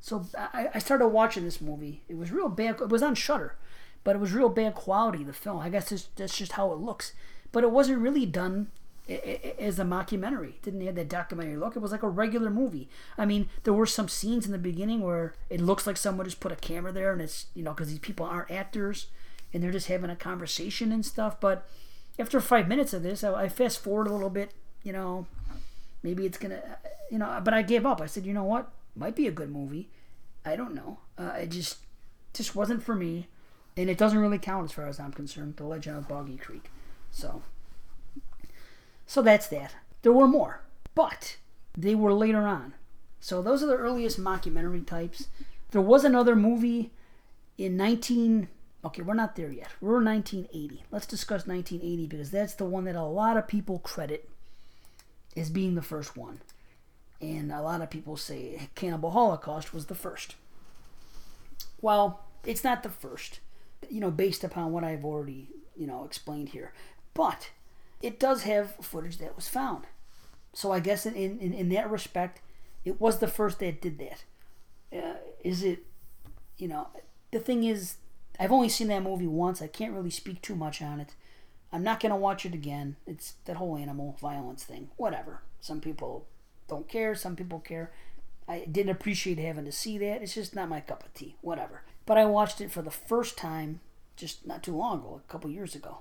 So 0.01 0.27
I, 0.37 0.69
I 0.75 0.79
started 0.79 1.09
watching 1.09 1.45
this 1.45 1.61
movie. 1.61 2.03
It 2.09 2.17
was 2.17 2.31
real 2.31 2.49
bad. 2.49 2.81
It 2.81 2.89
was 2.89 3.03
on 3.03 3.15
Shudder, 3.15 3.57
but 4.05 4.17
it 4.17 4.21
was 4.21 4.33
real 4.33 4.49
bad 4.49 4.75
quality. 4.75 5.25
The 5.25 5.33
film. 5.33 5.59
I 5.59 5.69
guess 5.71 6.09
that's 6.17 6.39
just 6.39 6.53
how 6.53 6.73
it 6.73 6.79
looks. 6.79 7.13
But 7.53 7.65
it 7.65 7.71
wasn't 7.71 8.01
really 8.01 8.27
done 8.27 8.69
as 9.09 9.79
a 9.79 9.85
mockumentary. 9.85 10.51
It 10.51 10.63
didn't 10.63 10.87
have 10.87 10.95
that 10.95 11.09
documentary 11.09 11.57
look. 11.57 11.77
It 11.77 11.81
was 11.81 11.93
like 11.93 12.03
a 12.03 12.09
regular 12.09 12.51
movie. 12.51 12.89
I 13.19 13.27
mean, 13.27 13.49
there 13.65 13.75
were 13.75 13.87
some 13.87 14.09
scenes 14.09 14.47
in 14.47 14.53
the 14.53 14.59
beginning 14.59 15.03
where 15.03 15.35
it 15.51 15.61
looks 15.61 15.87
like 15.87 15.97
someone 15.97 16.27
just 16.27 16.41
put 16.41 16.53
a 16.53 16.57
camera 16.57 16.93
there, 16.93 17.13
and 17.13 17.21
it's 17.21 17.47
you 17.55 17.63
know 17.63 17.73
because 17.73 17.89
these 17.89 17.99
people 17.99 18.27
aren't 18.27 18.51
actors 18.51 19.09
and 19.53 19.63
they're 19.63 19.71
just 19.71 19.89
having 19.89 20.11
a 20.11 20.17
conversation 20.17 20.91
and 20.91 21.05
stuff. 21.07 21.41
But 21.41 21.67
after 22.19 22.41
five 22.41 22.69
minutes 22.69 22.93
of 22.93 23.03
this, 23.03 23.23
I, 23.23 23.45
I 23.45 23.49
fast 23.49 23.83
forward 23.83 24.09
a 24.09 24.13
little 24.13 24.31
bit. 24.31 24.53
You 24.83 24.93
know, 24.93 25.27
maybe 26.05 26.27
it's 26.27 26.39
gonna 26.39 26.61
you 27.11 27.19
know 27.19 27.41
but 27.43 27.55
i 27.55 27.63
gave 27.63 27.85
up 27.85 28.01
i 28.01 28.07
said 28.07 28.25
you 28.25 28.33
know 28.33 28.45
what 28.45 28.71
might 28.95 29.17
be 29.17 29.27
a 29.27 29.33
good 29.33 29.51
movie 29.51 29.89
i 30.45 30.55
don't 30.55 30.75
know 30.75 30.99
uh, 31.19 31.33
it 31.41 31.51
just 31.51 31.79
just 32.33 32.55
wasn't 32.55 32.83
for 32.83 32.95
me 32.95 33.27
and 33.77 33.91
it 33.91 33.99
doesn't 33.99 34.19
really 34.19 34.39
count 34.39 34.65
as 34.65 34.73
far 34.73 34.87
as 34.87 35.01
i'm 35.01 35.13
concerned 35.13 35.57
the 35.57 35.65
legend 35.65 35.97
of 35.97 36.09
boggy 36.09 36.37
creek 36.37 36.71
so 37.11 37.43
so 39.07 39.23
that's 39.23 39.49
that 39.49 39.75
there 40.03 40.13
were 40.13 40.29
more 40.29 40.61
but 40.95 41.37
they 41.77 41.95
were 41.95 42.13
later 42.13 42.47
on 42.47 42.75
So 43.21 43.41
those 43.41 43.63
are 43.63 43.67
the 43.67 43.77
earliest 43.77 44.21
mockumentary 44.21 44.87
types. 44.87 45.29
There 45.71 45.81
was 45.81 46.05
another 46.05 46.37
movie 46.37 46.91
in 47.57 47.75
19 47.77 48.49
Okay, 48.85 49.01
we're 49.01 49.15
not 49.15 49.35
there 49.35 49.51
yet. 49.51 49.69
We're 49.81 50.05
1980. 50.05 50.85
Let's 50.91 51.07
discuss 51.07 51.47
1980 51.47 52.07
because 52.07 52.31
that's 52.31 52.53
the 52.53 52.67
one 52.67 52.85
that 52.85 52.97
a 52.97 53.03
lot 53.03 53.39
of 53.39 53.49
people 53.49 53.79
credit 53.79 54.29
as 55.35 55.49
being 55.49 55.75
the 55.75 55.81
first 55.81 56.19
one. 56.19 56.43
And 57.19 57.51
a 57.51 57.63
lot 57.63 57.81
of 57.81 57.89
people 57.89 58.19
say 58.19 58.69
Cannibal 58.75 59.13
Holocaust 59.13 59.73
was 59.73 59.87
the 59.87 59.95
first. 59.95 60.35
Well, 61.81 62.25
it's 62.45 62.63
not 62.63 62.83
the 62.83 62.91
first, 62.91 63.41
you 63.91 64.01
know, 64.01 64.11
based 64.11 64.45
upon 64.45 64.73
what 64.73 64.85
I've 64.85 65.05
already, 65.05 65.49
you 65.77 65.87
know, 65.87 66.05
explained 66.05 66.51
here. 66.51 66.73
But 67.15 67.51
it 68.03 68.19
does 68.19 68.43
have 68.43 68.75
footage 68.81 69.19
that 69.19 69.37
was 69.37 69.49
found. 69.49 69.85
So 70.53 70.73
I 70.73 70.81
guess 70.81 71.07
in, 71.07 71.15
in, 71.15 71.53
in 71.53 71.69
that 71.71 71.91
respect, 71.91 72.41
it 72.85 73.01
was 73.01 73.19
the 73.19 73.29
first 73.29 73.59
that 73.61 73.81
did 73.81 73.99
that. 73.99 74.25
Uh, 74.97 75.17
is 75.43 75.63
it, 75.63 75.85
you 76.57 76.69
know, 76.69 76.89
the 77.33 77.41
thing 77.41 77.65
is, 77.65 77.97
I've 78.39 78.53
only 78.53 78.69
seen 78.69 78.89
that 78.89 79.03
movie 79.03 79.27
once. 79.27 79.63
I 79.63 79.67
can't 79.67 79.95
really 79.95 80.11
speak 80.11 80.43
too 80.43 80.55
much 80.55 80.83
on 80.83 81.01
it. 81.01 81.15
I'm 81.73 81.83
not 81.83 81.99
going 81.99 82.11
to 82.11 82.17
watch 82.17 82.47
it 82.47 82.55
again. 82.55 82.97
It's 83.07 83.35
that 83.47 83.57
whole 83.57 83.77
animal 83.77 84.17
violence 84.21 84.63
thing. 84.65 84.91
Whatever. 84.97 85.43
Some 85.61 85.81
people 85.81 86.27
don't 86.69 86.89
care, 86.89 87.15
some 87.15 87.37
people 87.37 87.59
care. 87.59 87.93
I 88.47 88.65
didn't 88.71 88.93
appreciate 88.93 89.39
having 89.39 89.65
to 89.65 89.73
see 89.73 89.99
that. 89.99 90.23
It's 90.23 90.35
just 90.35 90.55
not 90.55 90.69
my 90.69 90.81
cup 90.81 91.05
of 91.05 91.15
tea. 91.15 91.37
Whatever. 91.41 91.83
But 92.07 92.19
I 92.19 92.25
watched 92.25 92.61
it 92.61 92.71
for 92.71 92.83
the 92.83 92.91
first 92.91 93.37
time 93.37 93.81
just 94.17 94.47
not 94.47 94.63
too 94.63 94.77
long 94.77 94.99
ago, 95.01 95.21
a 95.27 95.33
couple 95.33 95.51
years 95.51 95.75
ago. 95.75 95.99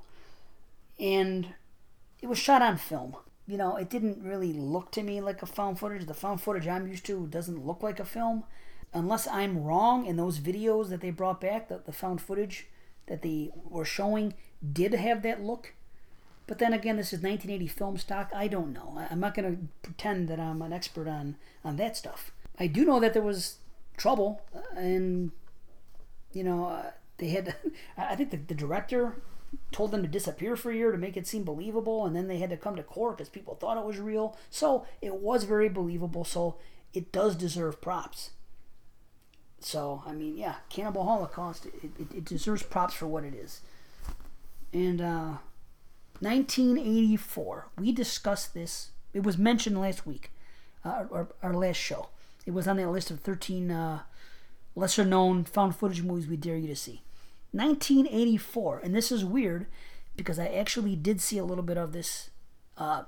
And 0.99 1.53
it 2.21 2.27
was 2.27 2.37
shot 2.37 2.61
on 2.61 2.77
film. 2.77 3.15
You 3.47 3.57
know, 3.57 3.75
it 3.75 3.89
didn't 3.89 4.23
really 4.23 4.53
look 4.53 4.91
to 4.91 5.03
me 5.03 5.19
like 5.19 5.41
a 5.41 5.45
found 5.45 5.79
footage. 5.79 6.05
The 6.05 6.13
found 6.13 6.41
footage 6.41 6.67
I'm 6.67 6.87
used 6.87 7.05
to 7.07 7.27
doesn't 7.27 7.65
look 7.65 7.83
like 7.83 7.99
a 7.99 8.05
film 8.05 8.43
unless 8.93 9.27
I'm 9.27 9.63
wrong 9.63 10.07
and 10.07 10.17
those 10.17 10.39
videos 10.39 10.89
that 10.89 11.01
they 11.01 11.09
brought 11.09 11.41
back, 11.41 11.67
the, 11.67 11.81
the 11.83 11.91
found 11.91 12.21
footage 12.21 12.67
that 13.07 13.21
they 13.21 13.51
were 13.53 13.85
showing, 13.85 14.33
did 14.71 14.93
have 14.93 15.23
that 15.23 15.41
look. 15.43 15.73
But 16.45 16.59
then 16.59 16.73
again, 16.73 16.97
this 16.97 17.07
is 17.07 17.21
1980 17.21 17.67
film 17.67 17.97
stock. 17.97 18.29
I 18.33 18.47
don't 18.47 18.73
know. 18.73 18.99
I'm 19.09 19.19
not 19.19 19.33
going 19.33 19.51
to 19.51 19.63
pretend 19.81 20.27
that 20.27 20.39
I'm 20.39 20.61
an 20.61 20.73
expert 20.73 21.07
on, 21.07 21.37
on 21.63 21.77
that 21.77 21.97
stuff. 21.97 22.31
I 22.59 22.67
do 22.67 22.85
know 22.85 22.99
that 22.99 23.13
there 23.13 23.21
was 23.21 23.57
trouble, 23.97 24.41
uh, 24.55 24.59
and, 24.77 25.31
you 26.33 26.43
know, 26.43 26.67
uh, 26.67 26.91
they 27.17 27.29
had, 27.29 27.55
I 27.97 28.15
think 28.15 28.31
the, 28.31 28.37
the 28.37 28.55
director 28.55 29.15
told 29.71 29.91
them 29.91 30.01
to 30.01 30.07
disappear 30.07 30.55
for 30.55 30.71
a 30.71 30.75
year 30.75 30.91
to 30.91 30.97
make 30.97 31.15
it 31.17 31.27
seem 31.27 31.43
believable, 31.43 32.05
and 32.05 32.15
then 32.15 32.27
they 32.27 32.39
had 32.39 32.49
to 32.49 32.57
come 32.57 32.75
to 32.75 32.83
court 32.83 33.17
because 33.17 33.29
people 33.29 33.55
thought 33.55 33.77
it 33.77 33.85
was 33.85 33.99
real. 33.99 34.37
So 34.49 34.85
it 35.01 35.15
was 35.15 35.43
very 35.43 35.69
believable, 35.69 36.23
so 36.25 36.55
it 36.93 37.11
does 37.11 37.35
deserve 37.35 37.81
props. 37.81 38.31
So, 39.59 40.03
I 40.05 40.11
mean, 40.11 40.37
yeah, 40.37 40.55
Cannibal 40.69 41.05
Holocaust, 41.05 41.65
it, 41.65 41.73
it, 41.83 42.17
it 42.17 42.25
deserves 42.25 42.63
props 42.63 42.93
for 42.93 43.07
what 43.07 43.23
it 43.23 43.33
is. 43.33 43.61
And 44.73 44.99
uh, 44.99 45.37
1984, 46.19 47.67
we 47.79 47.91
discussed 47.91 48.53
this. 48.53 48.89
It 49.13 49.23
was 49.23 49.37
mentioned 49.37 49.79
last 49.79 50.05
week, 50.05 50.31
uh, 50.83 51.05
our, 51.11 51.27
our 51.41 51.53
last 51.53 51.77
show. 51.77 52.09
It 52.45 52.51
was 52.53 52.67
on 52.67 52.77
that 52.77 52.89
list 52.89 53.09
of 53.09 53.21
13 53.21 53.71
uh, 53.71 53.99
lesser 54.75 55.05
known 55.05 55.43
found 55.43 55.75
footage 55.75 56.01
movies 56.01 56.27
we 56.27 56.37
dare 56.37 56.57
you 56.57 56.67
to 56.67 56.75
see. 56.75 57.01
1984, 57.51 58.79
and 58.79 58.95
this 58.95 59.11
is 59.11 59.23
weird 59.23 59.67
because 60.15 60.39
I 60.39 60.47
actually 60.47 60.95
did 60.95 61.21
see 61.21 61.37
a 61.37 61.45
little 61.45 61.63
bit 61.63 61.77
of 61.77 61.93
this 61.93 62.29
uh, 62.77 63.03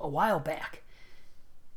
a 0.00 0.08
while 0.08 0.40
back. 0.40 0.82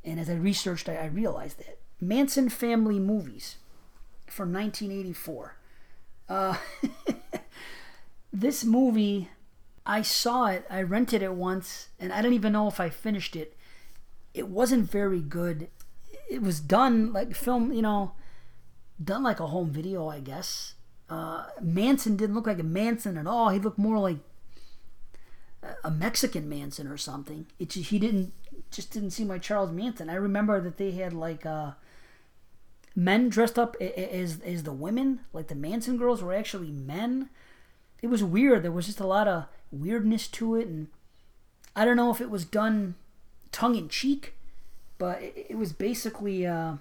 And 0.04 0.20
as 0.20 0.30
I 0.30 0.34
researched, 0.34 0.90
I, 0.90 0.96
I 0.96 1.06
realized 1.06 1.60
that. 1.60 1.80
Manson 2.00 2.50
family 2.50 3.00
movies 3.00 3.58
from 4.28 4.52
1984. 4.54 5.58
Uh, 6.28 6.58
this 8.34 8.64
movie, 8.64 9.30
I 9.86 10.02
saw 10.02 10.48
it, 10.48 10.66
I 10.70 10.82
rented 10.82 11.22
it 11.22 11.34
once, 11.34 11.90
and 12.00 12.12
I 12.12 12.22
don't 12.22 12.34
even 12.34 12.54
know 12.54 12.68
if 12.68 12.80
I 12.80 12.90
finished 12.90 13.36
it. 13.36 13.56
It 14.34 14.48
wasn't 14.48 14.90
very 14.90 15.22
good. 15.22 15.68
It 16.30 16.42
was 16.42 16.60
done 16.60 17.12
like 17.12 17.36
film, 17.36 17.74
you 17.74 17.82
know, 17.82 18.14
done 19.04 19.24
like 19.24 19.40
a 19.40 19.48
home 19.48 19.72
video, 19.72 20.08
I 20.08 20.20
guess. 20.20 20.76
Uh, 21.10 21.46
Manson 21.62 22.16
didn't 22.16 22.36
look 22.36 22.48
like 22.48 22.60
a 22.60 22.64
Manson 22.64 23.18
at 23.18 23.28
all. 23.28 23.50
He 23.50 23.60
looked 23.60 23.78
more 23.78 23.98
like 23.98 24.18
a 25.84 25.92
Mexican 25.92 26.50
Manson 26.50 26.88
or 26.88 26.98
something. 26.98 27.46
It 27.60 27.70
just, 27.70 27.90
he 27.90 28.00
didn't 28.00 28.34
just 28.72 28.92
didn't 28.92 29.12
seem 29.12 29.28
like 29.28 29.42
Charles 29.42 29.72
Manson. 29.72 30.10
I 30.10 30.16
remember 30.16 30.62
that 30.62 30.78
they 30.78 30.92
had 30.92 31.14
like 31.14 31.46
uh, 31.46 31.72
men 32.96 33.30
dressed 33.30 33.60
up 33.60 33.76
as 33.82 34.40
as 34.42 34.64
the 34.64 34.74
women, 34.74 35.22
like 35.34 35.48
the 35.48 35.56
Manson 35.56 35.98
girls 35.98 36.24
were 36.24 36.34
actually 36.34 36.72
men. 36.72 37.30
It 38.02 38.08
was 38.08 38.24
weird. 38.24 38.64
There 38.64 38.72
was 38.72 38.88
just 38.88 39.00
a 39.00 39.08
lot 39.08 39.28
of 39.28 39.46
weirdness 39.72 40.28
to 40.30 40.56
it, 40.56 40.68
and 40.68 40.88
I 41.76 41.86
don't 41.86 41.98
know 41.98 42.12
if 42.12 42.22
it 42.22 42.30
was 42.30 42.46
done 42.46 42.96
tongue 43.52 43.76
in 43.76 43.90
cheek, 43.90 44.34
but 44.98 45.22
it, 45.22 45.48
it 45.50 45.58
was 45.58 45.74
basically 45.74 46.48
uh, 46.48 46.76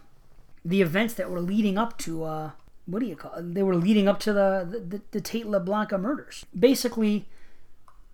the 0.65 0.83
events 0.83 1.15
that 1.15 1.31
were 1.31 1.41
leading 1.41 1.79
up 1.79 1.99
to 1.99 2.25
uh, 2.25 2.51
what 2.87 3.01
do 3.01 3.07
you 3.07 3.17
call? 3.17 3.35
It? 3.35 3.55
They 3.55 3.63
were 3.63 3.77
leading 3.77 4.09
up 4.09 4.21
to 4.21 4.33
the 4.33 4.85
the, 4.89 5.03
the 5.11 5.21
Tate 5.21 5.47
LaBlanca 5.47 5.99
murders. 5.99 6.45
Basically, 6.59 7.29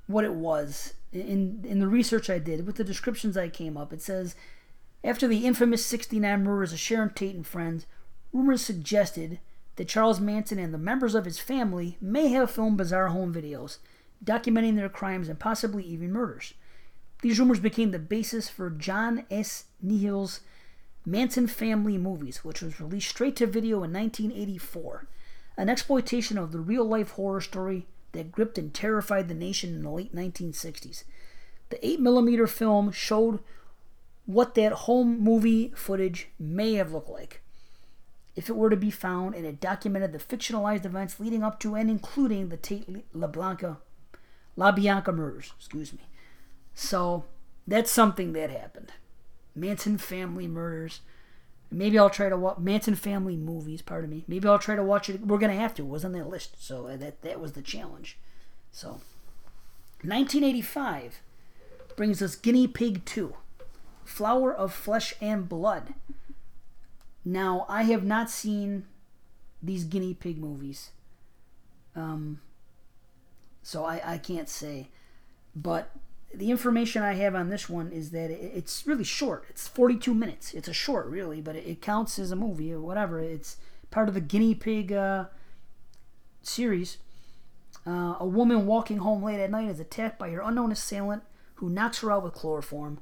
what 0.06 0.24
it 0.24 0.34
was 0.34 0.94
in 1.12 1.64
in 1.66 1.78
the 1.78 1.88
research 1.88 2.28
I 2.28 2.38
did 2.38 2.66
with 2.66 2.76
the 2.76 2.84
descriptions 2.84 3.36
I 3.36 3.48
came 3.48 3.76
up, 3.76 3.92
it 3.92 4.02
says 4.02 4.34
after 5.04 5.28
the 5.28 5.46
infamous 5.46 5.86
69 5.86 6.42
murders 6.42 6.72
of 6.72 6.80
Sharon 6.80 7.10
Tate 7.14 7.34
and 7.34 7.46
friends, 7.46 7.86
rumors 8.32 8.62
suggested 8.62 9.38
that 9.76 9.88
Charles 9.88 10.20
Manson 10.20 10.58
and 10.58 10.74
the 10.74 10.78
members 10.78 11.14
of 11.14 11.24
his 11.24 11.38
family 11.38 11.96
may 12.00 12.28
have 12.28 12.50
filmed 12.50 12.78
bizarre 12.78 13.08
home 13.08 13.32
videos 13.32 13.78
documenting 14.24 14.76
their 14.76 14.88
crimes 14.88 15.28
and 15.28 15.38
possibly 15.38 15.84
even 15.84 16.12
murders. 16.12 16.54
These 17.22 17.38
rumors 17.38 17.60
became 17.60 17.90
the 17.90 17.98
basis 17.98 18.48
for 18.48 18.70
John 18.70 19.24
S. 19.30 19.64
Nihil's 19.84 20.40
Manson 21.06 21.46
Family 21.46 21.96
Movies, 21.96 22.44
which 22.44 22.60
was 22.60 22.80
released 22.80 23.08
straight 23.08 23.36
to 23.36 23.46
video 23.46 23.76
in 23.84 23.92
1984, 23.92 25.06
an 25.56 25.68
exploitation 25.68 26.36
of 26.36 26.50
the 26.50 26.58
real 26.58 26.84
life 26.84 27.12
horror 27.12 27.40
story 27.40 27.86
that 28.10 28.32
gripped 28.32 28.58
and 28.58 28.74
terrified 28.74 29.28
the 29.28 29.34
nation 29.34 29.72
in 29.72 29.82
the 29.82 29.90
late 29.90 30.14
1960s. 30.14 31.04
The 31.70 31.76
8mm 31.76 32.48
film 32.48 32.90
showed 32.90 33.38
what 34.26 34.56
that 34.56 34.72
home 34.72 35.20
movie 35.20 35.72
footage 35.76 36.28
may 36.38 36.74
have 36.74 36.92
looked 36.92 37.08
like 37.08 37.40
if 38.36 38.50
it 38.50 38.56
were 38.56 38.70
to 38.70 38.76
be 38.76 38.90
found 38.90 39.34
and 39.34 39.46
it 39.46 39.60
documented 39.60 40.12
the 40.12 40.18
fictionalized 40.18 40.84
events 40.84 41.18
leading 41.18 41.42
up 41.42 41.58
to 41.60 41.74
and 41.74 41.88
including 41.88 42.48
the 42.48 42.56
Tate 42.56 43.06
LaBlanca, 43.14 43.78
LaBianca 44.58 45.14
murders. 45.14 45.52
Excuse 45.58 45.92
me. 45.92 46.00
So 46.74 47.24
that's 47.66 47.90
something 47.90 48.34
that 48.34 48.50
happened. 48.50 48.92
Manson 49.56 49.98
family 49.98 50.46
murders. 50.46 51.00
Maybe 51.70 51.98
I'll 51.98 52.10
try 52.10 52.28
to 52.28 52.36
watch 52.36 52.58
Manson 52.58 52.94
family 52.94 53.36
movies. 53.36 53.82
Pardon 53.82 54.10
me. 54.10 54.24
Maybe 54.28 54.46
I'll 54.46 54.58
try 54.58 54.76
to 54.76 54.84
watch 54.84 55.08
it. 55.08 55.26
We're 55.26 55.38
gonna 55.38 55.54
have 55.54 55.74
to. 55.74 55.82
It 55.82 55.88
was 55.88 56.04
on 56.04 56.12
that 56.12 56.28
list, 56.28 56.64
so 56.64 56.96
that 56.96 57.22
that 57.22 57.40
was 57.40 57.52
the 57.52 57.62
challenge. 57.62 58.18
So, 58.70 59.00
1985 60.02 61.20
brings 61.96 62.22
us 62.22 62.36
Guinea 62.36 62.68
Pig 62.68 63.04
2. 63.04 63.34
Flower 64.04 64.54
of 64.54 64.72
Flesh 64.72 65.14
and 65.20 65.48
Blood. 65.48 65.94
Now, 67.24 67.66
I 67.68 67.82
have 67.82 68.04
not 68.04 68.30
seen 68.30 68.84
these 69.60 69.84
guinea 69.84 70.14
pig 70.14 70.38
movies. 70.38 70.90
Um, 71.96 72.40
so 73.62 73.84
I, 73.84 74.00
I 74.04 74.18
can't 74.18 74.48
say. 74.48 74.88
But 75.56 75.90
the 76.34 76.50
information 76.50 77.02
I 77.02 77.14
have 77.14 77.34
on 77.34 77.48
this 77.48 77.68
one 77.68 77.90
is 77.92 78.10
that 78.10 78.30
it's 78.30 78.86
really 78.86 79.04
short. 79.04 79.44
It's 79.48 79.68
42 79.68 80.14
minutes. 80.14 80.52
It's 80.54 80.68
a 80.68 80.72
short, 80.72 81.06
really, 81.06 81.40
but 81.40 81.56
it, 81.56 81.80
counts 81.80 82.18
as 82.18 82.30
a 82.30 82.36
movie 82.36 82.72
or 82.72 82.80
whatever. 82.80 83.20
It's 83.20 83.56
part 83.90 84.08
of 84.08 84.14
the 84.14 84.20
guinea 84.20 84.54
pig 84.54 84.92
uh, 84.92 85.26
series. 86.42 86.98
Uh, 87.86 88.16
a 88.18 88.26
woman 88.26 88.66
walking 88.66 88.98
home 88.98 89.22
late 89.22 89.40
at 89.40 89.50
night 89.50 89.68
is 89.68 89.80
attacked 89.80 90.18
by 90.18 90.30
her 90.30 90.40
unknown 90.40 90.72
assailant 90.72 91.22
who 91.56 91.70
knocks 91.70 92.00
her 92.00 92.10
out 92.10 92.24
with 92.24 92.34
chloroform. 92.34 92.98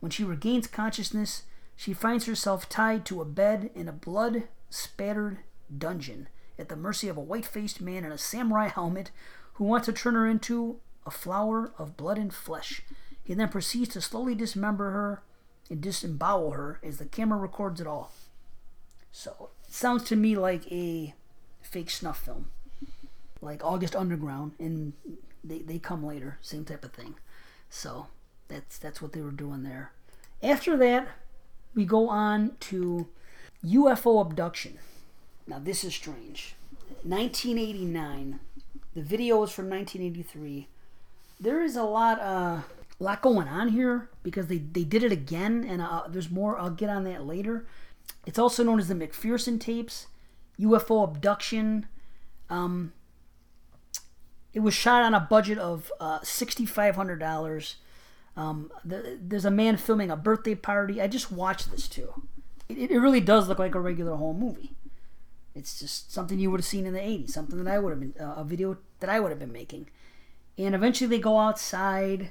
When 0.00 0.10
she 0.10 0.24
regains 0.24 0.66
consciousness, 0.66 1.42
she 1.76 1.92
finds 1.92 2.26
herself 2.26 2.68
tied 2.68 3.04
to 3.06 3.20
a 3.20 3.24
bed 3.24 3.70
in 3.74 3.88
a 3.88 3.92
blood 3.92 4.44
spattered 4.70 5.38
dungeon 5.76 6.28
at 6.58 6.68
the 6.68 6.76
mercy 6.76 7.08
of 7.08 7.16
a 7.16 7.20
white 7.20 7.46
faced 7.46 7.80
man 7.80 8.04
in 8.04 8.12
a 8.12 8.18
samurai 8.18 8.68
helmet 8.68 9.10
who 9.54 9.64
wants 9.64 9.86
to 9.86 9.92
turn 9.92 10.14
her 10.14 10.26
into 10.26 10.80
a 11.06 11.10
flower 11.10 11.72
of 11.78 11.96
blood 11.96 12.18
and 12.18 12.32
flesh. 12.32 12.82
He 13.22 13.34
then 13.34 13.48
proceeds 13.48 13.90
to 13.90 14.00
slowly 14.00 14.34
dismember 14.34 14.90
her 14.90 15.22
and 15.70 15.80
disembowel 15.80 16.52
her 16.52 16.80
as 16.82 16.98
the 16.98 17.04
camera 17.04 17.38
records 17.38 17.80
it 17.80 17.86
all. 17.86 18.12
So, 19.10 19.50
it 19.66 19.74
sounds 19.74 20.04
to 20.04 20.16
me 20.16 20.36
like 20.36 20.70
a 20.72 21.14
fake 21.60 21.90
snuff 21.90 22.24
film. 22.24 22.50
Like 23.40 23.64
August 23.64 23.96
Underground, 23.96 24.52
and 24.58 24.92
they, 25.42 25.58
they 25.58 25.78
come 25.78 26.06
later, 26.06 26.38
same 26.40 26.64
type 26.64 26.84
of 26.84 26.92
thing. 26.92 27.16
So, 27.68 28.06
that's 28.48 28.78
that's 28.78 29.02
what 29.02 29.12
they 29.12 29.20
were 29.20 29.30
doing 29.30 29.62
there. 29.62 29.92
After 30.42 30.76
that, 30.76 31.08
we 31.74 31.84
go 31.84 32.08
on 32.08 32.56
to 32.60 33.08
UFO 33.64 34.20
abduction. 34.20 34.78
Now, 35.46 35.58
this 35.58 35.84
is 35.84 35.94
strange. 35.94 36.54
1989. 37.02 38.40
The 38.94 39.02
video 39.02 39.42
is 39.42 39.50
from 39.50 39.70
1983. 39.70 40.68
There 41.42 41.60
is 41.60 41.74
a 41.74 41.82
lot, 41.82 42.20
uh, 42.20 42.60
lot 43.00 43.20
going 43.20 43.48
on 43.48 43.68
here 43.68 44.08
because 44.22 44.46
they, 44.46 44.58
they 44.58 44.84
did 44.84 45.02
it 45.02 45.10
again, 45.10 45.66
and 45.68 45.82
uh, 45.82 46.04
there's 46.08 46.30
more. 46.30 46.56
I'll 46.56 46.70
get 46.70 46.88
on 46.88 47.02
that 47.02 47.26
later. 47.26 47.66
It's 48.24 48.38
also 48.38 48.62
known 48.62 48.78
as 48.78 48.86
the 48.86 48.94
McPherson 48.94 49.60
tapes, 49.60 50.06
UFO 50.60 51.02
abduction. 51.02 51.86
Um, 52.48 52.92
it 54.52 54.60
was 54.60 54.72
shot 54.72 55.02
on 55.02 55.14
a 55.14 55.20
budget 55.20 55.58
of 55.58 55.90
uh, 55.98 56.20
$6,500. 56.20 57.74
Um, 58.36 58.70
the, 58.84 59.18
there's 59.20 59.44
a 59.44 59.50
man 59.50 59.76
filming 59.76 60.12
a 60.12 60.16
birthday 60.16 60.54
party. 60.54 61.00
I 61.00 61.08
just 61.08 61.32
watched 61.32 61.72
this 61.72 61.88
too. 61.88 62.22
It, 62.68 62.92
it 62.92 62.98
really 63.00 63.20
does 63.20 63.48
look 63.48 63.58
like 63.58 63.74
a 63.74 63.80
regular 63.80 64.14
home 64.14 64.38
movie. 64.38 64.76
It's 65.56 65.80
just 65.80 66.12
something 66.12 66.38
you 66.38 66.52
would 66.52 66.60
have 66.60 66.66
seen 66.66 66.86
in 66.86 66.94
the 66.94 67.00
80s, 67.00 67.30
something 67.30 67.62
that 67.62 67.70
I 67.70 67.80
would 67.80 67.90
have 67.90 68.00
been, 68.00 68.14
uh, 68.18 68.34
a 68.36 68.44
video 68.44 68.78
that 69.00 69.10
I 69.10 69.18
would 69.18 69.30
have 69.30 69.40
been 69.40 69.52
making. 69.52 69.88
And 70.62 70.74
eventually 70.74 71.08
they 71.08 71.18
go 71.18 71.38
outside, 71.38 72.30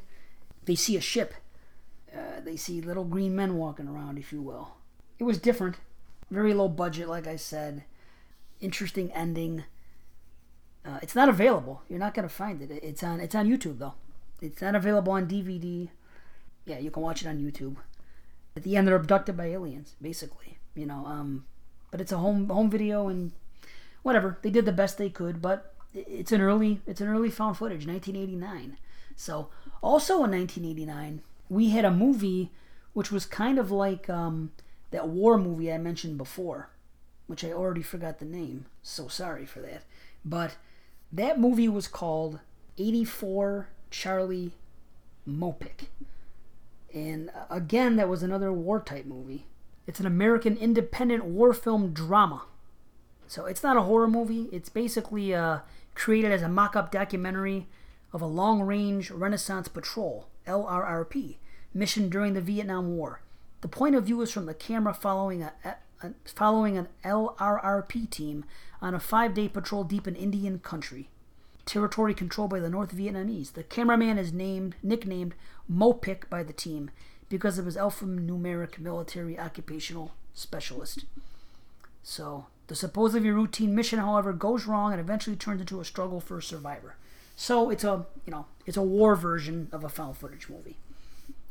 they 0.66 0.76
see 0.76 0.96
a 0.96 1.02
ship, 1.02 1.34
uh, 2.16 2.40
they 2.44 2.56
see 2.56 2.82
little 2.82 3.04
green 3.04 3.36
men 3.36 3.58
walking 3.58 3.88
around, 3.88 4.18
if 4.18 4.32
you 4.32 4.42
will. 4.42 4.76
It 5.20 5.26
was 5.26 5.38
different, 5.38 5.76
very 6.30 6.54
low 6.54 6.70
budget, 6.70 7.10
like 7.10 7.28
I 7.28 7.36
said. 7.36 7.84
Interesting 8.62 9.12
ending. 9.12 9.66
Uh, 10.86 11.00
it's 11.02 11.16
not 11.16 11.30
available. 11.30 11.82
You're 11.90 12.00
not 12.00 12.14
gonna 12.14 12.30
find 12.30 12.62
it. 12.62 12.72
It's 12.72 13.04
on. 13.04 13.20
It's 13.20 13.36
on 13.36 13.48
YouTube 13.48 13.80
though. 13.80 13.96
It's 14.42 14.62
not 14.62 14.76
available 14.76 15.14
on 15.14 15.28
DVD. 15.28 15.90
Yeah, 16.66 16.80
you 16.80 16.90
can 16.90 17.04
watch 17.04 17.22
it 17.22 17.28
on 17.28 17.40
YouTube. 17.40 17.76
At 18.56 18.64
the 18.64 18.78
end, 18.78 18.88
they're 18.88 18.96
abducted 18.96 19.38
by 19.38 19.48
aliens, 19.48 19.96
basically. 20.02 20.58
You 20.74 20.86
know, 20.86 21.06
um, 21.06 21.46
but 21.92 22.02
it's 22.02 22.12
a 22.12 22.18
home 22.18 22.50
home 22.50 22.70
video 22.70 23.08
and 23.08 23.32
whatever. 24.04 24.38
They 24.42 24.50
did 24.50 24.66
the 24.66 24.72
best 24.72 24.98
they 24.98 25.10
could, 25.10 25.42
but 25.42 25.71
it's 25.94 26.32
an 26.32 26.42
early 26.42 26.82
it's 26.86 27.02
an 27.02 27.08
early 27.08 27.30
found 27.30 27.58
footage, 27.58 27.86
1989. 27.86 28.78
So 29.16 29.50
also 29.82 30.24
in 30.24 30.32
1989, 30.32 31.22
we 31.50 31.70
had 31.70 31.86
a 31.86 31.92
movie 31.92 32.52
which 32.94 33.12
was 33.12 33.26
kind 33.26 33.58
of 33.58 33.72
like 33.72 34.10
um, 34.10 34.52
that 34.92 35.08
war 35.08 35.38
movie 35.38 35.72
I 35.72 35.78
mentioned 35.78 36.18
before, 36.18 36.70
which 37.28 37.44
I 37.44 37.52
already 37.52 37.82
forgot 37.82 38.20
the 38.20 38.26
name. 38.26 38.66
So 38.82 39.08
sorry 39.08 39.46
for 39.46 39.60
that. 39.62 39.84
But 40.26 40.58
that 41.12 41.40
movie 41.40 41.70
was 41.70 41.88
called 41.88 42.40
84 42.78 43.70
Charlie 43.90 44.52
Mopic. 45.28 45.88
And 46.94 47.30
uh, 47.30 47.46
again, 47.50 47.96
that 47.96 48.10
was 48.10 48.24
another 48.24 48.52
war 48.52 48.80
type 48.80 49.06
movie. 49.06 49.46
It's 49.88 50.00
an 50.00 50.06
American 50.06 50.58
independent 50.58 51.26
war 51.26 51.54
film 51.54 51.94
drama. 51.94 52.44
So 53.28 53.46
it's 53.46 53.64
not 53.64 53.78
a 53.78 53.84
horror 53.84 54.08
movie. 54.08 54.50
It's 54.52 54.70
basically 54.70 55.34
uh, 55.34 55.60
created 55.96 56.32
as 56.32 56.42
a 56.42 56.50
mock 56.50 56.76
up 56.76 56.92
documentary 56.92 57.68
of 58.14 58.22
a 58.22 58.28
long 58.28 58.62
range 58.62 59.12
Renaissance 59.12 59.68
Patrol, 59.68 60.28
LRRP, 60.48 61.38
mission 61.74 62.10
during 62.10 62.34
the 62.34 62.42
Vietnam 62.42 62.96
War. 62.96 63.22
The 63.62 63.68
point 63.68 63.96
of 63.96 64.06
view 64.06 64.22
is 64.22 64.32
from 64.32 64.48
the 64.48 64.54
camera 64.54 64.94
following, 64.94 65.44
a, 65.44 65.54
a 66.04 66.12
following 66.26 66.78
an 66.78 66.88
LRRP 67.06 68.10
team 68.10 68.46
on 68.82 68.96
a 68.96 69.00
five 69.00 69.34
day 69.34 69.48
patrol 69.48 69.84
deep 69.84 70.08
in 70.08 70.16
Indian 70.16 70.60
country, 70.60 71.10
territory 71.66 72.14
controlled 72.14 72.50
by 72.50 72.60
the 72.60 72.70
North 72.70 72.96
Vietnamese. 72.96 73.54
The 73.54 73.64
cameraman 73.64 74.18
is 74.18 74.34
named 74.34 74.76
nicknamed 74.82 75.36
Mopic 75.72 76.30
by 76.30 76.44
the 76.44 76.54
team 76.54 76.90
because 77.30 77.58
of 77.58 77.66
his 77.66 77.78
alphanumeric 77.78 78.80
military 78.80 79.40
occupational 79.40 80.12
specialist. 80.34 81.06
So, 82.04 82.48
the 82.72 82.76
supposedly 82.76 83.30
routine 83.30 83.76
mission, 83.76 84.00
however, 84.00 84.32
goes 84.32 84.66
wrong 84.66 84.94
and 84.94 85.02
eventually 85.02 85.36
turns 85.36 85.60
into 85.60 85.82
a 85.82 85.86
struggle 85.86 86.22
for 86.22 86.38
a 86.38 86.42
survivor. 86.42 86.96
So 87.36 87.70
it's 87.70 87.84
a 87.84 88.06
you 88.26 88.32
know 88.32 88.46
it's 88.66 88.78
a 88.78 88.82
war 88.82 89.14
version 89.18 89.68
of 89.74 89.84
a 89.84 89.90
found 89.90 90.16
footage 90.16 90.48
movie, 90.48 90.78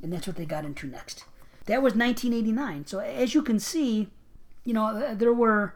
and 0.03 0.11
that's 0.11 0.27
what 0.27 0.37
they 0.37 0.47
got 0.47 0.65
into 0.65 0.87
next. 0.87 1.25
That 1.67 1.83
was 1.83 1.95
1989. 1.95 2.87
So 2.87 3.01
as 3.01 3.35
you 3.35 3.43
can 3.43 3.61
see, 3.61 4.09
you 4.65 4.73
know 4.73 5.15
there 5.15 5.35
were 5.35 5.75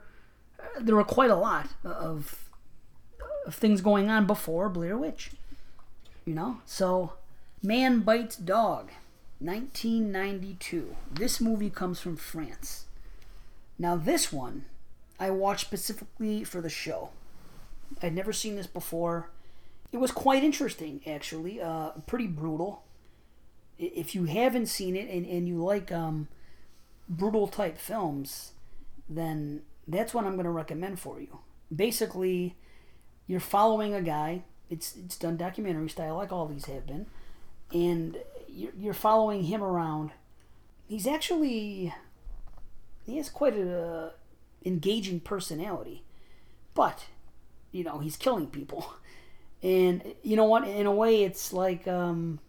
there 0.81 0.97
were 0.97 1.05
quite 1.05 1.29
a 1.29 1.37
lot 1.37 1.69
of, 1.85 2.49
of 3.47 3.55
things 3.55 3.83
going 3.83 4.09
on 4.09 4.27
before 4.27 4.71
Blair 4.71 4.97
Witch. 4.97 5.33
You 6.25 6.35
know, 6.35 6.63
so 6.65 7.13
Man 7.63 8.01
Bites 8.01 8.37
Dog, 8.37 8.93
1992. 9.41 10.97
This 11.13 11.39
movie 11.39 11.69
comes 11.69 12.01
from 12.01 12.17
France. 12.17 12.87
Now, 13.79 13.95
this 13.95 14.33
one 14.33 14.65
I 15.19 15.31
watched 15.31 15.67
specifically 15.67 16.45
for 16.45 16.61
the 16.61 16.69
show. 16.69 17.11
I'd 18.03 18.15
never 18.15 18.33
seen 18.33 18.57
this 18.57 18.67
before. 18.67 19.31
It 19.93 19.99
was 19.99 20.11
quite 20.11 20.43
interesting, 20.43 21.01
actually. 21.07 21.61
Uh, 21.61 21.91
pretty 22.07 22.27
brutal. 22.27 22.83
If 23.79 24.15
you 24.15 24.25
haven't 24.25 24.67
seen 24.67 24.97
it 24.97 25.09
and, 25.09 25.27
and 25.27 25.49
you 25.49 25.63
like 25.63 25.93
um, 25.93 26.29
brutal 27.09 27.47
type 27.47 27.79
films, 27.79 28.53
then 29.09 29.63
that's 29.87 30.15
what 30.15 30.25
I'm 30.25 30.35
going 30.35 30.45
to 30.45 30.51
recommend 30.51 30.99
for 30.99 31.21
you. 31.21 31.39
Basically, 31.75 32.57
you're 33.27 33.41
following 33.41 33.95
a 33.95 34.03
guy. 34.03 34.43
It's 34.71 34.97
it's 34.97 35.17
done 35.17 35.37
documentary 35.37 35.89
style, 35.91 36.17
like 36.17 36.33
all 36.33 36.47
these 36.47 36.65
have 36.67 36.87
been, 36.87 37.07
and 37.73 38.17
you're, 38.49 38.73
you're 38.77 38.95
following 38.95 39.45
him 39.45 39.63
around. 39.63 40.11
He's 40.89 41.07
actually 41.07 41.95
he 43.05 43.17
has 43.19 43.29
quite 43.29 43.57
a 43.57 44.13
engaging 44.65 45.21
personality, 45.21 46.05
but 46.75 47.07
you 47.73 47.85
know 47.85 47.99
he's 47.99 48.17
killing 48.17 48.47
people, 48.47 48.95
and 49.63 50.03
you 50.23 50.37
know 50.37 50.45
what? 50.45 50.67
In 50.67 50.87
a 50.87 50.93
way, 50.93 51.25
it's 51.25 51.53
like 51.53 51.87
um, 51.89 52.41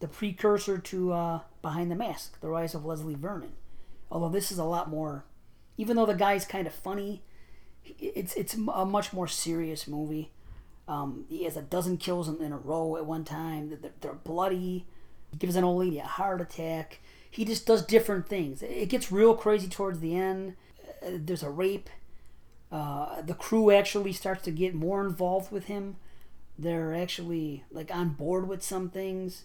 the 0.00 0.08
precursor 0.08 0.78
to 0.78 1.12
uh, 1.12 1.40
Behind 1.62 1.90
the 1.90 1.96
Mask, 1.96 2.40
The 2.40 2.48
Rise 2.48 2.74
of 2.74 2.84
Leslie 2.84 3.14
Vernon. 3.14 3.52
Although 4.10 4.28
this 4.28 4.52
is 4.52 4.58
a 4.58 4.64
lot 4.64 4.88
more 4.88 5.24
even 5.76 5.96
though 5.96 6.06
the 6.06 6.14
guy's 6.14 6.44
kind 6.44 6.66
of 6.66 6.74
funny, 6.74 7.22
it's 7.84 8.34
it's 8.34 8.54
a 8.54 8.84
much 8.84 9.12
more 9.12 9.28
serious 9.28 9.86
movie. 9.86 10.32
Um, 10.88 11.24
he 11.28 11.44
has 11.44 11.56
a 11.56 11.62
dozen 11.62 11.96
kills 11.96 12.28
in, 12.28 12.40
in 12.40 12.52
a 12.52 12.56
row 12.56 12.96
at 12.96 13.06
one 13.06 13.24
time. 13.24 13.70
They're, 13.70 13.90
they're, 14.00 14.12
bloody. 14.12 14.86
He 15.32 15.36
gives 15.36 15.56
an 15.56 15.64
old 15.64 15.80
lady 15.80 15.98
a 15.98 16.04
heart 16.04 16.40
attack. 16.40 17.00
He 17.28 17.44
just 17.44 17.66
does 17.66 17.84
different 17.84 18.28
things. 18.28 18.62
It 18.62 18.88
gets 18.88 19.10
real 19.10 19.34
crazy 19.34 19.68
towards 19.68 19.98
the 19.98 20.16
end. 20.16 20.54
There's 21.02 21.42
a 21.42 21.50
rape. 21.50 21.90
Uh, 22.70 23.22
the 23.22 23.34
crew 23.34 23.70
actually 23.70 24.12
starts 24.12 24.42
to 24.44 24.50
get 24.50 24.74
more 24.74 25.04
involved 25.04 25.52
with 25.52 25.66
him. 25.66 25.96
They're 26.58 26.94
actually 26.94 27.64
like 27.70 27.94
on 27.94 28.10
board 28.10 28.48
with 28.48 28.62
some 28.62 28.90
things. 28.90 29.44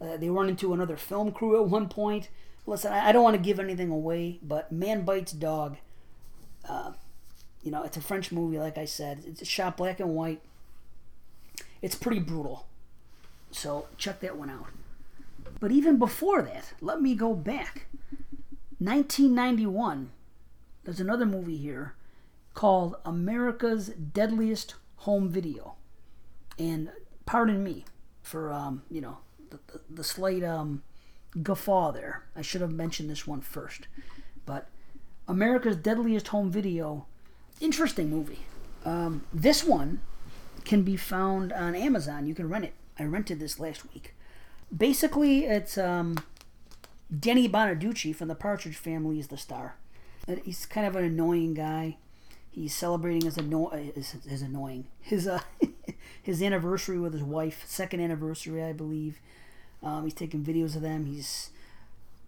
Uh, 0.00 0.16
they 0.16 0.30
run 0.30 0.48
into 0.48 0.72
another 0.72 0.96
film 0.96 1.30
crew 1.32 1.62
at 1.62 1.68
one 1.68 1.88
point 1.88 2.28
listen, 2.70 2.92
I, 2.92 3.12
don't 3.12 3.22
want 3.22 3.36
to 3.36 3.42
give 3.42 3.58
anything 3.58 3.90
away, 3.90 4.38
but 4.42 4.70
Man 4.72 5.04
Bites 5.04 5.32
Dog. 5.32 5.76
Uh, 6.66 6.92
you 7.62 7.70
know, 7.70 7.82
it's 7.82 7.96
a 7.96 8.00
French 8.00 8.32
movie, 8.32 8.58
like 8.58 8.78
I 8.78 8.84
said. 8.84 9.22
It's 9.26 9.46
shot 9.46 9.76
black 9.76 10.00
and 10.00 10.14
white. 10.14 10.40
It's 11.82 11.94
pretty 11.94 12.20
brutal. 12.20 12.66
So 13.50 13.86
check 13.98 14.20
that 14.20 14.36
one 14.36 14.50
out. 14.50 14.66
But 15.58 15.72
even 15.72 15.98
before 15.98 16.42
that, 16.42 16.72
let 16.80 17.02
me 17.02 17.14
go 17.14 17.34
back. 17.34 17.86
1991. 18.78 20.10
There's 20.90 20.98
another 20.98 21.24
movie 21.24 21.56
here 21.56 21.94
called 22.52 22.96
America's 23.04 23.90
Deadliest 23.90 24.74
Home 24.96 25.28
Video. 25.28 25.76
And 26.58 26.90
pardon 27.26 27.62
me 27.62 27.84
for 28.22 28.52
um, 28.52 28.82
you 28.90 29.00
know 29.00 29.18
the, 29.50 29.60
the, 29.68 29.80
the 29.88 30.02
slight 30.02 30.42
um, 30.42 30.82
guffaw 31.44 31.92
there. 31.92 32.24
I 32.34 32.42
should 32.42 32.60
have 32.60 32.72
mentioned 32.72 33.08
this 33.08 33.24
one 33.24 33.40
first. 33.40 33.86
But 34.44 34.66
America's 35.28 35.76
Deadliest 35.76 36.26
Home 36.28 36.50
Video, 36.50 37.06
interesting 37.60 38.10
movie. 38.10 38.40
Um, 38.84 39.24
this 39.32 39.62
one 39.62 40.00
can 40.64 40.82
be 40.82 40.96
found 40.96 41.52
on 41.52 41.76
Amazon. 41.76 42.26
You 42.26 42.34
can 42.34 42.48
rent 42.48 42.64
it. 42.64 42.74
I 42.98 43.04
rented 43.04 43.38
this 43.38 43.60
last 43.60 43.84
week. 43.94 44.16
Basically, 44.76 45.44
it's 45.44 45.78
um, 45.78 46.16
Danny 47.16 47.48
Bonaduce 47.48 48.12
from 48.12 48.26
the 48.26 48.34
Partridge 48.34 48.76
Family 48.76 49.20
is 49.20 49.28
the 49.28 49.36
star. 49.36 49.76
He's 50.38 50.66
kind 50.66 50.86
of 50.86 50.96
an 50.96 51.04
annoying 51.04 51.54
guy. 51.54 51.96
He's 52.50 52.74
celebrating 52.74 53.22
his, 53.22 53.38
anno- 53.38 53.70
his, 53.70 54.12
his 54.28 54.42
annoying 54.42 54.86
his 55.00 55.26
uh, 55.28 55.40
his 56.22 56.42
anniversary 56.42 56.98
with 56.98 57.12
his 57.12 57.22
wife, 57.22 57.64
second 57.66 58.00
anniversary, 58.00 58.62
I 58.62 58.72
believe. 58.72 59.20
Um, 59.82 60.04
he's 60.04 60.14
taking 60.14 60.44
videos 60.44 60.76
of 60.76 60.82
them. 60.82 61.06
He's 61.06 61.50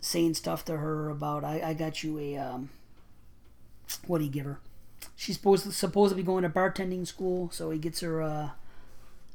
saying 0.01 0.35
stuff 0.35 0.65
to 0.66 0.79
her 0.79 1.11
about 1.11 1.45
I, 1.45 1.61
I 1.65 1.74
got 1.74 2.03
you 2.03 2.19
a 2.19 2.37
um, 2.37 2.70
what 4.07 4.19
do 4.19 4.24
you 4.24 4.31
give 4.31 4.47
her? 4.47 4.61
She's 5.16 5.37
supposed 5.37 5.65
to, 5.65 5.73
supposed 5.73 6.12
to 6.12 6.16
be 6.16 6.23
going 6.23 6.45
to 6.45 6.49
bartending 6.49 7.07
school, 7.07 7.51
so 7.53 7.70
he 7.70 7.79
gets 7.79 8.01
her 8.01 8.20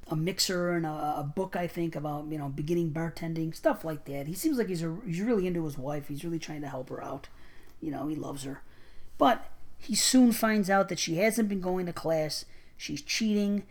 a 0.10 0.16
mixer 0.16 0.72
and 0.72 0.86
a, 0.86 1.16
a 1.18 1.24
book, 1.36 1.56
I 1.56 1.68
think, 1.68 1.96
about 1.96 2.28
you 2.28 2.38
know 2.38 2.50
beginning 2.50 2.92
bartending 2.92 3.54
stuff 3.56 3.84
like 3.84 4.06
that. 4.06 4.28
He 4.28 4.34
seems 4.34 4.58
like 4.58 4.68
he's 4.68 4.84
a, 4.84 4.96
he's 5.06 5.22
really 5.22 5.48
into 5.48 5.64
his 5.66 5.78
wife. 5.78 6.08
He's 6.08 6.24
really 6.24 6.40
trying 6.40 6.62
to 6.62 6.70
help 6.70 6.90
her 6.90 7.04
out. 7.04 7.28
You 7.82 7.92
know, 7.92 8.08
he 8.08 8.16
loves 8.16 8.44
her, 8.44 8.62
but 9.18 9.50
he 9.78 9.96
soon 9.96 10.32
finds 10.32 10.70
out 10.70 10.90
that 10.90 11.00
she 11.00 11.18
hasn't 11.18 11.50
been 11.50 11.62
going 11.62 11.86
to 11.86 11.94
class. 11.94 12.46
She's 12.76 13.02
cheating. 13.02 13.64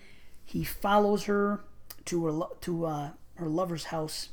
He 0.45 0.65
follows 0.65 1.25
her 1.25 1.61
to 2.07 2.27
her 2.27 2.47
to 2.61 2.87
uh, 2.87 3.11
her 3.37 3.49
lover's 3.49 3.85
house, 3.85 4.31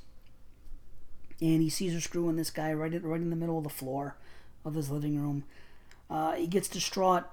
and 1.42 1.62
he 1.62 1.70
sees 1.70 1.94
her 1.94 2.02
screwing 2.02 2.36
this 2.36 2.52
guy 2.52 2.72
right 2.74 2.94
at, 2.94 3.04
right 3.04 3.22
in 3.22 3.30
the 3.30 3.36
middle 3.36 3.58
of 3.58 3.64
the 3.64 3.70
floor 3.70 4.16
of 4.64 4.76
his 4.76 4.90
living 4.90 5.20
room. 5.20 5.44
Uh, 6.10 6.34
he 6.34 6.48
gets 6.48 6.68
distraught. 6.68 7.24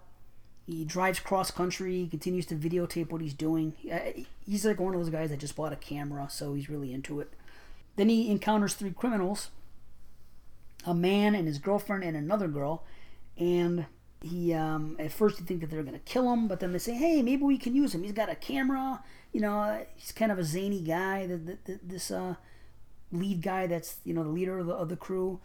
He 0.67 0.85
drives 0.85 1.19
cross 1.19 1.51
country. 1.51 2.03
He 2.03 2.09
continues 2.09 2.47
to 2.47 2.55
videotape 2.55 3.11
what 3.11 3.21
he's 3.21 3.35
doing. 3.35 3.75
Uh, 3.91 4.23
He's 4.47 4.65
like 4.65 4.81
one 4.81 4.95
of 4.95 5.01
those 5.01 5.11
guys 5.11 5.31
that 5.31 5.39
just 5.39 5.55
bought 5.55 5.73
a 5.73 5.77
camera, 5.77 6.29
so 6.29 6.55
he's 6.55 6.69
really 6.69 6.93
into 6.93 7.21
it. 7.21 7.33
Then 7.97 8.09
he 8.09 8.31
encounters 8.31 8.75
three 8.75 8.91
criminals 8.93 9.51
a 10.87 10.95
man 10.95 11.35
and 11.35 11.47
his 11.47 11.59
girlfriend 11.59 12.05
and 12.05 12.17
another 12.17 12.49
girl. 12.49 12.85
And 13.39 13.87
he, 14.23 14.53
um, 14.53 14.97
at 14.99 15.13
first, 15.13 15.41
you 15.41 15.47
think 15.47 15.61
that 15.61 15.71
they're 15.71 15.83
to 15.83 15.99
kill 16.01 16.33
him, 16.33 16.47
but 16.49 16.61
then 16.61 16.73
they 16.73 16.79
say, 16.79 16.95
hey, 16.95 17.23
maybe 17.23 17.43
we 17.43 17.59
can 17.59 17.75
use 17.75 17.95
him. 17.95 18.03
He's 18.03 18.13
got 18.13 18.29
a 18.29 18.35
camera. 18.35 19.03
You 19.33 19.41
know, 19.41 19.85
he's 19.97 20.13
kind 20.13 20.33
of 20.33 20.39
a 20.39 20.45
zany 20.45 20.81
guy, 20.81 21.27
the, 21.27 21.37
the, 21.37 21.59
the, 21.65 21.81
this 21.83 22.11
uh, 22.11 22.35
lead 23.13 23.43
guy 23.43 23.67
that's, 23.67 23.97
you 24.05 24.13
know, 24.13 24.23
the 24.23 24.31
leader 24.31 24.59
of 24.59 24.67
the, 24.67 24.75
of 24.75 24.89
the 24.89 24.97
crew. 24.97 25.41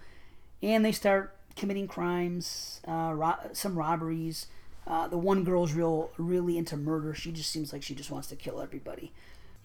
And 0.61 0.83
they 0.83 0.91
start 0.91 1.35
committing 1.55 1.87
crimes, 1.87 2.81
uh, 2.87 3.11
ro- 3.13 3.49
some 3.53 3.77
robberies. 3.77 4.47
Uh, 4.87 5.07
the 5.07 5.17
one 5.17 5.43
girl's 5.43 5.73
real, 5.73 6.11
really 6.17 6.57
into 6.57 6.77
murder. 6.77 7.13
She 7.13 7.31
just 7.31 7.49
seems 7.49 7.73
like 7.73 7.81
she 7.81 7.95
just 7.95 8.11
wants 8.11 8.27
to 8.27 8.35
kill 8.35 8.61
everybody. 8.61 9.11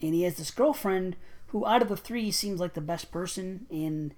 And 0.01 0.13
he 0.13 0.23
has 0.23 0.35
this 0.35 0.51
girlfriend 0.51 1.15
who, 1.47 1.65
out 1.65 1.81
of 1.81 1.89
the 1.89 1.97
three, 1.97 2.31
seems 2.31 2.59
like 2.59 2.73
the 2.73 2.81
best 2.81 3.11
person. 3.11 3.67
And 3.69 4.15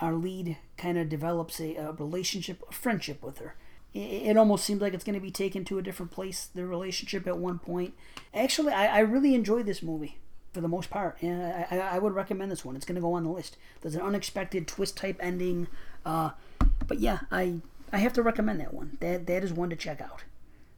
our 0.00 0.14
lead 0.14 0.56
kind 0.76 0.98
of 0.98 1.08
develops 1.08 1.60
a, 1.60 1.74
a, 1.76 1.92
relationship, 1.92 2.62
a 2.68 2.72
friendship 2.72 3.22
with 3.22 3.38
her. 3.38 3.54
It, 3.94 3.98
it 4.30 4.36
almost 4.36 4.64
seems 4.64 4.80
like 4.80 4.94
it's 4.94 5.04
going 5.04 5.14
to 5.14 5.20
be 5.20 5.30
taken 5.30 5.64
to 5.66 5.78
a 5.78 5.82
different 5.82 6.12
place, 6.12 6.48
their 6.54 6.66
relationship 6.66 7.26
at 7.26 7.38
one 7.38 7.58
point. 7.58 7.94
Actually, 8.32 8.72
I, 8.72 8.98
I 8.98 8.98
really 9.00 9.34
enjoyed 9.34 9.66
this 9.66 9.82
movie 9.82 10.18
for 10.52 10.60
the 10.60 10.68
most 10.68 10.90
part. 10.90 11.16
And 11.22 11.42
I, 11.70 11.78
I, 11.78 11.98
would 11.98 12.14
recommend 12.14 12.50
this 12.50 12.64
one. 12.64 12.76
It's 12.76 12.84
going 12.84 12.96
to 12.96 13.00
go 13.00 13.12
on 13.14 13.24
the 13.24 13.30
list. 13.30 13.56
There's 13.80 13.94
an 13.94 14.02
unexpected 14.02 14.66
twist 14.66 14.96
type 14.96 15.16
ending. 15.20 15.68
Uh, 16.04 16.30
but 16.86 16.98
yeah, 16.98 17.20
I 17.30 17.60
I 17.92 17.98
have 17.98 18.12
to 18.14 18.22
recommend 18.22 18.60
that 18.60 18.74
one. 18.74 18.96
That 19.00 19.26
that 19.26 19.44
is 19.44 19.52
one 19.52 19.70
to 19.70 19.76
check 19.76 20.00
out. 20.00 20.24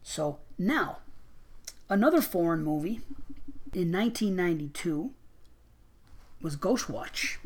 So 0.03 0.39
now, 0.59 0.99
another 1.89 2.21
foreign 2.21 2.63
movie 2.63 3.01
in 3.73 3.93
1992 3.93 5.11
was 6.43 6.57
Ghostwatch. 6.57 7.37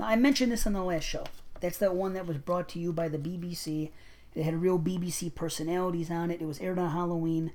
Now 0.00 0.06
I 0.06 0.16
mentioned 0.16 0.50
this 0.50 0.66
on 0.66 0.72
the 0.72 0.82
last 0.82 1.04
show. 1.04 1.24
That's 1.60 1.76
that 1.76 1.94
one 1.94 2.14
that 2.14 2.26
was 2.26 2.38
brought 2.38 2.70
to 2.70 2.78
you 2.78 2.90
by 2.90 3.08
the 3.08 3.18
BBC. 3.18 3.90
It 4.34 4.44
had 4.44 4.62
real 4.62 4.78
BBC 4.78 5.34
personalities 5.34 6.10
on 6.10 6.30
it. 6.30 6.40
It 6.40 6.46
was 6.46 6.58
aired 6.58 6.78
on 6.78 6.92
Halloween. 6.92 7.52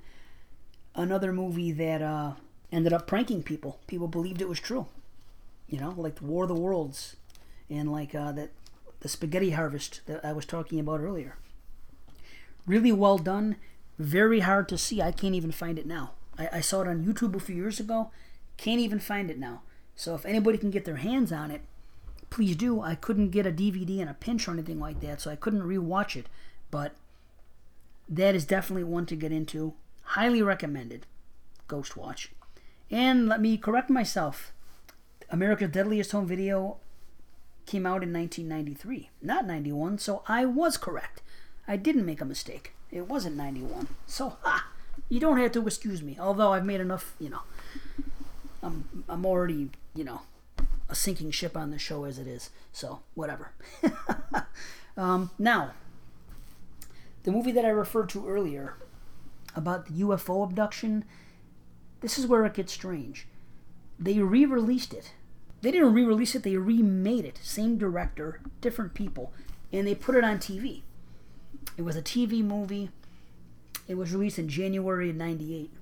Another 0.94 1.32
movie 1.32 1.72
that 1.72 2.02
uh, 2.02 2.34
ended 2.70 2.92
up 2.92 3.08
pranking 3.08 3.42
people. 3.42 3.80
People 3.88 4.06
believed 4.06 4.40
it 4.40 4.48
was 4.48 4.60
true. 4.60 4.86
You 5.68 5.80
know, 5.80 5.92
like 5.96 6.22
War 6.22 6.44
of 6.44 6.48
the 6.48 6.54
Worlds, 6.54 7.16
and 7.68 7.90
like 7.90 8.14
uh, 8.14 8.30
that 8.30 8.50
the 9.00 9.08
spaghetti 9.08 9.50
harvest 9.50 10.02
that 10.06 10.24
I 10.24 10.32
was 10.32 10.46
talking 10.46 10.78
about 10.78 11.00
earlier. 11.00 11.34
Really 12.64 12.92
well 12.92 13.18
done. 13.18 13.56
Very 13.98 14.38
hard 14.38 14.68
to 14.68 14.78
see. 14.78 15.02
I 15.02 15.10
can't 15.10 15.34
even 15.34 15.50
find 15.50 15.80
it 15.80 15.86
now. 15.86 16.12
I, 16.38 16.48
I 16.52 16.60
saw 16.60 16.82
it 16.82 16.88
on 16.88 17.04
YouTube 17.04 17.34
a 17.34 17.40
few 17.40 17.56
years 17.56 17.80
ago. 17.80 18.12
Can't 18.56 18.80
even 18.80 19.00
find 19.00 19.32
it 19.32 19.38
now. 19.40 19.62
So 19.96 20.14
if 20.14 20.24
anybody 20.24 20.58
can 20.58 20.70
get 20.70 20.84
their 20.84 20.96
hands 20.96 21.32
on 21.32 21.50
it, 21.50 21.62
please 22.30 22.56
do. 22.56 22.80
I 22.80 22.94
couldn't 22.94 23.30
get 23.30 23.46
a 23.46 23.52
DVD 23.52 23.98
in 23.98 24.08
a 24.08 24.14
pinch 24.14 24.46
or 24.46 24.52
anything 24.52 24.80
like 24.80 25.00
that, 25.00 25.20
so 25.20 25.30
I 25.30 25.36
couldn't 25.36 25.62
rewatch 25.62 26.16
it. 26.16 26.26
But 26.70 26.92
that 28.08 28.34
is 28.34 28.44
definitely 28.44 28.84
one 28.84 29.06
to 29.06 29.16
get 29.16 29.32
into. 29.32 29.74
Highly 30.02 30.42
recommended. 30.42 31.06
Ghostwatch. 31.68 32.28
And 32.90 33.28
let 33.28 33.40
me 33.40 33.56
correct 33.56 33.90
myself. 33.90 34.52
America's 35.30 35.70
Deadliest 35.70 36.12
Home 36.12 36.26
Video 36.26 36.76
came 37.66 37.84
out 37.84 38.04
in 38.04 38.12
1993, 38.12 39.10
not 39.20 39.44
91, 39.44 39.98
so 39.98 40.22
I 40.28 40.44
was 40.44 40.76
correct. 40.76 41.20
I 41.66 41.76
didn't 41.76 42.06
make 42.06 42.20
a 42.20 42.24
mistake. 42.24 42.72
It 42.92 43.08
wasn't 43.08 43.36
91. 43.36 43.88
So, 44.06 44.36
ha! 44.42 44.68
You 45.08 45.18
don't 45.18 45.38
have 45.38 45.52
to 45.52 45.66
excuse 45.66 46.00
me, 46.00 46.16
although 46.20 46.52
I've 46.52 46.64
made 46.64 46.80
enough, 46.80 47.14
you 47.18 47.28
know. 47.28 47.40
I'm, 48.62 49.04
I'm 49.08 49.26
already, 49.26 49.70
you 49.94 50.04
know, 50.04 50.22
a 50.88 50.94
sinking 50.94 51.30
ship 51.30 51.56
on 51.56 51.70
the 51.70 51.78
show 51.78 52.04
as 52.04 52.18
it 52.18 52.26
is, 52.26 52.50
so 52.72 53.00
whatever. 53.14 53.52
um, 54.96 55.30
now, 55.38 55.72
the 57.24 57.32
movie 57.32 57.52
that 57.52 57.64
I 57.64 57.70
referred 57.70 58.08
to 58.10 58.28
earlier 58.28 58.74
about 59.54 59.86
the 59.86 60.02
UFO 60.02 60.44
abduction, 60.44 61.04
this 62.00 62.18
is 62.18 62.26
where 62.26 62.44
it 62.44 62.54
gets 62.54 62.72
strange. 62.72 63.26
They 63.98 64.18
re 64.18 64.44
released 64.44 64.92
it 64.92 65.12
they 65.62 65.70
didn't 65.70 65.94
re-release 65.94 66.34
it; 66.34 66.42
they 66.42 66.56
remade 66.56 67.24
it. 67.24 67.40
Same 67.42 67.78
director, 67.78 68.40
different 68.60 68.94
people, 68.94 69.32
and 69.72 69.86
they 69.86 69.94
put 69.94 70.14
it 70.14 70.24
on 70.24 70.38
TV. 70.38 70.82
It 71.76 71.82
was 71.82 71.96
a 71.96 72.02
TV 72.02 72.42
movie. 72.42 72.90
It 73.88 73.96
was 73.96 74.12
released 74.12 74.38
in 74.38 74.48
January 74.48 75.10
of 75.10 75.16
'98, 75.16 75.72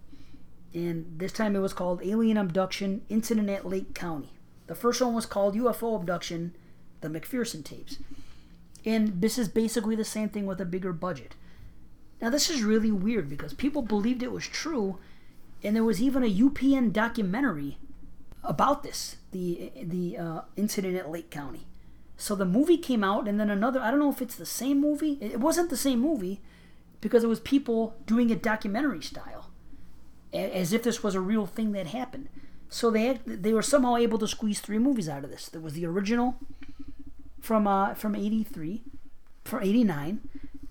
and 0.73 1.19
this 1.19 1.33
time 1.33 1.57
it 1.57 1.61
was 1.61 1.73
called 1.73 2.03
Alien 2.03 2.37
Abduction 2.37 3.03
Incident 3.09 3.51
at 3.51 3.67
Lake 3.67 3.95
County. 3.95 4.34
The 4.67 4.75
first 4.75 5.01
one 5.01 5.15
was 5.15 5.27
called 5.27 5.55
UFO 5.55 5.97
Abduction: 5.97 6.55
The 7.01 7.09
McPherson 7.09 7.65
Tapes, 7.65 7.99
and 8.85 9.21
this 9.21 9.39
is 9.39 9.49
basically 9.49 9.97
the 9.97 10.05
same 10.05 10.29
thing 10.29 10.47
with 10.47 10.61
a 10.61 10.67
bigger 10.67 10.93
budget. 10.93 11.35
Now 12.21 12.31
this 12.31 12.49
is 12.49 12.63
really 12.63 12.91
weird 12.91 13.29
because 13.29 13.53
people 13.55 13.83
believed 13.83 14.23
it 14.23 14.33
was 14.33 14.47
true, 14.47 14.99
and 15.63 15.77
there 15.77 15.85
was 15.85 16.03
even 16.03 16.25
a 16.25 16.35
UPN 16.35 16.93
documentary 16.93 17.79
about 18.43 18.83
this, 18.83 19.17
the 19.33 19.73
the 19.83 20.17
uh, 20.19 20.41
incident 20.57 20.97
at 20.97 21.11
Lake 21.11 21.31
County. 21.31 21.67
So 22.17 22.35
the 22.35 22.45
movie 22.45 22.79
came 22.79 23.03
out, 23.03 23.27
and 23.27 23.41
then 23.41 23.51
another. 23.51 23.81
I 23.81 23.91
don't 23.91 24.01
know 24.01 24.11
if 24.11 24.23
it's 24.23 24.37
the 24.37 24.47
same 24.47 24.81
movie. 24.81 25.19
It 25.21 25.41
wasn't 25.41 25.71
the 25.71 25.77
same 25.77 26.01
movie 26.01 26.41
because 27.01 27.25
it 27.25 27.29
was 27.29 27.41
people 27.41 27.97
doing 28.07 28.31
it 28.31 28.43
documentary 28.43 29.03
style, 29.03 29.51
as 30.33 30.73
if 30.73 30.83
this 30.83 31.03
was 31.03 31.15
a 31.15 31.21
real 31.21 31.47
thing 31.47 31.73
that 31.73 31.89
happened. 31.89 32.29
So 32.75 32.91
they 32.91 33.21
they 33.25 33.53
were 33.53 33.63
somehow 33.63 33.95
able 33.95 34.19
to 34.19 34.27
squeeze 34.27 34.59
three 34.59 34.81
movies 34.81 35.09
out 35.09 35.23
of 35.23 35.31
this. 35.31 35.49
There 35.49 35.61
was 35.61 35.75
the 35.75 35.87
original 35.87 36.35
from 37.41 37.69
uh, 37.69 37.95
from 37.95 38.17
'83, 38.17 38.83
from 39.45 39.63
'89, 39.63 40.29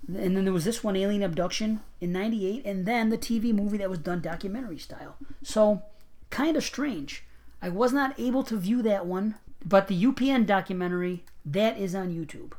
and 0.10 0.36
then 0.36 0.44
there 0.44 0.52
was 0.52 0.66
this 0.66 0.84
one, 0.84 0.98
Alien 0.98 1.24
Abduction, 1.24 1.80
in 2.02 2.12
'98, 2.12 2.66
and 2.66 2.86
then 2.86 3.08
the 3.08 3.18
TV 3.18 3.54
movie 3.54 3.78
that 3.78 3.90
was 3.90 4.00
done 4.00 4.20
documentary 4.20 4.80
style. 4.80 5.16
So 5.44 5.84
kind 6.30 6.58
of 6.58 6.66
strange. 6.66 7.24
I 7.62 7.70
was 7.70 7.94
not 7.94 8.20
able 8.20 8.44
to 8.44 8.58
view 8.58 8.82
that 8.82 9.06
one, 9.06 9.36
but 9.64 9.88
the 9.88 10.04
UPN 10.04 10.46
documentary 10.46 11.24
that 11.46 11.78
is 11.78 11.96
on 11.96 12.14
YouTube. 12.14 12.52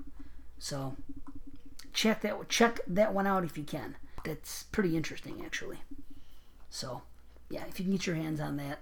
So 0.59 0.97
check 1.93 2.23
that 2.23 2.49
check 2.49 2.81
that 2.87 3.13
one 3.13 3.27
out 3.27 3.45
if 3.45 3.59
you 3.59 3.65
can. 3.65 3.97
That's 4.25 4.63
pretty 4.63 4.97
interesting 4.97 5.43
actually. 5.45 5.81
So 6.71 7.03
yeah, 7.51 7.65
if 7.69 7.79
you 7.79 7.85
can 7.85 7.93
get 7.93 8.07
your 8.07 8.17
hands 8.17 8.41
on 8.41 8.57
that, 8.57 8.79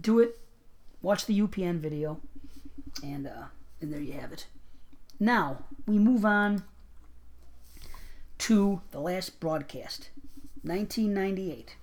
do 0.00 0.18
it. 0.18 0.38
Watch 1.00 1.26
the 1.26 1.40
UPN 1.40 1.80
video, 1.80 2.20
and 3.02 3.26
uh, 3.26 3.46
and 3.80 3.92
there 3.92 4.00
you 4.00 4.12
have 4.12 4.32
it. 4.32 4.46
Now 5.18 5.64
we 5.86 5.98
move 5.98 6.24
on 6.24 6.64
to 8.38 8.80
the 8.90 9.00
last 9.00 9.40
broadcast, 9.40 10.10
1998 10.62 11.76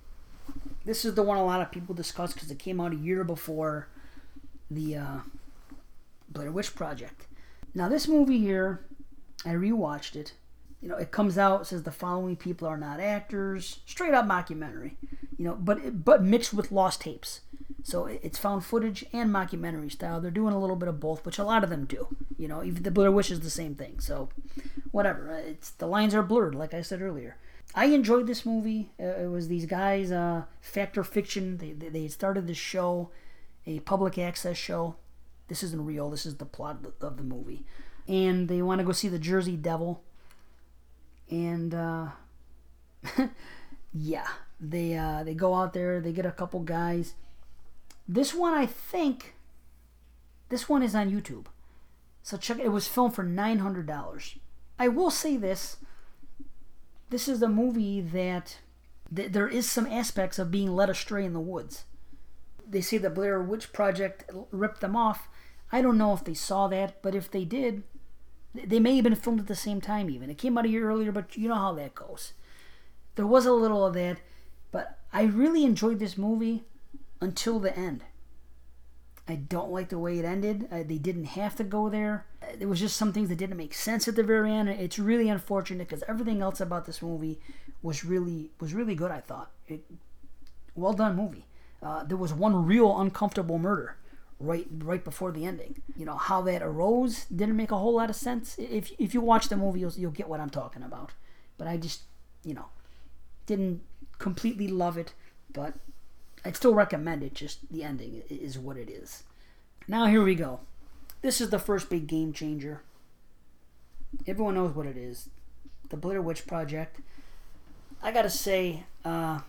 this 0.84 1.04
is 1.04 1.14
the 1.14 1.22
one 1.22 1.38
a 1.38 1.44
lot 1.44 1.60
of 1.60 1.70
people 1.70 1.94
discuss 1.94 2.32
because 2.32 2.50
it 2.50 2.58
came 2.58 2.80
out 2.80 2.92
a 2.92 2.96
year 2.96 3.24
before 3.24 3.88
the 4.70 4.96
uh, 4.96 5.18
Blair 6.28 6.50
Witch 6.50 6.74
Project. 6.74 7.26
Now, 7.74 7.88
this 7.88 8.08
movie 8.08 8.38
here, 8.38 8.80
I 9.44 9.50
rewatched 9.50 10.16
it. 10.16 10.32
You 10.80 10.88
know, 10.88 10.96
it 10.96 11.10
comes 11.10 11.36
out 11.36 11.66
says 11.66 11.82
the 11.82 11.90
following 11.90 12.36
people 12.36 12.66
are 12.66 12.78
not 12.78 13.00
actors, 13.00 13.80
straight 13.86 14.14
up 14.14 14.26
mockumentary. 14.26 14.92
You 15.36 15.44
know, 15.46 15.54
but 15.54 16.04
but 16.04 16.22
mixed 16.22 16.54
with 16.54 16.72
lost 16.72 17.02
tapes. 17.02 17.40
So 17.82 18.06
it's 18.06 18.38
found 18.38 18.64
footage 18.64 19.04
and 19.12 19.30
mockumentary 19.30 19.90
style. 19.90 20.20
They're 20.20 20.30
doing 20.30 20.54
a 20.54 20.60
little 20.60 20.76
bit 20.76 20.88
of 20.88 21.00
both, 21.00 21.24
which 21.24 21.38
a 21.38 21.44
lot 21.44 21.64
of 21.64 21.70
them 21.70 21.86
do. 21.86 22.08
You 22.38 22.48
know, 22.48 22.62
even 22.62 22.82
the 22.82 22.90
Blair 22.90 23.10
Witch 23.10 23.30
is 23.30 23.40
the 23.40 23.50
same 23.50 23.74
thing. 23.74 24.00
So, 24.00 24.28
whatever. 24.90 25.34
It's 25.34 25.70
the 25.70 25.86
lines 25.86 26.14
are 26.14 26.22
blurred, 26.22 26.54
like 26.54 26.74
I 26.74 26.82
said 26.82 27.00
earlier. 27.00 27.36
I 27.74 27.86
enjoyed 27.86 28.26
this 28.26 28.44
movie. 28.44 28.90
Uh, 29.00 29.22
it 29.22 29.30
was 29.30 29.48
these 29.48 29.66
guys, 29.66 30.10
uh, 30.10 30.44
Fact 30.60 30.98
or 30.98 31.04
Fiction. 31.04 31.58
They, 31.58 31.72
they, 31.72 31.88
they 31.88 32.08
started 32.08 32.46
this 32.46 32.58
show, 32.58 33.10
a 33.66 33.80
public 33.80 34.18
access 34.18 34.56
show. 34.56 34.96
This 35.48 35.62
isn't 35.62 35.84
real. 35.84 36.10
This 36.10 36.26
is 36.26 36.36
the 36.36 36.44
plot 36.44 36.78
of 37.00 37.16
the 37.16 37.22
movie. 37.22 37.64
And 38.08 38.48
they 38.48 38.60
want 38.62 38.80
to 38.80 38.84
go 38.84 38.92
see 38.92 39.08
the 39.08 39.18
Jersey 39.18 39.56
Devil. 39.56 40.02
And 41.30 41.74
uh, 41.74 42.08
yeah, 43.92 44.26
they 44.60 44.96
uh, 44.96 45.22
they 45.24 45.34
go 45.34 45.54
out 45.54 45.72
there. 45.72 46.00
They 46.00 46.12
get 46.12 46.26
a 46.26 46.32
couple 46.32 46.60
guys. 46.60 47.14
This 48.08 48.34
one, 48.34 48.54
I 48.54 48.66
think, 48.66 49.34
this 50.48 50.68
one 50.68 50.82
is 50.82 50.94
on 50.94 51.10
YouTube. 51.10 51.46
So 52.22 52.36
check. 52.36 52.58
It 52.58 52.68
was 52.68 52.88
filmed 52.88 53.14
for 53.14 53.22
nine 53.22 53.60
hundred 53.60 53.86
dollars. 53.86 54.36
I 54.78 54.88
will 54.88 55.10
say 55.10 55.36
this. 55.36 55.76
This 57.10 57.28
is 57.28 57.42
a 57.42 57.48
movie 57.48 58.00
that 58.00 58.58
th- 59.14 59.32
there 59.32 59.48
is 59.48 59.70
some 59.70 59.86
aspects 59.86 60.38
of 60.38 60.50
being 60.50 60.74
led 60.74 60.90
astray 60.90 61.24
in 61.24 61.32
the 61.32 61.40
woods. 61.40 61.84
They 62.68 62.80
say 62.80 62.98
the 62.98 63.10
Blair 63.10 63.42
Witch 63.42 63.72
Project 63.72 64.30
ripped 64.52 64.80
them 64.80 64.94
off. 64.94 65.28
I 65.72 65.82
don't 65.82 65.98
know 65.98 66.12
if 66.12 66.24
they 66.24 66.34
saw 66.34 66.68
that, 66.68 67.02
but 67.02 67.14
if 67.14 67.30
they 67.30 67.44
did, 67.44 67.82
they 68.54 68.80
may 68.80 68.96
have 68.96 69.04
been 69.04 69.14
filmed 69.14 69.40
at 69.40 69.46
the 69.46 69.54
same 69.54 69.80
time. 69.80 70.10
Even 70.10 70.30
it 70.30 70.38
came 70.38 70.58
out 70.58 70.64
a 70.64 70.68
year 70.68 70.88
earlier, 70.88 71.12
but 71.12 71.36
you 71.36 71.48
know 71.48 71.54
how 71.54 71.72
that 71.74 71.94
goes. 71.94 72.32
There 73.14 73.26
was 73.26 73.46
a 73.46 73.52
little 73.52 73.84
of 73.84 73.94
that, 73.94 74.18
but 74.72 74.98
I 75.12 75.22
really 75.22 75.64
enjoyed 75.64 75.98
this 75.98 76.18
movie 76.18 76.64
until 77.20 77.58
the 77.58 77.76
end. 77.76 78.02
I 79.28 79.36
don't 79.36 79.70
like 79.70 79.90
the 79.90 79.98
way 79.98 80.18
it 80.18 80.24
ended. 80.24 80.66
Uh, 80.72 80.82
they 80.84 80.98
didn't 80.98 81.26
have 81.26 81.54
to 81.56 81.64
go 81.64 81.88
there. 81.88 82.26
There 82.58 82.66
was 82.66 82.80
just 82.80 82.96
some 82.96 83.12
things 83.12 83.28
that 83.28 83.38
didn't 83.38 83.56
make 83.56 83.74
sense 83.74 84.08
at 84.08 84.16
the 84.16 84.24
very 84.24 84.52
end. 84.52 84.68
It's 84.68 84.98
really 84.98 85.28
unfortunate 85.28 85.88
because 85.88 86.02
everything 86.08 86.42
else 86.42 86.60
about 86.60 86.86
this 86.86 87.00
movie 87.00 87.38
was 87.82 88.04
really 88.04 88.50
was 88.60 88.74
really 88.74 88.96
good. 88.96 89.12
I 89.12 89.20
thought 89.20 89.52
it 89.68 89.84
well 90.74 90.92
done 90.92 91.14
movie. 91.16 91.46
Uh, 91.80 92.02
there 92.02 92.16
was 92.16 92.32
one 92.32 92.66
real 92.66 93.00
uncomfortable 93.00 93.58
murder 93.58 93.96
right 94.40 94.66
right 94.78 95.04
before 95.04 95.30
the 95.30 95.44
ending. 95.44 95.82
You 95.96 96.06
know 96.06 96.16
how 96.16 96.40
that 96.42 96.62
arose 96.62 97.26
didn't 97.26 97.56
make 97.56 97.70
a 97.70 97.76
whole 97.78 97.94
lot 97.94 98.10
of 98.10 98.16
sense. 98.16 98.56
If 98.58 98.90
if 98.98 99.14
you 99.14 99.20
watch 99.20 99.48
the 99.48 99.56
movie, 99.56 99.80
you'll 99.80 99.92
you'll 99.92 100.10
get 100.10 100.28
what 100.28 100.40
I'm 100.40 100.50
talking 100.50 100.82
about. 100.82 101.12
But 101.58 101.68
I 101.68 101.76
just 101.76 102.02
you 102.42 102.54
know 102.54 102.66
didn't 103.46 103.82
completely 104.18 104.66
love 104.66 104.96
it, 104.96 105.12
but 105.52 105.74
I'd 106.44 106.56
still 106.56 106.74
recommend 106.74 107.22
it. 107.22 107.34
Just 107.34 107.70
the 107.70 107.84
ending 107.84 108.22
is 108.28 108.58
what 108.58 108.76
it 108.76 108.88
is. 108.88 109.24
Now 109.86 110.06
here 110.06 110.22
we 110.24 110.34
go. 110.34 110.60
This 111.22 111.40
is 111.40 111.50
the 111.50 111.58
first 111.58 111.90
big 111.90 112.06
game 112.06 112.32
changer. 112.32 112.82
Everyone 114.26 114.54
knows 114.54 114.74
what 114.74 114.86
it 114.86 114.96
is. 114.96 115.28
The 115.90 115.96
Blair 115.96 116.22
Witch 116.22 116.46
Project. 116.46 117.00
I 118.02 118.10
gotta 118.10 118.30
say, 118.30 118.84
uh, 119.04 119.40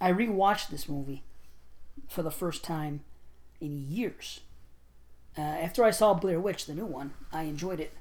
I 0.00 0.12
rewatched 0.12 0.68
this 0.68 0.88
movie 0.88 1.22
for 2.08 2.22
the 2.22 2.30
first 2.30 2.64
time 2.64 3.02
in 3.62 3.88
years. 3.88 4.40
Uh, 5.38 5.40
after 5.40 5.84
I 5.84 5.90
saw 5.90 6.12
Blair 6.12 6.40
Witch, 6.40 6.66
the 6.66 6.74
new 6.74 6.84
one, 6.84 7.14
I 7.32 7.44
enjoyed 7.44 7.80
it, 7.80 7.92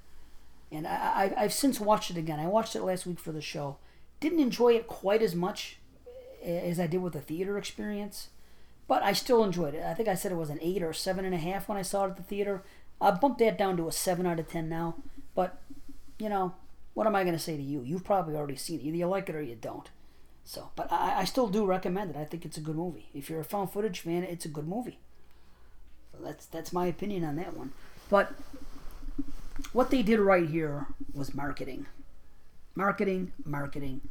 and 0.71 0.85
I, 0.85 1.33
I, 1.37 1.43
I've 1.43 1.53
since 1.53 1.79
watched 1.79 2.11
it 2.11 2.17
again. 2.17 2.39
I 2.39 2.47
watched 2.47 2.75
it 2.75 2.83
last 2.83 3.05
week 3.05 3.19
for 3.19 3.31
the 3.31 3.41
show. 3.41 3.77
Didn't 4.19 4.39
enjoy 4.39 4.73
it 4.73 4.87
quite 4.87 5.21
as 5.21 5.33
much 5.33 5.77
as 6.43 6.79
I 6.79 6.87
did 6.87 7.01
with 7.01 7.13
the 7.13 7.21
theater 7.21 7.57
experience, 7.57 8.29
but 8.87 9.01
I 9.03 9.13
still 9.13 9.43
enjoyed 9.43 9.75
it. 9.75 9.83
I 9.83 9.93
think 9.93 10.09
I 10.09 10.15
said 10.15 10.31
it 10.31 10.35
was 10.35 10.49
an 10.49 10.59
eight 10.61 10.83
or 10.83 10.91
seven 10.91 11.23
and 11.23 11.33
a 11.33 11.37
half 11.37 11.69
when 11.69 11.77
I 11.77 11.83
saw 11.83 12.05
it 12.05 12.09
at 12.11 12.17
the 12.17 12.23
theater. 12.23 12.63
I 12.99 13.11
bumped 13.11 13.39
that 13.39 13.57
down 13.57 13.77
to 13.77 13.87
a 13.87 13.91
seven 13.91 14.25
out 14.25 14.39
of 14.39 14.49
ten 14.49 14.67
now. 14.67 14.95
But 15.33 15.61
you 16.19 16.27
know, 16.27 16.53
what 16.93 17.07
am 17.07 17.15
I 17.15 17.23
going 17.23 17.35
to 17.35 17.41
say 17.41 17.55
to 17.55 17.63
you? 17.63 17.81
You've 17.81 18.03
probably 18.03 18.35
already 18.35 18.57
seen 18.57 18.79
it. 18.79 18.83
Either 18.83 18.97
you 18.97 19.07
like 19.07 19.29
it 19.29 19.35
or 19.35 19.41
you 19.41 19.55
don't. 19.55 19.89
So, 20.43 20.71
but 20.75 20.91
I, 20.91 21.19
I 21.19 21.23
still 21.25 21.47
do 21.47 21.65
recommend 21.65 22.11
it. 22.11 22.17
I 22.17 22.25
think 22.25 22.45
it's 22.45 22.57
a 22.57 22.61
good 22.61 22.75
movie. 22.75 23.09
If 23.13 23.29
you're 23.29 23.39
a 23.39 23.45
found 23.45 23.71
footage 23.71 24.01
fan, 24.01 24.23
it's 24.23 24.45
a 24.45 24.49
good 24.49 24.67
movie. 24.67 24.99
That's 26.21 26.45
that's 26.45 26.73
my 26.73 26.85
opinion 26.87 27.23
on 27.23 27.35
that 27.37 27.55
one. 27.55 27.73
But 28.09 28.33
what 29.73 29.89
they 29.89 30.01
did 30.01 30.19
right 30.19 30.47
here 30.47 30.87
was 31.13 31.33
marketing, 31.33 31.85
marketing, 32.75 33.31
marketing, 33.45 34.01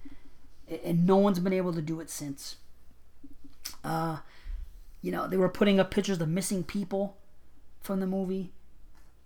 and 0.85 1.07
no 1.07 1.16
one's 1.16 1.39
been 1.39 1.53
able 1.53 1.73
to 1.73 1.82
do 1.82 2.01
it 2.01 2.11
since. 2.11 2.57
Uh, 3.85 4.19
you 5.03 5.11
know, 5.11 5.27
they 5.27 5.37
were 5.37 5.49
putting 5.49 5.81
up 5.81 5.91
pictures 5.91 6.20
of 6.20 6.28
missing 6.28 6.62
people 6.62 7.16
from 7.81 8.01
the 8.01 8.07
movie 8.07 8.53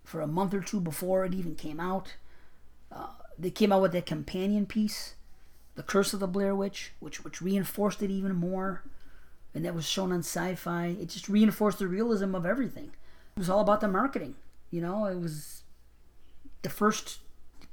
for 0.05 0.21
a 0.21 0.27
month 0.27 0.55
or 0.55 0.61
two 0.61 0.81
before 0.81 1.25
it 1.25 1.35
even 1.35 1.55
came 1.55 1.81
out. 1.81 2.15
Uh, 2.93 3.09
they 3.39 3.51
came 3.51 3.73
out 3.73 3.83
with 3.83 3.93
that 3.93 4.07
companion 4.07 4.67
piece, 4.67 5.15
The 5.75 5.83
Curse 5.83 6.15
of 6.15 6.21
the 6.21 6.29
Blair 6.29 6.55
Witch, 6.55 6.93
which 7.01 7.25
which 7.25 7.43
reinforced 7.43 8.03
it 8.03 8.11
even 8.11 8.35
more. 8.37 8.83
And 9.55 9.65
that 9.65 9.75
was 9.75 9.87
shown 9.87 10.11
on 10.13 10.21
sci-fi. 10.21 10.97
It 11.01 11.09
just 11.11 11.29
reinforced 11.29 11.79
the 11.79 11.87
realism 11.87 12.35
of 12.35 12.45
everything. 12.45 12.91
It 13.37 13.39
was 13.39 13.49
all 13.49 13.61
about 13.61 13.81
the 13.81 13.89
marketing. 13.89 14.35
You 14.71 14.81
know, 14.81 15.07
it 15.07 15.19
was 15.21 15.63
the 16.63 16.71
first 16.71 17.19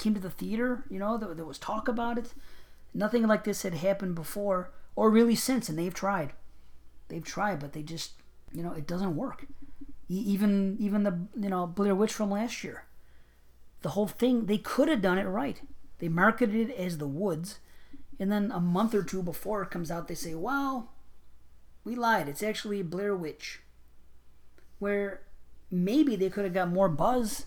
came 0.01 0.13
to 0.13 0.19
the 0.19 0.29
theater. 0.29 0.83
You 0.89 0.99
know, 0.99 1.17
there, 1.17 1.33
there 1.33 1.45
was 1.45 1.57
talk 1.57 1.87
about 1.87 2.17
it. 2.17 2.33
Nothing 2.93 3.25
like 3.27 3.45
this 3.45 3.61
had 3.61 3.75
happened 3.75 4.15
before, 4.15 4.71
or 4.95 5.09
really 5.09 5.35
since, 5.35 5.69
and 5.69 5.79
they've 5.79 5.93
tried. 5.93 6.33
They've 7.07 7.23
tried, 7.23 7.59
but 7.59 7.73
they 7.73 7.83
just, 7.83 8.13
you 8.51 8.63
know, 8.63 8.73
it 8.73 8.87
doesn't 8.87 9.15
work. 9.15 9.45
Even 10.09 10.75
even 10.77 11.03
the 11.03 11.17
you 11.39 11.49
know 11.49 11.65
Blair 11.67 11.95
Witch 11.95 12.11
from 12.11 12.31
last 12.31 12.65
year, 12.65 12.83
the 13.81 13.89
whole 13.89 14.07
thing 14.07 14.45
they 14.45 14.57
could 14.57 14.89
have 14.89 15.01
done 15.01 15.17
it 15.17 15.23
right. 15.23 15.61
They 15.99 16.09
marketed 16.09 16.69
it 16.69 16.75
as 16.75 16.97
the 16.97 17.07
woods, 17.07 17.59
and 18.19 18.29
then 18.29 18.51
a 18.51 18.59
month 18.59 18.93
or 18.93 19.03
two 19.03 19.23
before 19.23 19.61
it 19.61 19.71
comes 19.71 19.89
out, 19.89 20.09
they 20.09 20.15
say, 20.15 20.35
"Well, 20.35 20.89
we 21.83 21.95
lied. 21.95 22.27
It's 22.27 22.43
actually 22.43 22.81
Blair 22.81 23.15
Witch." 23.15 23.61
Where 24.79 25.21
maybe 25.69 26.15
they 26.15 26.29
could 26.29 26.43
have 26.43 26.53
got 26.53 26.71
more 26.71 26.89
buzz 26.89 27.45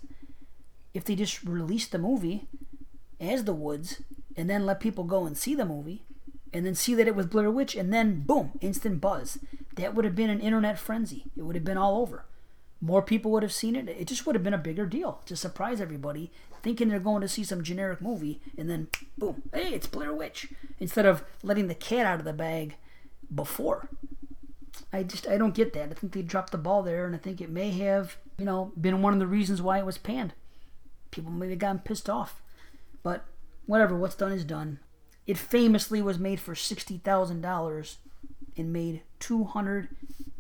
if 0.92 1.04
they 1.04 1.16
just 1.16 1.42
released 1.44 1.92
the 1.92 1.98
movie 1.98 2.48
as 3.20 3.44
the 3.44 3.52
woods 3.54 4.02
and 4.36 4.48
then 4.48 4.66
let 4.66 4.80
people 4.80 5.04
go 5.04 5.26
and 5.26 5.36
see 5.36 5.54
the 5.54 5.64
movie 5.64 6.04
and 6.52 6.64
then 6.64 6.74
see 6.74 6.94
that 6.94 7.08
it 7.08 7.16
was 7.16 7.26
Blair 7.26 7.50
Witch 7.50 7.74
and 7.74 7.92
then 7.92 8.20
boom, 8.20 8.52
instant 8.60 9.00
buzz. 9.00 9.38
That 9.74 9.94
would 9.94 10.04
have 10.04 10.14
been 10.14 10.30
an 10.30 10.40
internet 10.40 10.78
frenzy. 10.78 11.24
It 11.36 11.42
would 11.42 11.56
have 11.56 11.64
been 11.64 11.76
all 11.76 12.00
over. 12.00 12.24
More 12.80 13.02
people 13.02 13.32
would 13.32 13.42
have 13.42 13.52
seen 13.52 13.76
it. 13.76 13.88
It 13.88 14.06
just 14.06 14.26
would 14.26 14.36
have 14.36 14.44
been 14.44 14.54
a 14.54 14.58
bigger 14.58 14.86
deal 14.86 15.20
to 15.26 15.36
surprise 15.36 15.80
everybody, 15.80 16.30
thinking 16.62 16.88
they're 16.88 17.00
going 17.00 17.22
to 17.22 17.28
see 17.28 17.42
some 17.42 17.64
generic 17.64 18.00
movie, 18.00 18.40
and 18.56 18.70
then 18.70 18.88
boom, 19.18 19.42
hey, 19.52 19.72
it's 19.74 19.86
Blair 19.86 20.14
Witch. 20.14 20.52
Instead 20.78 21.06
of 21.06 21.24
letting 21.42 21.66
the 21.66 21.74
cat 21.74 22.06
out 22.06 22.18
of 22.18 22.24
the 22.24 22.32
bag 22.32 22.76
before. 23.34 23.88
I 24.94 25.02
just 25.02 25.26
I 25.26 25.36
don't 25.36 25.56
get 25.56 25.72
that. 25.72 25.90
I 25.90 25.94
think 25.94 26.12
they 26.12 26.22
dropped 26.22 26.52
the 26.52 26.58
ball 26.58 26.84
there, 26.84 27.04
and 27.04 27.16
I 27.16 27.18
think 27.18 27.40
it 27.40 27.50
may 27.50 27.70
have 27.70 28.16
you 28.38 28.44
know 28.44 28.70
been 28.80 29.02
one 29.02 29.12
of 29.12 29.18
the 29.18 29.26
reasons 29.26 29.60
why 29.60 29.78
it 29.78 29.84
was 29.86 29.98
panned. 29.98 30.34
People 31.10 31.32
may 31.32 31.50
have 31.50 31.58
gotten 31.58 31.80
pissed 31.80 32.08
off, 32.08 32.40
but 33.02 33.24
whatever. 33.66 33.96
What's 33.96 34.14
done 34.14 34.30
is 34.30 34.44
done. 34.44 34.78
It 35.26 35.36
famously 35.36 36.00
was 36.00 36.20
made 36.20 36.38
for 36.38 36.54
sixty 36.54 36.98
thousand 36.98 37.40
dollars, 37.40 37.98
and 38.56 38.72
made 38.72 39.02
two 39.18 39.42
hundred 39.42 39.88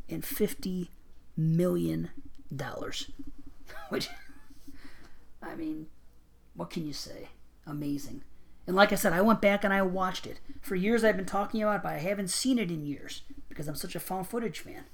and 0.08 0.24
fifty 0.24 0.88
million 1.36 2.10
dollars. 2.54 3.10
Which, 3.88 4.08
I 5.42 5.56
mean, 5.56 5.88
what 6.54 6.70
can 6.70 6.86
you 6.86 6.92
say? 6.92 7.26
Amazing. 7.66 8.22
And 8.66 8.74
like 8.74 8.92
I 8.92 8.96
said, 8.96 9.12
I 9.12 9.20
went 9.20 9.40
back 9.40 9.64
and 9.64 9.72
I 9.72 9.82
watched 9.82 10.26
it. 10.26 10.40
For 10.60 10.74
years 10.74 11.04
I've 11.04 11.16
been 11.16 11.26
talking 11.26 11.62
about 11.62 11.76
it, 11.76 11.82
but 11.82 11.92
I 11.92 11.98
haven't 11.98 12.28
seen 12.28 12.58
it 12.58 12.70
in 12.70 12.86
years 12.86 13.22
because 13.48 13.68
I'm 13.68 13.74
such 13.74 13.94
a 13.94 14.00
found 14.00 14.26
footage 14.26 14.60
fan. 14.60 14.84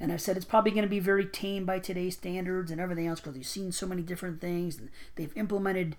And 0.00 0.12
I've 0.12 0.20
said 0.20 0.36
it's 0.36 0.46
probably 0.46 0.70
going 0.70 0.84
to 0.84 0.88
be 0.88 1.00
very 1.00 1.26
tame 1.26 1.64
by 1.64 1.78
today's 1.78 2.14
standards 2.14 2.70
and 2.70 2.80
everything 2.80 3.06
else 3.06 3.20
because 3.20 3.36
you've 3.36 3.46
seen 3.46 3.72
so 3.72 3.86
many 3.86 4.02
different 4.02 4.40
things 4.40 4.78
and 4.78 4.90
they've 5.16 5.36
implemented, 5.36 5.96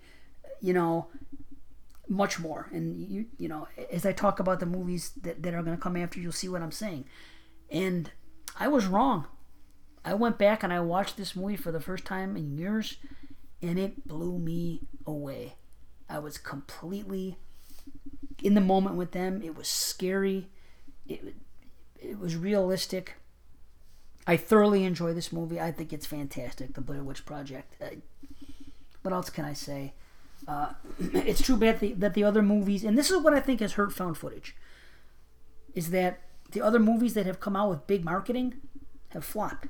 you 0.60 0.72
know, 0.72 1.08
much 2.08 2.38
more. 2.38 2.68
And 2.72 3.08
you, 3.08 3.26
you 3.38 3.48
know, 3.48 3.68
as 3.92 4.06
I 4.06 4.12
talk 4.12 4.40
about 4.40 4.60
the 4.60 4.66
movies 4.66 5.12
that, 5.22 5.42
that 5.42 5.54
are 5.54 5.62
going 5.62 5.76
to 5.76 5.82
come 5.82 5.96
after, 5.96 6.18
you'll 6.18 6.32
see 6.32 6.48
what 6.48 6.62
I'm 6.62 6.72
saying. 6.72 7.04
And 7.70 8.10
I 8.58 8.68
was 8.68 8.86
wrong. 8.86 9.26
I 10.04 10.14
went 10.14 10.38
back 10.38 10.62
and 10.62 10.72
I 10.72 10.80
watched 10.80 11.16
this 11.16 11.36
movie 11.36 11.56
for 11.56 11.70
the 11.70 11.80
first 11.80 12.04
time 12.04 12.36
in 12.36 12.56
years, 12.56 12.96
and 13.62 13.78
it 13.78 14.08
blew 14.08 14.38
me 14.38 14.80
away. 15.06 15.54
I 16.10 16.18
was 16.18 16.36
completely 16.38 17.38
in 18.42 18.54
the 18.54 18.60
moment 18.60 18.96
with 18.96 19.12
them. 19.12 19.42
It 19.42 19.56
was 19.56 19.68
scary. 19.68 20.48
It 21.06 21.34
it 22.00 22.18
was 22.18 22.36
realistic. 22.36 23.14
I 24.26 24.36
thoroughly 24.36 24.84
enjoy 24.84 25.12
this 25.12 25.32
movie. 25.32 25.60
I 25.60 25.72
think 25.72 25.92
it's 25.92 26.06
fantastic, 26.06 26.74
The 26.74 26.80
Blair 26.80 27.02
Witch 27.02 27.24
Project. 27.24 27.74
Uh, 27.80 27.96
what 29.02 29.12
else 29.12 29.30
can 29.30 29.44
I 29.44 29.52
say? 29.52 29.92
Uh, 30.46 30.72
it's 30.98 31.42
true 31.42 31.56
bad 31.56 31.80
the, 31.80 31.92
that 31.94 32.14
the 32.14 32.24
other 32.24 32.42
movies, 32.42 32.84
and 32.84 32.96
this 32.96 33.10
is 33.10 33.22
what 33.22 33.34
I 33.34 33.40
think 33.40 33.60
has 33.60 33.74
hurt 33.74 33.92
found 33.92 34.18
footage, 34.18 34.56
is 35.74 35.90
that 35.90 36.20
the 36.52 36.60
other 36.60 36.78
movies 36.78 37.14
that 37.14 37.26
have 37.26 37.40
come 37.40 37.56
out 37.56 37.70
with 37.70 37.86
big 37.86 38.04
marketing 38.04 38.54
have 39.10 39.24
flopped. 39.24 39.68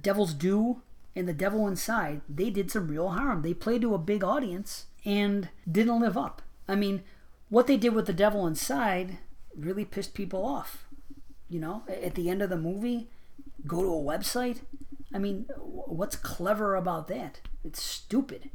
Devil's 0.00 0.34
Due 0.34 0.82
and 1.16 1.26
The 1.26 1.32
Devil 1.32 1.66
Inside, 1.66 2.20
they 2.28 2.50
did 2.50 2.70
some 2.70 2.88
real 2.88 3.10
harm. 3.10 3.42
They 3.42 3.54
played 3.54 3.82
to 3.82 3.94
a 3.94 3.98
big 3.98 4.22
audience 4.22 4.86
and 5.04 5.48
didn't 5.70 6.00
live 6.00 6.16
up. 6.16 6.42
I 6.66 6.74
mean, 6.74 7.02
what 7.48 7.66
they 7.66 7.76
did 7.76 7.94
with 7.94 8.06
The 8.06 8.12
Devil 8.12 8.46
Inside 8.46 9.18
really 9.56 9.84
pissed 9.84 10.14
people 10.14 10.44
off. 10.44 10.84
You 11.48 11.60
know, 11.60 11.82
at 11.88 12.14
the 12.14 12.28
end 12.28 12.42
of 12.42 12.50
the 12.50 12.58
movie, 12.58 13.08
go 13.66 13.82
to 13.82 13.88
a 13.88 14.18
website. 14.18 14.60
I 15.14 15.18
mean, 15.18 15.46
what's 15.56 16.16
clever 16.16 16.76
about 16.76 17.08
that? 17.08 17.40
It's 17.64 17.82
stupid. 17.82 18.50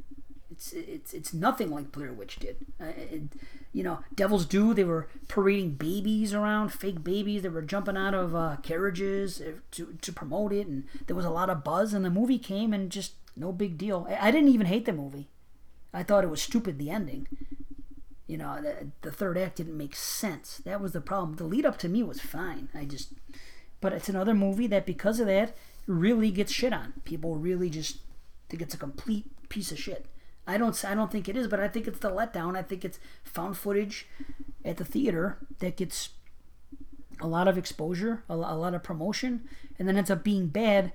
It's 0.52 0.72
it's 0.74 1.14
it's 1.16 1.34
nothing 1.34 1.72
like 1.72 1.92
Blair 1.92 2.14
Witch 2.14 2.38
did. 2.38 2.58
It, 2.80 3.24
you 3.72 3.82
know, 3.82 4.00
Devil's 4.14 4.46
Due. 4.46 4.76
They 4.76 4.84
were 4.84 5.08
parading 5.28 5.72
babies 5.72 6.32
around, 6.32 6.70
fake 6.70 7.04
babies. 7.04 7.42
They 7.42 7.50
were 7.50 7.64
jumping 7.64 7.98
out 7.98 8.14
of 8.14 8.36
uh, 8.36 8.58
carriages 8.62 9.42
uh, 9.42 9.54
to 9.72 9.98
to 10.00 10.14
promote 10.14 10.54
it, 10.54 10.68
and 10.68 10.84
there 11.08 11.16
was 11.16 11.26
a 11.26 11.32
lot 11.32 11.50
of 11.50 11.64
buzz. 11.64 11.96
And 11.96 12.06
the 12.06 12.12
movie 12.12 12.38
came, 12.38 12.72
and 12.72 12.92
just 12.92 13.14
no 13.36 13.52
big 13.52 13.80
deal. 13.80 14.06
I, 14.08 14.28
I 14.28 14.32
didn't 14.32 14.50
even 14.50 14.68
hate 14.68 14.86
the 14.86 14.94
movie. 14.94 15.30
I 15.94 16.04
thought 16.04 16.24
it 16.24 16.30
was 16.30 16.42
stupid 16.42 16.78
the 16.78 16.90
ending. 16.90 17.28
You 18.28 18.38
know, 18.38 18.62
the, 18.62 18.88
the 19.02 19.12
third 19.12 19.38
act 19.38 19.58
didn't 19.58 19.78
make 19.78 19.96
sense. 19.96 20.62
That 20.66 20.82
was 20.82 20.94
the 20.94 21.02
problem. 21.02 21.36
The 21.36 21.44
lead 21.44 21.66
up 21.66 21.78
to 21.80 21.90
me 21.90 22.04
was 22.04 22.20
fine. 22.20 22.70
I 22.74 22.86
just, 22.86 23.10
but 23.82 23.94
it's 23.94 24.10
another 24.10 24.34
movie 24.34 24.68
that 24.68 24.86
because 24.86 25.20
of 25.20 25.28
that 25.28 25.56
really 25.86 26.32
gets 26.32 26.52
shit 26.52 26.74
on. 26.74 26.94
People 27.04 27.36
really 27.36 27.70
just 27.70 27.98
think 28.50 28.62
it's 28.62 28.74
a 28.74 28.78
complete 28.78 29.26
piece 29.50 29.72
of 29.72 29.80
shit. 29.80 30.06
I 30.46 30.58
don't 30.58 30.84
I 30.84 30.94
don't 30.94 31.12
think 31.12 31.30
it 31.30 31.38
is, 31.38 31.48
but 31.48 31.60
I 31.60 31.68
think 31.68 31.88
it's 31.88 32.00
the 32.00 32.10
letdown. 32.10 32.58
I 32.58 32.64
think 32.64 32.84
it's 32.84 33.00
found 33.24 33.58
footage 33.58 34.08
at 34.66 34.78
the 34.78 34.86
theater 34.86 35.38
that 35.60 35.78
gets 35.78 36.10
a 37.22 37.28
lot 37.28 37.48
of 37.48 37.58
exposure, 37.58 38.24
a, 38.28 38.34
a 38.34 38.36
lot 38.36 38.74
of 38.74 38.84
promotion, 38.84 39.48
and 39.80 39.88
then 39.88 39.98
ends 39.98 40.12
up 40.12 40.24
being 40.24 40.48
bad. 40.48 40.92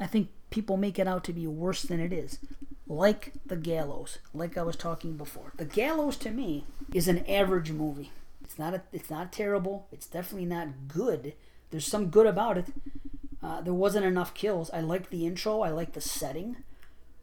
I 0.00 0.06
think 0.06 0.30
people 0.50 0.76
make 0.76 0.98
it 0.98 1.06
out 1.06 1.24
to 1.24 1.32
be 1.32 1.46
worse 1.46 1.82
than 1.82 2.00
it 2.00 2.12
is. 2.12 2.38
Like 2.88 3.34
The 3.44 3.56
Gallows, 3.56 4.18
like 4.32 4.56
I 4.56 4.62
was 4.62 4.76
talking 4.76 5.16
before. 5.16 5.52
The 5.56 5.66
Gallows 5.66 6.16
to 6.18 6.30
me 6.30 6.64
is 6.94 7.06
an 7.06 7.24
average 7.26 7.70
movie. 7.70 8.10
It's 8.42 8.58
not 8.58 8.72
a, 8.72 8.82
it's 8.92 9.10
not 9.10 9.30
terrible. 9.30 9.86
It's 9.92 10.06
definitely 10.06 10.46
not 10.46 10.88
good. 10.88 11.34
There's 11.70 11.86
some 11.86 12.08
good 12.08 12.26
about 12.26 12.56
it. 12.56 12.66
Uh, 13.42 13.60
there 13.60 13.74
wasn't 13.74 14.06
enough 14.06 14.32
kills. 14.32 14.70
I 14.70 14.80
liked 14.80 15.10
the 15.10 15.26
intro. 15.26 15.60
I 15.60 15.68
liked 15.68 15.92
the 15.92 16.00
setting. 16.00 16.56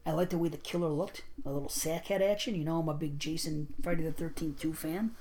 I 0.05 0.11
liked 0.11 0.31
the 0.31 0.37
way 0.37 0.49
the 0.49 0.57
killer 0.57 0.89
looked. 0.89 1.23
A 1.45 1.51
little 1.51 1.67
sackhead 1.67 2.21
action. 2.21 2.53
You 2.53 2.63
know, 2.63 2.79
I'm 2.79 2.89
a 2.89 2.93
big 2.93 3.19
Jason 3.19 3.73
Friday 3.81 4.03
the 4.03 4.11
13th 4.11 4.59
2 4.59 4.73
fan. 4.73 5.11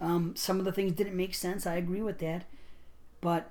Um, 0.00 0.34
some 0.34 0.58
of 0.58 0.64
the 0.64 0.72
things 0.72 0.92
didn't 0.92 1.16
make 1.16 1.34
sense. 1.34 1.66
I 1.66 1.76
agree 1.76 2.02
with 2.02 2.18
that. 2.18 2.44
But 3.20 3.48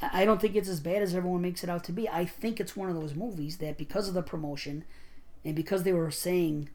I 0.00 0.24
don't 0.24 0.40
think 0.40 0.56
it's 0.56 0.68
as 0.68 0.80
bad 0.80 1.02
as 1.02 1.14
everyone 1.14 1.42
makes 1.42 1.62
it 1.62 1.70
out 1.70 1.84
to 1.84 1.92
be. 1.92 2.08
I 2.08 2.24
think 2.24 2.58
it's 2.58 2.76
one 2.76 2.88
of 2.88 2.94
those 2.94 3.14
movies 3.14 3.58
that 3.58 3.76
because 3.76 4.08
of 4.08 4.14
the 4.14 4.22
promotion 4.22 4.84
and 5.44 5.54
because 5.54 5.82
they 5.82 5.92
were 5.92 6.10
saying 6.10 6.70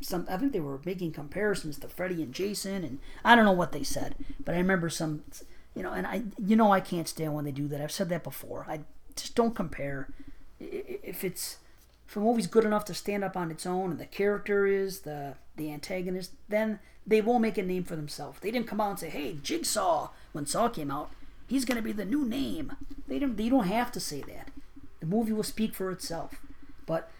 some 0.00 0.26
I 0.30 0.36
think 0.36 0.52
they 0.52 0.60
were 0.60 0.80
making 0.84 1.12
comparisons 1.12 1.78
to 1.78 1.88
Freddy 1.88 2.22
and 2.22 2.34
Jason 2.34 2.84
and 2.84 2.98
I 3.24 3.34
don't 3.34 3.44
know 3.44 3.52
what 3.52 3.72
they 3.72 3.82
said, 3.82 4.14
but 4.44 4.54
I 4.54 4.58
remember 4.58 4.90
some 4.90 5.22
you 5.74 5.82
know, 5.82 5.92
and 5.92 6.06
I 6.06 6.22
you 6.38 6.56
know 6.56 6.72
I 6.72 6.80
can't 6.80 7.08
stand 7.08 7.34
when 7.34 7.44
they 7.44 7.52
do 7.52 7.68
that. 7.68 7.80
I've 7.80 7.92
said 7.92 8.08
that 8.08 8.24
before. 8.24 8.66
I 8.68 8.80
just 9.16 9.34
don't 9.34 9.54
compare. 9.54 10.08
If 10.58 11.24
it's 11.24 11.58
if 12.08 12.16
a 12.16 12.20
movie's 12.20 12.48
good 12.48 12.64
enough 12.64 12.84
to 12.86 12.94
stand 12.94 13.22
up 13.22 13.36
on 13.36 13.50
its 13.50 13.64
own 13.64 13.92
and 13.92 14.00
the 14.00 14.06
character 14.06 14.66
is 14.66 15.00
the 15.00 15.34
the 15.56 15.72
antagonist, 15.72 16.32
then 16.48 16.80
they 17.06 17.20
will 17.20 17.38
make 17.38 17.56
a 17.56 17.62
name 17.62 17.84
for 17.84 17.96
themselves. 17.96 18.40
They 18.40 18.50
didn't 18.50 18.66
come 18.66 18.80
out 18.80 18.90
and 18.90 18.98
say, 18.98 19.10
"Hey, 19.10 19.38
Jigsaw," 19.42 20.10
when 20.32 20.46
Saw 20.46 20.68
came 20.68 20.90
out. 20.90 21.10
He's 21.46 21.64
going 21.64 21.76
to 21.76 21.82
be 21.82 21.92
the 21.92 22.04
new 22.04 22.24
name. 22.24 22.72
They 23.08 23.18
don't. 23.18 23.36
They 23.36 23.48
don't 23.48 23.66
have 23.66 23.90
to 23.92 24.00
say 24.00 24.22
that. 24.22 24.48
The 25.00 25.06
movie 25.06 25.32
will 25.32 25.42
speak 25.42 25.74
for 25.74 25.90
itself. 25.90 26.34
But 26.86 27.10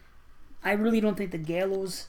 I 0.62 0.72
really 0.72 1.00
don't 1.00 1.16
think 1.16 1.30
the 1.30 1.38
Gallows 1.38 2.06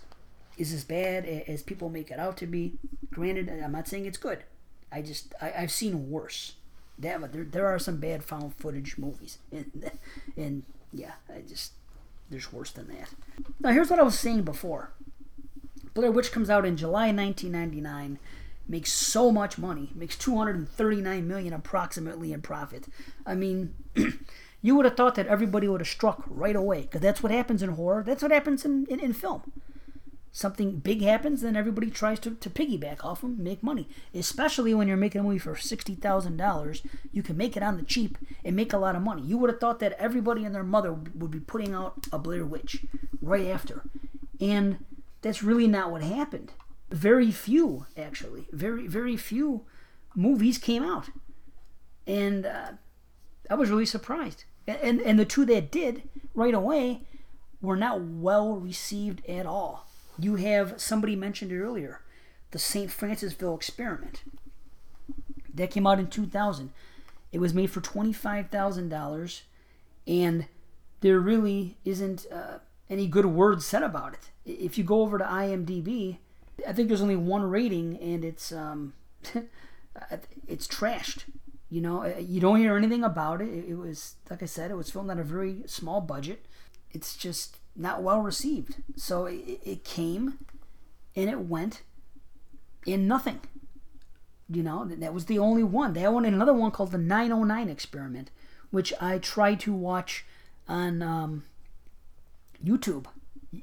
is 0.57 0.73
as 0.73 0.83
bad 0.83 1.25
as 1.25 1.61
people 1.63 1.89
make 1.89 2.11
it 2.11 2.19
out 2.19 2.37
to 2.37 2.47
be. 2.47 2.73
Granted, 3.11 3.49
I'm 3.49 3.71
not 3.71 3.87
saying 3.87 4.05
it's 4.05 4.17
good. 4.17 4.43
I 4.91 5.01
just 5.01 5.33
I, 5.41 5.49
have 5.49 5.71
seen 5.71 6.09
worse. 6.09 6.53
It, 7.01 7.31
there, 7.31 7.43
there 7.43 7.67
are 7.67 7.79
some 7.79 7.97
bad 7.97 8.23
found 8.23 8.55
footage 8.55 8.97
movies, 8.97 9.39
and, 9.51 9.91
and 10.37 10.63
yeah, 10.93 11.13
I 11.33 11.41
just 11.41 11.73
there's 12.29 12.53
worse 12.53 12.71
than 12.71 12.87
that. 12.89 13.09
Now 13.59 13.71
here's 13.71 13.89
what 13.89 13.99
I 13.99 14.03
was 14.03 14.19
saying 14.19 14.43
before. 14.43 14.91
Blair 15.93 16.11
Witch 16.11 16.31
comes 16.31 16.49
out 16.49 16.65
in 16.65 16.77
July 16.77 17.11
1999 17.11 18.19
makes 18.67 18.93
so 18.93 19.31
much 19.31 19.57
money, 19.57 19.91
makes 19.93 20.15
239 20.17 21.27
million 21.27 21.53
approximately 21.53 22.31
in 22.31 22.41
profit. 22.41 22.87
I 23.25 23.35
mean, 23.35 23.73
you 24.61 24.75
would 24.75 24.85
have 24.85 24.97
thought 24.97 25.15
that 25.15 25.27
everybody 25.27 25.67
would 25.67 25.81
have 25.81 25.87
struck 25.87 26.23
right 26.27 26.55
away 26.55 26.81
because 26.81 27.01
that's 27.01 27.23
what 27.23 27.31
happens 27.31 27.63
in 27.63 27.71
horror. 27.71 28.03
That's 28.05 28.21
what 28.21 28.31
happens 28.31 28.65
in, 28.65 28.85
in, 28.87 28.99
in, 28.99 29.13
film. 29.13 29.51
Something 30.31 30.77
big 30.77 31.01
happens, 31.01 31.41
then 31.41 31.55
everybody 31.55 31.89
tries 31.89 32.19
to, 32.21 32.35
to 32.35 32.49
piggyback 32.49 33.03
off 33.03 33.21
them, 33.21 33.43
make 33.43 33.63
money. 33.63 33.89
Especially 34.13 34.73
when 34.73 34.87
you're 34.87 34.95
making 34.95 35.21
a 35.21 35.23
movie 35.23 35.39
for 35.39 35.55
$60,000, 35.55 36.85
you 37.11 37.23
can 37.23 37.35
make 37.35 37.57
it 37.57 37.63
on 37.63 37.77
the 37.77 37.83
cheap 37.83 38.17
and 38.45 38.55
make 38.55 38.71
a 38.71 38.77
lot 38.77 38.95
of 38.95 39.01
money. 39.01 39.23
You 39.23 39.37
would 39.37 39.49
have 39.49 39.59
thought 39.59 39.79
that 39.79 39.93
everybody 39.93 40.45
and 40.45 40.55
their 40.55 40.63
mother 40.63 40.93
would 40.93 41.31
be 41.31 41.39
putting 41.39 41.73
out 41.73 42.07
a 42.13 42.19
Blair 42.19 42.45
Witch 42.45 42.85
right 43.21 43.47
after. 43.47 43.83
And 44.39 44.85
that's 45.21 45.43
really 45.43 45.67
not 45.67 45.91
what 45.91 46.01
happened 46.01 46.53
very 46.91 47.31
few 47.31 47.85
actually 47.97 48.47
very 48.51 48.85
very 48.85 49.15
few 49.15 49.65
movies 50.15 50.57
came 50.57 50.83
out 50.83 51.09
and 52.05 52.45
uh, 52.45 52.71
i 53.49 53.55
was 53.55 53.69
really 53.69 53.85
surprised 53.85 54.43
and, 54.67 55.01
and 55.01 55.19
the 55.19 55.25
two 55.25 55.45
that 55.45 55.71
did 55.71 56.03
right 56.33 56.53
away 56.53 57.01
were 57.61 57.75
not 57.75 58.01
well 58.01 58.55
received 58.55 59.25
at 59.27 59.45
all. 59.45 59.87
You 60.19 60.35
have 60.35 60.79
somebody 60.81 61.15
mentioned 61.15 61.51
earlier 61.51 62.01
the 62.51 62.59
st 62.59 62.91
francisville 62.91 63.55
experiment. 63.55 64.23
That 65.53 65.71
came 65.71 65.87
out 65.87 65.99
in 65.99 66.07
2000 66.07 66.71
it 67.31 67.39
was 67.39 67.53
made 67.53 67.71
for 67.71 67.79
$25000 67.81 69.41
and 70.07 70.45
there 70.99 71.19
really 71.19 71.77
isn't 71.85 72.25
uh, 72.31 72.59
any 72.89 73.07
good 73.07 73.25
words 73.25 73.65
said 73.65 73.83
about 73.83 74.13
it. 74.13 74.29
If 74.45 74.77
you 74.77 74.83
go 74.83 75.01
over 75.01 75.17
to 75.17 75.23
imdb 75.23 76.17
I 76.67 76.73
think 76.73 76.87
there's 76.87 77.01
only 77.01 77.15
one 77.15 77.43
rating, 77.43 77.97
and 77.99 78.23
it's 78.23 78.51
um, 78.51 78.93
it's 80.47 80.67
trashed. 80.67 81.23
You 81.71 81.81
know, 81.81 82.03
uh, 82.03 82.19
you 82.19 82.39
don't 82.39 82.59
hear 82.59 82.77
anything 82.77 83.03
about 83.03 83.41
it. 83.41 83.49
it. 83.67 83.75
was 83.75 84.15
like 84.29 84.43
I 84.43 84.45
said, 84.45 84.69
it 84.69 84.75
was 84.75 84.91
filmed 84.91 85.09
on 85.09 85.19
a 85.19 85.23
very 85.23 85.63
small 85.65 86.01
budget. 86.01 86.45
It's 86.91 87.15
just 87.15 87.57
not 87.75 88.03
well 88.03 88.21
received. 88.21 88.75
So 88.95 89.25
it, 89.25 89.59
it 89.63 89.83
came, 89.83 90.39
and 91.15 91.29
it 91.29 91.39
went, 91.39 91.81
in 92.85 93.07
nothing. 93.07 93.39
You 94.49 94.63
know, 94.63 94.85
that 94.85 95.13
was 95.13 95.25
the 95.25 95.39
only 95.39 95.63
one. 95.63 95.93
One 95.93 96.25
and 96.25 96.35
another 96.35 96.53
one 96.53 96.71
called 96.71 96.91
the 96.91 96.97
909 96.97 97.69
Experiment, 97.69 98.31
which 98.69 98.93
I 98.99 99.17
tried 99.17 99.61
to 99.61 99.73
watch 99.73 100.25
on 100.67 101.01
um, 101.01 101.43
YouTube. 102.63 103.05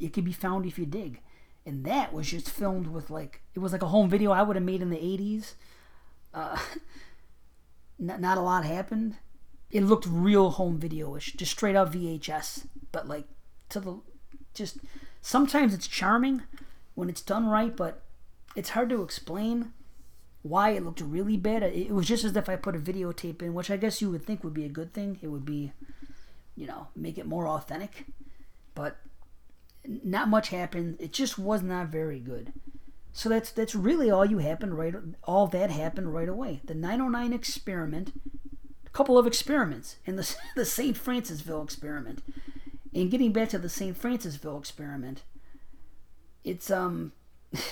It 0.00 0.14
can 0.14 0.24
be 0.24 0.32
found 0.32 0.64
if 0.64 0.78
you 0.78 0.86
dig 0.86 1.20
and 1.68 1.84
that 1.84 2.14
was 2.14 2.30
just 2.30 2.48
filmed 2.48 2.86
with 2.86 3.10
like 3.10 3.42
it 3.54 3.58
was 3.58 3.72
like 3.72 3.82
a 3.82 3.88
home 3.88 4.08
video 4.08 4.30
I 4.30 4.40
would 4.42 4.56
have 4.56 4.64
made 4.64 4.80
in 4.80 4.88
the 4.88 4.96
80s. 4.96 5.52
Uh, 6.32 6.58
not, 7.98 8.38
a 8.38 8.40
lot 8.40 8.64
happened. 8.64 9.16
It 9.70 9.82
looked 9.82 10.06
real 10.06 10.50
home 10.50 10.78
video-ish, 10.78 11.34
just 11.34 11.52
straight 11.52 11.76
out 11.76 11.92
VHS, 11.92 12.66
but 12.92 13.06
like 13.06 13.26
to 13.70 13.80
the 13.80 14.00
just 14.54 14.78
sometimes 15.20 15.74
it's 15.74 15.86
charming 15.86 16.42
when 16.94 17.08
it's 17.08 17.20
done 17.22 17.46
right, 17.46 17.76
but 17.76 18.02
it's 18.56 18.70
hard 18.70 18.88
to 18.90 19.02
explain 19.02 19.72
why 20.42 20.70
it 20.70 20.84
looked 20.84 21.00
really 21.00 21.36
bad. 21.36 21.62
It 21.62 21.92
was 21.92 22.08
just 22.08 22.24
as 22.24 22.34
if 22.36 22.48
I 22.48 22.56
put 22.56 22.76
a 22.76 22.78
videotape 22.78 23.42
in, 23.42 23.54
which 23.54 23.70
I 23.70 23.76
guess 23.76 24.00
you 24.00 24.10
would 24.10 24.24
think 24.24 24.42
would 24.42 24.54
be 24.54 24.64
a 24.64 24.70
good 24.70 24.94
thing. 24.94 25.18
It 25.20 25.28
would 25.28 25.44
be, 25.44 25.72
you 26.56 26.66
know, 26.66 26.88
make 26.96 27.18
it 27.18 27.26
more 27.26 27.46
authentic. 27.46 28.06
But 28.74 28.96
not 29.84 30.28
much 30.28 30.48
happened. 30.48 30.96
It 30.98 31.12
just 31.12 31.38
was 31.38 31.62
not 31.62 31.88
very 31.88 32.20
good. 32.20 32.52
So 33.12 33.28
that's 33.28 33.50
that's 33.50 33.74
really 33.74 34.10
all 34.10 34.24
you 34.24 34.38
happened 34.38 34.78
right 34.78 34.94
all 35.24 35.46
that 35.48 35.70
happened 35.70 36.14
right 36.14 36.28
away. 36.28 36.60
The 36.64 36.74
909 36.74 37.32
experiment, 37.32 38.12
a 38.86 38.90
couple 38.90 39.18
of 39.18 39.26
experiments, 39.26 39.96
and 40.06 40.18
the 40.18 40.36
the 40.56 40.64
St. 40.64 40.96
Francisville 40.96 41.64
experiment. 41.64 42.22
And 42.94 43.10
getting 43.10 43.32
back 43.32 43.50
to 43.50 43.58
the 43.58 43.68
St. 43.68 44.00
Francisville 44.00 44.58
experiment, 44.58 45.22
it's 46.44 46.70
um 46.70 47.12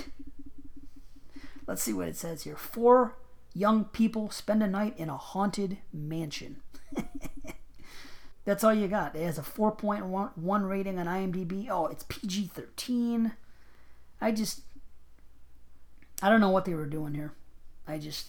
let's 1.66 1.82
see 1.82 1.92
what 1.92 2.08
it 2.08 2.16
says 2.16 2.42
here. 2.42 2.56
Four 2.56 3.16
young 3.54 3.84
people 3.84 4.30
spend 4.30 4.62
a 4.62 4.66
night 4.66 4.94
in 4.98 5.08
a 5.08 5.16
haunted 5.16 5.78
mansion. 5.92 6.60
That's 8.44 8.62
all 8.62 8.72
you 8.72 8.86
got. 8.86 9.16
It 9.16 9.24
has 9.24 9.38
a 9.38 9.42
4.1 9.42 10.68
rating 10.68 10.98
on 11.00 11.06
IMDb. 11.06 11.68
Oh, 11.68 11.86
it's 11.86 12.04
PG 12.08 12.46
13. 12.54 13.32
I 14.20 14.30
just. 14.30 14.60
I 16.22 16.28
don't 16.28 16.40
know 16.40 16.50
what 16.50 16.64
they 16.64 16.74
were 16.74 16.86
doing 16.86 17.14
here. 17.14 17.32
I 17.86 17.98
just. 17.98 18.26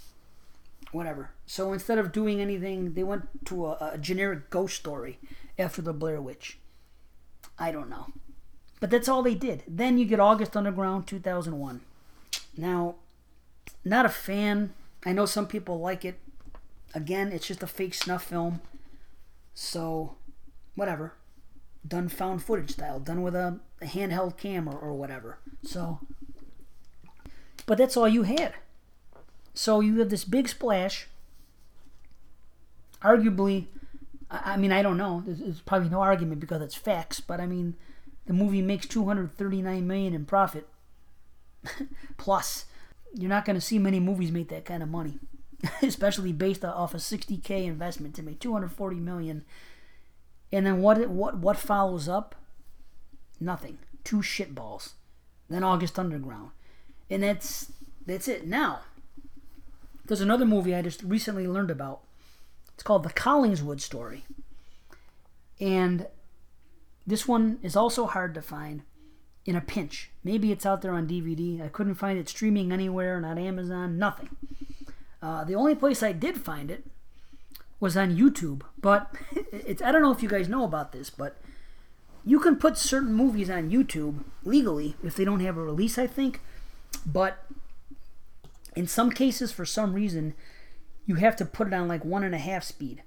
Whatever. 0.92 1.32
So 1.46 1.74
instead 1.74 1.98
of 1.98 2.12
doing 2.14 2.40
anything, 2.40 2.94
they 2.94 3.04
went 3.04 3.46
to 3.46 3.68
a, 3.68 3.92
a 3.94 3.98
generic 3.98 4.50
ghost 4.50 4.78
story 4.78 5.20
after 5.60 5.82
the 5.82 5.92
Blair 5.94 6.22
Witch. 6.22 6.60
I 7.60 7.72
don't 7.72 7.90
know. 7.90 8.08
But 8.80 8.92
that's 8.92 9.10
all 9.10 9.24
they 9.24 9.36
did. 9.36 9.64
Then 9.68 9.98
you 9.98 10.06
get 10.06 10.20
August 10.20 10.56
Underground 10.56 11.08
2001. 11.08 11.82
Now, 12.56 12.96
not 13.84 14.06
a 14.06 14.10
fan. 14.10 14.74
I 15.06 15.14
know 15.14 15.26
some 15.26 15.48
people 15.48 15.80
like 15.80 16.06
it. 16.06 16.20
Again, 16.94 17.32
it's 17.32 17.48
just 17.48 17.64
a 17.64 17.68
fake 17.68 17.94
snuff 17.94 18.24
film. 18.24 18.62
So, 19.54 20.16
whatever. 20.76 21.14
done 21.88 22.10
found 22.10 22.44
footage 22.44 22.72
style, 22.72 23.00
done 23.00 23.24
with 23.24 23.36
a, 23.36 23.60
a 23.82 23.86
handheld 23.86 24.38
camera 24.38 24.76
or 24.76 24.94
whatever. 24.94 25.40
So, 25.64 26.00
but 27.68 27.78
that's 27.78 27.96
all 27.96 28.08
you 28.08 28.24
had. 28.24 28.56
So 29.54 29.82
you 29.82 30.00
have 30.00 30.10
this 30.10 30.24
big 30.24 30.50
splash. 30.50 31.08
Arguably, 33.04 33.68
I 34.32 34.58
mean, 34.58 34.72
I 34.72 34.82
don't 34.82 34.98
know. 34.98 35.22
There's, 35.26 35.40
there's 35.40 35.62
probably 35.62 35.90
no 35.90 36.02
argument 36.02 36.40
because 36.42 36.62
it's 36.62 36.76
facts, 36.76 37.20
but 37.20 37.40
I 37.40 37.46
mean, 37.46 37.76
the 38.26 38.34
movie 38.34 38.62
makes 38.62 38.88
239 38.88 39.86
million 39.86 40.14
in 40.16 40.26
profit. 40.26 40.68
Plus, 42.18 42.66
you're 43.14 43.30
not 43.30 43.46
going 43.46 43.56
to 43.56 43.62
see 43.62 43.78
many 43.78 44.00
movies 44.00 44.32
make 44.32 44.50
that 44.50 44.66
kind 44.66 44.82
of 44.82 44.90
money, 44.90 45.20
especially 45.82 46.32
based 46.34 46.66
off 46.66 46.94
a 46.94 46.98
60k 46.98 47.66
investment 47.66 48.16
to 48.16 48.24
make 48.24 48.40
240 48.40 48.98
million. 48.98 49.44
And 50.52 50.66
then 50.66 50.82
what 50.82 51.10
what 51.10 51.38
what 51.38 51.58
follows 51.58 52.08
up? 52.08 52.36
Nothing. 53.40 53.80
Two 54.04 54.18
shitballs. 54.18 54.94
Then 55.50 55.64
August 55.64 56.00
Underground. 56.00 56.52
And 57.10 57.24
that's 57.24 57.72
that's 58.06 58.28
it. 58.28 58.48
Now, 58.48 58.82
there's 60.06 60.22
another 60.22 60.46
movie 60.46 60.76
I 60.76 60.82
just 60.82 61.04
recently 61.04 61.48
learned 61.48 61.72
about. 61.72 62.02
It's 62.74 62.84
called 62.84 63.04
The 63.04 63.10
Collingswood 63.10 63.82
Story. 63.82 64.24
And 65.60 66.08
this 67.06 67.28
one 67.28 67.60
is 67.64 67.76
also 67.76 68.06
hard 68.06 68.34
to 68.36 68.42
find 68.42 68.84
in 69.46 69.56
a 69.56 69.62
pinch. 69.62 70.12
Maybe 70.24 70.52
it's 70.52 70.66
out 70.66 70.82
there 70.82 70.92
on 70.92 71.08
DVD. 71.08 71.62
I 71.64 71.70
couldn't 71.70 71.96
find 71.96 72.20
it 72.20 72.30
streaming 72.30 72.72
anywhere, 72.72 73.20
not 73.20 73.38
Amazon, 73.38 73.98
nothing. 73.98 74.30
Uh, 75.22 75.44
the 75.44 75.56
only 75.56 75.74
place 75.74 76.04
I 76.04 76.12
did 76.12 76.38
find 76.38 76.70
it 76.70 76.86
was 77.80 77.98
on 77.98 78.16
YouTube. 78.16 78.62
But 78.80 79.12
it's 79.52 79.82
I 79.82 79.92
don't 79.92 80.02
know 80.02 80.12
if 80.12 80.22
you 80.22 80.30
guys 80.30 80.50
know 80.50 80.64
about 80.64 80.92
this, 80.92 81.10
but 81.10 81.38
you 82.26 82.40
can 82.40 82.58
put 82.58 82.78
certain 82.78 83.14
movies 83.14 83.50
on 83.50 83.72
YouTube 83.72 84.24
legally 84.44 84.96
if 85.04 85.16
they 85.16 85.26
don't 85.26 85.40
have 85.40 85.58
a 85.58 85.64
release, 85.64 85.98
I 85.98 86.08
think. 86.08 86.42
But 87.08 87.44
in 88.76 88.86
some 88.86 89.10
cases, 89.10 89.52
for 89.54 89.66
some 89.66 89.94
reason, 89.94 90.36
you 91.06 91.16
have 91.16 91.38
to 91.38 91.46
put 91.46 91.68
it 91.68 91.74
on 91.74 91.88
like 91.88 92.04
one 92.04 92.24
and 92.24 92.36
a 92.36 92.38
half 92.38 92.64
speed. 92.64 93.02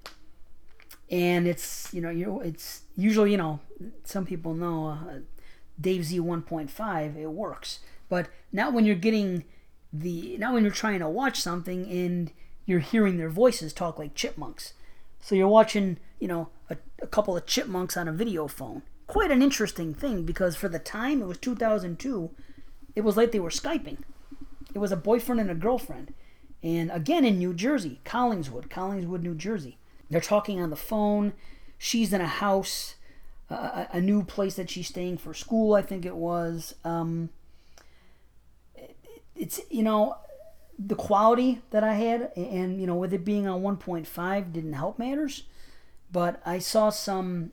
And 1.11 1.47
it's 1.47 1.93
you 1.93 2.01
know 2.01 2.11
you 2.11 2.41
it's 2.41 2.83
usually 2.97 3.33
you 3.33 3.37
know 3.37 3.61
some 4.05 4.25
people 4.25 4.55
know 4.55 4.87
uh, 4.87 5.19
Dave 5.81 6.05
Z 6.05 6.19
1.5 6.19 7.17
it 7.17 7.27
works, 7.27 7.81
but 8.09 8.29
not 8.53 8.73
when 8.73 8.85
you're 8.85 8.95
getting 8.95 9.45
the 9.93 10.39
not 10.39 10.55
when 10.55 10.63
you're 10.65 10.73
trying 10.73 11.01
to 11.01 11.09
watch 11.09 11.41
something 11.41 11.91
and 11.91 12.33
you're 12.65 12.79
hearing 12.79 13.19
their 13.19 13.29
voices 13.29 13.73
talk 13.73 13.99
like 13.99 14.15
chipmunks. 14.15 14.73
So 15.21 15.35
you're 15.35 15.49
watching 15.49 15.99
you 16.21 16.29
know 16.29 16.49
a, 16.71 16.77
a 17.03 17.07
couple 17.07 17.37
of 17.37 17.45
chipmunks 17.45 17.97
on 17.97 18.09
a 18.09 18.13
video 18.13 18.47
phone. 18.47 18.83
Quite 19.09 19.33
an 19.33 19.43
interesting 19.43 19.93
thing 19.93 20.23
because 20.23 20.55
for 20.55 20.69
the 20.69 20.79
time 20.79 21.21
it 21.21 21.27
was 21.27 21.39
2002, 21.39 22.31
it 22.95 23.03
was 23.03 23.17
like 23.17 23.33
they 23.33 23.41
were 23.41 23.51
skyping. 23.51 23.99
It 24.75 24.79
was 24.79 24.93
a 24.93 24.97
boyfriend 24.97 25.41
and 25.41 25.51
a 25.51 25.55
girlfriend. 25.55 26.15
And 26.63 26.91
again 26.91 27.25
in 27.25 27.39
New 27.39 27.55
Jersey, 27.55 28.01
Collingswood, 28.05 28.69
Collingswood, 28.69 29.23
New 29.23 29.35
Jersey. 29.35 29.79
They're 30.11 30.21
talking 30.21 30.61
on 30.61 30.71
the 30.71 30.77
phone. 30.77 31.33
She's 31.79 32.13
in 32.13 32.21
a 32.21 32.27
house, 32.27 32.97
a, 33.49 33.89
a 33.93 34.01
new 34.01 34.23
place 34.23 34.57
that 34.57 34.69
she's 34.69 34.89
staying 34.89 35.19
for 35.19 35.33
school, 35.33 35.75
I 35.75 35.83
think 35.83 36.05
it 36.05 36.17
was. 36.17 36.75
Um, 36.85 37.31
it's, 39.35 39.61
you 39.71 39.83
know, 39.83 40.17
the 40.79 40.95
quality 40.95 41.63
that 41.71 41.85
I 41.85 41.95
had, 41.95 42.33
and, 42.37 42.81
you 42.81 42.87
know, 42.87 42.97
with 42.97 43.15
it 43.15 43.25
being 43.25 43.47
on 43.47 43.63
1.5 43.63 44.53
didn't 44.53 44.73
help 44.73 44.99
matters. 44.99 45.45
But 46.13 46.43
I 46.45 46.59
saw 46.59 46.91
some 46.91 47.53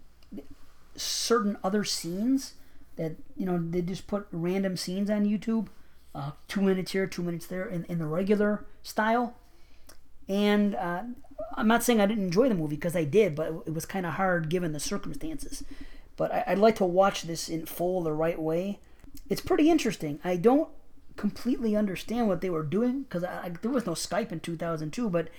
certain 0.95 1.57
other 1.63 1.83
scenes 1.83 2.55
that, 2.97 3.15
you 3.35 3.45
know, 3.45 3.59
they 3.59 3.81
just 3.81 4.07
put 4.07 4.27
random 4.31 4.77
scenes 4.77 5.09
on 5.09 5.25
YouTube 5.25 5.67
uh, 6.17 6.31
two 6.47 6.61
minutes 6.61 6.91
here, 6.91 7.05
two 7.05 7.21
minutes 7.21 7.45
there, 7.45 7.67
in, 7.67 7.85
in 7.85 7.99
the 7.99 8.05
regular 8.05 8.65
style. 8.81 9.35
And 10.27 10.75
uh, 10.75 11.03
I'm 11.55 11.67
not 11.67 11.83
saying 11.83 12.01
I 12.01 12.07
didn't 12.07 12.25
enjoy 12.25 12.49
the 12.49 12.55
movie 12.55 12.75
because 12.75 12.95
I 12.95 13.03
did, 13.03 13.35
but 13.35 13.63
it 13.65 13.73
was 13.73 13.85
kind 13.85 14.05
of 14.05 14.13
hard 14.13 14.49
given 14.49 14.73
the 14.73 14.79
circumstances. 14.79 15.63
But 16.15 16.31
I, 16.31 16.43
would 16.49 16.59
like 16.59 16.75
to 16.77 16.85
watch 16.85 17.23
this 17.23 17.47
in 17.47 17.67
full 17.67 18.01
the 18.01 18.13
right 18.13 18.39
way. 18.39 18.79
It's 19.29 19.41
pretty 19.41 19.69
interesting. 19.69 20.19
I 20.23 20.37
don't 20.37 20.69
completely 21.15 21.75
understand 21.75 22.27
what 22.27 22.41
they 22.41 22.49
were 22.49 22.63
doing 22.63 23.03
because 23.03 23.21
there 23.61 23.71
was 23.71 23.85
no 23.85 23.93
Skype 23.93 24.31
in 24.31 24.39
2002, 24.39 25.09
but 25.09 25.29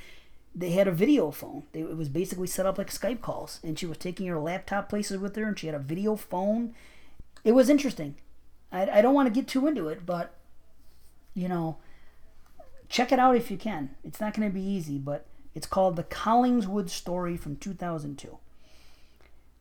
they 0.55 0.70
had 0.70 0.86
a 0.86 0.93
video 0.93 1.32
phone. 1.32 1.64
They, 1.72 1.80
it 1.80 1.97
was 1.97 2.09
basically 2.09 2.47
set 2.47 2.66
up 2.66 2.78
like 2.78 2.90
Skype 2.90 3.20
calls, 3.20 3.59
and 3.64 3.76
she 3.76 3.86
was 3.86 3.98
taking 3.98 4.28
her 4.28 4.39
laptop 4.39 4.89
places 4.89 5.18
with 5.18 5.35
her, 5.35 5.44
and 5.48 5.59
she 5.59 5.66
had 5.66 5.74
a 5.74 5.80
video 5.80 6.14
phone. 6.14 6.74
It 7.49 7.55
was 7.55 7.70
interesting. 7.70 8.16
I, 8.70 8.99
I 8.99 9.01
don't 9.01 9.15
want 9.15 9.27
to 9.27 9.33
get 9.33 9.49
too 9.49 9.66
into 9.66 9.89
it, 9.89 10.05
but 10.05 10.35
you 11.33 11.49
know, 11.49 11.79
check 12.91 13.11
it 13.11 13.19
out 13.19 13.37
if 13.37 13.51
you 13.51 13.57
can. 13.57 13.95
It's 14.05 14.20
not 14.20 14.35
going 14.35 14.47
to 14.47 14.53
be 14.53 14.61
easy, 14.61 14.99
but 14.99 15.25
it's 15.55 15.66
called 15.66 15.97
The 15.97 16.05
Collingswood 16.05 16.91
Story 16.91 17.39
from 17.39 17.57
2002. 17.57 18.37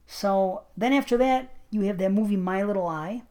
So 0.06 0.64
then 0.76 0.92
after 0.92 1.16
that, 1.16 1.54
you 1.72 1.84
have 1.84 1.98
that 2.00 2.12
movie 2.12 2.36
My 2.36 2.62
Little 2.62 2.88
Eye, 2.88 3.22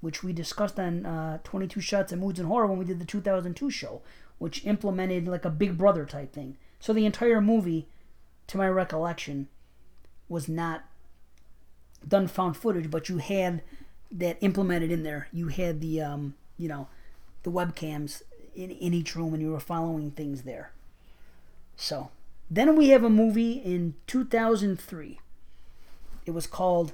which 0.00 0.22
we 0.22 0.32
discussed 0.32 0.78
on 0.78 1.04
uh, 1.04 1.38
22 1.42 1.80
Shots 1.80 2.12
of 2.12 2.20
Moods 2.20 2.38
and 2.38 2.46
Horror 2.46 2.68
when 2.68 2.78
we 2.78 2.84
did 2.84 3.00
the 3.00 3.04
2002 3.04 3.68
show, 3.68 4.00
which 4.38 4.64
implemented 4.64 5.26
like 5.26 5.44
a 5.44 5.50
Big 5.50 5.76
Brother 5.76 6.04
type 6.04 6.32
thing. 6.32 6.56
So 6.78 6.92
the 6.92 7.04
entire 7.04 7.40
movie, 7.40 7.88
to 8.46 8.58
my 8.58 8.68
recollection, 8.68 9.48
was 10.28 10.48
not 10.48 10.84
done 12.06 12.28
found 12.28 12.56
footage, 12.56 12.92
but 12.92 13.08
you 13.08 13.18
had 13.18 13.60
that 14.14 14.38
implemented 14.40 14.90
in 14.90 15.02
there. 15.02 15.28
You 15.32 15.48
had 15.48 15.80
the, 15.80 16.00
um, 16.00 16.34
you 16.56 16.68
know, 16.68 16.88
the 17.42 17.50
webcams 17.50 18.22
in, 18.54 18.70
in 18.70 18.94
each 18.94 19.16
room 19.16 19.34
and 19.34 19.42
you 19.42 19.50
were 19.50 19.60
following 19.60 20.12
things 20.12 20.42
there. 20.42 20.70
So, 21.76 22.10
then 22.48 22.76
we 22.76 22.90
have 22.90 23.02
a 23.02 23.10
movie 23.10 23.54
in 23.54 23.94
2003. 24.06 25.18
It 26.24 26.30
was 26.30 26.46
called 26.46 26.92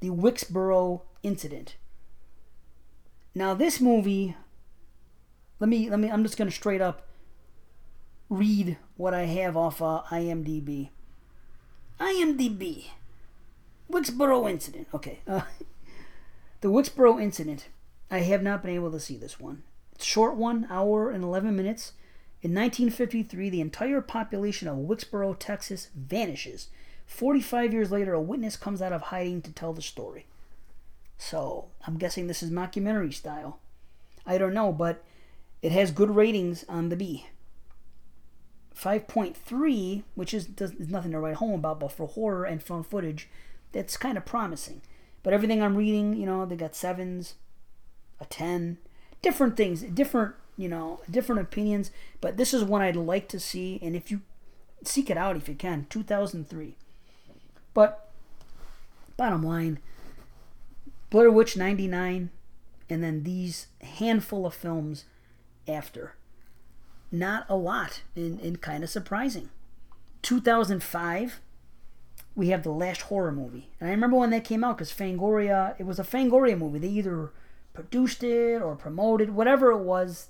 The 0.00 0.10
Wilkesboro 0.10 1.02
Incident. 1.22 1.76
Now, 3.34 3.54
this 3.54 3.80
movie, 3.80 4.36
let 5.60 5.68
me, 5.68 5.88
let 5.88 6.00
me, 6.00 6.10
I'm 6.10 6.24
just 6.24 6.36
to 6.36 6.50
straight 6.50 6.80
up 6.80 7.06
read 8.28 8.76
what 8.96 9.14
I 9.14 9.26
have 9.26 9.56
off 9.56 9.80
uh, 9.80 10.02
IMDb. 10.10 10.88
IMDb. 12.00 12.86
Wilkesboro 13.88 14.48
Incident. 14.48 14.88
Okay. 14.92 15.20
Uh, 15.28 15.42
the 16.66 16.72
Wilkesboro 16.72 17.20
Incident. 17.20 17.68
I 18.10 18.22
have 18.22 18.42
not 18.42 18.60
been 18.60 18.74
able 18.74 18.90
to 18.90 18.98
see 18.98 19.16
this 19.16 19.38
one 19.38 19.62
It's 19.94 20.04
short 20.04 20.34
one, 20.34 20.66
hour 20.68 21.12
and 21.12 21.22
11 21.22 21.54
minutes. 21.54 21.92
In 22.42 22.52
1953, 22.54 23.48
the 23.50 23.60
entire 23.60 24.00
population 24.00 24.66
of 24.66 24.76
Wilkesboro, 24.78 25.34
Texas 25.34 25.90
vanishes. 25.94 26.66
45 27.06 27.72
years 27.72 27.92
later, 27.92 28.14
a 28.14 28.20
witness 28.20 28.56
comes 28.56 28.82
out 28.82 28.92
of 28.92 29.00
hiding 29.02 29.42
to 29.42 29.52
tell 29.52 29.72
the 29.72 29.80
story. 29.80 30.26
So, 31.18 31.66
I'm 31.86 31.98
guessing 31.98 32.26
this 32.26 32.42
is 32.42 32.50
mockumentary 32.50 33.14
style. 33.14 33.60
I 34.26 34.36
don't 34.36 34.52
know, 34.52 34.72
but 34.72 35.04
it 35.62 35.70
has 35.70 35.92
good 35.92 36.10
ratings 36.10 36.64
on 36.68 36.88
the 36.88 36.96
B. 36.96 37.28
5.3, 38.76 40.02
which 40.16 40.34
is, 40.34 40.46
does, 40.46 40.72
is 40.72 40.88
nothing 40.88 41.12
to 41.12 41.20
write 41.20 41.36
home 41.36 41.54
about, 41.54 41.78
but 41.78 41.92
for 41.92 42.08
horror 42.08 42.44
and 42.44 42.60
found 42.60 42.88
footage, 42.88 43.28
that's 43.70 43.96
kind 43.96 44.18
of 44.18 44.26
promising. 44.26 44.82
But 45.26 45.34
everything 45.34 45.60
I'm 45.60 45.74
reading, 45.76 46.14
you 46.14 46.24
know, 46.24 46.46
they 46.46 46.54
got 46.54 46.76
sevens, 46.76 47.34
a 48.20 48.26
10, 48.26 48.78
different 49.22 49.56
things, 49.56 49.82
different 49.82 50.36
you 50.56 50.68
know, 50.68 51.00
different 51.10 51.40
opinions. 51.40 51.90
But 52.20 52.36
this 52.36 52.54
is 52.54 52.62
one 52.62 52.80
I'd 52.80 52.94
like 52.94 53.28
to 53.30 53.40
see, 53.40 53.80
and 53.82 53.96
if 53.96 54.08
you 54.08 54.20
seek 54.84 55.10
it 55.10 55.16
out 55.16 55.36
if 55.36 55.48
you 55.48 55.56
can, 55.56 55.88
2003. 55.90 56.76
But 57.74 58.08
bottom 59.16 59.42
line, 59.42 59.80
Blair 61.10 61.32
Witch 61.32 61.56
99, 61.56 62.30
and 62.88 63.02
then 63.02 63.24
these 63.24 63.66
handful 63.80 64.46
of 64.46 64.54
films 64.54 65.06
after. 65.66 66.14
Not 67.10 67.46
a 67.48 67.56
lot, 67.56 68.02
and, 68.14 68.38
and 68.38 68.60
kind 68.60 68.84
of 68.84 68.90
surprising. 68.90 69.50
2005, 70.22 71.40
we 72.36 72.48
have 72.48 72.62
the 72.62 72.70
last 72.70 73.02
horror 73.02 73.32
movie. 73.32 73.70
And 73.80 73.88
I 73.88 73.92
remember 73.92 74.16
when 74.16 74.30
that 74.30 74.44
came 74.44 74.62
out 74.62 74.76
because 74.76 74.92
Fangoria, 74.92 75.74
it 75.78 75.86
was 75.86 75.98
a 75.98 76.04
Fangoria 76.04 76.56
movie. 76.56 76.78
They 76.78 76.88
either 76.88 77.32
produced 77.72 78.22
it 78.22 78.62
or 78.62 78.76
promoted, 78.76 79.30
whatever 79.30 79.70
it 79.70 79.78
was, 79.78 80.28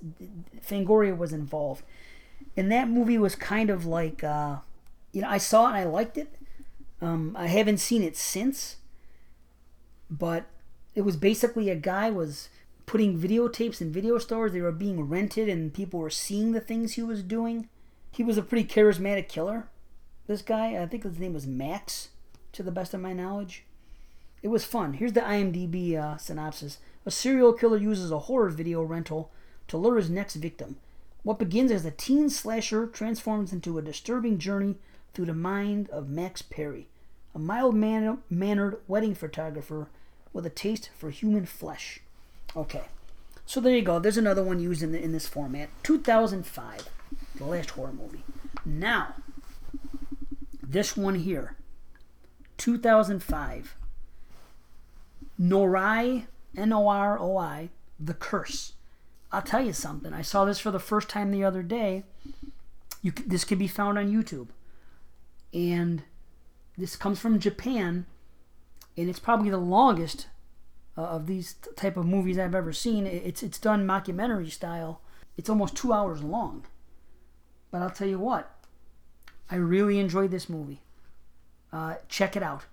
Fangoria 0.65 1.17
was 1.17 1.33
involved. 1.33 1.83
And 2.57 2.71
that 2.73 2.89
movie 2.89 3.19
was 3.19 3.35
kind 3.35 3.71
of 3.71 3.85
like, 3.85 4.25
uh, 4.25 4.57
you 5.13 5.23
know, 5.23 5.29
I 5.29 5.39
saw 5.39 5.67
it 5.67 5.69
and 5.71 5.77
I 5.77 5.85
liked 5.85 6.17
it. 6.17 6.33
Um, 7.03 7.37
I 7.39 7.49
haven't 7.49 7.79
seen 7.79 8.03
it 8.03 8.17
since, 8.17 8.77
but 10.11 10.47
it 10.95 11.03
was 11.03 11.17
basically 11.17 11.69
a 11.69 11.77
guy 11.77 12.09
was 12.09 12.49
putting 12.87 13.19
videotapes 13.19 13.81
in 13.81 13.93
video 13.93 14.17
stores. 14.19 14.53
They 14.53 14.61
were 14.61 14.73
being 14.73 15.03
rented, 15.03 15.49
and 15.49 15.75
people 15.75 16.01
were 16.01 16.11
seeing 16.11 16.53
the 16.53 16.61
things 16.61 16.95
he 16.95 17.03
was 17.03 17.23
doing. 17.23 17.69
He 18.13 18.23
was 18.23 18.39
a 18.39 18.43
pretty 18.43 18.67
charismatic 18.67 19.29
killer. 19.29 19.69
This 20.27 20.43
guy, 20.43 20.81
I 20.81 20.87
think 20.87 21.05
his 21.05 21.19
name 21.19 21.35
was 21.35 21.47
Max, 21.47 22.09
to 22.53 22.63
the 22.63 22.73
best 22.73 22.95
of 22.95 23.01
my 23.01 23.13
knowledge. 23.13 23.65
It 24.43 24.49
was 24.49 24.65
fun. 24.65 24.95
Here's 24.95 25.13
the 25.13 25.21
IMDb 25.21 25.97
uh, 25.97 26.17
synopsis. 26.17 26.79
A 27.05 27.11
serial 27.11 27.53
killer 27.53 27.77
uses 27.77 28.11
a 28.11 28.21
horror 28.21 28.51
video 28.51 28.83
rental 28.83 29.31
to 29.69 29.77
lure 29.77 29.97
his 29.97 30.11
next 30.11 30.37
victim. 30.37 30.77
What 31.23 31.39
begins 31.39 31.71
as 31.71 31.85
a 31.85 31.91
teen 31.91 32.31
slasher 32.31 32.87
transforms 32.87 33.53
into 33.53 33.79
a 33.79 33.83
disturbing 33.83 34.39
journey 34.39 34.77
through 35.13 35.27
the 35.27 35.35
mind 35.35 35.89
of 35.91 36.09
Max 36.09 36.43
Parry, 36.43 36.89
a 37.35 37.39
mild 37.39 37.75
mannered 37.75 38.79
wedding 38.87 39.15
photographer 39.15 39.89
with 40.33 40.47
a 40.47 40.51
taste 40.51 40.91
for 40.97 41.11
human 41.11 41.47
flesh. 41.47 42.01
Okay, 42.57 42.85
so 43.45 43.61
there 43.61 43.75
you 43.75 43.83
go. 43.83 43.99
There's 43.99 44.19
another 44.19 44.43
one 44.43 44.61
used 44.61 44.83
in, 44.83 44.93
the, 44.93 45.03
in 45.03 45.13
this 45.13 45.27
format. 45.27 45.69
2005, 45.83 46.89
the 47.37 47.45
last 47.45 47.71
horror 47.71 47.93
movie. 47.93 48.23
Now, 48.65 49.15
this 50.69 50.97
one 50.97 51.15
here, 51.17 51.57
2005, 52.59 53.75
Noroi, 55.41 56.27
N 56.57 56.73
O 56.73 56.89
R 56.89 57.19
O 57.19 57.37
I, 57.37 57.71
The 58.01 58.15
Curse. 58.15 58.73
I'll 59.31 59.43
tell 59.43 59.65
you 59.65 59.73
something. 59.73 60.13
I 60.13 60.23
saw 60.23 60.45
this 60.45 60.59
for 60.59 60.71
the 60.71 60.79
first 60.79 61.09
time 61.09 61.31
the 61.31 61.45
other 61.45 61.63
day. 61.63 62.05
You, 63.03 63.13
this 63.27 63.45
can 63.45 63.59
be 63.59 63.69
found 63.69 63.99
on 63.99 64.11
YouTube, 64.11 64.49
and 65.53 66.03
this 66.77 66.97
comes 66.97 67.21
from 67.21 67.39
Japan, 67.39 68.07
and 68.97 69.09
it's 69.09 69.19
probably 69.19 69.51
the 69.51 69.59
longest 69.59 70.27
uh, 70.99 71.03
of 71.03 71.27
these 71.27 71.57
type 71.77 71.97
of 71.97 72.07
movies 72.07 72.39
I've 72.39 72.55
ever 72.55 72.73
seen. 72.73 73.07
It's 73.07 73.43
it's 73.43 73.59
done 73.59 73.87
mockumentary 73.87 74.51
style. 74.51 75.01
It's 75.37 75.51
almost 75.51 75.77
two 75.77 75.93
hours 75.93 76.23
long, 76.23 76.65
but 77.71 77.83
I'll 77.83 77.91
tell 77.91 78.09
you 78.09 78.19
what, 78.19 78.56
I 79.51 79.57
really 79.57 79.99
enjoyed 79.99 80.31
this 80.31 80.49
movie. 80.49 80.83
Uh, 81.73 81.97
check 82.09 82.37
it 82.37 82.43
out. 82.43 82.65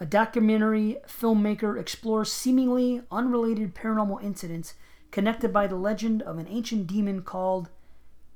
A 0.00 0.06
documentary 0.06 0.98
filmmaker 1.06 1.78
explores 1.78 2.32
seemingly 2.32 3.02
unrelated 3.10 3.74
paranormal 3.74 4.22
incidents 4.22 4.74
connected 5.10 5.52
by 5.52 5.66
the 5.66 5.76
legend 5.76 6.22
of 6.22 6.38
an 6.38 6.48
ancient 6.48 6.86
demon 6.88 7.22
called 7.22 7.68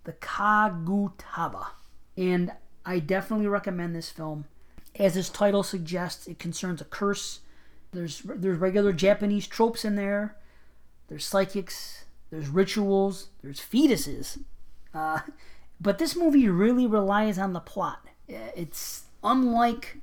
the 0.05 0.12
Kagutaba. 0.12 1.68
And 2.16 2.52
I 2.86 3.01
definitely 3.01 3.48
recommend 3.48 3.94
this 3.94 4.10
film. 4.10 4.44
As 4.97 5.16
its 5.16 5.28
title 5.28 5.62
suggests, 5.62 6.26
it 6.26 6.39
concerns 6.39 6.80
a 6.80 6.85
curse. 6.85 7.40
There's 7.93 8.22
there's 8.24 8.59
regular 8.59 8.93
Japanese 8.93 9.47
tropes 9.47 9.85
in 9.85 9.97
there. 9.97 10.36
There's 11.09 11.26
psychics. 11.26 12.05
There's 12.30 12.48
rituals. 12.48 13.28
There's 13.43 13.60
fetuses. 13.60 14.39
Uh, 14.94 15.20
but 15.80 15.98
this 15.98 16.16
movie 16.16 16.48
really 16.48 16.86
relies 16.86 17.38
on 17.38 17.52
the 17.52 17.60
plot. 17.60 18.06
It's 18.28 19.05
unlike 19.22 19.98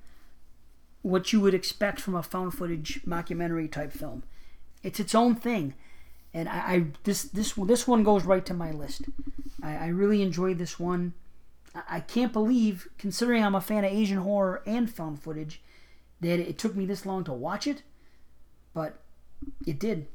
what 1.02 1.32
you 1.32 1.40
would 1.42 1.54
expect 1.54 2.02
from 2.02 2.16
a 2.16 2.24
found 2.24 2.54
footage 2.54 3.02
mockumentary 3.06 3.72
type 3.72 3.92
film. 3.92 4.24
It's 4.84 5.00
its 5.00 5.14
own 5.14 5.36
thing 5.36 5.76
and 6.36 6.50
I, 6.50 6.58
I, 6.58 6.86
this 7.06 7.24
this 7.24 7.54
this 7.54 7.88
one 7.88 8.04
goes 8.04 8.26
right 8.26 8.46
to 8.46 8.54
my 8.54 8.70
list. 8.72 9.04
I, 9.64 9.76
I 9.78 9.88
really 9.88 10.22
enjoyed 10.22 10.60
this 10.60 10.78
one. 10.78 11.14
I, 11.74 11.82
I, 11.90 12.00
can't 12.02 12.34
believe, 12.34 12.90
considering 12.98 13.42
I'm 13.42 13.56
a 13.56 13.62
fan 13.62 13.86
of 13.86 13.92
Asian 13.92 14.18
horror 14.18 14.62
and 14.68 14.92
found 14.92 15.24
footage, 15.24 15.62
that 16.20 16.40
it 16.40 16.58
took 16.58 16.76
me 16.76 16.86
this 16.86 17.06
long 17.06 17.24
to 17.24 17.32
watch 17.32 17.66
it, 17.66 17.84
but 18.74 19.00
it 19.66 19.80
did. 19.80 20.08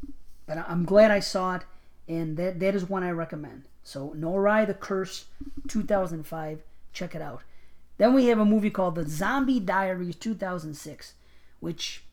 But 0.47 0.59
I'm 0.69 0.85
glad 0.85 1.11
I 1.11 1.21
saw 1.21 1.57
it, 1.57 1.63
and 2.07 2.37
that 2.37 2.61
that 2.61 2.75
is 2.75 2.87
one 2.87 3.03
I 3.03 3.13
recommend. 3.13 3.63
So 3.83 4.15
Noroi 4.17 4.67
the 4.67 4.75
Curse, 4.75 5.27
2005. 5.69 6.63
Check 6.93 7.15
it 7.15 7.23
out. 7.23 7.43
Then 7.99 8.15
we 8.15 8.27
have 8.27 8.39
a 8.39 8.45
movie 8.45 8.71
called 8.71 8.95
The 8.95 9.09
Zombie 9.09 9.61
Diaries 9.61 10.17
2006, 10.17 11.15
which 11.61 12.05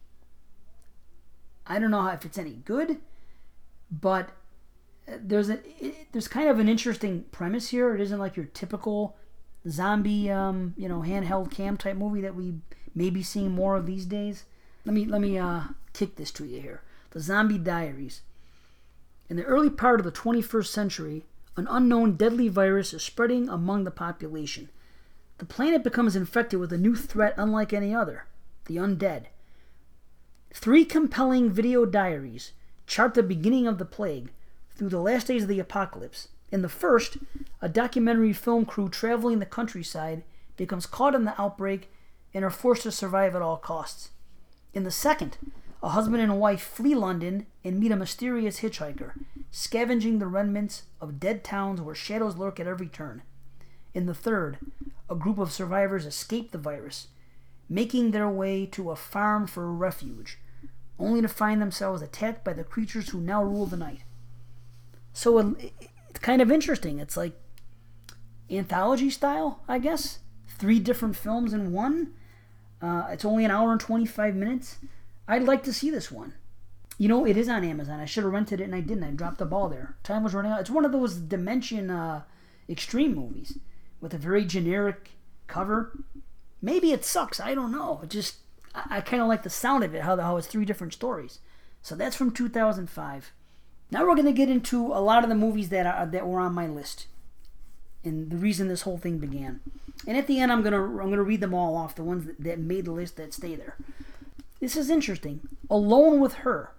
I 1.65 1.79
don't 1.79 1.91
know 1.91 2.07
if 2.07 2.25
it's 2.25 2.37
any 2.37 2.51
good 2.51 2.97
but 3.91 4.29
there's 5.07 5.49
a 5.49 5.59
it, 5.83 6.11
there's 6.11 6.27
kind 6.27 6.49
of 6.49 6.59
an 6.59 6.67
interesting 6.67 7.25
premise 7.31 7.69
here. 7.69 7.93
It 7.95 8.01
isn't 8.01 8.19
like 8.19 8.35
your 8.35 8.45
typical 8.45 9.15
zombie, 9.67 10.29
um, 10.29 10.73
you 10.77 10.89
know, 10.89 11.01
handheld 11.01 11.51
cam 11.51 11.77
type 11.77 11.95
movie 11.95 12.21
that 12.21 12.35
we 12.35 12.55
may 12.93 13.09
be 13.09 13.23
seeing 13.23 13.51
more 13.51 13.75
of 13.75 13.85
these 13.85 14.05
days. 14.05 14.43
Let 14.85 14.93
me 14.93 15.05
let 15.05 15.21
me 15.21 15.37
uh, 15.37 15.61
kick 15.93 16.15
this 16.15 16.31
to 16.31 16.45
you 16.45 16.61
here. 16.61 16.81
The 17.11 17.19
Zombie 17.19 17.57
Diaries. 17.57 18.21
In 19.29 19.35
the 19.35 19.43
early 19.43 19.69
part 19.69 19.99
of 19.99 20.05
the 20.05 20.11
21st 20.11 20.67
century, 20.67 21.25
an 21.57 21.67
unknown 21.69 22.15
deadly 22.15 22.47
virus 22.47 22.93
is 22.93 23.03
spreading 23.03 23.49
among 23.49 23.83
the 23.83 23.91
population. 23.91 24.69
The 25.39 25.45
planet 25.45 25.83
becomes 25.83 26.15
infected 26.15 26.59
with 26.59 26.71
a 26.71 26.77
new 26.77 26.95
threat 26.95 27.33
unlike 27.37 27.73
any 27.73 27.93
other 27.93 28.25
the 28.65 28.75
undead. 28.75 29.25
Three 30.53 30.83
compelling 30.83 31.49
video 31.49 31.85
diaries 31.85 32.51
chart 32.85 33.13
the 33.13 33.23
beginning 33.23 33.65
of 33.65 33.77
the 33.77 33.85
plague 33.85 34.31
through 34.75 34.89
the 34.89 34.99
last 34.99 35.27
days 35.27 35.43
of 35.43 35.49
the 35.49 35.59
apocalypse. 35.59 36.27
In 36.51 36.61
the 36.61 36.69
first, 36.69 37.17
a 37.61 37.69
documentary 37.69 38.33
film 38.33 38.65
crew 38.65 38.89
traveling 38.89 39.39
the 39.39 39.45
countryside 39.45 40.23
becomes 40.57 40.85
caught 40.85 41.15
in 41.15 41.25
the 41.25 41.39
outbreak 41.41 41.89
and 42.33 42.43
are 42.43 42.49
forced 42.49 42.83
to 42.83 42.91
survive 42.91 43.35
at 43.35 43.41
all 43.41 43.57
costs. 43.57 44.09
In 44.73 44.83
the 44.83 44.91
second, 44.91 45.37
a 45.81 45.89
husband 45.89 46.21
and 46.21 46.39
wife 46.39 46.61
flee 46.61 46.95
London 46.95 47.45
and 47.63 47.79
meet 47.79 47.91
a 47.91 47.95
mysterious 47.95 48.61
hitchhiker, 48.61 49.11
scavenging 49.51 50.19
the 50.19 50.27
remnants 50.27 50.83
of 50.99 51.19
dead 51.19 51.43
towns 51.43 51.81
where 51.81 51.95
shadows 51.95 52.35
lurk 52.37 52.59
at 52.59 52.67
every 52.67 52.87
turn. 52.87 53.21
In 53.93 54.05
the 54.05 54.13
third, 54.13 54.57
a 55.09 55.15
group 55.15 55.37
of 55.37 55.51
survivors 55.51 56.05
escape 56.05 56.51
the 56.51 56.57
virus, 56.57 57.07
making 57.69 58.11
their 58.11 58.29
way 58.29 58.65
to 58.67 58.91
a 58.91 58.95
farm 58.95 59.47
for 59.47 59.71
refuge, 59.71 60.39
only 60.99 61.21
to 61.21 61.27
find 61.27 61.61
themselves 61.61 62.01
attacked 62.01 62.43
by 62.43 62.53
the 62.53 62.63
creatures 62.63 63.09
who 63.09 63.19
now 63.19 63.43
rule 63.43 63.65
the 63.65 63.77
night. 63.77 64.01
So 65.13 65.55
it's 65.59 66.19
kind 66.19 66.41
of 66.41 66.51
interesting. 66.51 66.99
It's 66.99 67.17
like 67.17 67.33
anthology 68.49 69.09
style, 69.09 69.61
I 69.67 69.79
guess. 69.79 70.19
Three 70.47 70.79
different 70.79 71.15
films 71.15 71.53
in 71.53 71.71
one. 71.71 72.13
Uh, 72.81 73.07
it's 73.09 73.25
only 73.25 73.45
an 73.45 73.51
hour 73.51 73.71
and 73.71 73.81
25 73.81 74.35
minutes. 74.35 74.77
I'd 75.27 75.43
like 75.43 75.63
to 75.63 75.73
see 75.73 75.89
this 75.89 76.11
one. 76.11 76.33
You 76.97 77.07
know, 77.07 77.25
it 77.25 77.37
is 77.37 77.47
on 77.47 77.63
Amazon. 77.63 77.99
I 77.99 78.05
should 78.05 78.23
have 78.23 78.33
rented 78.33 78.59
it 78.59 78.65
and 78.65 78.75
I 78.75 78.81
didn't. 78.81 79.03
I 79.03 79.11
dropped 79.11 79.37
the 79.37 79.45
ball 79.45 79.69
there. 79.69 79.95
Time 80.03 80.23
was 80.23 80.33
running 80.33 80.51
out. 80.51 80.61
It's 80.61 80.69
one 80.69 80.85
of 80.85 80.91
those 80.91 81.15
Dimension 81.15 81.89
uh, 81.89 82.23
Extreme 82.69 83.15
movies 83.15 83.59
with 84.01 84.13
a 84.13 84.17
very 84.17 84.45
generic 84.45 85.11
cover. 85.47 86.03
Maybe 86.61 86.91
it 86.91 87.05
sucks. 87.05 87.39
I 87.39 87.53
don't 87.53 87.71
know. 87.71 87.99
It 88.03 88.09
just 88.09 88.37
I, 88.73 88.97
I 88.97 89.01
kind 89.01 89.21
of 89.21 89.27
like 89.27 89.43
the 89.43 89.49
sound 89.49 89.83
of 89.83 89.93
it, 89.93 90.03
how, 90.03 90.15
the, 90.15 90.23
how 90.23 90.37
it's 90.37 90.47
three 90.47 90.65
different 90.65 90.93
stories. 90.93 91.39
So 91.81 91.95
that's 91.95 92.15
from 92.15 92.31
2005. 92.31 93.31
Now 93.91 94.05
we're 94.05 94.15
going 94.15 94.25
to 94.25 94.33
get 94.33 94.49
into 94.49 94.87
a 94.87 94.99
lot 94.99 95.23
of 95.23 95.29
the 95.29 95.35
movies 95.35 95.69
that 95.69 95.85
are, 95.85 96.05
that 96.05 96.27
were 96.27 96.39
on 96.39 96.53
my 96.53 96.67
list, 96.67 97.07
and 98.03 98.29
the 98.29 98.37
reason 98.37 98.67
this 98.67 98.81
whole 98.81 98.97
thing 98.97 99.17
began. 99.17 99.61
And 100.05 100.17
at 100.17 100.27
the 100.27 100.39
end, 100.39 100.51
I'm 100.51 100.61
gonna 100.61 100.83
I'm 100.83 101.09
gonna 101.09 101.23
read 101.23 101.41
them 101.41 101.53
all 101.53 101.75
off, 101.75 101.95
the 101.95 102.03
ones 102.03 102.25
that, 102.25 102.43
that 102.43 102.59
made 102.59 102.85
the 102.85 102.91
list 102.91 103.15
that 103.15 103.33
stay 103.33 103.55
there. 103.55 103.75
This 104.59 104.75
is 104.75 104.89
interesting. 104.89 105.41
Alone 105.69 106.19
with 106.19 106.35
Her 106.35 106.71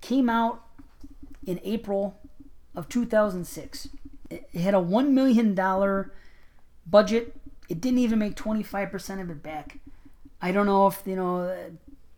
came 0.00 0.28
out 0.28 0.62
in 1.46 1.60
April 1.62 2.18
of 2.74 2.88
2006. 2.88 3.88
It 4.30 4.48
had 4.54 4.74
a 4.74 4.80
one 4.80 5.14
million 5.14 5.54
dollar 5.54 6.12
budget. 6.86 7.36
It 7.68 7.80
didn't 7.80 8.00
even 8.00 8.18
make 8.18 8.34
25% 8.34 9.20
of 9.20 9.30
it 9.30 9.42
back. 9.42 9.78
I 10.42 10.52
don't 10.52 10.66
know 10.66 10.86
if 10.86 11.02
you 11.04 11.16
know, 11.16 11.48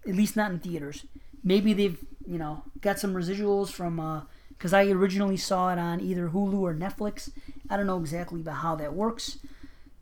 at 0.07 0.15
least 0.15 0.37
not 0.37 0.51
in 0.51 0.59
theaters. 0.61 1.05
Maybe 1.45 1.73
they've 1.73 1.99
you 2.27 2.39
know 2.39 2.63
got 2.81 2.99
some 2.99 3.15
residuals 3.15 3.71
from 3.71 4.27
because 4.49 4.73
uh, 4.73 4.79
I 4.79 4.87
originally 4.87 5.37
saw 5.37 5.73
it 5.73 5.79
on 5.79 6.01
either 6.01 6.29
Hulu 6.29 6.61
or 6.61 6.75
Netflix. 6.75 7.31
I 7.69 7.77
don't 7.77 7.87
know 7.87 7.99
exactly 7.99 8.41
about 8.41 8.57
how 8.57 8.77
that 8.77 8.95
works, 8.95 9.39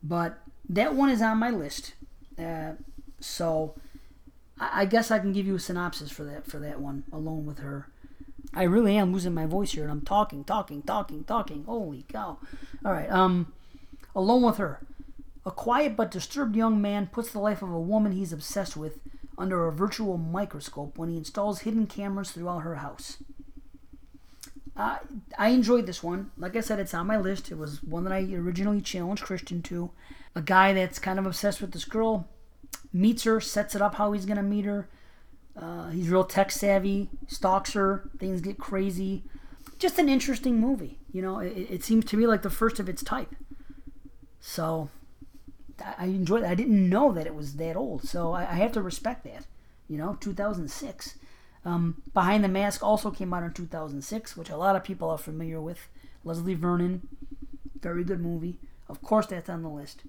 but 0.02 0.38
that 0.68 0.94
one 0.94 1.08
is 1.08 1.22
on 1.22 1.38
my 1.38 1.50
list. 1.50 1.94
Uh, 2.38 2.72
so 3.20 3.74
I, 4.60 4.82
I 4.82 4.84
guess 4.84 5.10
I 5.10 5.18
can 5.18 5.32
give 5.32 5.46
you 5.46 5.56
a 5.56 5.60
synopsis 5.60 6.10
for 6.10 6.22
that 6.24 6.46
for 6.46 6.58
that 6.60 6.80
one. 6.80 7.04
Alone 7.12 7.46
with 7.46 7.58
her. 7.58 7.88
I 8.52 8.64
really 8.64 8.96
am 8.96 9.12
losing 9.12 9.34
my 9.34 9.46
voice 9.46 9.72
here, 9.72 9.84
and 9.84 9.92
I'm 9.92 10.00
talking, 10.02 10.44
talking, 10.44 10.82
talking, 10.82 11.24
talking. 11.24 11.64
Holy 11.64 12.04
cow! 12.08 12.38
All 12.84 12.92
right, 12.92 13.10
um, 13.10 13.52
alone 14.14 14.42
with 14.42 14.56
her. 14.58 14.80
A 15.46 15.50
quiet 15.50 15.96
but 15.96 16.10
disturbed 16.10 16.54
young 16.54 16.80
man 16.82 17.06
puts 17.06 17.30
the 17.30 17.38
life 17.38 17.62
of 17.62 17.70
a 17.70 17.80
woman 17.80 18.12
he's 18.12 18.32
obsessed 18.32 18.76
with 18.76 18.98
under 19.38 19.66
a 19.66 19.72
virtual 19.72 20.18
microscope 20.18 20.98
when 20.98 21.08
he 21.08 21.16
installs 21.16 21.60
hidden 21.60 21.86
cameras 21.86 22.30
throughout 22.30 22.58
her 22.58 22.76
house. 22.76 23.18
Uh, 24.76 24.98
I 25.38 25.48
enjoyed 25.48 25.86
this 25.86 26.02
one. 26.02 26.30
Like 26.36 26.56
I 26.56 26.60
said, 26.60 26.78
it's 26.78 26.94
on 26.94 27.06
my 27.06 27.16
list. 27.16 27.50
It 27.50 27.58
was 27.58 27.82
one 27.82 28.04
that 28.04 28.12
I 28.12 28.20
originally 28.32 28.80
challenged 28.80 29.22
Christian 29.22 29.62
to. 29.62 29.90
A 30.34 30.42
guy 30.42 30.72
that's 30.72 30.98
kind 30.98 31.18
of 31.18 31.26
obsessed 31.26 31.60
with 31.60 31.72
this 31.72 31.84
girl 31.84 32.28
meets 32.92 33.24
her, 33.24 33.40
sets 33.40 33.74
it 33.74 33.82
up 33.82 33.96
how 33.96 34.12
he's 34.12 34.26
going 34.26 34.36
to 34.36 34.42
meet 34.42 34.64
her. 34.64 34.88
Uh, 35.60 35.90
he's 35.90 36.08
real 36.08 36.24
tech 36.24 36.50
savvy, 36.50 37.08
stalks 37.26 37.72
her, 37.74 38.08
things 38.18 38.40
get 38.40 38.58
crazy. 38.58 39.24
Just 39.78 39.98
an 39.98 40.08
interesting 40.08 40.60
movie. 40.60 40.98
You 41.12 41.22
know, 41.22 41.38
it, 41.38 41.52
it 41.70 41.84
seems 41.84 42.04
to 42.06 42.16
me 42.16 42.26
like 42.26 42.42
the 42.42 42.50
first 42.50 42.78
of 42.78 42.88
its 42.88 43.02
type. 43.02 43.34
So 44.40 44.90
I 45.98 46.06
enjoyed 46.06 46.42
it. 46.42 46.48
I 46.48 46.54
didn't 46.54 46.88
know 46.88 47.12
that 47.12 47.26
it 47.26 47.34
was 47.34 47.56
that 47.56 47.76
old, 47.76 48.06
so 48.06 48.32
I, 48.32 48.42
I 48.42 48.54
have 48.54 48.72
to 48.72 48.82
respect 48.82 49.24
that. 49.24 49.46
You 49.88 49.98
know, 49.98 50.16
2006. 50.20 51.16
Um, 51.64 52.02
Behind 52.14 52.42
the 52.42 52.48
Mask 52.48 52.82
also 52.82 53.10
came 53.10 53.34
out 53.34 53.42
in 53.42 53.52
2006, 53.52 54.36
which 54.36 54.48
a 54.50 54.56
lot 54.56 54.76
of 54.76 54.84
people 54.84 55.10
are 55.10 55.18
familiar 55.18 55.60
with. 55.60 55.88
Leslie 56.24 56.54
Vernon, 56.54 57.08
very 57.80 58.04
good 58.04 58.20
movie. 58.20 58.58
Of 58.88 59.02
course, 59.02 59.26
that's 59.26 59.48
on 59.48 59.62
the 59.62 59.68
list. 59.68 60.02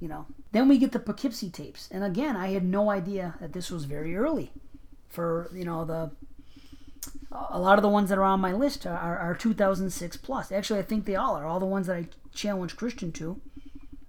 You 0.00 0.08
know. 0.08 0.26
Then 0.52 0.68
we 0.68 0.78
get 0.78 0.92
the 0.92 0.98
Poughkeepsie 0.98 1.50
tapes, 1.50 1.88
and 1.90 2.04
again, 2.04 2.36
I 2.36 2.48
had 2.48 2.64
no 2.64 2.90
idea 2.90 3.34
that 3.40 3.52
this 3.52 3.70
was 3.70 3.84
very 3.84 4.16
early. 4.16 4.52
For 5.08 5.48
you 5.52 5.64
know 5.64 5.84
the 5.84 6.10
a 7.30 7.58
lot 7.58 7.78
of 7.78 7.82
the 7.82 7.88
ones 7.88 8.08
that 8.08 8.18
are 8.18 8.24
on 8.24 8.40
my 8.40 8.52
list 8.52 8.86
are, 8.86 8.96
are, 8.96 9.18
are 9.18 9.34
2006 9.34 10.16
plus. 10.18 10.52
Actually, 10.52 10.78
I 10.78 10.82
think 10.82 11.04
they 11.04 11.16
all 11.16 11.36
are. 11.36 11.46
All 11.46 11.60
the 11.60 11.66
ones 11.66 11.88
that 11.88 11.96
I 11.96 12.08
challenged 12.32 12.76
Christian 12.76 13.12
to, 13.12 13.40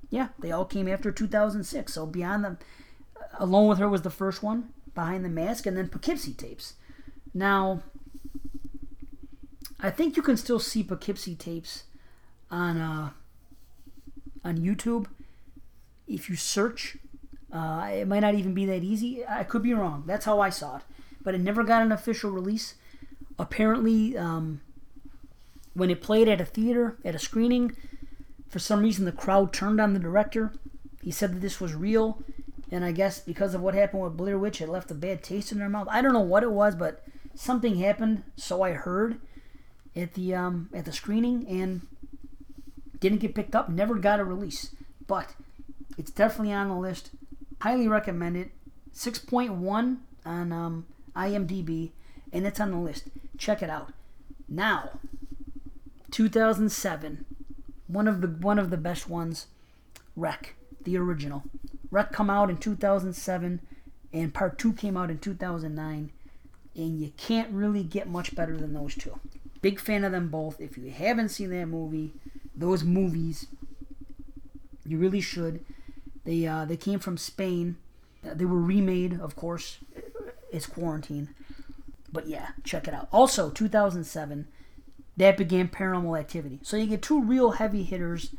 yeah, 0.09 0.29
they 0.39 0.51
all 0.51 0.65
came 0.65 0.87
after 0.87 1.11
2006. 1.11 1.93
So 1.93 2.05
Beyond 2.05 2.43
the, 2.43 2.57
Alone 3.39 3.67
with 3.67 3.79
Her 3.79 3.89
was 3.89 4.03
the 4.03 4.09
first 4.09 4.43
one, 4.43 4.69
Behind 4.93 5.25
the 5.25 5.29
Mask, 5.29 5.65
and 5.65 5.75
then 5.75 5.89
Poughkeepsie 5.89 6.33
tapes. 6.33 6.75
Now, 7.33 7.81
I 9.79 9.89
think 9.89 10.15
you 10.15 10.23
can 10.23 10.37
still 10.37 10.59
see 10.59 10.83
Poughkeepsie 10.83 11.35
tapes 11.35 11.83
on 12.49 12.77
uh, 12.77 13.09
on 14.43 14.57
YouTube 14.57 15.07
if 16.07 16.29
you 16.29 16.35
search. 16.35 16.97
Uh, 17.51 17.89
it 17.91 18.07
might 18.07 18.19
not 18.19 18.35
even 18.35 18.53
be 18.53 18.65
that 18.65 18.83
easy. 18.83 19.25
I 19.25 19.43
could 19.43 19.63
be 19.63 19.73
wrong. 19.73 20.03
That's 20.05 20.25
how 20.25 20.41
I 20.41 20.49
saw 20.49 20.77
it, 20.77 20.83
but 21.23 21.35
it 21.35 21.41
never 21.41 21.63
got 21.63 21.81
an 21.81 21.91
official 21.91 22.31
release 22.31 22.75
apparently 23.37 24.17
um, 24.17 24.61
when 25.73 25.89
it 25.89 26.01
played 26.01 26.27
at 26.27 26.41
a 26.41 26.45
theater 26.45 26.97
at 27.03 27.15
a 27.15 27.19
screening 27.19 27.75
for 28.47 28.59
some 28.59 28.81
reason 28.81 29.05
the 29.05 29.11
crowd 29.11 29.51
turned 29.51 29.81
on 29.81 29.93
the 29.93 29.99
director 29.99 30.53
he 31.01 31.11
said 31.11 31.33
that 31.33 31.41
this 31.41 31.59
was 31.59 31.73
real 31.73 32.23
and 32.71 32.85
i 32.85 32.91
guess 32.91 33.19
because 33.19 33.53
of 33.53 33.61
what 33.61 33.73
happened 33.73 34.01
with 34.01 34.17
blair 34.17 34.39
witch 34.39 34.61
it 34.61 34.69
left 34.69 34.91
a 34.91 34.95
bad 34.95 35.23
taste 35.23 35.51
in 35.51 35.59
their 35.59 35.69
mouth 35.69 35.87
i 35.91 36.01
don't 36.01 36.13
know 36.13 36.19
what 36.19 36.43
it 36.43 36.51
was 36.51 36.75
but 36.75 37.03
something 37.33 37.75
happened 37.77 38.23
so 38.35 38.61
i 38.61 38.71
heard 38.71 39.19
at 39.95 40.13
the 40.13 40.33
um, 40.33 40.69
at 40.73 40.85
the 40.85 40.91
screening 40.91 41.45
and 41.47 41.85
didn't 42.99 43.19
get 43.19 43.35
picked 43.35 43.55
up 43.55 43.69
never 43.69 43.95
got 43.95 44.19
a 44.19 44.23
release 44.23 44.73
but 45.07 45.35
it's 45.97 46.11
definitely 46.11 46.53
on 46.53 46.69
the 46.69 46.75
list 46.75 47.11
highly 47.61 47.87
recommend 47.87 48.37
it 48.37 48.51
6.1 48.93 49.97
on 50.25 50.51
um, 50.51 50.85
imdb 51.15 51.91
and 52.31 52.45
it's 52.45 52.59
on 52.59 52.71
the 52.71 52.77
list 52.77 53.09
Check 53.37 53.61
it 53.61 53.69
out. 53.69 53.93
Now, 54.47 54.99
2007, 56.11 57.25
one 57.87 58.07
of 58.07 58.21
the 58.21 58.27
one 58.27 58.59
of 58.59 58.69
the 58.69 58.77
best 58.77 59.09
ones, 59.09 59.47
Rec, 60.15 60.55
the 60.83 60.97
original. 60.97 61.43
Rec 61.91 62.11
come 62.11 62.29
out 62.29 62.49
in 62.49 62.57
2007, 62.57 63.61
and 64.13 64.33
Part 64.33 64.57
Two 64.57 64.73
came 64.73 64.95
out 64.95 65.09
in 65.09 65.19
2009, 65.19 66.11
and 66.75 67.01
you 67.01 67.11
can't 67.17 67.51
really 67.51 67.83
get 67.83 68.07
much 68.07 68.35
better 68.35 68.55
than 68.57 68.73
those 68.73 68.95
two. 68.95 69.19
Big 69.61 69.79
fan 69.79 70.03
of 70.03 70.11
them 70.11 70.29
both. 70.29 70.61
If 70.61 70.77
you 70.77 70.91
haven't 70.91 71.29
seen 71.29 71.49
that 71.49 71.65
movie, 71.65 72.13
those 72.55 72.83
movies, 72.83 73.47
you 74.85 74.97
really 74.97 75.21
should. 75.21 75.65
They 76.25 76.45
uh, 76.45 76.65
they 76.65 76.77
came 76.77 76.99
from 76.99 77.17
Spain. 77.17 77.77
They 78.23 78.45
were 78.45 78.59
remade, 78.59 79.19
of 79.19 79.35
course. 79.35 79.77
It's 80.51 80.65
quarantine 80.65 81.29
but 82.15 82.27
yeah, 82.27 82.47
check 82.63 82.87
it 82.87 82.93
out. 82.93 83.09
Also, 83.11 83.51
2007, 83.51 84.47
that 85.17 85.37
began 85.37 85.67
Paranormal 85.67 86.17
Activity. 86.17 86.59
So 86.63 86.77
you 86.77 86.87
get 86.87 87.01
two 87.01 87.21
real 87.21 87.51
heavy 87.51 87.83
hitters 87.83 88.33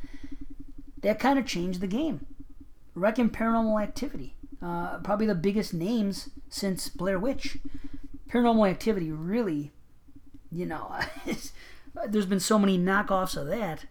that 1.02 1.20
kind 1.20 1.38
of 1.38 1.46
changed 1.46 1.80
the 1.80 1.86
game. 1.86 2.26
Rec 2.94 3.18
and 3.18 3.32
Paranormal 3.32 3.80
Activity. 3.80 4.34
Uh, 4.62 4.98
probably 5.00 5.26
the 5.26 5.34
biggest 5.34 5.74
names 5.74 6.30
since 6.48 6.88
Blair 6.88 7.18
Witch. 7.18 7.58
Paranormal 8.30 8.68
Activity 8.68 9.12
really, 9.12 9.70
you 10.50 10.64
know, 10.64 10.98
there's 12.08 12.26
been 12.26 12.40
so 12.40 12.58
many 12.58 12.78
knockoffs 12.78 13.36
of 13.36 13.46
that. 13.48 13.84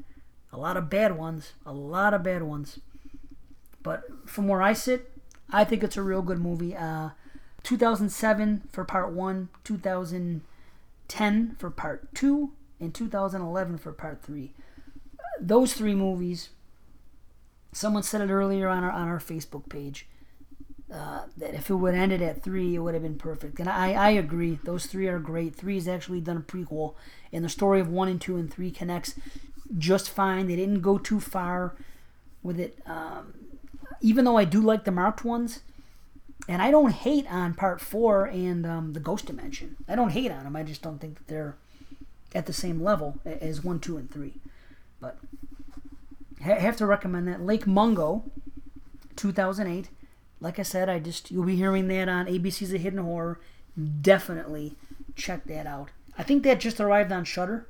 A 0.51 0.57
lot 0.57 0.77
of 0.77 0.89
bad 0.89 1.15
ones. 1.15 1.53
A 1.63 1.73
lot 1.73 2.15
of 2.15 2.23
bad 2.23 2.41
ones. 2.41 2.79
But 3.85 4.03
from 4.25 4.47
where 4.47 4.63
I 4.63 4.73
sit, 4.73 5.11
I 5.51 5.63
think 5.63 5.83
it's 5.83 5.95
a 5.95 6.01
real 6.01 6.23
good 6.23 6.39
movie. 6.39 6.75
Uh, 6.75 7.09
2007 7.61 8.63
for 8.71 8.83
part 8.83 9.11
1, 9.11 9.49
2010 9.63 11.55
for 11.59 11.69
part 11.69 12.15
2, 12.15 12.51
and 12.79 12.95
2011 12.95 13.77
for 13.77 13.91
part 13.91 14.23
3. 14.23 14.53
Those 15.39 15.75
three 15.75 15.93
movies, 15.93 16.49
someone 17.73 18.01
said 18.01 18.21
it 18.21 18.33
earlier 18.33 18.67
on 18.67 18.83
our, 18.83 18.89
on 18.89 19.07
our 19.07 19.19
Facebook 19.19 19.69
page, 19.69 20.07
uh, 20.91 21.25
that 21.37 21.53
if 21.53 21.69
it 21.69 21.75
would 21.75 21.93
ended 21.93 22.23
at 22.23 22.41
3, 22.41 22.73
it 22.73 22.79
would 22.79 22.95
have 22.95 23.03
been 23.03 23.19
perfect. 23.19 23.59
And 23.59 23.69
I, 23.69 23.93
I 23.93 24.09
agree. 24.09 24.57
Those 24.63 24.87
three 24.87 25.07
are 25.07 25.19
great. 25.19 25.55
3 25.55 25.75
has 25.75 25.87
actually 25.87 26.21
done 26.21 26.37
a 26.37 26.41
prequel, 26.41 26.95
and 27.31 27.45
the 27.45 27.49
story 27.49 27.79
of 27.81 27.87
1 27.87 28.07
and 28.07 28.19
2 28.19 28.35
and 28.35 28.51
3 28.51 28.71
connects 28.71 29.13
just 29.77 30.09
fine. 30.09 30.47
They 30.47 30.55
didn't 30.55 30.81
go 30.81 30.97
too 30.97 31.19
far 31.19 31.75
with 32.41 32.59
it. 32.59 32.79
Um, 32.87 33.44
even 34.01 34.25
though 34.25 34.37
I 34.37 34.45
do 34.45 34.61
like 34.61 34.83
the 34.83 34.91
marked 34.91 35.23
ones, 35.23 35.61
and 36.47 36.61
I 36.61 36.71
don't 36.71 36.91
hate 36.91 37.29
on 37.31 37.53
part 37.53 37.81
four 37.81 38.25
and 38.25 38.65
um, 38.65 38.93
the 38.93 38.99
Ghost 38.99 39.25
Dimension. 39.25 39.77
I 39.87 39.95
don't 39.95 40.11
hate 40.11 40.31
on 40.31 40.43
them. 40.43 40.55
I 40.55 40.63
just 40.63 40.81
don't 40.81 40.99
think 40.99 41.17
that 41.17 41.27
they're 41.27 41.55
at 42.33 42.45
the 42.45 42.53
same 42.53 42.81
level 42.81 43.19
as 43.25 43.63
one, 43.63 43.79
two, 43.79 43.97
and 43.97 44.11
three. 44.11 44.33
But 44.99 45.17
I 46.41 46.49
have 46.59 46.77
to 46.77 46.85
recommend 46.85 47.27
that 47.27 47.41
Lake 47.41 47.65
Mungo, 47.65 48.23
2008. 49.15 49.89
Like 50.41 50.59
I 50.59 50.63
said, 50.63 50.89
I 50.89 50.99
just 50.99 51.31
you'll 51.31 51.45
be 51.45 51.55
hearing 51.55 51.87
that 51.87 52.09
on 52.09 52.27
ABC's 52.27 52.73
A 52.73 52.77
Hidden 52.77 52.99
Horror. 52.99 53.39
Definitely 54.01 54.75
check 55.15 55.45
that 55.45 55.65
out. 55.65 55.89
I 56.17 56.23
think 56.23 56.43
that 56.43 56.59
just 56.59 56.79
arrived 56.79 57.11
on 57.11 57.23
Shudder, 57.23 57.67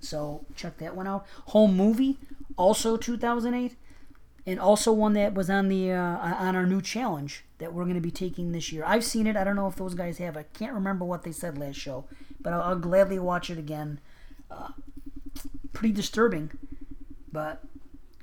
so 0.00 0.44
check 0.54 0.78
that 0.78 0.94
one 0.94 1.06
out. 1.06 1.26
Home 1.46 1.76
Movie, 1.76 2.18
also 2.56 2.96
2008 2.96 3.76
and 4.46 4.58
also 4.58 4.92
one 4.92 5.12
that 5.12 5.34
was 5.34 5.48
on 5.48 5.68
the 5.68 5.92
uh, 5.92 6.18
on 6.18 6.56
our 6.56 6.66
new 6.66 6.82
challenge 6.82 7.44
that 7.58 7.72
we're 7.72 7.84
going 7.84 7.94
to 7.94 8.00
be 8.00 8.10
taking 8.10 8.52
this 8.52 8.72
year. 8.72 8.82
I've 8.84 9.04
seen 9.04 9.26
it. 9.26 9.36
I 9.36 9.44
don't 9.44 9.56
know 9.56 9.68
if 9.68 9.76
those 9.76 9.94
guys 9.94 10.18
have. 10.18 10.36
I 10.36 10.42
can't 10.42 10.72
remember 10.72 11.04
what 11.04 11.22
they 11.22 11.32
said 11.32 11.58
last 11.58 11.76
show, 11.76 12.04
but 12.40 12.52
I'll, 12.52 12.62
I'll 12.62 12.78
gladly 12.78 13.18
watch 13.18 13.50
it 13.50 13.58
again. 13.58 14.00
Uh, 14.50 14.68
pretty 15.72 15.94
disturbing, 15.94 16.50
but 17.30 17.62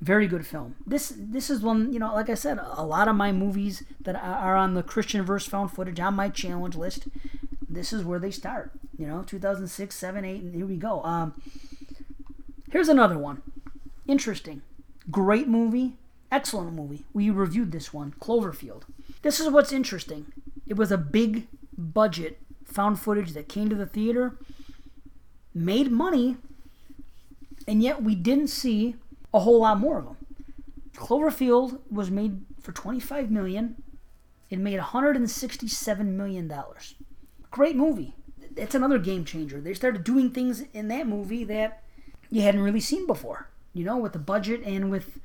very 0.02 0.28
good 0.28 0.46
film. 0.46 0.76
This 0.86 1.14
this 1.16 1.50
is 1.50 1.62
one 1.62 1.94
you 1.94 2.00
know, 2.00 2.14
like 2.14 2.30
I 2.30 2.34
said, 2.34 2.60
a 2.60 2.86
lot 2.86 3.08
of 3.08 3.16
my 3.16 3.32
movies 3.32 3.84
that 4.02 4.16
are 4.16 4.58
on 4.58 4.74
the 4.74 4.84
Christian 4.84 5.24
verse 5.24 5.46
found 5.46 5.72
footage 5.72 6.00
on 6.00 6.16
my 6.16 6.30
challenge 6.30 6.76
list. 6.76 7.08
This 7.70 7.94
is 7.94 8.04
where 8.04 8.20
they 8.20 8.32
start. 8.32 8.72
You 8.98 9.08
know, 9.08 9.24
2006, 9.24 9.96
7, 9.96 10.26
8, 10.26 10.42
and 10.42 10.56
here 10.56 10.66
we 10.66 10.76
go. 10.76 11.02
Um, 11.04 11.42
here's 12.72 12.90
another 12.90 13.18
one. 13.18 13.42
Interesting. 14.08 14.64
Great 15.10 15.48
movie 15.48 15.99
Excellent 16.32 16.74
movie. 16.74 17.06
We 17.14 17.30
reviewed 17.30 17.72
this 17.72 17.94
one, 17.94 18.14
Cloverfield. 18.20 18.84
This 19.22 19.40
is 19.40 19.50
what's 19.50 19.74
interesting. 19.74 20.32
It 20.68 20.78
was 20.78 20.92
a 20.92 20.98
big 20.98 21.48
budget 21.78 22.40
found 22.66 23.00
footage 23.00 23.34
that 23.34 23.50
came 23.50 23.70
to 23.70 23.76
the 23.76 23.86
theater, 23.88 24.38
made 25.54 25.92
money, 25.92 26.38
and 27.68 27.82
yet 27.82 28.04
we 28.04 28.16
didn't 28.16 28.48
see 28.48 28.96
a 29.34 29.40
whole 29.40 29.62
lot 29.62 29.80
more 29.80 29.98
of 29.98 30.06
them. 30.06 30.18
Cloverfield 30.96 31.80
was 31.90 32.12
made 32.12 32.42
for 32.62 32.72
25 32.72 33.32
million. 33.32 33.82
It 34.50 34.60
made 34.60 34.78
167 34.78 36.18
million 36.18 36.48
dollars. 36.48 36.96
Great 37.52 37.76
movie. 37.76 38.14
It's 38.56 38.76
another 38.76 39.00
game 39.00 39.26
changer. 39.26 39.62
They 39.62 39.74
started 39.74 40.04
doing 40.04 40.32
things 40.32 40.64
in 40.74 40.88
that 40.90 41.08
movie 41.08 41.44
that 41.46 41.84
you 42.30 42.42
hadn't 42.42 42.62
really 42.62 42.82
seen 42.82 43.08
before. 43.08 43.50
You 43.74 43.86
know, 43.86 43.98
with 43.98 44.14
the 44.14 44.20
budget 44.20 44.62
and 44.64 44.92
with 44.92 45.20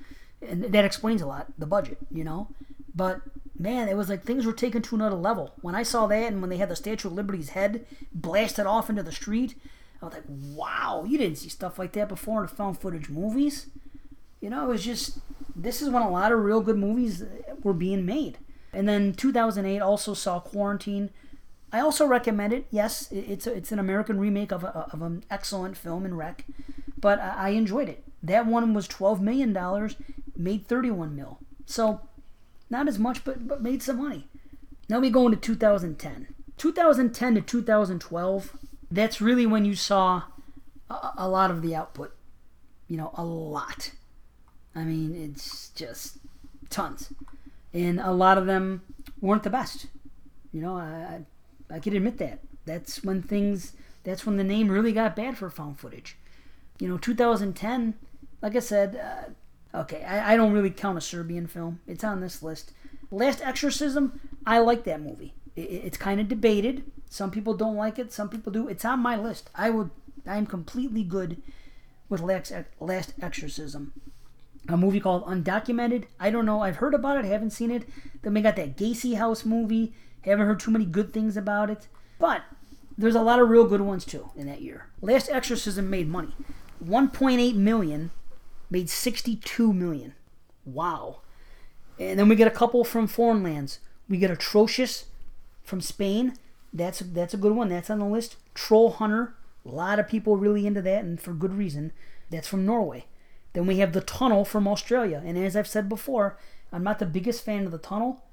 and 0.48 0.64
that 0.64 0.84
explains 0.84 1.22
a 1.22 1.26
lot 1.26 1.46
the 1.58 1.66
budget 1.66 1.98
you 2.10 2.24
know? 2.24 2.48
But 2.94 3.20
man 3.58 3.88
it 3.88 3.96
was 3.96 4.08
like 4.08 4.22
things 4.22 4.46
were 4.46 4.52
taken 4.52 4.82
to 4.82 4.94
another 4.94 5.16
level. 5.16 5.54
When 5.60 5.74
i 5.74 5.82
saw 5.82 6.06
that 6.06 6.32
and 6.32 6.40
when 6.40 6.50
they 6.50 6.58
had 6.58 6.68
the 6.68 6.76
statue 6.76 7.08
of 7.08 7.14
liberty's 7.14 7.50
head 7.50 7.86
blasted 8.12 8.66
off 8.66 8.90
into 8.90 9.02
the 9.02 9.12
street 9.12 9.54
i 10.02 10.04
was 10.04 10.14
like 10.14 10.24
wow 10.28 11.04
you 11.06 11.18
didn't 11.18 11.38
see 11.38 11.48
stuff 11.48 11.78
like 11.78 11.92
that 11.92 12.08
before 12.08 12.40
in 12.40 12.46
the 12.46 12.54
found 12.54 12.78
footage 12.78 13.08
movies. 13.08 13.66
You 14.40 14.50
know 14.50 14.64
it 14.64 14.68
was 14.68 14.84
just 14.84 15.18
this 15.56 15.80
is 15.80 15.88
when 15.88 16.02
a 16.02 16.10
lot 16.10 16.32
of 16.32 16.40
real 16.40 16.60
good 16.60 16.78
movies 16.78 17.24
were 17.62 17.72
being 17.72 18.04
made. 18.04 18.38
And 18.72 18.88
then 18.88 19.14
2008 19.14 19.78
also 19.80 20.14
saw 20.14 20.40
quarantine 20.40 21.10
i 21.74 21.80
also 21.80 22.06
recommend 22.06 22.52
it 22.52 22.66
yes 22.70 23.10
it's 23.12 23.46
a, 23.46 23.52
it's 23.52 23.72
an 23.72 23.78
american 23.78 24.18
remake 24.18 24.52
of, 24.52 24.64
a, 24.64 24.88
of 24.92 25.02
an 25.02 25.22
excellent 25.30 25.76
film 25.76 26.06
in 26.06 26.14
rec 26.14 26.44
but 26.98 27.18
i 27.20 27.50
enjoyed 27.50 27.88
it 27.88 28.02
that 28.24 28.46
one 28.46 28.72
was 28.72 28.88
$12 28.88 29.20
million 29.20 29.52
made 30.36 30.66
31 30.66 31.14
mil. 31.14 31.38
So 31.66 32.00
not 32.70 32.88
as 32.88 32.98
much, 32.98 33.22
but 33.24 33.46
but 33.46 33.62
made 33.62 33.82
some 33.82 33.98
money. 33.98 34.26
Now 34.88 35.00
we 35.00 35.10
go 35.10 35.26
into 35.26 35.38
2010. 35.38 36.28
2010 36.56 37.34
to 37.34 37.40
2012. 37.40 38.56
That's 38.90 39.20
really 39.20 39.46
when 39.46 39.64
you 39.64 39.74
saw 39.74 40.22
a, 40.88 41.12
a 41.18 41.28
lot 41.28 41.50
of 41.50 41.62
the 41.62 41.74
output. 41.74 42.14
You 42.88 42.96
know, 42.96 43.10
a 43.14 43.24
lot. 43.24 43.92
I 44.74 44.84
mean, 44.84 45.14
it's 45.14 45.68
just 45.70 46.18
tons, 46.68 47.12
and 47.72 48.00
a 48.00 48.12
lot 48.12 48.38
of 48.38 48.46
them 48.46 48.82
weren't 49.20 49.42
the 49.42 49.50
best. 49.50 49.86
You 50.52 50.60
know, 50.60 50.76
I 50.76 51.20
I, 51.70 51.78
can 51.78 51.96
admit 51.96 52.18
that. 52.18 52.40
That's 52.64 53.02
when 53.02 53.22
things. 53.22 53.72
That's 54.04 54.26
when 54.26 54.36
the 54.36 54.44
name 54.44 54.70
really 54.70 54.92
got 54.92 55.16
bad 55.16 55.36
for 55.36 55.50
found 55.50 55.78
footage. 55.78 56.16
You 56.78 56.88
know, 56.88 56.98
2010. 56.98 57.94
Like 58.42 58.56
I 58.56 58.60
said, 58.60 59.00
uh, 59.74 59.78
okay, 59.80 60.04
I, 60.04 60.34
I 60.34 60.36
don't 60.36 60.52
really 60.52 60.70
count 60.70 60.98
a 60.98 61.00
Serbian 61.00 61.46
film. 61.46 61.80
It's 61.86 62.04
on 62.04 62.20
this 62.20 62.42
list. 62.42 62.72
Last 63.10 63.40
Exorcism. 63.42 64.20
I 64.46 64.58
like 64.58 64.84
that 64.84 65.00
movie. 65.00 65.34
It, 65.56 65.62
it's 65.62 65.96
kind 65.96 66.20
of 66.20 66.28
debated. 66.28 66.84
Some 67.08 67.30
people 67.30 67.54
don't 67.54 67.76
like 67.76 67.98
it. 67.98 68.12
Some 68.12 68.28
people 68.28 68.52
do. 68.52 68.68
It's 68.68 68.84
on 68.84 69.00
my 69.00 69.16
list. 69.16 69.50
I 69.54 69.70
would. 69.70 69.90
I 70.26 70.36
am 70.36 70.46
completely 70.46 71.04
good 71.04 71.42
with 72.08 72.20
Last, 72.20 72.52
Last 72.80 73.12
Exorcism. 73.20 73.92
A 74.68 74.76
movie 74.76 75.00
called 75.00 75.26
Undocumented. 75.26 76.06
I 76.18 76.30
don't 76.30 76.46
know. 76.46 76.62
I've 76.62 76.76
heard 76.76 76.94
about 76.94 77.18
it. 77.18 77.26
Haven't 77.26 77.50
seen 77.50 77.70
it. 77.70 77.86
Then 78.22 78.34
we 78.34 78.40
got 78.40 78.56
that 78.56 78.76
Gacy 78.76 79.16
House 79.16 79.44
movie. 79.44 79.94
Haven't 80.24 80.46
heard 80.46 80.60
too 80.60 80.70
many 80.70 80.84
good 80.84 81.12
things 81.12 81.36
about 81.36 81.70
it. 81.70 81.88
But 82.18 82.42
there's 82.96 83.14
a 83.14 83.22
lot 83.22 83.40
of 83.40 83.48
real 83.48 83.66
good 83.66 83.80
ones 83.80 84.04
too 84.04 84.30
in 84.36 84.46
that 84.46 84.62
year. 84.62 84.86
Last 85.00 85.28
Exorcism 85.30 85.90
made 85.90 86.08
money. 86.08 86.34
1.8 86.84 87.54
million 87.54 88.10
made 88.70 88.88
62 88.88 89.72
million. 89.72 90.14
Wow. 90.64 91.20
And 91.98 92.18
then 92.18 92.28
we 92.28 92.36
get 92.36 92.48
a 92.48 92.50
couple 92.50 92.84
from 92.84 93.06
foreign 93.06 93.42
lands. 93.42 93.80
We 94.08 94.18
get 94.18 94.30
Atrocious 94.30 95.04
from 95.62 95.80
Spain. 95.80 96.34
That's 96.72 97.00
that's 97.00 97.34
a 97.34 97.38
good 97.38 97.52
one. 97.52 97.68
That's 97.68 97.90
on 97.90 98.00
the 98.00 98.06
list. 98.06 98.36
Troll 98.54 98.90
Hunter. 98.90 99.34
A 99.64 99.70
lot 99.70 99.98
of 99.98 100.08
people 100.08 100.36
really 100.36 100.66
into 100.66 100.82
that, 100.82 101.04
and 101.04 101.20
for 101.20 101.32
good 101.32 101.54
reason. 101.54 101.92
That's 102.30 102.48
from 102.48 102.66
Norway. 102.66 103.06
Then 103.54 103.66
we 103.66 103.78
have 103.78 103.92
The 103.92 104.00
Tunnel 104.00 104.44
from 104.44 104.66
Australia. 104.68 105.22
And 105.24 105.38
as 105.38 105.56
I've 105.56 105.68
said 105.68 105.88
before, 105.88 106.36
I'm 106.72 106.82
not 106.82 106.98
the 106.98 107.06
biggest 107.06 107.44
fan 107.44 107.64
of 107.64 107.70
The 107.70 107.78
Tunnel, 107.78 108.23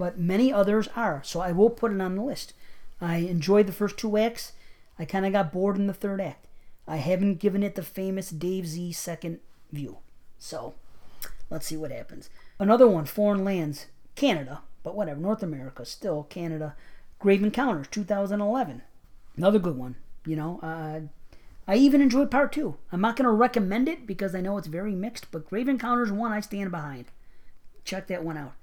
but 0.00 0.18
many 0.18 0.50
others 0.50 0.88
are. 0.96 1.20
So 1.22 1.40
I 1.40 1.52
will 1.52 1.68
put 1.68 1.92
it 1.92 2.00
on 2.00 2.16
the 2.16 2.22
list. 2.22 2.54
I 3.02 3.16
enjoyed 3.16 3.66
the 3.66 3.72
first 3.72 3.98
two 3.98 4.16
acts. 4.16 4.52
I 4.98 5.04
kind 5.04 5.26
of 5.26 5.32
got 5.32 5.52
bored 5.52 5.76
in 5.76 5.88
the 5.88 5.92
third 5.92 6.22
act. 6.22 6.46
I 6.88 6.96
haven't 6.96 7.34
given 7.34 7.62
it 7.62 7.74
the 7.74 7.82
famous 7.82 8.30
Dave 8.30 8.66
Z 8.66 8.92
second 8.92 9.40
view. 9.70 9.98
So 10.38 10.72
let's 11.50 11.66
see 11.66 11.76
what 11.76 11.92
happens. 11.92 12.30
Another 12.58 12.88
one, 12.88 13.04
Foreign 13.04 13.44
Lands, 13.44 13.88
Canada, 14.14 14.62
but 14.82 14.96
whatever, 14.96 15.20
North 15.20 15.42
America, 15.42 15.84
still 15.84 16.22
Canada. 16.22 16.74
Grave 17.18 17.42
Encounters, 17.42 17.88
2011. 17.90 18.80
Another 19.36 19.58
good 19.58 19.76
one. 19.76 19.96
You 20.24 20.36
know, 20.36 20.60
uh, 20.62 21.00
I 21.68 21.76
even 21.76 22.00
enjoyed 22.00 22.30
part 22.30 22.52
two. 22.52 22.78
I'm 22.90 23.02
not 23.02 23.16
going 23.16 23.26
to 23.26 23.32
recommend 23.32 23.86
it 23.86 24.06
because 24.06 24.34
I 24.34 24.40
know 24.40 24.56
it's 24.56 24.66
very 24.66 24.94
mixed, 24.94 25.30
but 25.30 25.50
Grave 25.50 25.68
Encounters 25.68 26.10
1 26.10 26.32
I 26.32 26.40
stand 26.40 26.70
behind. 26.70 27.04
Check 27.84 28.06
that 28.06 28.24
one 28.24 28.38
out. 28.38 28.54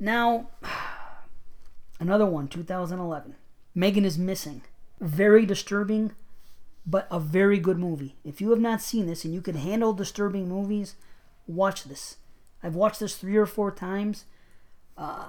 Now, 0.00 0.48
another 2.00 2.26
one, 2.26 2.48
2011. 2.48 3.34
Megan 3.74 4.04
is 4.04 4.18
Missing. 4.18 4.62
Very 5.00 5.46
disturbing, 5.46 6.12
but 6.84 7.06
a 7.10 7.20
very 7.20 7.58
good 7.58 7.78
movie. 7.78 8.16
If 8.24 8.40
you 8.40 8.50
have 8.50 8.60
not 8.60 8.82
seen 8.82 9.06
this 9.06 9.24
and 9.24 9.32
you 9.32 9.40
can 9.40 9.56
handle 9.56 9.92
disturbing 9.92 10.48
movies, 10.48 10.96
watch 11.46 11.84
this. 11.84 12.16
I've 12.62 12.74
watched 12.74 13.00
this 13.00 13.16
three 13.16 13.36
or 13.36 13.46
four 13.46 13.70
times. 13.70 14.24
Uh, 14.96 15.28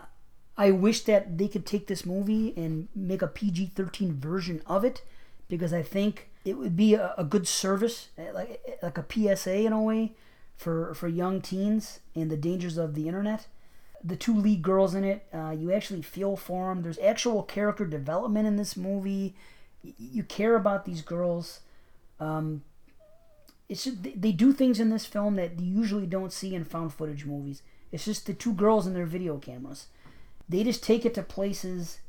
I 0.58 0.72
wish 0.72 1.04
that 1.04 1.38
they 1.38 1.48
could 1.48 1.66
take 1.66 1.88
this 1.88 2.06
movie 2.06 2.54
and 2.58 2.88
make 2.96 3.22
a 3.22 3.28
PG 3.28 3.72
13 3.76 4.20
version 4.20 4.62
of 4.66 4.84
it 4.84 5.04
because 5.48 5.74
I 5.74 5.84
think 5.84 6.30
it 6.44 6.58
would 6.58 6.76
be 6.76 6.96
a, 6.96 7.14
a, 7.18 7.24
good 7.24 7.48
service, 7.48 8.10
eh, 8.18 8.32
like, 8.34 8.62
eh, 8.68 8.74
like 8.82 8.98
a 8.98 9.06
PSA 9.36 9.62
in 9.62 9.74
a 9.74 9.82
way, 9.82 10.14
for, 10.58 10.94
for 10.94 11.08
young 11.08 11.42
teens 11.42 12.00
and 12.16 12.30
the 12.30 12.38
dangers 12.38 12.78
of 12.78 12.96
the 12.96 13.08
internet. 13.08 13.48
The 14.04 14.16
two 14.16 14.36
lead 14.36 14.62
girls 14.62 14.96
in 14.96 15.04
it, 15.04 15.26
uh, 15.34 15.52
you 15.52 15.72
actually 15.72 16.02
feel 16.02 16.36
for 16.36 16.70
them. 16.70 16.84
There's 16.84 17.00
actual 17.00 17.44
character 17.44 17.86
development 17.86 18.48
in 18.48 18.56
this 18.56 18.78
movie. 18.78 19.36
Y- 19.84 19.94
you 19.98 20.24
care 20.24 20.56
about 20.56 20.86
these 20.86 21.02
girls. 21.02 21.60
Um, 22.20 22.64
it's 23.68 23.84
just, 23.84 24.04
they 24.04 24.32
do 24.32 24.52
things 24.54 24.80
in 24.80 24.90
this 24.90 25.06
film 25.06 25.36
that 25.36 25.60
you 25.60 25.80
usually 25.80 26.08
don't 26.08 26.34
see 26.34 26.56
in 26.56 26.64
found 26.64 26.94
footage 26.94 27.26
movies. 27.26 27.62
It's 27.92 28.06
just 28.06 28.26
the 28.26 28.34
two 28.34 28.54
girls 28.54 28.88
and 28.88 28.96
their 28.96 29.06
video 29.06 29.38
cameras. 29.38 29.88
They 30.48 30.64
just 30.64 30.84
take 30.84 31.06
it 31.06 31.14
to 31.16 31.24
places 31.24 32.00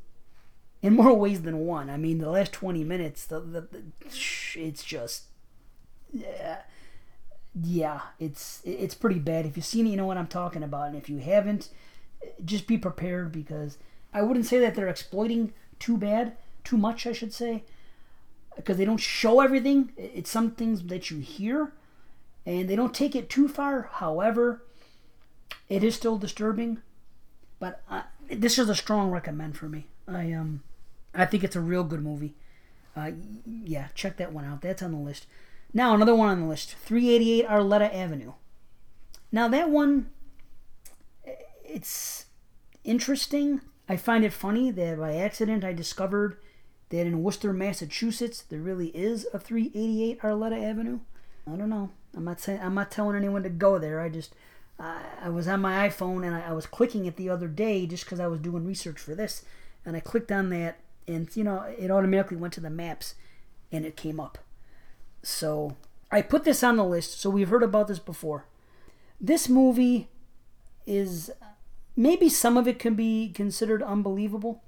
in 0.82 0.94
more 0.94 1.14
ways 1.18 1.42
than 1.42 1.66
one. 1.66 1.90
I 1.90 1.96
mean, 1.96 2.18
the 2.18 2.30
last 2.30 2.52
20 2.52 2.84
minutes, 2.84 3.26
the, 3.26 3.40
the, 3.40 3.60
the 3.62 3.82
it's 4.56 4.84
just 4.84 5.24
yeah, 6.12 6.62
yeah, 7.54 8.00
it's 8.18 8.60
it's 8.64 8.94
pretty 8.94 9.18
bad. 9.18 9.46
If 9.46 9.56
you've 9.56 9.66
seen 9.66 9.86
it, 9.86 9.90
you 9.90 9.96
know 9.96 10.06
what 10.06 10.18
I'm 10.18 10.26
talking 10.26 10.62
about, 10.62 10.88
and 10.88 10.96
if 10.96 11.08
you 11.08 11.18
haven't, 11.18 11.68
just 12.44 12.66
be 12.66 12.78
prepared 12.78 13.32
because 13.32 13.78
I 14.12 14.22
wouldn't 14.22 14.46
say 14.46 14.58
that 14.60 14.74
they're 14.74 14.88
exploiting 14.88 15.52
too 15.78 15.96
bad, 15.96 16.36
too 16.64 16.76
much, 16.76 17.06
I 17.06 17.12
should 17.12 17.32
say, 17.32 17.64
because 18.56 18.76
they 18.76 18.84
don't 18.84 18.98
show 18.98 19.40
everything. 19.40 19.92
It's 19.96 20.30
some 20.30 20.52
things 20.52 20.84
that 20.84 21.10
you 21.10 21.18
hear, 21.18 21.72
and 22.46 22.68
they 22.68 22.76
don't 22.76 22.94
take 22.94 23.16
it 23.16 23.28
too 23.28 23.48
far. 23.48 23.90
However, 23.94 24.62
it 25.68 25.82
is 25.82 25.94
still 25.94 26.18
disturbing, 26.18 26.80
but 27.58 27.82
I, 27.90 28.04
this 28.30 28.58
is 28.58 28.68
a 28.68 28.74
strong 28.76 29.10
recommend 29.10 29.56
for 29.56 29.68
me. 29.68 29.86
I 30.06 30.32
um, 30.32 30.62
I 31.14 31.26
think 31.26 31.42
it's 31.42 31.56
a 31.56 31.60
real 31.60 31.84
good 31.84 32.02
movie. 32.02 32.34
Uh, 32.96 33.12
yeah, 33.44 33.88
check 33.94 34.16
that 34.18 34.32
one 34.32 34.44
out. 34.44 34.62
That's 34.62 34.82
on 34.82 34.92
the 34.92 34.98
list. 34.98 35.26
Now 35.72 35.94
another 35.94 36.14
one 36.14 36.28
on 36.28 36.40
the 36.40 36.46
list: 36.46 36.74
388 36.74 37.46
Arleta 37.46 37.94
Avenue. 37.94 38.32
Now 39.32 39.48
that 39.48 39.70
one, 39.70 40.10
it's 41.64 42.26
interesting. 42.84 43.60
I 43.88 43.96
find 43.96 44.24
it 44.24 44.32
funny 44.32 44.70
that 44.70 44.98
by 44.98 45.16
accident 45.16 45.64
I 45.64 45.72
discovered 45.72 46.38
that 46.90 47.06
in 47.06 47.22
Worcester, 47.22 47.52
Massachusetts, 47.52 48.42
there 48.42 48.60
really 48.60 48.88
is 48.88 49.26
a 49.32 49.38
388 49.38 50.20
Arleta 50.20 50.62
Avenue. 50.62 51.00
I 51.46 51.56
don't 51.56 51.70
know. 51.70 51.90
I'm 52.16 52.24
not 52.24 52.40
saying 52.40 52.60
I'm 52.62 52.74
not 52.74 52.90
telling 52.90 53.16
anyone 53.16 53.44
to 53.44 53.48
go 53.48 53.78
there. 53.78 54.00
I 54.00 54.08
just 54.08 54.34
I 54.78 55.28
was 55.28 55.46
on 55.46 55.60
my 55.60 55.88
iPhone 55.88 56.24
and 56.24 56.34
I, 56.34 56.48
I 56.48 56.52
was 56.52 56.66
clicking 56.66 57.04
it 57.04 57.16
the 57.16 57.28
other 57.28 57.48
day 57.48 57.86
just 57.86 58.04
because 58.04 58.18
I 58.18 58.26
was 58.26 58.40
doing 58.40 58.64
research 58.64 58.98
for 58.98 59.14
this, 59.14 59.44
and 59.84 59.96
I 59.96 60.00
clicked 60.00 60.32
on 60.32 60.50
that, 60.50 60.80
and 61.06 61.28
you 61.36 61.44
know 61.44 61.62
it 61.78 61.90
automatically 61.90 62.36
went 62.36 62.54
to 62.54 62.60
the 62.60 62.70
maps, 62.70 63.14
and 63.70 63.84
it 63.84 63.96
came 63.96 64.18
up. 64.18 64.38
So 65.22 65.76
I 66.10 66.22
put 66.22 66.44
this 66.44 66.62
on 66.62 66.76
the 66.76 66.84
list. 66.84 67.20
So 67.20 67.30
we've 67.30 67.48
heard 67.48 67.62
about 67.62 67.88
this 67.88 67.98
before. 67.98 68.46
This 69.20 69.48
movie 69.48 70.08
is 70.86 71.30
maybe 71.96 72.28
some 72.28 72.56
of 72.56 72.66
it 72.66 72.78
can 72.78 72.94
be 72.94 73.30
considered 73.30 73.82
unbelievable 73.82 74.62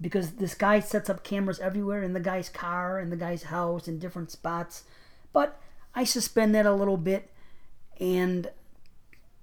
because 0.00 0.32
this 0.32 0.54
guy 0.54 0.80
sets 0.80 1.08
up 1.08 1.22
cameras 1.22 1.60
everywhere 1.60 2.02
in 2.02 2.12
the 2.12 2.20
guy's 2.20 2.48
car, 2.48 2.98
in 2.98 3.10
the 3.10 3.16
guy's 3.16 3.44
house, 3.44 3.86
in 3.86 3.98
different 3.98 4.30
spots. 4.30 4.84
But 5.32 5.60
I 5.94 6.04
suspend 6.04 6.54
that 6.54 6.66
a 6.66 6.74
little 6.74 6.96
bit, 6.96 7.30
and 8.00 8.50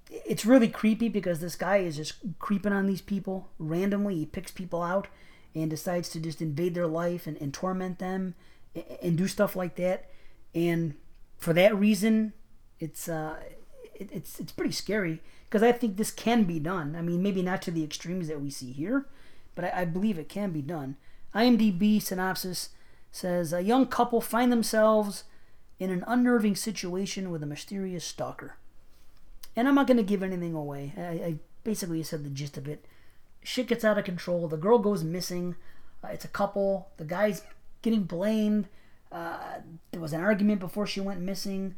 it's 0.10 0.46
really 0.46 0.68
creepy 0.68 1.08
because 1.08 1.40
this 1.40 1.56
guy 1.56 1.78
is 1.78 1.96
just 1.96 2.16
creeping 2.40 2.74
on 2.74 2.88
these 2.88 3.02
people 3.02 3.50
randomly. 3.58 4.16
He 4.16 4.26
picks 4.26 4.52
people 4.52 4.82
out 4.82 5.08
and 5.56 5.70
decides 5.70 6.10
to 6.10 6.20
just 6.20 6.42
invade 6.42 6.74
their 6.74 6.88
life 6.88 7.28
and, 7.28 7.38
and 7.38 7.54
torment 7.54 8.00
them 8.00 8.36
and, 8.76 9.18
do 9.18 9.28
stuff 9.28 9.56
like 9.56 9.76
that. 9.76 10.10
And 10.54 10.96
for 11.38 11.54
that 11.54 11.76
reason, 11.76 12.34
it's 12.80 13.08
uh, 13.10 13.38
it, 13.96 14.10
it's 14.12 14.40
it's 14.40 14.52
pretty 14.52 14.74
scary 14.74 15.22
because 15.46 15.64
I 15.64 15.72
think 15.72 15.98
this 15.98 16.12
can 16.12 16.44
be 16.44 16.60
done. 16.60 16.96
I 16.96 17.02
mean, 17.02 17.24
maybe 17.24 17.42
not 17.42 17.62
to 17.64 17.72
the 17.72 17.84
extremes 17.84 18.28
that 18.28 18.42
we 18.42 18.50
see 18.50 18.72
here, 18.72 19.06
but 19.56 19.66
I, 19.66 19.82
I 19.82 19.86
believe 19.86 20.20
it 20.20 20.30
can 20.30 20.52
be 20.52 20.62
done. 20.62 20.98
IMDb 21.34 22.02
synopsis 22.02 22.70
says 23.12 23.54
a 23.54 23.62
young 23.62 23.88
couple 23.88 24.22
find 24.22 24.52
themselves 24.52 25.24
in 25.80 25.90
an 25.90 26.04
unnerving 26.08 26.56
situation 26.56 27.32
with 27.32 27.42
a 27.42 27.48
mysterious 27.48 28.06
stalker. 28.06 28.58
And 29.56 29.68
I'm 29.68 29.76
not 29.76 29.88
going 29.88 29.98
to 29.98 30.04
give 30.04 30.22
anything 30.22 30.54
away. 30.54 30.94
I, 30.98 31.02
I, 31.02 31.36
basically 31.62 32.02
said 32.04 32.24
the 32.24 32.30
gist 32.30 32.58
of 32.58 32.70
it. 32.70 32.86
Shit 33.44 33.68
gets 33.68 33.84
out 33.84 33.98
of 33.98 34.06
control. 34.06 34.48
The 34.48 34.58
girl 34.58 34.80
goes 34.80 35.04
missing. 35.04 35.56
Uh, 36.04 36.08
it's 36.08 36.24
a 36.24 36.30
couple. 36.30 36.90
The 36.98 37.04
guy's 37.04 37.44
getting 37.82 38.04
blamed. 38.04 38.68
Uh, 39.12 39.60
there 39.92 40.02
was 40.02 40.14
an 40.14 40.22
argument 40.22 40.60
before 40.60 40.86
she 40.86 41.00
went 41.00 41.22
missing, 41.22 41.76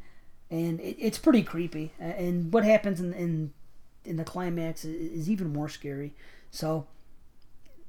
and 0.50 0.80
it, 0.80 0.96
it's 0.98 1.18
pretty 1.18 1.42
creepy. 1.42 1.92
And 1.98 2.52
what 2.52 2.64
happens 2.64 3.00
in, 3.00 3.12
in 3.14 3.52
in 4.04 4.16
the 4.16 4.24
climax 4.24 4.84
is, 4.84 5.12
is 5.12 5.30
even 5.30 5.52
more 5.52 5.68
scary. 5.68 6.14
So 6.50 6.86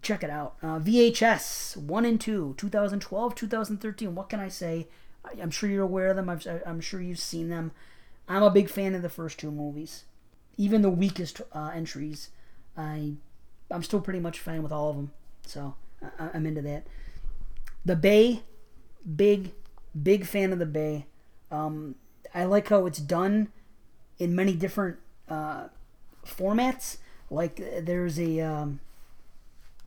check 0.02 0.24
it 0.24 0.30
out. 0.30 0.56
Uh, 0.62 0.80
VHS 0.80 1.78
1 1.78 2.06
and 2.06 2.20
2, 2.20 2.56
2012, 2.58 3.36
2013. 3.36 4.16
What 4.16 4.30
can 4.30 4.40
I 4.40 4.50
say? 4.50 4.88
I, 5.26 5.42
am 5.42 5.52
sure 5.52 5.70
you're 5.70 5.84
aware 5.84 6.10
of 6.10 6.16
them. 6.16 6.30
i 6.30 6.38
am 6.66 6.82
sure 6.82 7.02
you've 7.02 7.20
seen 7.20 7.50
them. 7.50 7.72
I'm 8.28 8.44
a 8.44 8.52
big 8.52 8.70
fan 8.70 8.96
of 8.96 9.02
the 9.02 9.10
first 9.10 9.40
two 9.40 9.52
movies. 9.52 10.06
Even 10.58 10.82
the 10.82 10.90
weakest 10.90 11.42
uh, 11.52 11.72
entries, 11.74 12.30
I, 12.78 13.14
I'm 13.72 13.84
still 13.84 14.02
pretty 14.02 14.20
much 14.20 14.40
fine 14.40 14.62
with 14.62 14.72
all 14.72 14.90
of 14.90 14.96
them. 14.96 15.12
So 15.46 15.76
I, 16.20 16.30
I'm 16.34 16.46
into 16.46 16.62
that. 16.62 16.86
The 17.86 17.96
Bay, 17.96 18.42
big, 19.16 19.52
big 20.02 20.26
fan 20.26 20.54
of 20.54 20.60
the 20.60 20.66
Bay. 20.66 21.06
Um, 21.52 21.96
I 22.34 22.46
like 22.46 22.70
how 22.70 22.86
it's 22.86 23.00
done 23.00 23.50
in 24.18 24.36
many 24.36 24.54
different 24.54 24.98
uh, 25.30 25.68
formats. 26.26 26.98
Like 27.30 27.56
there's 27.58 28.20
a 28.20 28.40
um, 28.42 28.80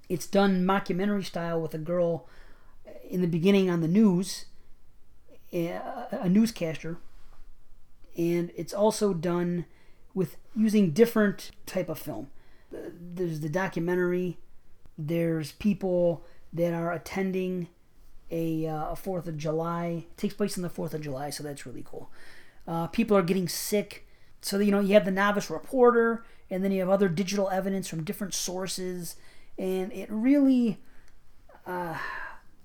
It's 0.09 0.27
done 0.27 0.65
mockumentary 0.65 1.25
style 1.25 1.61
with 1.61 1.75
a 1.75 1.79
girl 1.79 2.29
in 3.09 3.21
the 3.21 3.27
beginning 3.27 3.71
on 3.71 3.81
the 3.81 3.89
news, 3.89 4.47
a 5.53 5.81
a 6.11 6.29
newscaster, 6.29 6.99
and 8.17 8.53
it's 8.57 8.73
also 8.75 9.13
done 9.15 9.67
with 10.15 10.37
using 10.55 10.93
different 10.93 11.51
type 11.67 11.89
of 11.89 11.99
film. 11.99 12.31
There's 12.71 13.41
the 13.41 13.49
documentary. 13.49 14.39
There's 14.97 15.53
people 15.53 16.25
that 16.53 16.73
are 16.73 16.93
attending 16.93 17.69
a 18.31 18.67
uh, 18.67 18.93
a 18.93 18.97
Fourth 18.97 19.27
of 19.27 19.37
July. 19.37 20.05
It 20.11 20.17
takes 20.17 20.35
place 20.35 20.57
on 20.57 20.63
the 20.63 20.71
Fourth 20.71 20.95
of 20.95 21.01
July, 21.01 21.31
so 21.31 21.43
that's 21.43 21.67
really 21.67 21.85
cool. 21.85 22.11
Uh, 22.67 22.87
people 22.89 23.17
are 23.17 23.23
getting 23.23 23.49
sick, 23.49 24.07
so 24.41 24.59
you 24.59 24.71
know 24.71 24.81
you 24.81 24.95
have 24.95 25.05
the 25.05 25.11
novice 25.11 25.51
reporter, 25.51 26.25
and 26.51 26.65
then 26.65 26.73
you 26.73 26.81
have 26.81 26.91
other 26.91 27.09
digital 27.09 27.49
evidence 27.51 27.89
from 27.89 28.05
different 28.05 28.35
sources, 28.35 29.17
and 29.59 29.93
it 29.93 30.09
really. 30.11 30.79
Uh, 31.67 31.99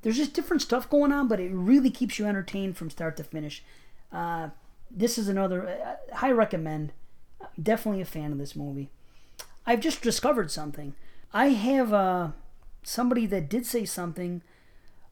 there's 0.02 0.18
just 0.18 0.34
different 0.34 0.62
stuff 0.62 0.90
going 0.90 1.12
on, 1.12 1.28
but 1.28 1.40
it 1.40 1.52
really 1.52 1.92
keeps 1.92 2.18
you 2.18 2.26
entertained 2.26 2.76
from 2.78 2.90
start 2.90 3.18
to 3.18 3.24
finish. 3.24 3.64
Uh, 4.12 4.50
this 4.90 5.18
is 5.18 5.28
another 5.28 5.68
uh, 5.68 6.16
high 6.18 6.32
recommend. 6.32 6.92
Definitely 7.62 8.02
a 8.02 8.06
fan 8.06 8.32
of 8.32 8.38
this 8.38 8.56
movie. 8.56 8.90
I've 9.66 9.80
just 9.80 10.02
discovered 10.02 10.50
something. 10.52 10.96
I 11.34 11.50
have 11.50 11.94
uh, 11.94 12.30
somebody 12.84 13.26
that 13.28 13.50
did 13.50 13.66
say 13.66 13.86
something 13.86 14.42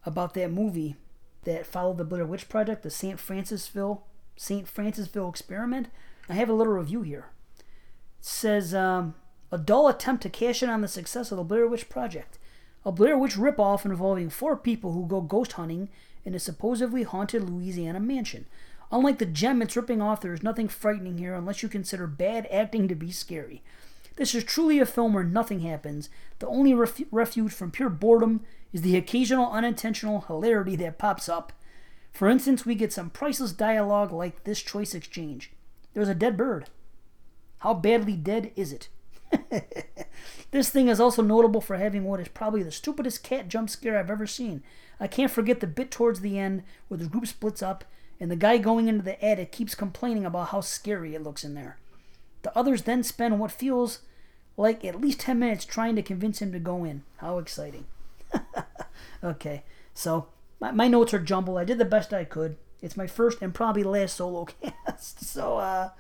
about 0.06 0.34
that 0.34 0.52
movie 0.52 0.96
that 1.44 1.66
followed 1.66 1.98
the 1.98 2.04
Blair 2.04 2.26
Witch 2.26 2.50
Project, 2.50 2.84
the 2.84 2.90
St. 2.90 3.18
Francisville 3.18 4.02
St. 4.36 4.74
Francisville 4.74 5.30
experiment. 5.30 5.90
I 6.30 6.34
have 6.34 6.50
a 6.50 6.54
little 6.54 6.74
review 6.74 7.02
here. 7.02 7.26
It 7.58 8.26
says 8.26 8.74
um, 8.74 9.16
a 9.52 9.58
dull 9.58 9.90
attempt 9.90 10.24
to 10.24 10.30
cash 10.30 10.64
in 10.64 10.70
on 10.70 10.82
the 10.82 10.88
success 10.88 11.32
of 11.32 11.38
the 11.38 11.44
Blair 11.44 11.68
Witch 11.68 11.90
Project, 11.90 12.38
a 12.86 12.92
Blair 12.92 13.18
Witch 13.18 13.36
ripoff 13.36 13.84
involving 13.84 14.30
four 14.30 14.56
people 14.56 14.94
who 14.94 15.06
go 15.06 15.20
ghost 15.20 15.54
hunting 15.54 15.90
in 16.24 16.34
a 16.34 16.40
supposedly 16.40 17.04
haunted 17.04 17.50
Louisiana 17.50 18.00
mansion. 18.00 18.46
Unlike 18.92 19.20
the 19.20 19.26
gem 19.26 19.62
it's 19.62 19.76
ripping 19.76 20.02
off, 20.02 20.22
there 20.22 20.34
is 20.34 20.42
nothing 20.42 20.68
frightening 20.68 21.18
here 21.18 21.36
unless 21.36 21.62
you 21.62 21.70
consider 21.70 22.08
bad 22.08 22.48
acting 22.52 22.88
to 22.88 22.96
be 22.96 23.12
scary. 23.12 23.62
This 24.20 24.36
is 24.36 24.44
truly 24.44 24.80
a 24.80 24.86
film 24.86 25.14
where 25.14 25.24
nothing 25.24 25.62
happens. 25.62 26.10
The 26.40 26.48
only 26.48 26.74
ref- 26.74 27.04
refuge 27.10 27.54
from 27.54 27.72
pure 27.72 27.88
boredom 27.88 28.42
is 28.74 28.82
the 28.82 28.98
occasional 28.98 29.50
unintentional 29.50 30.26
hilarity 30.28 30.76
that 30.76 30.98
pops 30.98 31.30
up. 31.30 31.54
For 32.12 32.28
instance, 32.28 32.66
we 32.66 32.76
get 32.76 32.92
some 32.92 33.12
priceless 33.12 33.54
dialogue 33.54 34.12
like 34.12 34.44
this 34.44 34.62
choice 34.62 34.94
exchange 34.94 35.54
There's 35.94 36.10
a 36.10 36.14
dead 36.14 36.36
bird. 36.36 36.70
How 37.60 37.74
badly 37.74 38.18
dead 38.18 38.52
is 38.58 38.74
it? 38.74 38.90
this 40.52 40.70
thing 40.70 40.90
is 40.90 41.00
also 41.00 41.22
notable 41.22 41.62
for 41.62 41.78
having 41.78 42.04
what 42.04 42.20
is 42.20 42.28
probably 42.28 42.62
the 42.62 42.74
stupidest 42.74 43.24
cat 43.24 43.48
jump 43.48 43.70
scare 43.70 43.98
I've 43.98 44.12
ever 44.12 44.28
seen. 44.28 44.64
I 45.00 45.08
can't 45.08 45.32
forget 45.32 45.62
the 45.62 45.68
bit 45.68 45.92
towards 45.92 46.20
the 46.20 46.38
end 46.38 46.64
where 46.90 46.98
the 46.98 47.08
group 47.08 47.26
splits 47.26 47.64
up 47.64 47.86
and 48.20 48.30
the 48.30 48.36
guy 48.36 48.58
going 48.58 48.90
into 48.90 49.02
the 49.02 49.24
attic 49.24 49.54
keeps 49.54 49.76
complaining 49.76 50.26
about 50.26 50.50
how 50.50 50.60
scary 50.60 51.16
it 51.16 51.24
looks 51.24 51.46
in 51.46 51.54
there. 51.54 51.78
The 52.42 52.58
others 52.58 52.82
then 52.82 53.04
spend 53.04 53.40
what 53.40 53.54
feels 53.54 54.00
like 54.60 54.84
at 54.84 55.00
least 55.00 55.22
10 55.22 55.40
minutes 55.40 55.64
trying 55.64 55.96
to 55.96 56.02
convince 56.02 56.42
him 56.42 56.52
to 56.52 56.60
go 56.60 56.84
in. 56.84 57.04
How 57.18 57.38
exciting. 57.38 57.86
okay, 59.24 59.64
so 59.94 60.28
my, 60.60 60.72
my 60.72 60.90
notes 60.90 61.14
are 61.14 61.20
jumbled. 61.20 61.58
I 61.58 61.64
did 61.64 61.78
the 61.78 61.86
best 61.86 62.14
I 62.14 62.26
could. 62.26 62.58
It's 62.82 62.98
my 62.98 63.08
first 63.08 63.42
and 63.42 63.54
probably 63.54 63.84
last 63.84 64.18
solo 64.18 64.46
cast. 64.62 65.24
So, 65.24 65.58
uh, 65.60 65.92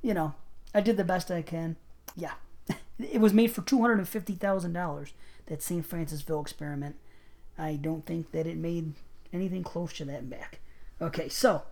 you 0.00 0.14
know, 0.14 0.34
I 0.74 0.80
did 0.80 0.96
the 0.96 1.04
best 1.04 1.30
I 1.30 1.42
can. 1.42 1.76
Yeah. 2.16 2.32
It 2.98 3.20
was 3.20 3.32
made 3.34 3.50
for 3.50 3.62
$250,000, 3.62 5.12
that 5.46 5.62
St. 5.62 5.88
Francisville 5.88 6.40
experiment. 6.40 6.94
I 7.58 7.74
don't 7.74 8.06
think 8.06 8.30
that 8.30 8.46
it 8.46 8.56
made 8.56 8.92
anything 9.32 9.64
close 9.64 9.92
to 9.94 10.04
that 10.04 10.30
back. 10.30 10.60
Okay, 11.00 11.28
so 11.28 11.62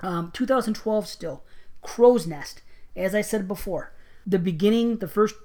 um, 0.00 0.30
2012 0.32 1.06
still. 1.06 1.42
Crow's 1.82 2.26
Nest. 2.26 2.62
As 2.96 3.14
I 3.14 3.20
said 3.20 3.46
before, 3.46 3.92
the 4.26 4.38
beginning, 4.38 4.98
the 4.98 5.08
first, 5.08 5.36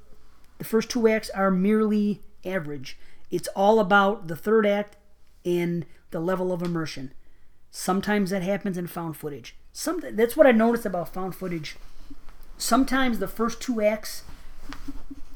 the 0.58 0.66
first 0.66 0.90
two 0.90 1.08
acts 1.08 1.30
are 1.30 1.52
merely 1.52 2.22
average. 2.46 2.98
It's 3.30 3.48
all 3.50 3.80
about 3.80 4.28
the 4.28 4.36
third 4.36 4.66
act 4.66 4.98
and 5.46 5.86
the 6.12 6.20
level 6.20 6.52
of 6.52 6.62
immersion. 6.62 7.14
Sometimes 7.70 8.32
that 8.32 8.42
happens 8.42 8.78
in 8.78 8.88
found 8.88 9.16
footage. 9.16 9.56
Some 9.72 10.02
that's 10.12 10.36
what 10.36 10.48
I 10.48 10.52
noticed 10.52 10.86
about 10.86 11.14
found 11.14 11.36
footage. 11.36 11.78
Sometimes 12.58 13.20
the 13.20 13.28
first 13.28 13.62
two 13.62 13.82
acts 13.82 14.24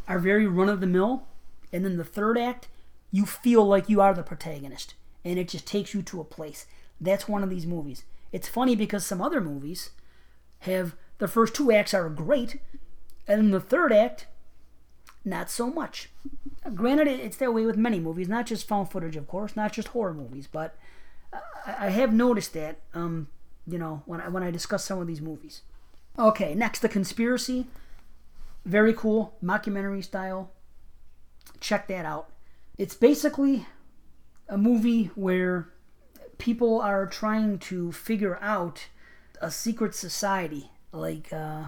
are 0.07 0.19
very 0.19 0.45
run 0.45 0.69
of 0.69 0.81
the 0.81 0.87
mill, 0.87 1.27
and 1.71 1.85
then 1.85 1.97
the 1.97 2.03
third 2.03 2.37
act, 2.37 2.67
you 3.11 3.25
feel 3.25 3.65
like 3.65 3.89
you 3.89 4.01
are 4.01 4.13
the 4.13 4.21
protagonist, 4.23 4.93
and 5.23 5.39
it 5.39 5.47
just 5.47 5.65
takes 5.65 5.93
you 5.93 6.01
to 6.03 6.19
a 6.19 6.25
place. 6.25 6.67
That's 6.99 7.27
one 7.27 7.43
of 7.43 7.49
these 7.49 7.65
movies. 7.65 8.03
It's 8.31 8.49
funny 8.49 8.75
because 8.75 9.05
some 9.05 9.21
other 9.21 9.39
movies 9.39 9.91
have 10.59 10.95
the 11.17 11.27
first 11.27 11.55
two 11.55 11.71
acts 11.71 11.93
are 11.93 12.09
great, 12.09 12.59
and 13.27 13.41
then 13.41 13.51
the 13.51 13.59
third 13.59 13.91
act, 13.91 14.27
not 15.23 15.49
so 15.49 15.69
much. 15.69 16.09
Granted, 16.73 17.07
it's 17.07 17.37
that 17.37 17.53
way 17.53 17.65
with 17.65 17.77
many 17.77 17.99
movies, 17.99 18.27
not 18.27 18.45
just 18.45 18.67
found 18.67 18.91
footage, 18.91 19.15
of 19.15 19.27
course, 19.27 19.55
not 19.55 19.73
just 19.73 19.89
horror 19.89 20.13
movies, 20.13 20.47
but 20.51 20.77
I 21.65 21.89
have 21.89 22.13
noticed 22.13 22.53
that, 22.53 22.79
um, 22.93 23.27
you 23.67 23.77
know, 23.77 24.03
when 24.05 24.21
I, 24.21 24.29
when 24.29 24.43
I 24.43 24.51
discuss 24.51 24.85
some 24.85 24.99
of 24.99 25.07
these 25.07 25.21
movies. 25.21 25.61
Okay, 26.17 26.55
next, 26.55 26.79
The 26.79 26.89
Conspiracy. 26.89 27.67
Very 28.65 28.93
cool, 28.93 29.35
mockumentary 29.43 30.03
style. 30.03 30.51
Check 31.59 31.87
that 31.87 32.05
out. 32.05 32.29
It's 32.77 32.95
basically 32.95 33.67
a 34.49 34.57
movie 34.57 35.11
where 35.15 35.69
people 36.37 36.81
are 36.81 37.05
trying 37.05 37.59
to 37.59 37.91
figure 37.91 38.37
out 38.41 38.87
a 39.41 39.51
secret 39.51 39.93
society, 39.93 40.71
like 40.91 41.31
uh, 41.31 41.65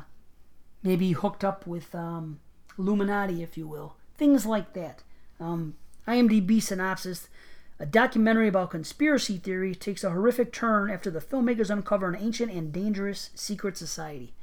maybe 0.84 1.12
hooked 1.12 1.44
up 1.44 1.66
with 1.68 1.94
um, 1.94 2.40
Illuminati, 2.78 3.44
if 3.44 3.58
you 3.58 3.68
will. 3.68 3.96
Things 4.18 4.46
like 4.46 4.74
that. 4.74 5.04
Um, 5.40 5.76
IMDb 6.08 6.62
synopsis 6.62 7.28
a 7.80 7.86
documentary 7.86 8.48
about 8.48 8.72
conspiracy 8.72 9.38
theory 9.38 9.76
takes 9.76 10.04
a 10.04 10.10
horrific 10.10 10.52
turn 10.52 10.90
after 10.90 11.12
the 11.12 11.20
filmmakers 11.20 11.70
uncover 11.70 12.08
an 12.08 12.16
ancient 12.16 12.52
and 12.52 12.74
dangerous 12.74 13.30
secret 13.36 13.78
society. 13.78 14.34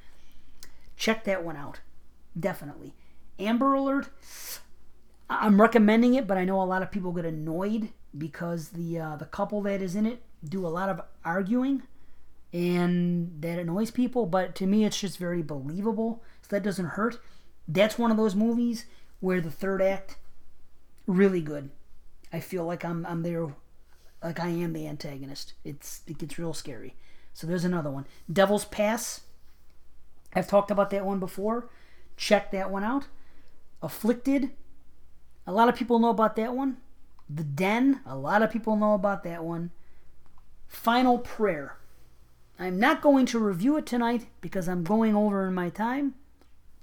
Check 0.96 1.24
that 1.24 1.44
one 1.44 1.56
out. 1.56 1.80
Definitely. 2.38 2.94
Amber 3.40 3.74
Alert, 3.74 4.08
I'm 5.28 5.60
recommending 5.60 6.14
it, 6.14 6.28
but 6.28 6.38
I 6.38 6.44
know 6.44 6.62
a 6.62 6.64
lot 6.64 6.82
of 6.82 6.92
people 6.92 7.10
get 7.10 7.24
annoyed 7.24 7.88
because 8.16 8.68
the 8.68 9.00
uh, 9.00 9.16
the 9.16 9.24
couple 9.24 9.60
that 9.62 9.82
is 9.82 9.96
in 9.96 10.06
it 10.06 10.22
do 10.48 10.64
a 10.64 10.68
lot 10.68 10.88
of 10.88 11.00
arguing, 11.24 11.82
and 12.54 13.32
that 13.40 13.58
annoys 13.58 13.90
people. 13.90 14.24
But 14.24 14.54
to 14.54 14.66
me, 14.66 14.84
it's 14.84 15.00
just 15.00 15.18
very 15.18 15.42
believable, 15.42 16.22
so 16.40 16.48
that 16.50 16.62
doesn't 16.62 16.90
hurt. 16.90 17.18
That's 17.66 17.98
one 17.98 18.12
of 18.12 18.16
those 18.16 18.36
movies 18.36 18.86
where 19.20 19.40
the 19.40 19.50
third 19.50 19.82
act 19.82 20.16
really 21.06 21.40
good. 21.40 21.70
I 22.32 22.40
feel 22.40 22.64
like 22.64 22.84
I'm 22.84 23.04
I'm 23.06 23.22
there, 23.22 23.48
like 24.22 24.38
I 24.38 24.48
am 24.48 24.72
the 24.72 24.86
antagonist. 24.86 25.54
It's 25.64 26.02
it 26.06 26.18
gets 26.18 26.38
real 26.38 26.54
scary. 26.54 26.94
So 27.32 27.48
there's 27.48 27.64
another 27.64 27.90
one, 27.90 28.06
Devil's 28.32 28.64
Pass. 28.64 29.22
I've 30.32 30.46
talked 30.48 30.70
about 30.70 30.90
that 30.90 31.04
one 31.04 31.18
before. 31.18 31.68
Check 32.16 32.52
that 32.52 32.70
one 32.70 32.84
out. 32.84 33.08
Afflicted. 33.82 34.50
A 35.46 35.52
lot 35.52 35.68
of 35.68 35.74
people 35.74 35.98
know 35.98 36.10
about 36.10 36.36
that 36.36 36.54
one. 36.54 36.76
The 37.28 37.42
Den. 37.42 38.00
A 38.06 38.16
lot 38.16 38.42
of 38.42 38.50
people 38.50 38.76
know 38.76 38.94
about 38.94 39.24
that 39.24 39.42
one. 39.42 39.72
Final 40.68 41.18
Prayer. 41.18 41.78
I'm 42.58 42.78
not 42.78 43.02
going 43.02 43.26
to 43.26 43.38
review 43.38 43.76
it 43.76 43.86
tonight 43.86 44.26
because 44.40 44.68
I'm 44.68 44.84
going 44.84 45.16
over 45.16 45.46
in 45.46 45.54
my 45.54 45.70
time. 45.70 46.14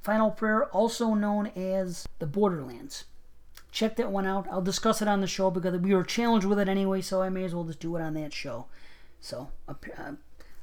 Final 0.02 0.32
Prayer, 0.32 0.66
also 0.66 1.14
known 1.14 1.48
as 1.56 2.08
The 2.20 2.26
Borderlands. 2.26 3.06
Check 3.72 3.96
that 3.96 4.12
one 4.12 4.26
out. 4.26 4.48
I'll 4.52 4.62
discuss 4.62 5.02
it 5.02 5.08
on 5.08 5.22
the 5.22 5.28
show 5.28 5.50
because 5.50 5.80
we 5.80 5.94
were 5.94 6.04
challenged 6.04 6.46
with 6.46 6.60
it 6.60 6.68
anyway, 6.68 7.02
so 7.02 7.22
I 7.22 7.30
may 7.30 7.46
as 7.46 7.56
well 7.56 7.64
just 7.64 7.80
do 7.80 7.96
it 7.96 8.02
on 8.02 8.16
that 8.16 8.34
show. 8.34 8.66
So 9.22 9.50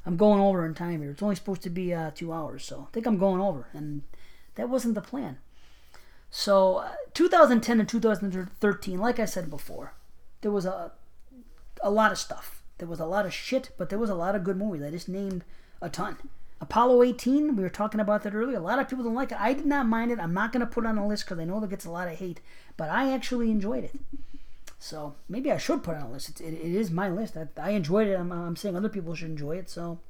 I'm 0.05 0.17
going 0.17 0.41
over 0.41 0.67
in 0.67 0.75
time 0.75 1.01
here. 1.01 1.13
It's 1.13 1.23
only 1.23 1.37
supposed 1.37 1.63
to 1.63 1.71
be 1.71 1.95
uh, 1.95 2.11
two 2.15 2.33
hours, 2.33 2.65
so 2.65 2.89
I 2.89 2.93
think 2.93 3.07
I'm 3.07 3.19
going 3.19 3.41
over, 3.41 3.69
and 3.73 4.03
that 4.57 4.69
wasn't 4.69 4.95
the 4.95 5.01
plan. 5.01 5.39
So 6.31 6.77
uh, 6.77 6.93
2010 7.15 7.81
and 7.81 7.89
2013, 7.89 8.99
like 8.99 9.19
I 9.19 9.25
said 9.25 9.49
before, 9.49 9.95
there 10.43 10.53
was 10.53 10.67
a 10.67 10.93
a 11.83 11.91
lot 11.91 12.13
of 12.13 12.19
stuff. 12.19 12.58
There 12.79 12.89
was 12.89 13.01
a 13.01 13.07
lot 13.07 13.27
of 13.27 13.35
shit, 13.35 13.71
but 13.77 13.89
there 13.91 13.99
was 13.99 14.11
a 14.11 14.15
lot 14.15 14.35
of 14.35 14.45
good 14.45 14.57
movies. 14.57 14.83
I 14.83 14.91
just 14.91 15.09
named 15.09 15.45
a 15.83 15.89
ton. 15.89 16.17
Apollo 16.61 17.03
18, 17.05 17.55
we 17.55 17.63
were 17.63 17.69
talking 17.69 18.01
about 18.01 18.23
that 18.25 18.35
earlier. 18.35 18.59
A 18.59 18.61
lot 18.61 18.79
of 18.79 18.89
people 18.89 19.05
don't 19.05 19.15
like 19.15 19.31
it. 19.31 19.41
I 19.41 19.53
did 19.53 19.67
not 19.67 19.87
mind 19.87 20.11
it. 20.11 20.19
I'm 20.19 20.35
not 20.35 20.53
going 20.53 20.61
to 20.61 20.67
put 20.67 20.85
it 20.85 20.89
on 20.89 20.97
the 20.97 21.05
list 21.05 21.25
because 21.25 21.39
I 21.39 21.45
know 21.45 21.61
that 21.61 21.71
gets 21.71 21.85
a 21.85 21.91
lot 21.91 22.09
of 22.09 22.19
hate, 22.19 22.41
but 22.77 22.91
I 22.91 23.13
actually 23.13 23.51
enjoyed 23.51 23.85
it. 23.85 23.95
So 24.81 25.15
maybe 25.29 25.53
I 25.53 25.59
should 25.59 25.83
put 25.83 25.97
it 25.97 26.03
on 26.03 26.09
a 26.09 26.13
list. 26.13 26.41
It, 26.41 26.41
it, 26.41 26.55
it 26.55 26.75
is 26.75 26.91
my 26.91 27.09
list. 27.09 27.37
I, 27.37 27.49
I 27.61 27.71
enjoyed 27.71 28.09
it. 28.09 28.19
I'm, 28.19 28.33
I'm 28.33 28.57
saying 28.57 28.77
other 28.77 28.89
people 28.89 29.15
should 29.15 29.31
enjoy 29.31 29.57
it. 29.57 29.71
So 29.71 30.01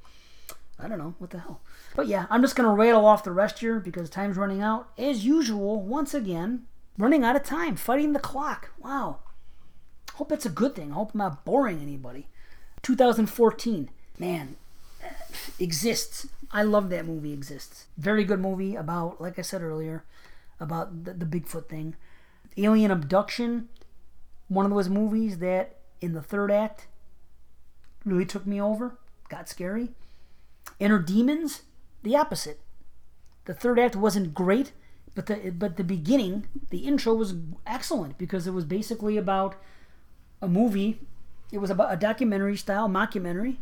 I 0.78 0.88
don't 0.88 0.98
know. 0.98 1.14
What 1.18 1.30
the 1.30 1.40
hell? 1.40 1.60
But 1.94 2.06
yeah, 2.06 2.26
I'm 2.30 2.42
just 2.42 2.56
going 2.56 2.68
to 2.68 2.74
rattle 2.74 3.04
off 3.04 3.24
the 3.24 3.32
rest 3.32 3.58
here 3.58 3.78
because 3.80 4.08
time's 4.08 4.36
running 4.36 4.62
out. 4.62 4.88
As 4.96 5.26
usual, 5.26 5.82
once 5.82 6.14
again, 6.14 6.66
running 6.96 7.24
out 7.24 7.36
of 7.36 7.44
time, 7.44 7.76
fighting 7.76 8.14
the 8.14 8.20
clock. 8.20 8.70
Wow. 8.78 9.18
Hope 10.14 10.30
that's 10.30 10.46
a 10.46 10.50
good 10.50 10.74
thing. 10.74 10.92
I 10.92 10.94
hope 10.94 11.12
I'm 11.14 11.18
not 11.18 11.44
boring 11.44 11.80
anybody. 11.80 12.28
2014. 12.82 13.90
Man, 14.18 14.56
uh, 15.04 15.08
exists. 15.58 16.28
I 16.50 16.62
love 16.62 16.90
that 16.90 17.06
movie. 17.06 17.32
Exists. 17.32 17.86
Very 17.96 18.24
good 18.24 18.40
movie 18.40 18.74
about, 18.74 19.20
like 19.20 19.38
I 19.38 19.42
said 19.42 19.62
earlier, 19.62 20.04
about 20.60 21.04
the, 21.04 21.14
the 21.14 21.26
Bigfoot 21.26 21.68
thing. 21.68 21.94
Alien 22.56 22.90
Abduction. 22.90 23.68
One 24.48 24.64
of 24.64 24.72
those 24.72 24.88
movies 24.88 25.38
that 25.38 25.76
in 26.00 26.14
the 26.14 26.22
third 26.22 26.50
act 26.50 26.86
really 28.04 28.24
took 28.24 28.46
me 28.46 28.60
over. 28.60 28.98
Got 29.28 29.48
scary. 29.48 29.90
Inner 30.80 30.98
Demons. 30.98 31.62
The 32.02 32.16
opposite. 32.16 32.60
The 33.44 33.54
third 33.54 33.78
act 33.78 33.96
wasn't 33.96 34.34
great, 34.34 34.72
but 35.14 35.26
the 35.26 35.50
but 35.50 35.78
the 35.78 35.84
beginning, 35.84 36.46
the 36.68 36.80
intro 36.80 37.14
was 37.14 37.34
excellent 37.66 38.18
because 38.18 38.46
it 38.46 38.52
was 38.52 38.66
basically 38.66 39.16
about 39.16 39.56
a 40.42 40.48
movie. 40.48 41.00
It 41.50 41.58
was 41.58 41.70
about 41.70 41.92
a 41.92 41.96
documentary 41.96 42.56
style 42.56 42.88
mockumentary 42.88 43.56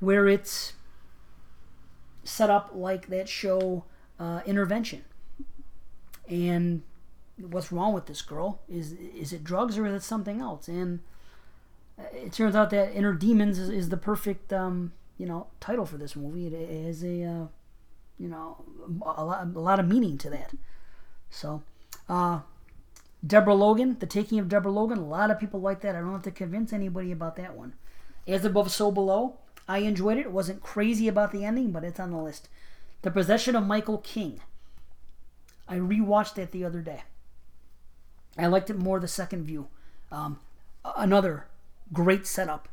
where 0.00 0.28
it's 0.28 0.72
set 2.24 2.50
up 2.50 2.70
like 2.74 3.08
that 3.08 3.28
show 3.28 3.84
uh, 4.18 4.40
Intervention. 4.46 5.04
And 6.28 6.82
what's 7.36 7.72
wrong 7.72 7.92
with 7.92 8.06
this 8.06 8.22
girl? 8.22 8.60
Is 8.68 8.92
is 8.92 9.32
it 9.32 9.44
drugs 9.44 9.76
or 9.76 9.86
is 9.86 9.94
it 9.94 10.02
something 10.02 10.40
else? 10.40 10.68
And 10.68 11.00
it 12.12 12.32
turns 12.32 12.54
out 12.54 12.70
that 12.70 12.94
Inner 12.94 13.12
Demons 13.12 13.58
is, 13.58 13.68
is 13.68 13.88
the 13.88 13.96
perfect 13.96 14.52
um, 14.52 14.92
you 15.18 15.26
know 15.26 15.48
title 15.60 15.86
for 15.86 15.96
this 15.96 16.16
movie. 16.16 16.46
It 16.46 16.86
has 16.86 17.04
a 17.04 17.24
uh, 17.24 17.46
you 18.18 18.28
know 18.28 18.64
a 19.04 19.24
lot, 19.24 19.46
a 19.54 19.60
lot 19.60 19.80
of 19.80 19.88
meaning 19.88 20.18
to 20.18 20.30
that. 20.30 20.52
So, 21.30 21.62
uh, 22.08 22.40
Deborah 23.24 23.54
Logan, 23.54 23.96
The 24.00 24.06
Taking 24.06 24.38
of 24.38 24.48
Deborah 24.48 24.72
Logan, 24.72 24.98
a 24.98 25.06
lot 25.06 25.30
of 25.30 25.38
people 25.38 25.60
like 25.60 25.80
that. 25.80 25.94
I 25.94 26.00
don't 26.00 26.12
have 26.12 26.22
to 26.22 26.30
convince 26.30 26.72
anybody 26.72 27.12
about 27.12 27.36
that 27.36 27.56
one. 27.56 27.74
As 28.26 28.44
Above, 28.44 28.70
So 28.72 28.90
Below, 28.90 29.38
I 29.68 29.78
enjoyed 29.78 30.18
it. 30.18 30.32
Wasn't 30.32 30.62
crazy 30.62 31.08
about 31.08 31.32
the 31.32 31.44
ending, 31.44 31.70
but 31.70 31.84
it's 31.84 32.00
on 32.00 32.10
the 32.10 32.16
list. 32.16 32.48
The 33.02 33.10
Possession 33.10 33.54
of 33.54 33.66
Michael 33.66 33.98
King. 33.98 34.40
I 35.68 35.76
rewatched 35.76 36.34
that 36.34 36.50
the 36.50 36.64
other 36.64 36.80
day. 36.80 37.02
I 38.36 38.46
liked 38.46 38.70
it 38.70 38.78
more 38.78 38.98
the 38.98 39.08
second 39.08 39.44
view. 39.44 39.68
Um, 40.10 40.40
another 40.96 41.46
great 41.92 42.26
setup. 42.26 42.68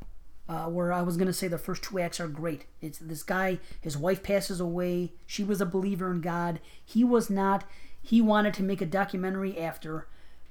Uh, 0.47 0.65
where 0.65 0.91
I 0.91 1.03
was 1.03 1.15
gonna 1.15 1.31
say 1.31 1.47
the 1.47 1.59
first 1.59 1.83
two 1.83 1.99
acts 1.99 2.19
are 2.19 2.27
great. 2.27 2.65
It's 2.81 2.97
this 2.97 3.21
guy, 3.21 3.59
his 3.79 3.95
wife 3.95 4.23
passes 4.23 4.59
away. 4.59 5.13
She 5.27 5.43
was 5.43 5.61
a 5.61 5.65
believer 5.65 6.09
in 6.09 6.21
God. 6.21 6.59
He 6.83 7.03
was 7.03 7.29
not. 7.29 7.65
He 8.01 8.19
wanted 8.19 8.55
to 8.55 8.63
make 8.63 8.81
a 8.81 8.87
documentary 8.87 9.59
after 9.59 10.07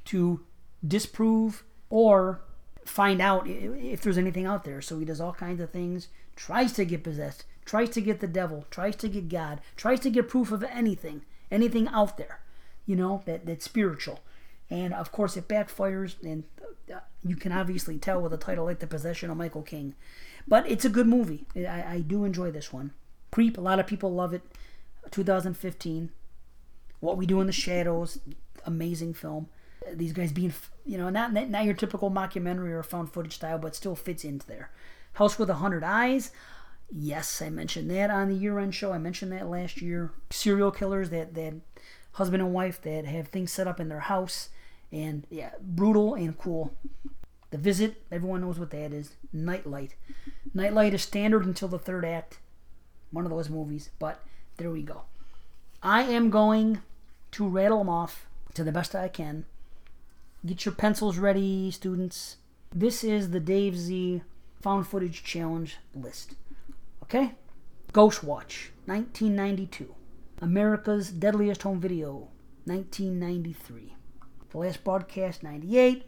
to 0.08 0.40
disprove 0.86 1.64
or 1.90 2.40
find 2.84 3.20
out 3.20 3.46
if 3.46 4.02
there's 4.02 4.18
anything 4.18 4.46
out 4.46 4.64
there. 4.64 4.80
So 4.80 4.98
he 4.98 5.04
does 5.04 5.20
all 5.20 5.32
kinds 5.32 5.60
of 5.60 5.70
things, 5.70 6.08
tries 6.36 6.72
to 6.74 6.84
get 6.84 7.04
possessed, 7.04 7.44
tries 7.64 7.90
to 7.90 8.00
get 8.00 8.20
the 8.20 8.26
devil, 8.26 8.66
tries 8.70 8.96
to 8.96 9.08
get 9.08 9.28
God, 9.28 9.60
tries 9.76 10.00
to 10.00 10.10
get 10.10 10.28
proof 10.28 10.50
of 10.50 10.62
anything, 10.64 11.22
anything 11.50 11.88
out 11.88 12.16
there, 12.16 12.40
you 12.86 12.96
know, 12.96 13.22
that 13.26 13.44
that's 13.46 13.64
spiritual. 13.64 14.20
And 14.70 14.92
of 14.92 15.12
course, 15.12 15.36
it 15.36 15.48
backfires, 15.48 16.14
and 16.22 16.44
uh, 16.92 17.00
you 17.24 17.36
can 17.36 17.52
obviously 17.52 17.98
tell 17.98 18.20
with 18.20 18.32
a 18.32 18.38
title 18.38 18.66
like 18.66 18.80
The 18.80 18.86
Possession 18.86 19.30
of 19.30 19.36
Michael 19.36 19.62
King. 19.62 19.94
But 20.46 20.68
it's 20.70 20.84
a 20.84 20.90
good 20.90 21.06
movie. 21.06 21.46
I, 21.56 21.84
I 21.88 22.04
do 22.06 22.24
enjoy 22.24 22.50
this 22.50 22.72
one. 22.72 22.92
Creep, 23.30 23.58
a 23.58 23.62
lot 23.62 23.78
of 23.78 23.86
people 23.86 24.12
love 24.12 24.32
it. 24.32 24.42
2015. 25.10 26.10
What 27.00 27.16
We 27.16 27.26
Do 27.26 27.40
in 27.40 27.46
the 27.46 27.52
Shadows, 27.52 28.18
amazing 28.64 29.14
film. 29.14 29.48
These 29.94 30.12
guys 30.12 30.32
being, 30.32 30.52
you 30.84 30.98
know, 30.98 31.10
not 31.10 31.32
not 31.32 31.64
your 31.64 31.74
typical 31.74 32.10
mockumentary 32.10 32.70
or 32.70 32.82
found 32.82 33.12
footage 33.12 33.34
style, 33.34 33.58
but 33.58 33.74
still 33.74 33.96
fits 33.96 34.24
into 34.24 34.46
there. 34.46 34.70
House 35.14 35.38
with 35.38 35.50
a 35.50 35.54
Hundred 35.54 35.84
Eyes. 35.84 36.30
Yes, 36.90 37.42
I 37.42 37.50
mentioned 37.50 37.90
that 37.90 38.10
on 38.10 38.28
the 38.28 38.34
year-end 38.34 38.74
show. 38.74 38.92
I 38.92 38.98
mentioned 38.98 39.32
that 39.32 39.48
last 39.48 39.82
year. 39.82 40.12
Serial 40.30 40.70
killers 40.70 41.10
that 41.10 41.34
that 41.34 41.54
husband 42.12 42.42
and 42.42 42.52
wife 42.52 42.80
that 42.82 43.04
have 43.04 43.28
things 43.28 43.52
set 43.52 43.66
up 43.66 43.78
in 43.78 43.88
their 43.88 44.00
house, 44.00 44.48
and 44.90 45.26
yeah, 45.30 45.50
brutal 45.60 46.14
and 46.14 46.36
cool. 46.38 46.74
The 47.50 47.58
Visit, 47.58 48.02
everyone 48.10 48.42
knows 48.42 48.58
what 48.58 48.70
that 48.70 48.92
is. 48.92 49.16
Nightlight. 49.32 49.94
Nightlight 50.52 50.94
is 50.94 51.02
standard 51.02 51.46
until 51.46 51.68
the 51.68 51.78
third 51.78 52.04
act. 52.04 52.38
One 53.10 53.24
of 53.24 53.30
those 53.30 53.48
movies, 53.48 53.90
but 53.98 54.20
there 54.58 54.70
we 54.70 54.82
go. 54.82 55.02
I 55.82 56.02
am 56.02 56.30
going 56.30 56.82
to 57.32 57.48
rattle 57.48 57.78
them 57.78 57.88
off 57.88 58.26
to 58.54 58.64
the 58.64 58.72
best 58.72 58.94
I 58.94 59.08
can. 59.08 59.46
Get 60.46 60.64
your 60.64 60.74
pencils 60.74 61.18
ready, 61.18 61.68
students. 61.72 62.36
This 62.72 63.02
is 63.02 63.30
the 63.30 63.40
Dave 63.40 63.76
Z 63.76 64.22
Found 64.60 64.86
Footage 64.86 65.24
Challenge 65.24 65.76
list. 65.96 66.36
Okay? 67.02 67.34
Ghostwatch, 67.92 68.70
1992. 68.86 69.92
America's 70.40 71.10
Deadliest 71.10 71.62
Home 71.62 71.80
Video, 71.80 72.28
1993. 72.66 73.96
The 74.50 74.58
Last 74.58 74.84
Broadcast, 74.84 75.42
98. 75.42 76.04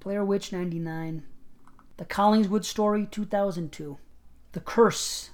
Blair 0.00 0.24
Witch, 0.24 0.50
99. 0.50 1.22
The 1.98 2.04
Collingswood 2.06 2.64
Story, 2.64 3.06
2002. 3.10 3.98
The 4.52 4.60
Curse, 4.60 5.30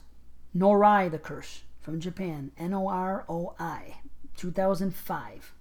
Noroi 0.56 1.08
the 1.08 1.20
Curse, 1.20 1.62
from 1.80 2.00
Japan, 2.00 2.50
N 2.58 2.74
O 2.74 2.88
R 2.88 3.24
O 3.28 3.54
I, 3.60 3.98
2005. 4.36 5.54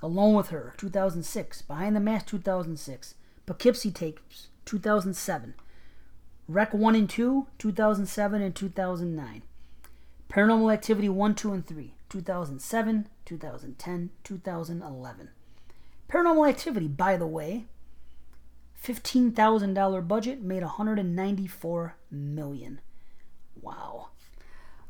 Alone 0.00 0.34
with 0.34 0.48
Her, 0.48 0.74
2006. 0.76 1.62
Behind 1.62 1.96
the 1.96 2.00
Mask, 2.00 2.26
2006. 2.26 3.14
Poughkeepsie 3.46 3.90
Tapes, 3.90 4.48
2007. 4.64 5.54
Rec 6.46 6.72
1 6.72 6.94
and 6.94 7.10
2, 7.10 7.46
2007 7.58 8.42
and 8.42 8.54
2009. 8.54 9.42
Paranormal 10.30 10.72
Activity 10.72 11.08
1, 11.08 11.34
2, 11.34 11.52
and 11.52 11.66
3, 11.66 11.94
2007, 12.08 13.08
2010, 13.24 14.10
2011. 14.24 15.28
Paranormal 16.08 16.48
Activity, 16.48 16.88
by 16.88 17.16
the 17.16 17.26
way, 17.26 17.64
$15,000 18.82 20.08
budget, 20.08 20.42
made 20.42 20.62
194 20.62 21.96
million. 22.10 22.80
Wow. 23.60 24.08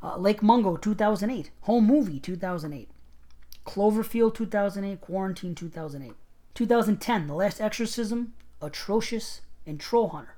Uh, 0.02 0.16
Lake 0.16 0.43
Mungo 0.43 0.76
2008, 0.76 1.51
Home 1.62 1.86
Movie 1.86 2.20
2008, 2.20 2.89
Cloverfield 3.69 4.35
2008, 4.35 4.99
Quarantine 5.03 5.55
2008, 5.55 6.15
2010, 6.55 7.27
The 7.27 7.35
Last 7.35 7.61
Exorcism, 7.61 8.32
Atrocious, 8.62 9.43
and 9.66 9.78
Troll 9.78 10.09
Hunter. 10.09 10.36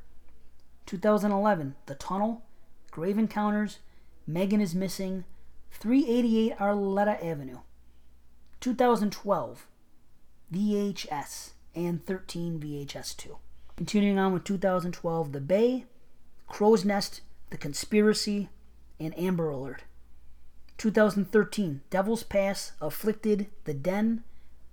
2011, 0.86 1.76
The 1.86 1.94
Tunnel, 1.94 2.42
Grave 2.90 3.18
Encounters, 3.18 3.78
Megan 4.26 4.60
is 4.60 4.74
Missing, 4.74 5.24
388 5.70 6.58
Arleta 6.58 7.24
Avenue. 7.24 7.58
2012, 8.58 9.66
VHS, 10.52 11.50
and 11.76 12.04
13 12.04 12.58
VHS 12.58 13.16
2. 13.16 13.36
Continuing 13.76 14.18
on 14.18 14.32
with 14.32 14.42
2012, 14.42 15.30
The 15.30 15.40
Bay, 15.40 15.84
Crow's 16.48 16.84
Nest, 16.84 17.20
The 17.50 17.56
Conspiracy, 17.56 18.48
and 18.98 19.16
Amber 19.16 19.50
Alert. 19.50 19.84
2013, 20.80 21.82
Devil's 21.90 22.22
Pass, 22.22 22.72
Afflicted, 22.80 23.48
The 23.64 23.74
Den, 23.74 24.24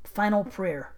Final 0.05 0.45
Prayer, 0.45 0.93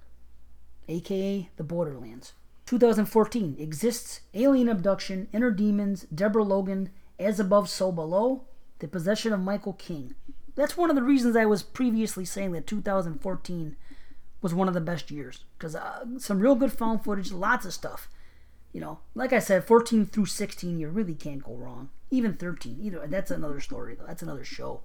aka 0.88 1.49
The 1.57 1.64
Borderlands. 1.64 2.34
2014, 2.68 3.56
Exists, 3.57 4.22
Alien 4.36 4.69
Abduction, 4.69 5.27
Inner 5.34 5.49
Demons, 5.49 6.06
Deborah 6.14 6.44
Logan, 6.44 6.91
As 7.18 7.40
Above, 7.40 7.69
So 7.69 7.91
Below, 7.91 8.44
The 8.77 8.88
Possession 8.88 9.34
of 9.34 9.40
Michael 9.40 9.73
King. 9.73 10.14
That's 10.53 10.77
one 10.77 10.91
of 10.91 10.95
the 10.95 11.02
reasons 11.02 11.36
I 11.36 11.48
was 11.48 11.64
previously 11.64 12.23
saying 12.23 12.52
that 12.52 12.68
2014 12.68 13.77
was 14.44 14.53
one 14.53 14.68
of 14.68 14.76
the 14.76 14.80
best 14.80 15.10
years 15.10 15.44
because 15.57 15.76
uh, 15.76 16.06
some 16.19 16.40
real 16.40 16.53
good 16.53 16.72
found 16.72 17.03
footage, 17.03 17.31
lots 17.31 17.65
of 17.65 17.73
stuff. 17.73 18.10
You 18.72 18.81
know, 18.81 18.99
like 19.15 19.34
I 19.34 19.40
said, 19.40 19.64
14 19.64 20.06
through 20.06 20.27
16, 20.27 20.77
you 20.77 20.88
really 20.88 21.15
can't 21.15 21.44
go 21.44 21.56
wrong. 21.56 21.90
Even 22.11 22.34
13, 22.34 22.80
either 22.81 23.06
that's 23.07 23.31
another 23.31 23.60
story 23.60 23.95
though. 23.95 24.06
That's 24.06 24.23
another 24.23 24.44
show. 24.44 24.81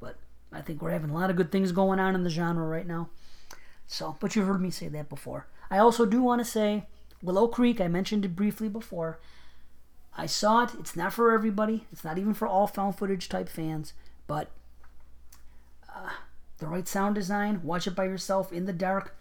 But 0.00 0.16
I 0.52 0.60
think 0.60 0.80
we're 0.80 0.90
having 0.90 1.10
a 1.10 1.14
lot 1.14 1.30
of 1.30 1.36
good 1.36 1.50
things 1.50 1.72
going 1.72 1.98
on 1.98 2.14
in 2.14 2.22
the 2.22 2.30
genre 2.30 2.66
right 2.66 2.86
now. 2.86 3.10
So, 3.86 4.16
but 4.20 4.36
you've 4.36 4.46
heard 4.46 4.60
me 4.60 4.70
say 4.70 4.88
that 4.88 5.08
before. 5.08 5.48
I 5.70 5.78
also 5.78 6.06
do 6.06 6.22
want 6.22 6.40
to 6.40 6.44
say 6.44 6.86
Willow 7.22 7.48
Creek. 7.48 7.80
I 7.80 7.88
mentioned 7.88 8.24
it 8.24 8.36
briefly 8.36 8.68
before. 8.68 9.18
I 10.16 10.26
saw 10.26 10.64
it. 10.64 10.70
It's 10.78 10.96
not 10.96 11.12
for 11.12 11.32
everybody. 11.32 11.86
It's 11.92 12.04
not 12.04 12.18
even 12.18 12.34
for 12.34 12.46
all 12.46 12.66
found 12.66 12.96
footage 12.96 13.28
type 13.28 13.48
fans. 13.48 13.92
But 14.26 14.50
uh, 15.92 16.10
the 16.58 16.66
right 16.66 16.86
sound 16.86 17.16
design. 17.16 17.62
Watch 17.64 17.86
it 17.86 17.96
by 17.96 18.04
yourself 18.04 18.52
in 18.52 18.66
the 18.66 18.72
dark. 18.72 19.16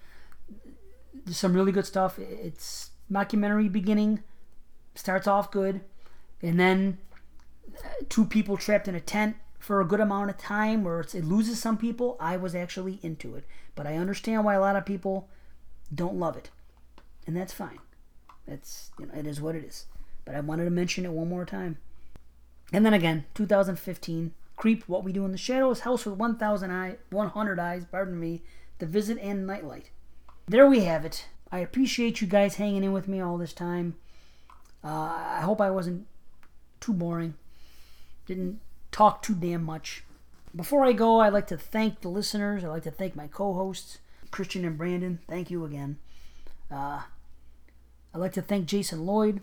There's 1.25 1.37
some 1.37 1.53
really 1.53 1.71
good 1.71 1.85
stuff. 1.85 2.19
It's 2.19 2.91
mockumentary 3.11 3.71
beginning. 3.71 4.23
Starts 4.95 5.27
off 5.27 5.51
good, 5.51 5.81
and 6.41 6.59
then 6.59 6.97
two 8.09 8.25
people 8.25 8.57
trapped 8.57 8.87
in 8.87 8.95
a 8.95 8.99
tent 8.99 9.35
for 9.59 9.81
a 9.81 9.85
good 9.85 9.99
amount 9.99 10.29
of 10.29 10.37
time 10.37 10.83
where 10.83 10.99
it 11.01 11.13
loses 11.25 11.59
some 11.59 11.77
people, 11.77 12.17
I 12.19 12.37
was 12.37 12.55
actually 12.55 12.99
into 13.03 13.35
it. 13.35 13.45
But 13.75 13.85
I 13.87 13.97
understand 13.97 14.45
why 14.45 14.55
a 14.55 14.59
lot 14.59 14.75
of 14.75 14.85
people 14.85 15.29
don't 15.93 16.15
love 16.15 16.37
it. 16.37 16.49
And 17.27 17.35
that's 17.35 17.53
fine. 17.53 17.79
That's 18.47 18.91
you 18.97 19.05
know, 19.05 19.13
it 19.13 19.27
is 19.27 19.41
what 19.41 19.55
it 19.55 19.63
is. 19.63 19.85
But 20.25 20.35
I 20.35 20.39
wanted 20.39 20.65
to 20.65 20.71
mention 20.71 21.05
it 21.05 21.11
one 21.11 21.29
more 21.29 21.45
time. 21.45 21.77
And 22.71 22.85
then 22.85 22.93
again, 22.93 23.25
2015, 23.35 24.33
Creep, 24.55 24.83
What 24.87 25.03
We 25.03 25.13
Do 25.13 25.25
in 25.25 25.31
the 25.31 25.37
Shadows, 25.37 25.81
House 25.81 26.05
with 26.05 26.15
1,000 26.15 26.71
eye, 26.71 26.97
100 27.09 27.59
Eyes, 27.59 27.85
pardon 27.91 28.19
me, 28.19 28.43
The 28.79 28.85
Visit 28.85 29.17
and 29.21 29.47
Nightlight. 29.47 29.89
There 30.47 30.67
we 30.67 30.81
have 30.81 31.05
it. 31.05 31.27
I 31.51 31.59
appreciate 31.59 32.21
you 32.21 32.27
guys 32.27 32.55
hanging 32.55 32.83
in 32.83 32.91
with 32.91 33.07
me 33.07 33.21
all 33.21 33.37
this 33.37 33.53
time. 33.53 33.95
Uh, 34.83 34.87
I 34.87 35.41
hope 35.41 35.61
I 35.61 35.71
wasn't 35.71 36.07
too 36.79 36.93
boring. 36.93 37.35
Didn't 38.29 38.61
talk 38.91 39.23
too 39.23 39.33
damn 39.33 39.63
much. 39.63 40.03
Before 40.55 40.85
I 40.85 40.91
go, 40.91 41.19
I'd 41.19 41.33
like 41.33 41.47
to 41.47 41.57
thank 41.57 42.01
the 42.01 42.09
listeners. 42.09 42.63
I'd 42.63 42.67
like 42.67 42.83
to 42.83 42.91
thank 42.91 43.15
my 43.15 43.25
co 43.25 43.55
hosts, 43.55 43.97
Christian 44.29 44.63
and 44.65 44.77
Brandon. 44.77 45.17
Thank 45.27 45.49
you 45.49 45.65
again. 45.65 45.97
Uh, 46.69 47.01
I'd 48.13 48.19
like 48.19 48.33
to 48.33 48.43
thank 48.43 48.67
Jason 48.67 49.03
Lloyd 49.03 49.41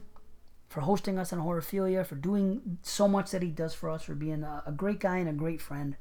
for 0.69 0.83
hosting 0.83 1.19
us 1.19 1.33
on 1.33 1.41
Horophilia, 1.41 2.07
for 2.07 2.15
doing 2.15 2.79
so 2.83 3.09
much 3.09 3.33
that 3.33 3.43
he 3.43 3.49
does 3.49 3.75
for 3.75 3.91
us, 3.91 4.05
for 4.05 4.15
being 4.15 4.45
a, 4.45 4.63
a 4.67 4.71
great 4.71 5.01
guy 5.01 5.19
and 5.19 5.29
a 5.29 5.33
great 5.33 5.61
friend. 5.61 5.97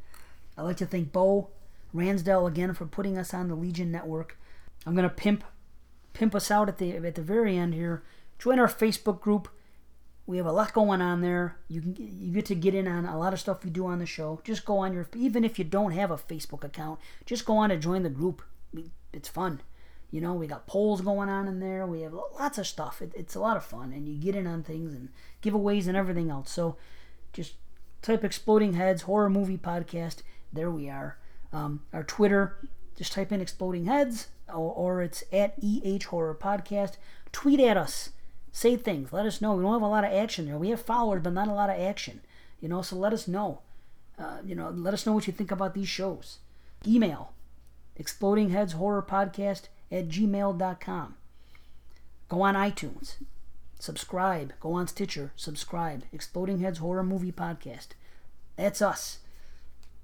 I'd 0.56 0.62
like 0.62 0.78
to 0.78 0.86
thank 0.86 1.12
Bo 1.12 1.49
Ransdell 1.91 2.48
again 2.48 2.76
for 2.76 2.86
putting 2.86 3.18
us 3.18 3.34
on 3.34 3.48
the 3.48 3.56
Legion 3.56 3.91
Network. 3.91 4.38
I'm 4.86 4.94
gonna 4.94 5.10
pimp 5.10 5.44
pimp 6.14 6.36
us 6.36 6.52
out 6.52 6.70
at 6.70 6.78
the 6.78 6.98
at 6.98 7.16
the 7.16 7.24
very 7.24 7.57
end 7.57 7.74
here. 7.74 8.03
Join 8.38 8.60
our 8.60 8.68
Facebook 8.68 9.22
group. 9.22 9.48
We 10.27 10.38
have 10.38 10.45
a 10.47 10.52
lot 10.52 10.73
going 10.73 11.02
on 11.02 11.22
there. 11.22 11.57
You 11.68 11.81
can 11.81 11.95
you 11.97 12.34
get 12.34 12.45
to 12.47 12.56
get 12.56 12.73
in 12.73 12.88
on 12.88 13.06
a 13.06 13.18
lot 13.18 13.34
of 13.34 13.39
stuff 13.39 13.64
we 13.64 13.69
do 13.69 13.85
on 13.85 13.99
the 13.99 14.06
show. 14.06 14.41
Just 14.43 14.65
go 14.65 14.80
on 14.80 14.93
your 14.93 15.07
even 15.15 15.43
if 15.43 15.60
you 15.60 15.65
don't 15.65 15.91
have 15.91 16.10
a 16.10 16.18
Facebook 16.18 16.64
account, 16.64 16.99
just 17.26 17.45
go 17.45 17.57
on 17.57 17.72
and 17.72 17.81
join 17.81 18.03
the 18.03 18.10
group. 18.10 18.41
It's 19.14 19.30
fun. 19.30 19.61
You 20.11 20.22
know, 20.22 20.34
we 20.34 20.47
got 20.47 20.68
polls 20.68 21.02
going 21.02 21.30
on 21.30 21.47
in 21.47 21.60
there. 21.60 21.85
We 21.85 22.02
have 22.02 22.14
lots 22.14 22.57
of 22.57 22.65
stuff. 22.65 23.02
It, 23.02 23.11
it's 23.15 23.35
a 23.35 23.39
lot 23.39 23.57
of 23.57 23.65
fun, 23.65 23.91
and 23.91 24.07
you 24.07 24.15
get 24.15 24.35
in 24.35 24.47
on 24.47 24.64
things 24.64 24.93
and 24.93 25.10
giveaways 25.43 25.88
and 25.88 25.97
everything 25.97 26.30
else. 26.30 26.52
So, 26.52 26.77
just 27.34 27.56
type 28.02 28.23
"Exploding 28.23 28.73
Heads 28.73 29.03
Horror 29.03 29.30
Movie 29.30 29.57
Podcast." 29.57 30.22
There 30.53 30.72
we 30.72 30.89
are. 30.89 31.18
Um, 31.52 31.81
our 31.91 32.03
Twitter, 32.03 32.56
just 32.95 33.14
type 33.14 33.31
in 33.31 33.41
"Exploding 33.41 33.85
Heads," 33.85 34.30
or, 34.47 34.73
or 34.73 35.02
it's 35.02 35.23
at 35.34 35.56
EH 35.61 36.06
Horror 36.06 36.35
Podcast. 36.35 36.93
Tweet 37.31 37.60
at 37.60 37.76
us. 37.77 38.11
Say 38.56 38.77
things. 38.77 39.11
Let 39.11 39.26
us 39.26 39.41
know. 39.41 39.53
We 39.53 39.64
don't 39.64 39.73
have 39.73 39.82
a 39.82 39.88
lot 39.88 40.06
of 40.06 40.14
action 40.14 40.45
there. 40.45 40.57
We 40.57 40.69
have 40.69 40.82
followers, 40.82 41.22
but 41.22 41.34
not 41.34 41.49
a 41.49 41.53
lot 41.53 41.69
of 41.69 41.77
action. 41.77 42.22
You 42.61 42.69
know, 42.69 42.82
so 42.82 42.95
let 42.95 43.11
us 43.11 43.27
know. 43.27 43.60
Uh, 44.18 44.38
you 44.45 44.56
know, 44.56 44.69
let 44.69 44.94
us 44.94 45.06
know 45.06 45.11
what 45.11 45.27
you 45.27 45.34
think 45.34 45.52
about 45.52 45.73
these 45.73 45.90
shows. 45.90 46.38
Email 46.88 47.34
exploding 47.98 48.52
heads 48.52 48.72
horror 48.72 49.03
podcast 49.03 49.64
at 49.91 50.07
gmail.com. 50.07 51.15
Go 52.30 52.41
on 52.44 52.56
iTunes. 52.56 53.15
Subscribe. 53.77 54.53
Go 54.61 54.72
on 54.72 54.88
Stitcher. 54.88 55.34
Subscribe. 55.36 56.03
Exploding 56.14 56.60
Heads 56.61 56.80
Horror 56.80 57.03
Movie 57.03 57.34
Podcast. 57.34 57.88
That's 58.56 58.82
us. 58.82 59.19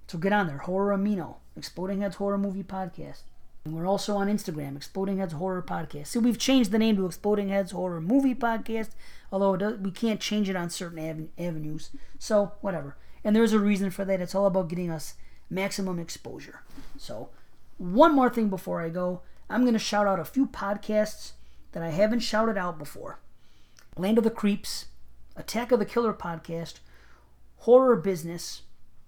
So 0.10 0.18
get 0.18 0.34
on 0.34 0.48
there. 0.48 0.57
Horror 0.57 0.98
Amino. 0.98 1.36
Exploding 1.56 2.02
Heads 2.02 2.18
Horror 2.18 2.38
Movie 2.38 2.64
Podcast. 2.64 3.22
And 3.64 3.76
we're 3.76 3.88
also 3.88 4.16
on 4.16 4.28
Instagram, 4.28 4.76
Exploding 4.76 5.18
Heads 5.18 5.34
Horror 5.34 5.62
Podcast. 5.62 6.08
See, 6.08 6.20
we've 6.20 6.40
changed 6.40 6.72
the 6.72 6.80
name 6.80 6.96
to 6.96 7.06
Exploding 7.06 7.50
Heads 7.50 7.72
Horror 7.72 8.02
Movie 8.02 8.34
Podcast, 8.34 8.90
although 9.32 9.56
does, 9.56 9.78
we 9.80 9.92
can't 9.92 10.20
change 10.20 10.50
it 10.50 10.56
on 10.56 10.70
certain 10.70 10.98
av- 10.98 11.46
avenues. 11.46 11.92
So, 12.18 12.54
whatever. 12.62 12.98
And 13.24 13.36
there's 13.36 13.54
a 13.54 13.60
reason 13.60 13.92
for 13.92 14.04
that. 14.06 14.20
It's 14.20 14.34
all 14.34 14.48
about 14.48 14.70
getting 14.70 14.90
us 14.90 15.14
maximum 15.50 16.00
exposure. 16.00 16.62
So, 16.98 17.30
one 17.78 18.16
more 18.16 18.30
thing 18.30 18.50
before 18.50 18.82
I 18.82 18.90
go. 18.90 19.22
I'm 19.50 19.62
going 19.62 19.74
to 19.74 19.80
shout 19.80 20.08
out 20.08 20.20
a 20.20 20.26
few 20.26 20.48
podcasts 20.48 21.34
that 21.74 21.84
I 21.84 21.90
haven't 21.90 22.22
shouted 22.22 22.58
out 22.58 22.80
before 22.80 23.20
Land 23.98 24.18
of 24.18 24.24
the 24.24 24.30
Creeps, 24.30 24.86
Attack 25.36 25.72
of 25.72 25.80
the 25.80 25.86
Killer 25.86 26.14
Podcast, 26.14 26.80
Horror 27.58 27.96
Business, 27.96 28.64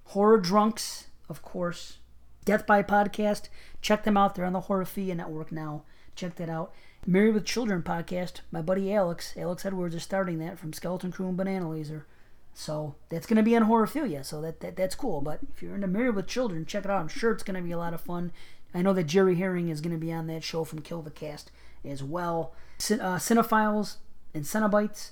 Horror 0.06 0.38
Drunks, 0.38 1.08
of 1.30 1.42
course, 1.42 1.98
Death 2.46 2.66
by 2.66 2.84
Podcast. 2.84 3.50
Check 3.82 4.04
them 4.04 4.18
out. 4.18 4.36
They're 4.36 4.46
on 4.46 4.54
the 4.54 4.62
Horophilia 4.62 5.16
Network 5.16 5.52
now. 5.52 5.84
Check 6.16 6.36
that 6.36 6.50
out. 6.50 6.74
Married 7.06 7.34
with 7.34 7.46
Children 7.46 7.84
podcast. 7.84 8.42
My 8.52 8.62
buddy 8.62 8.94
Alex, 8.94 9.34
Alex 9.38 9.66
Edwards, 9.66 9.96
is 9.96 10.04
starting 10.04 10.40
that 10.40 10.58
from 10.58 10.74
Skeleton 10.74 11.12
Crew 11.12 11.28
and 11.28 11.38
Banana 11.38 11.70
Laser. 11.70 12.06
So 12.54 12.96
that's 13.10 13.26
going 13.26 13.38
to 13.38 13.44
be 13.44 13.56
on 13.56 13.66
Horophilia. 13.66 14.24
So 14.24 14.42
that, 14.42 14.60
that 14.62 14.76
that's 14.76 14.96
cool. 14.96 15.22
But 15.22 15.40
if 15.54 15.62
you're 15.62 15.76
into 15.76 15.88
Married 15.88 16.16
with 16.16 16.28
Children, 16.28 16.66
check 16.66 16.86
it 16.86 16.92
out. 16.92 17.02
I'm 17.02 17.08
sure 17.08 17.32
it's 17.32 17.44
going 17.44 17.58
to 17.58 17.64
be 17.64 17.72
a 17.72 17.78
lot 17.78 17.94
of 17.94 18.02
fun. 18.02 18.32
I 18.74 18.82
know 18.82 18.94
that 18.94 19.04
Jerry 19.04 19.36
Herring 19.36 19.70
is 19.70 19.82
going 19.82 19.94
to 19.94 20.04
be 20.04 20.12
on 20.14 20.28
that 20.28 20.44
show 20.44 20.64
from 20.64 20.82
Kill 20.82 21.02
the 21.02 21.12
Cast 21.12 21.52
as 21.86 22.04
well. 22.04 22.54
Cin- 22.78 23.02
uh, 23.02 23.18
Cinephiles 23.18 23.98
and 24.34 24.44
Cenobites, 24.44 25.12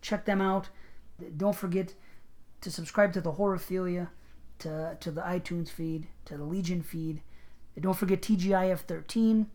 check 0.00 0.24
them 0.24 0.40
out. 0.40 0.68
Don't 1.36 1.56
forget 1.56 1.94
to 2.60 2.70
subscribe 2.70 3.12
to 3.12 3.20
the 3.20 3.32
Horophilia, 3.32 4.08
to, 4.60 4.96
to 5.00 5.10
the 5.10 5.20
iTunes 5.20 5.68
feed, 5.68 6.06
to 6.26 6.36
the 6.36 6.44
Legion 6.44 6.82
feed. 6.82 7.22
And 7.74 7.82
don't 7.82 7.96
forget 7.96 8.22
TGIF 8.22 8.80
13 8.80 9.46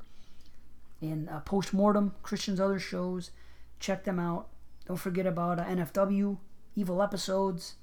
and 1.01 1.29
uh, 1.29 1.39
Postmortem, 1.41 2.13
Christian's 2.23 2.59
other 2.59 2.79
shows. 2.79 3.31
Check 3.79 4.03
them 4.03 4.19
out. 4.19 4.49
Don't 4.85 4.97
forget 4.97 5.25
about 5.25 5.59
uh, 5.59 5.65
NFW, 5.65 6.37
Evil 6.75 7.01
Episodes, 7.01 7.75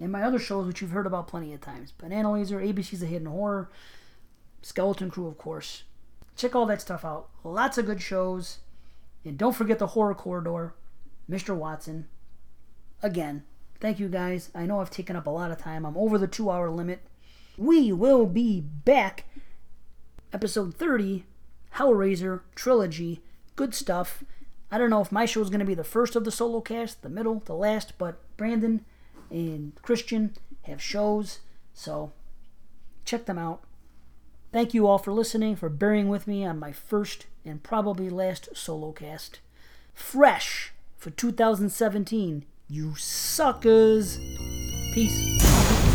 and 0.00 0.10
my 0.10 0.22
other 0.22 0.38
shows, 0.38 0.66
which 0.66 0.80
you've 0.80 0.90
heard 0.90 1.06
about 1.06 1.28
plenty 1.28 1.52
of 1.52 1.60
times. 1.60 1.92
Banana 1.92 2.32
Laser, 2.32 2.60
ABC's 2.60 3.02
A 3.02 3.06
Hidden 3.06 3.28
Horror, 3.28 3.70
Skeleton 4.62 5.10
Crew, 5.10 5.26
of 5.26 5.38
course. 5.38 5.84
Check 6.36 6.54
all 6.54 6.66
that 6.66 6.80
stuff 6.80 7.04
out. 7.04 7.28
Lots 7.44 7.78
of 7.78 7.86
good 7.86 8.02
shows. 8.02 8.58
And 9.24 9.38
don't 9.38 9.54
forget 9.54 9.78
the 9.78 9.88
Horror 9.88 10.14
Corridor, 10.14 10.74
Mr. 11.30 11.56
Watson. 11.56 12.08
Again, 13.02 13.44
thank 13.80 13.98
you 13.98 14.08
guys. 14.08 14.50
I 14.54 14.66
know 14.66 14.80
I've 14.80 14.90
taken 14.90 15.16
up 15.16 15.26
a 15.26 15.30
lot 15.30 15.50
of 15.50 15.58
time. 15.58 15.84
I'm 15.84 15.96
over 15.96 16.18
the 16.18 16.26
two 16.26 16.50
hour 16.50 16.70
limit. 16.70 17.00
We 17.56 17.92
will 17.92 18.26
be 18.26 18.60
back. 18.60 19.24
Episode 20.32 20.74
30, 20.74 21.24
Hellraiser 21.76 22.40
Trilogy. 22.54 23.22
Good 23.54 23.74
stuff. 23.74 24.22
I 24.70 24.78
don't 24.78 24.90
know 24.90 25.00
if 25.00 25.12
my 25.12 25.24
show 25.24 25.40
is 25.40 25.48
going 25.48 25.60
to 25.60 25.66
be 25.66 25.74
the 25.74 25.84
first 25.84 26.16
of 26.16 26.24
the 26.24 26.30
solo 26.30 26.60
cast, 26.60 27.02
the 27.02 27.08
middle, 27.08 27.40
the 27.44 27.54
last, 27.54 27.96
but 27.98 28.20
Brandon 28.36 28.84
and 29.30 29.72
Christian 29.82 30.34
have 30.62 30.82
shows, 30.82 31.40
so 31.72 32.12
check 33.04 33.26
them 33.26 33.38
out. 33.38 33.62
Thank 34.52 34.74
you 34.74 34.86
all 34.86 34.98
for 34.98 35.12
listening, 35.12 35.56
for 35.56 35.68
bearing 35.68 36.08
with 36.08 36.26
me 36.26 36.44
on 36.44 36.58
my 36.58 36.72
first 36.72 37.26
and 37.44 37.62
probably 37.62 38.10
last 38.10 38.48
solo 38.54 38.92
cast. 38.92 39.40
Fresh 39.94 40.72
for 40.96 41.10
2017, 41.10 42.44
you 42.68 42.94
suckers. 42.96 44.18
Peace. 44.92 45.85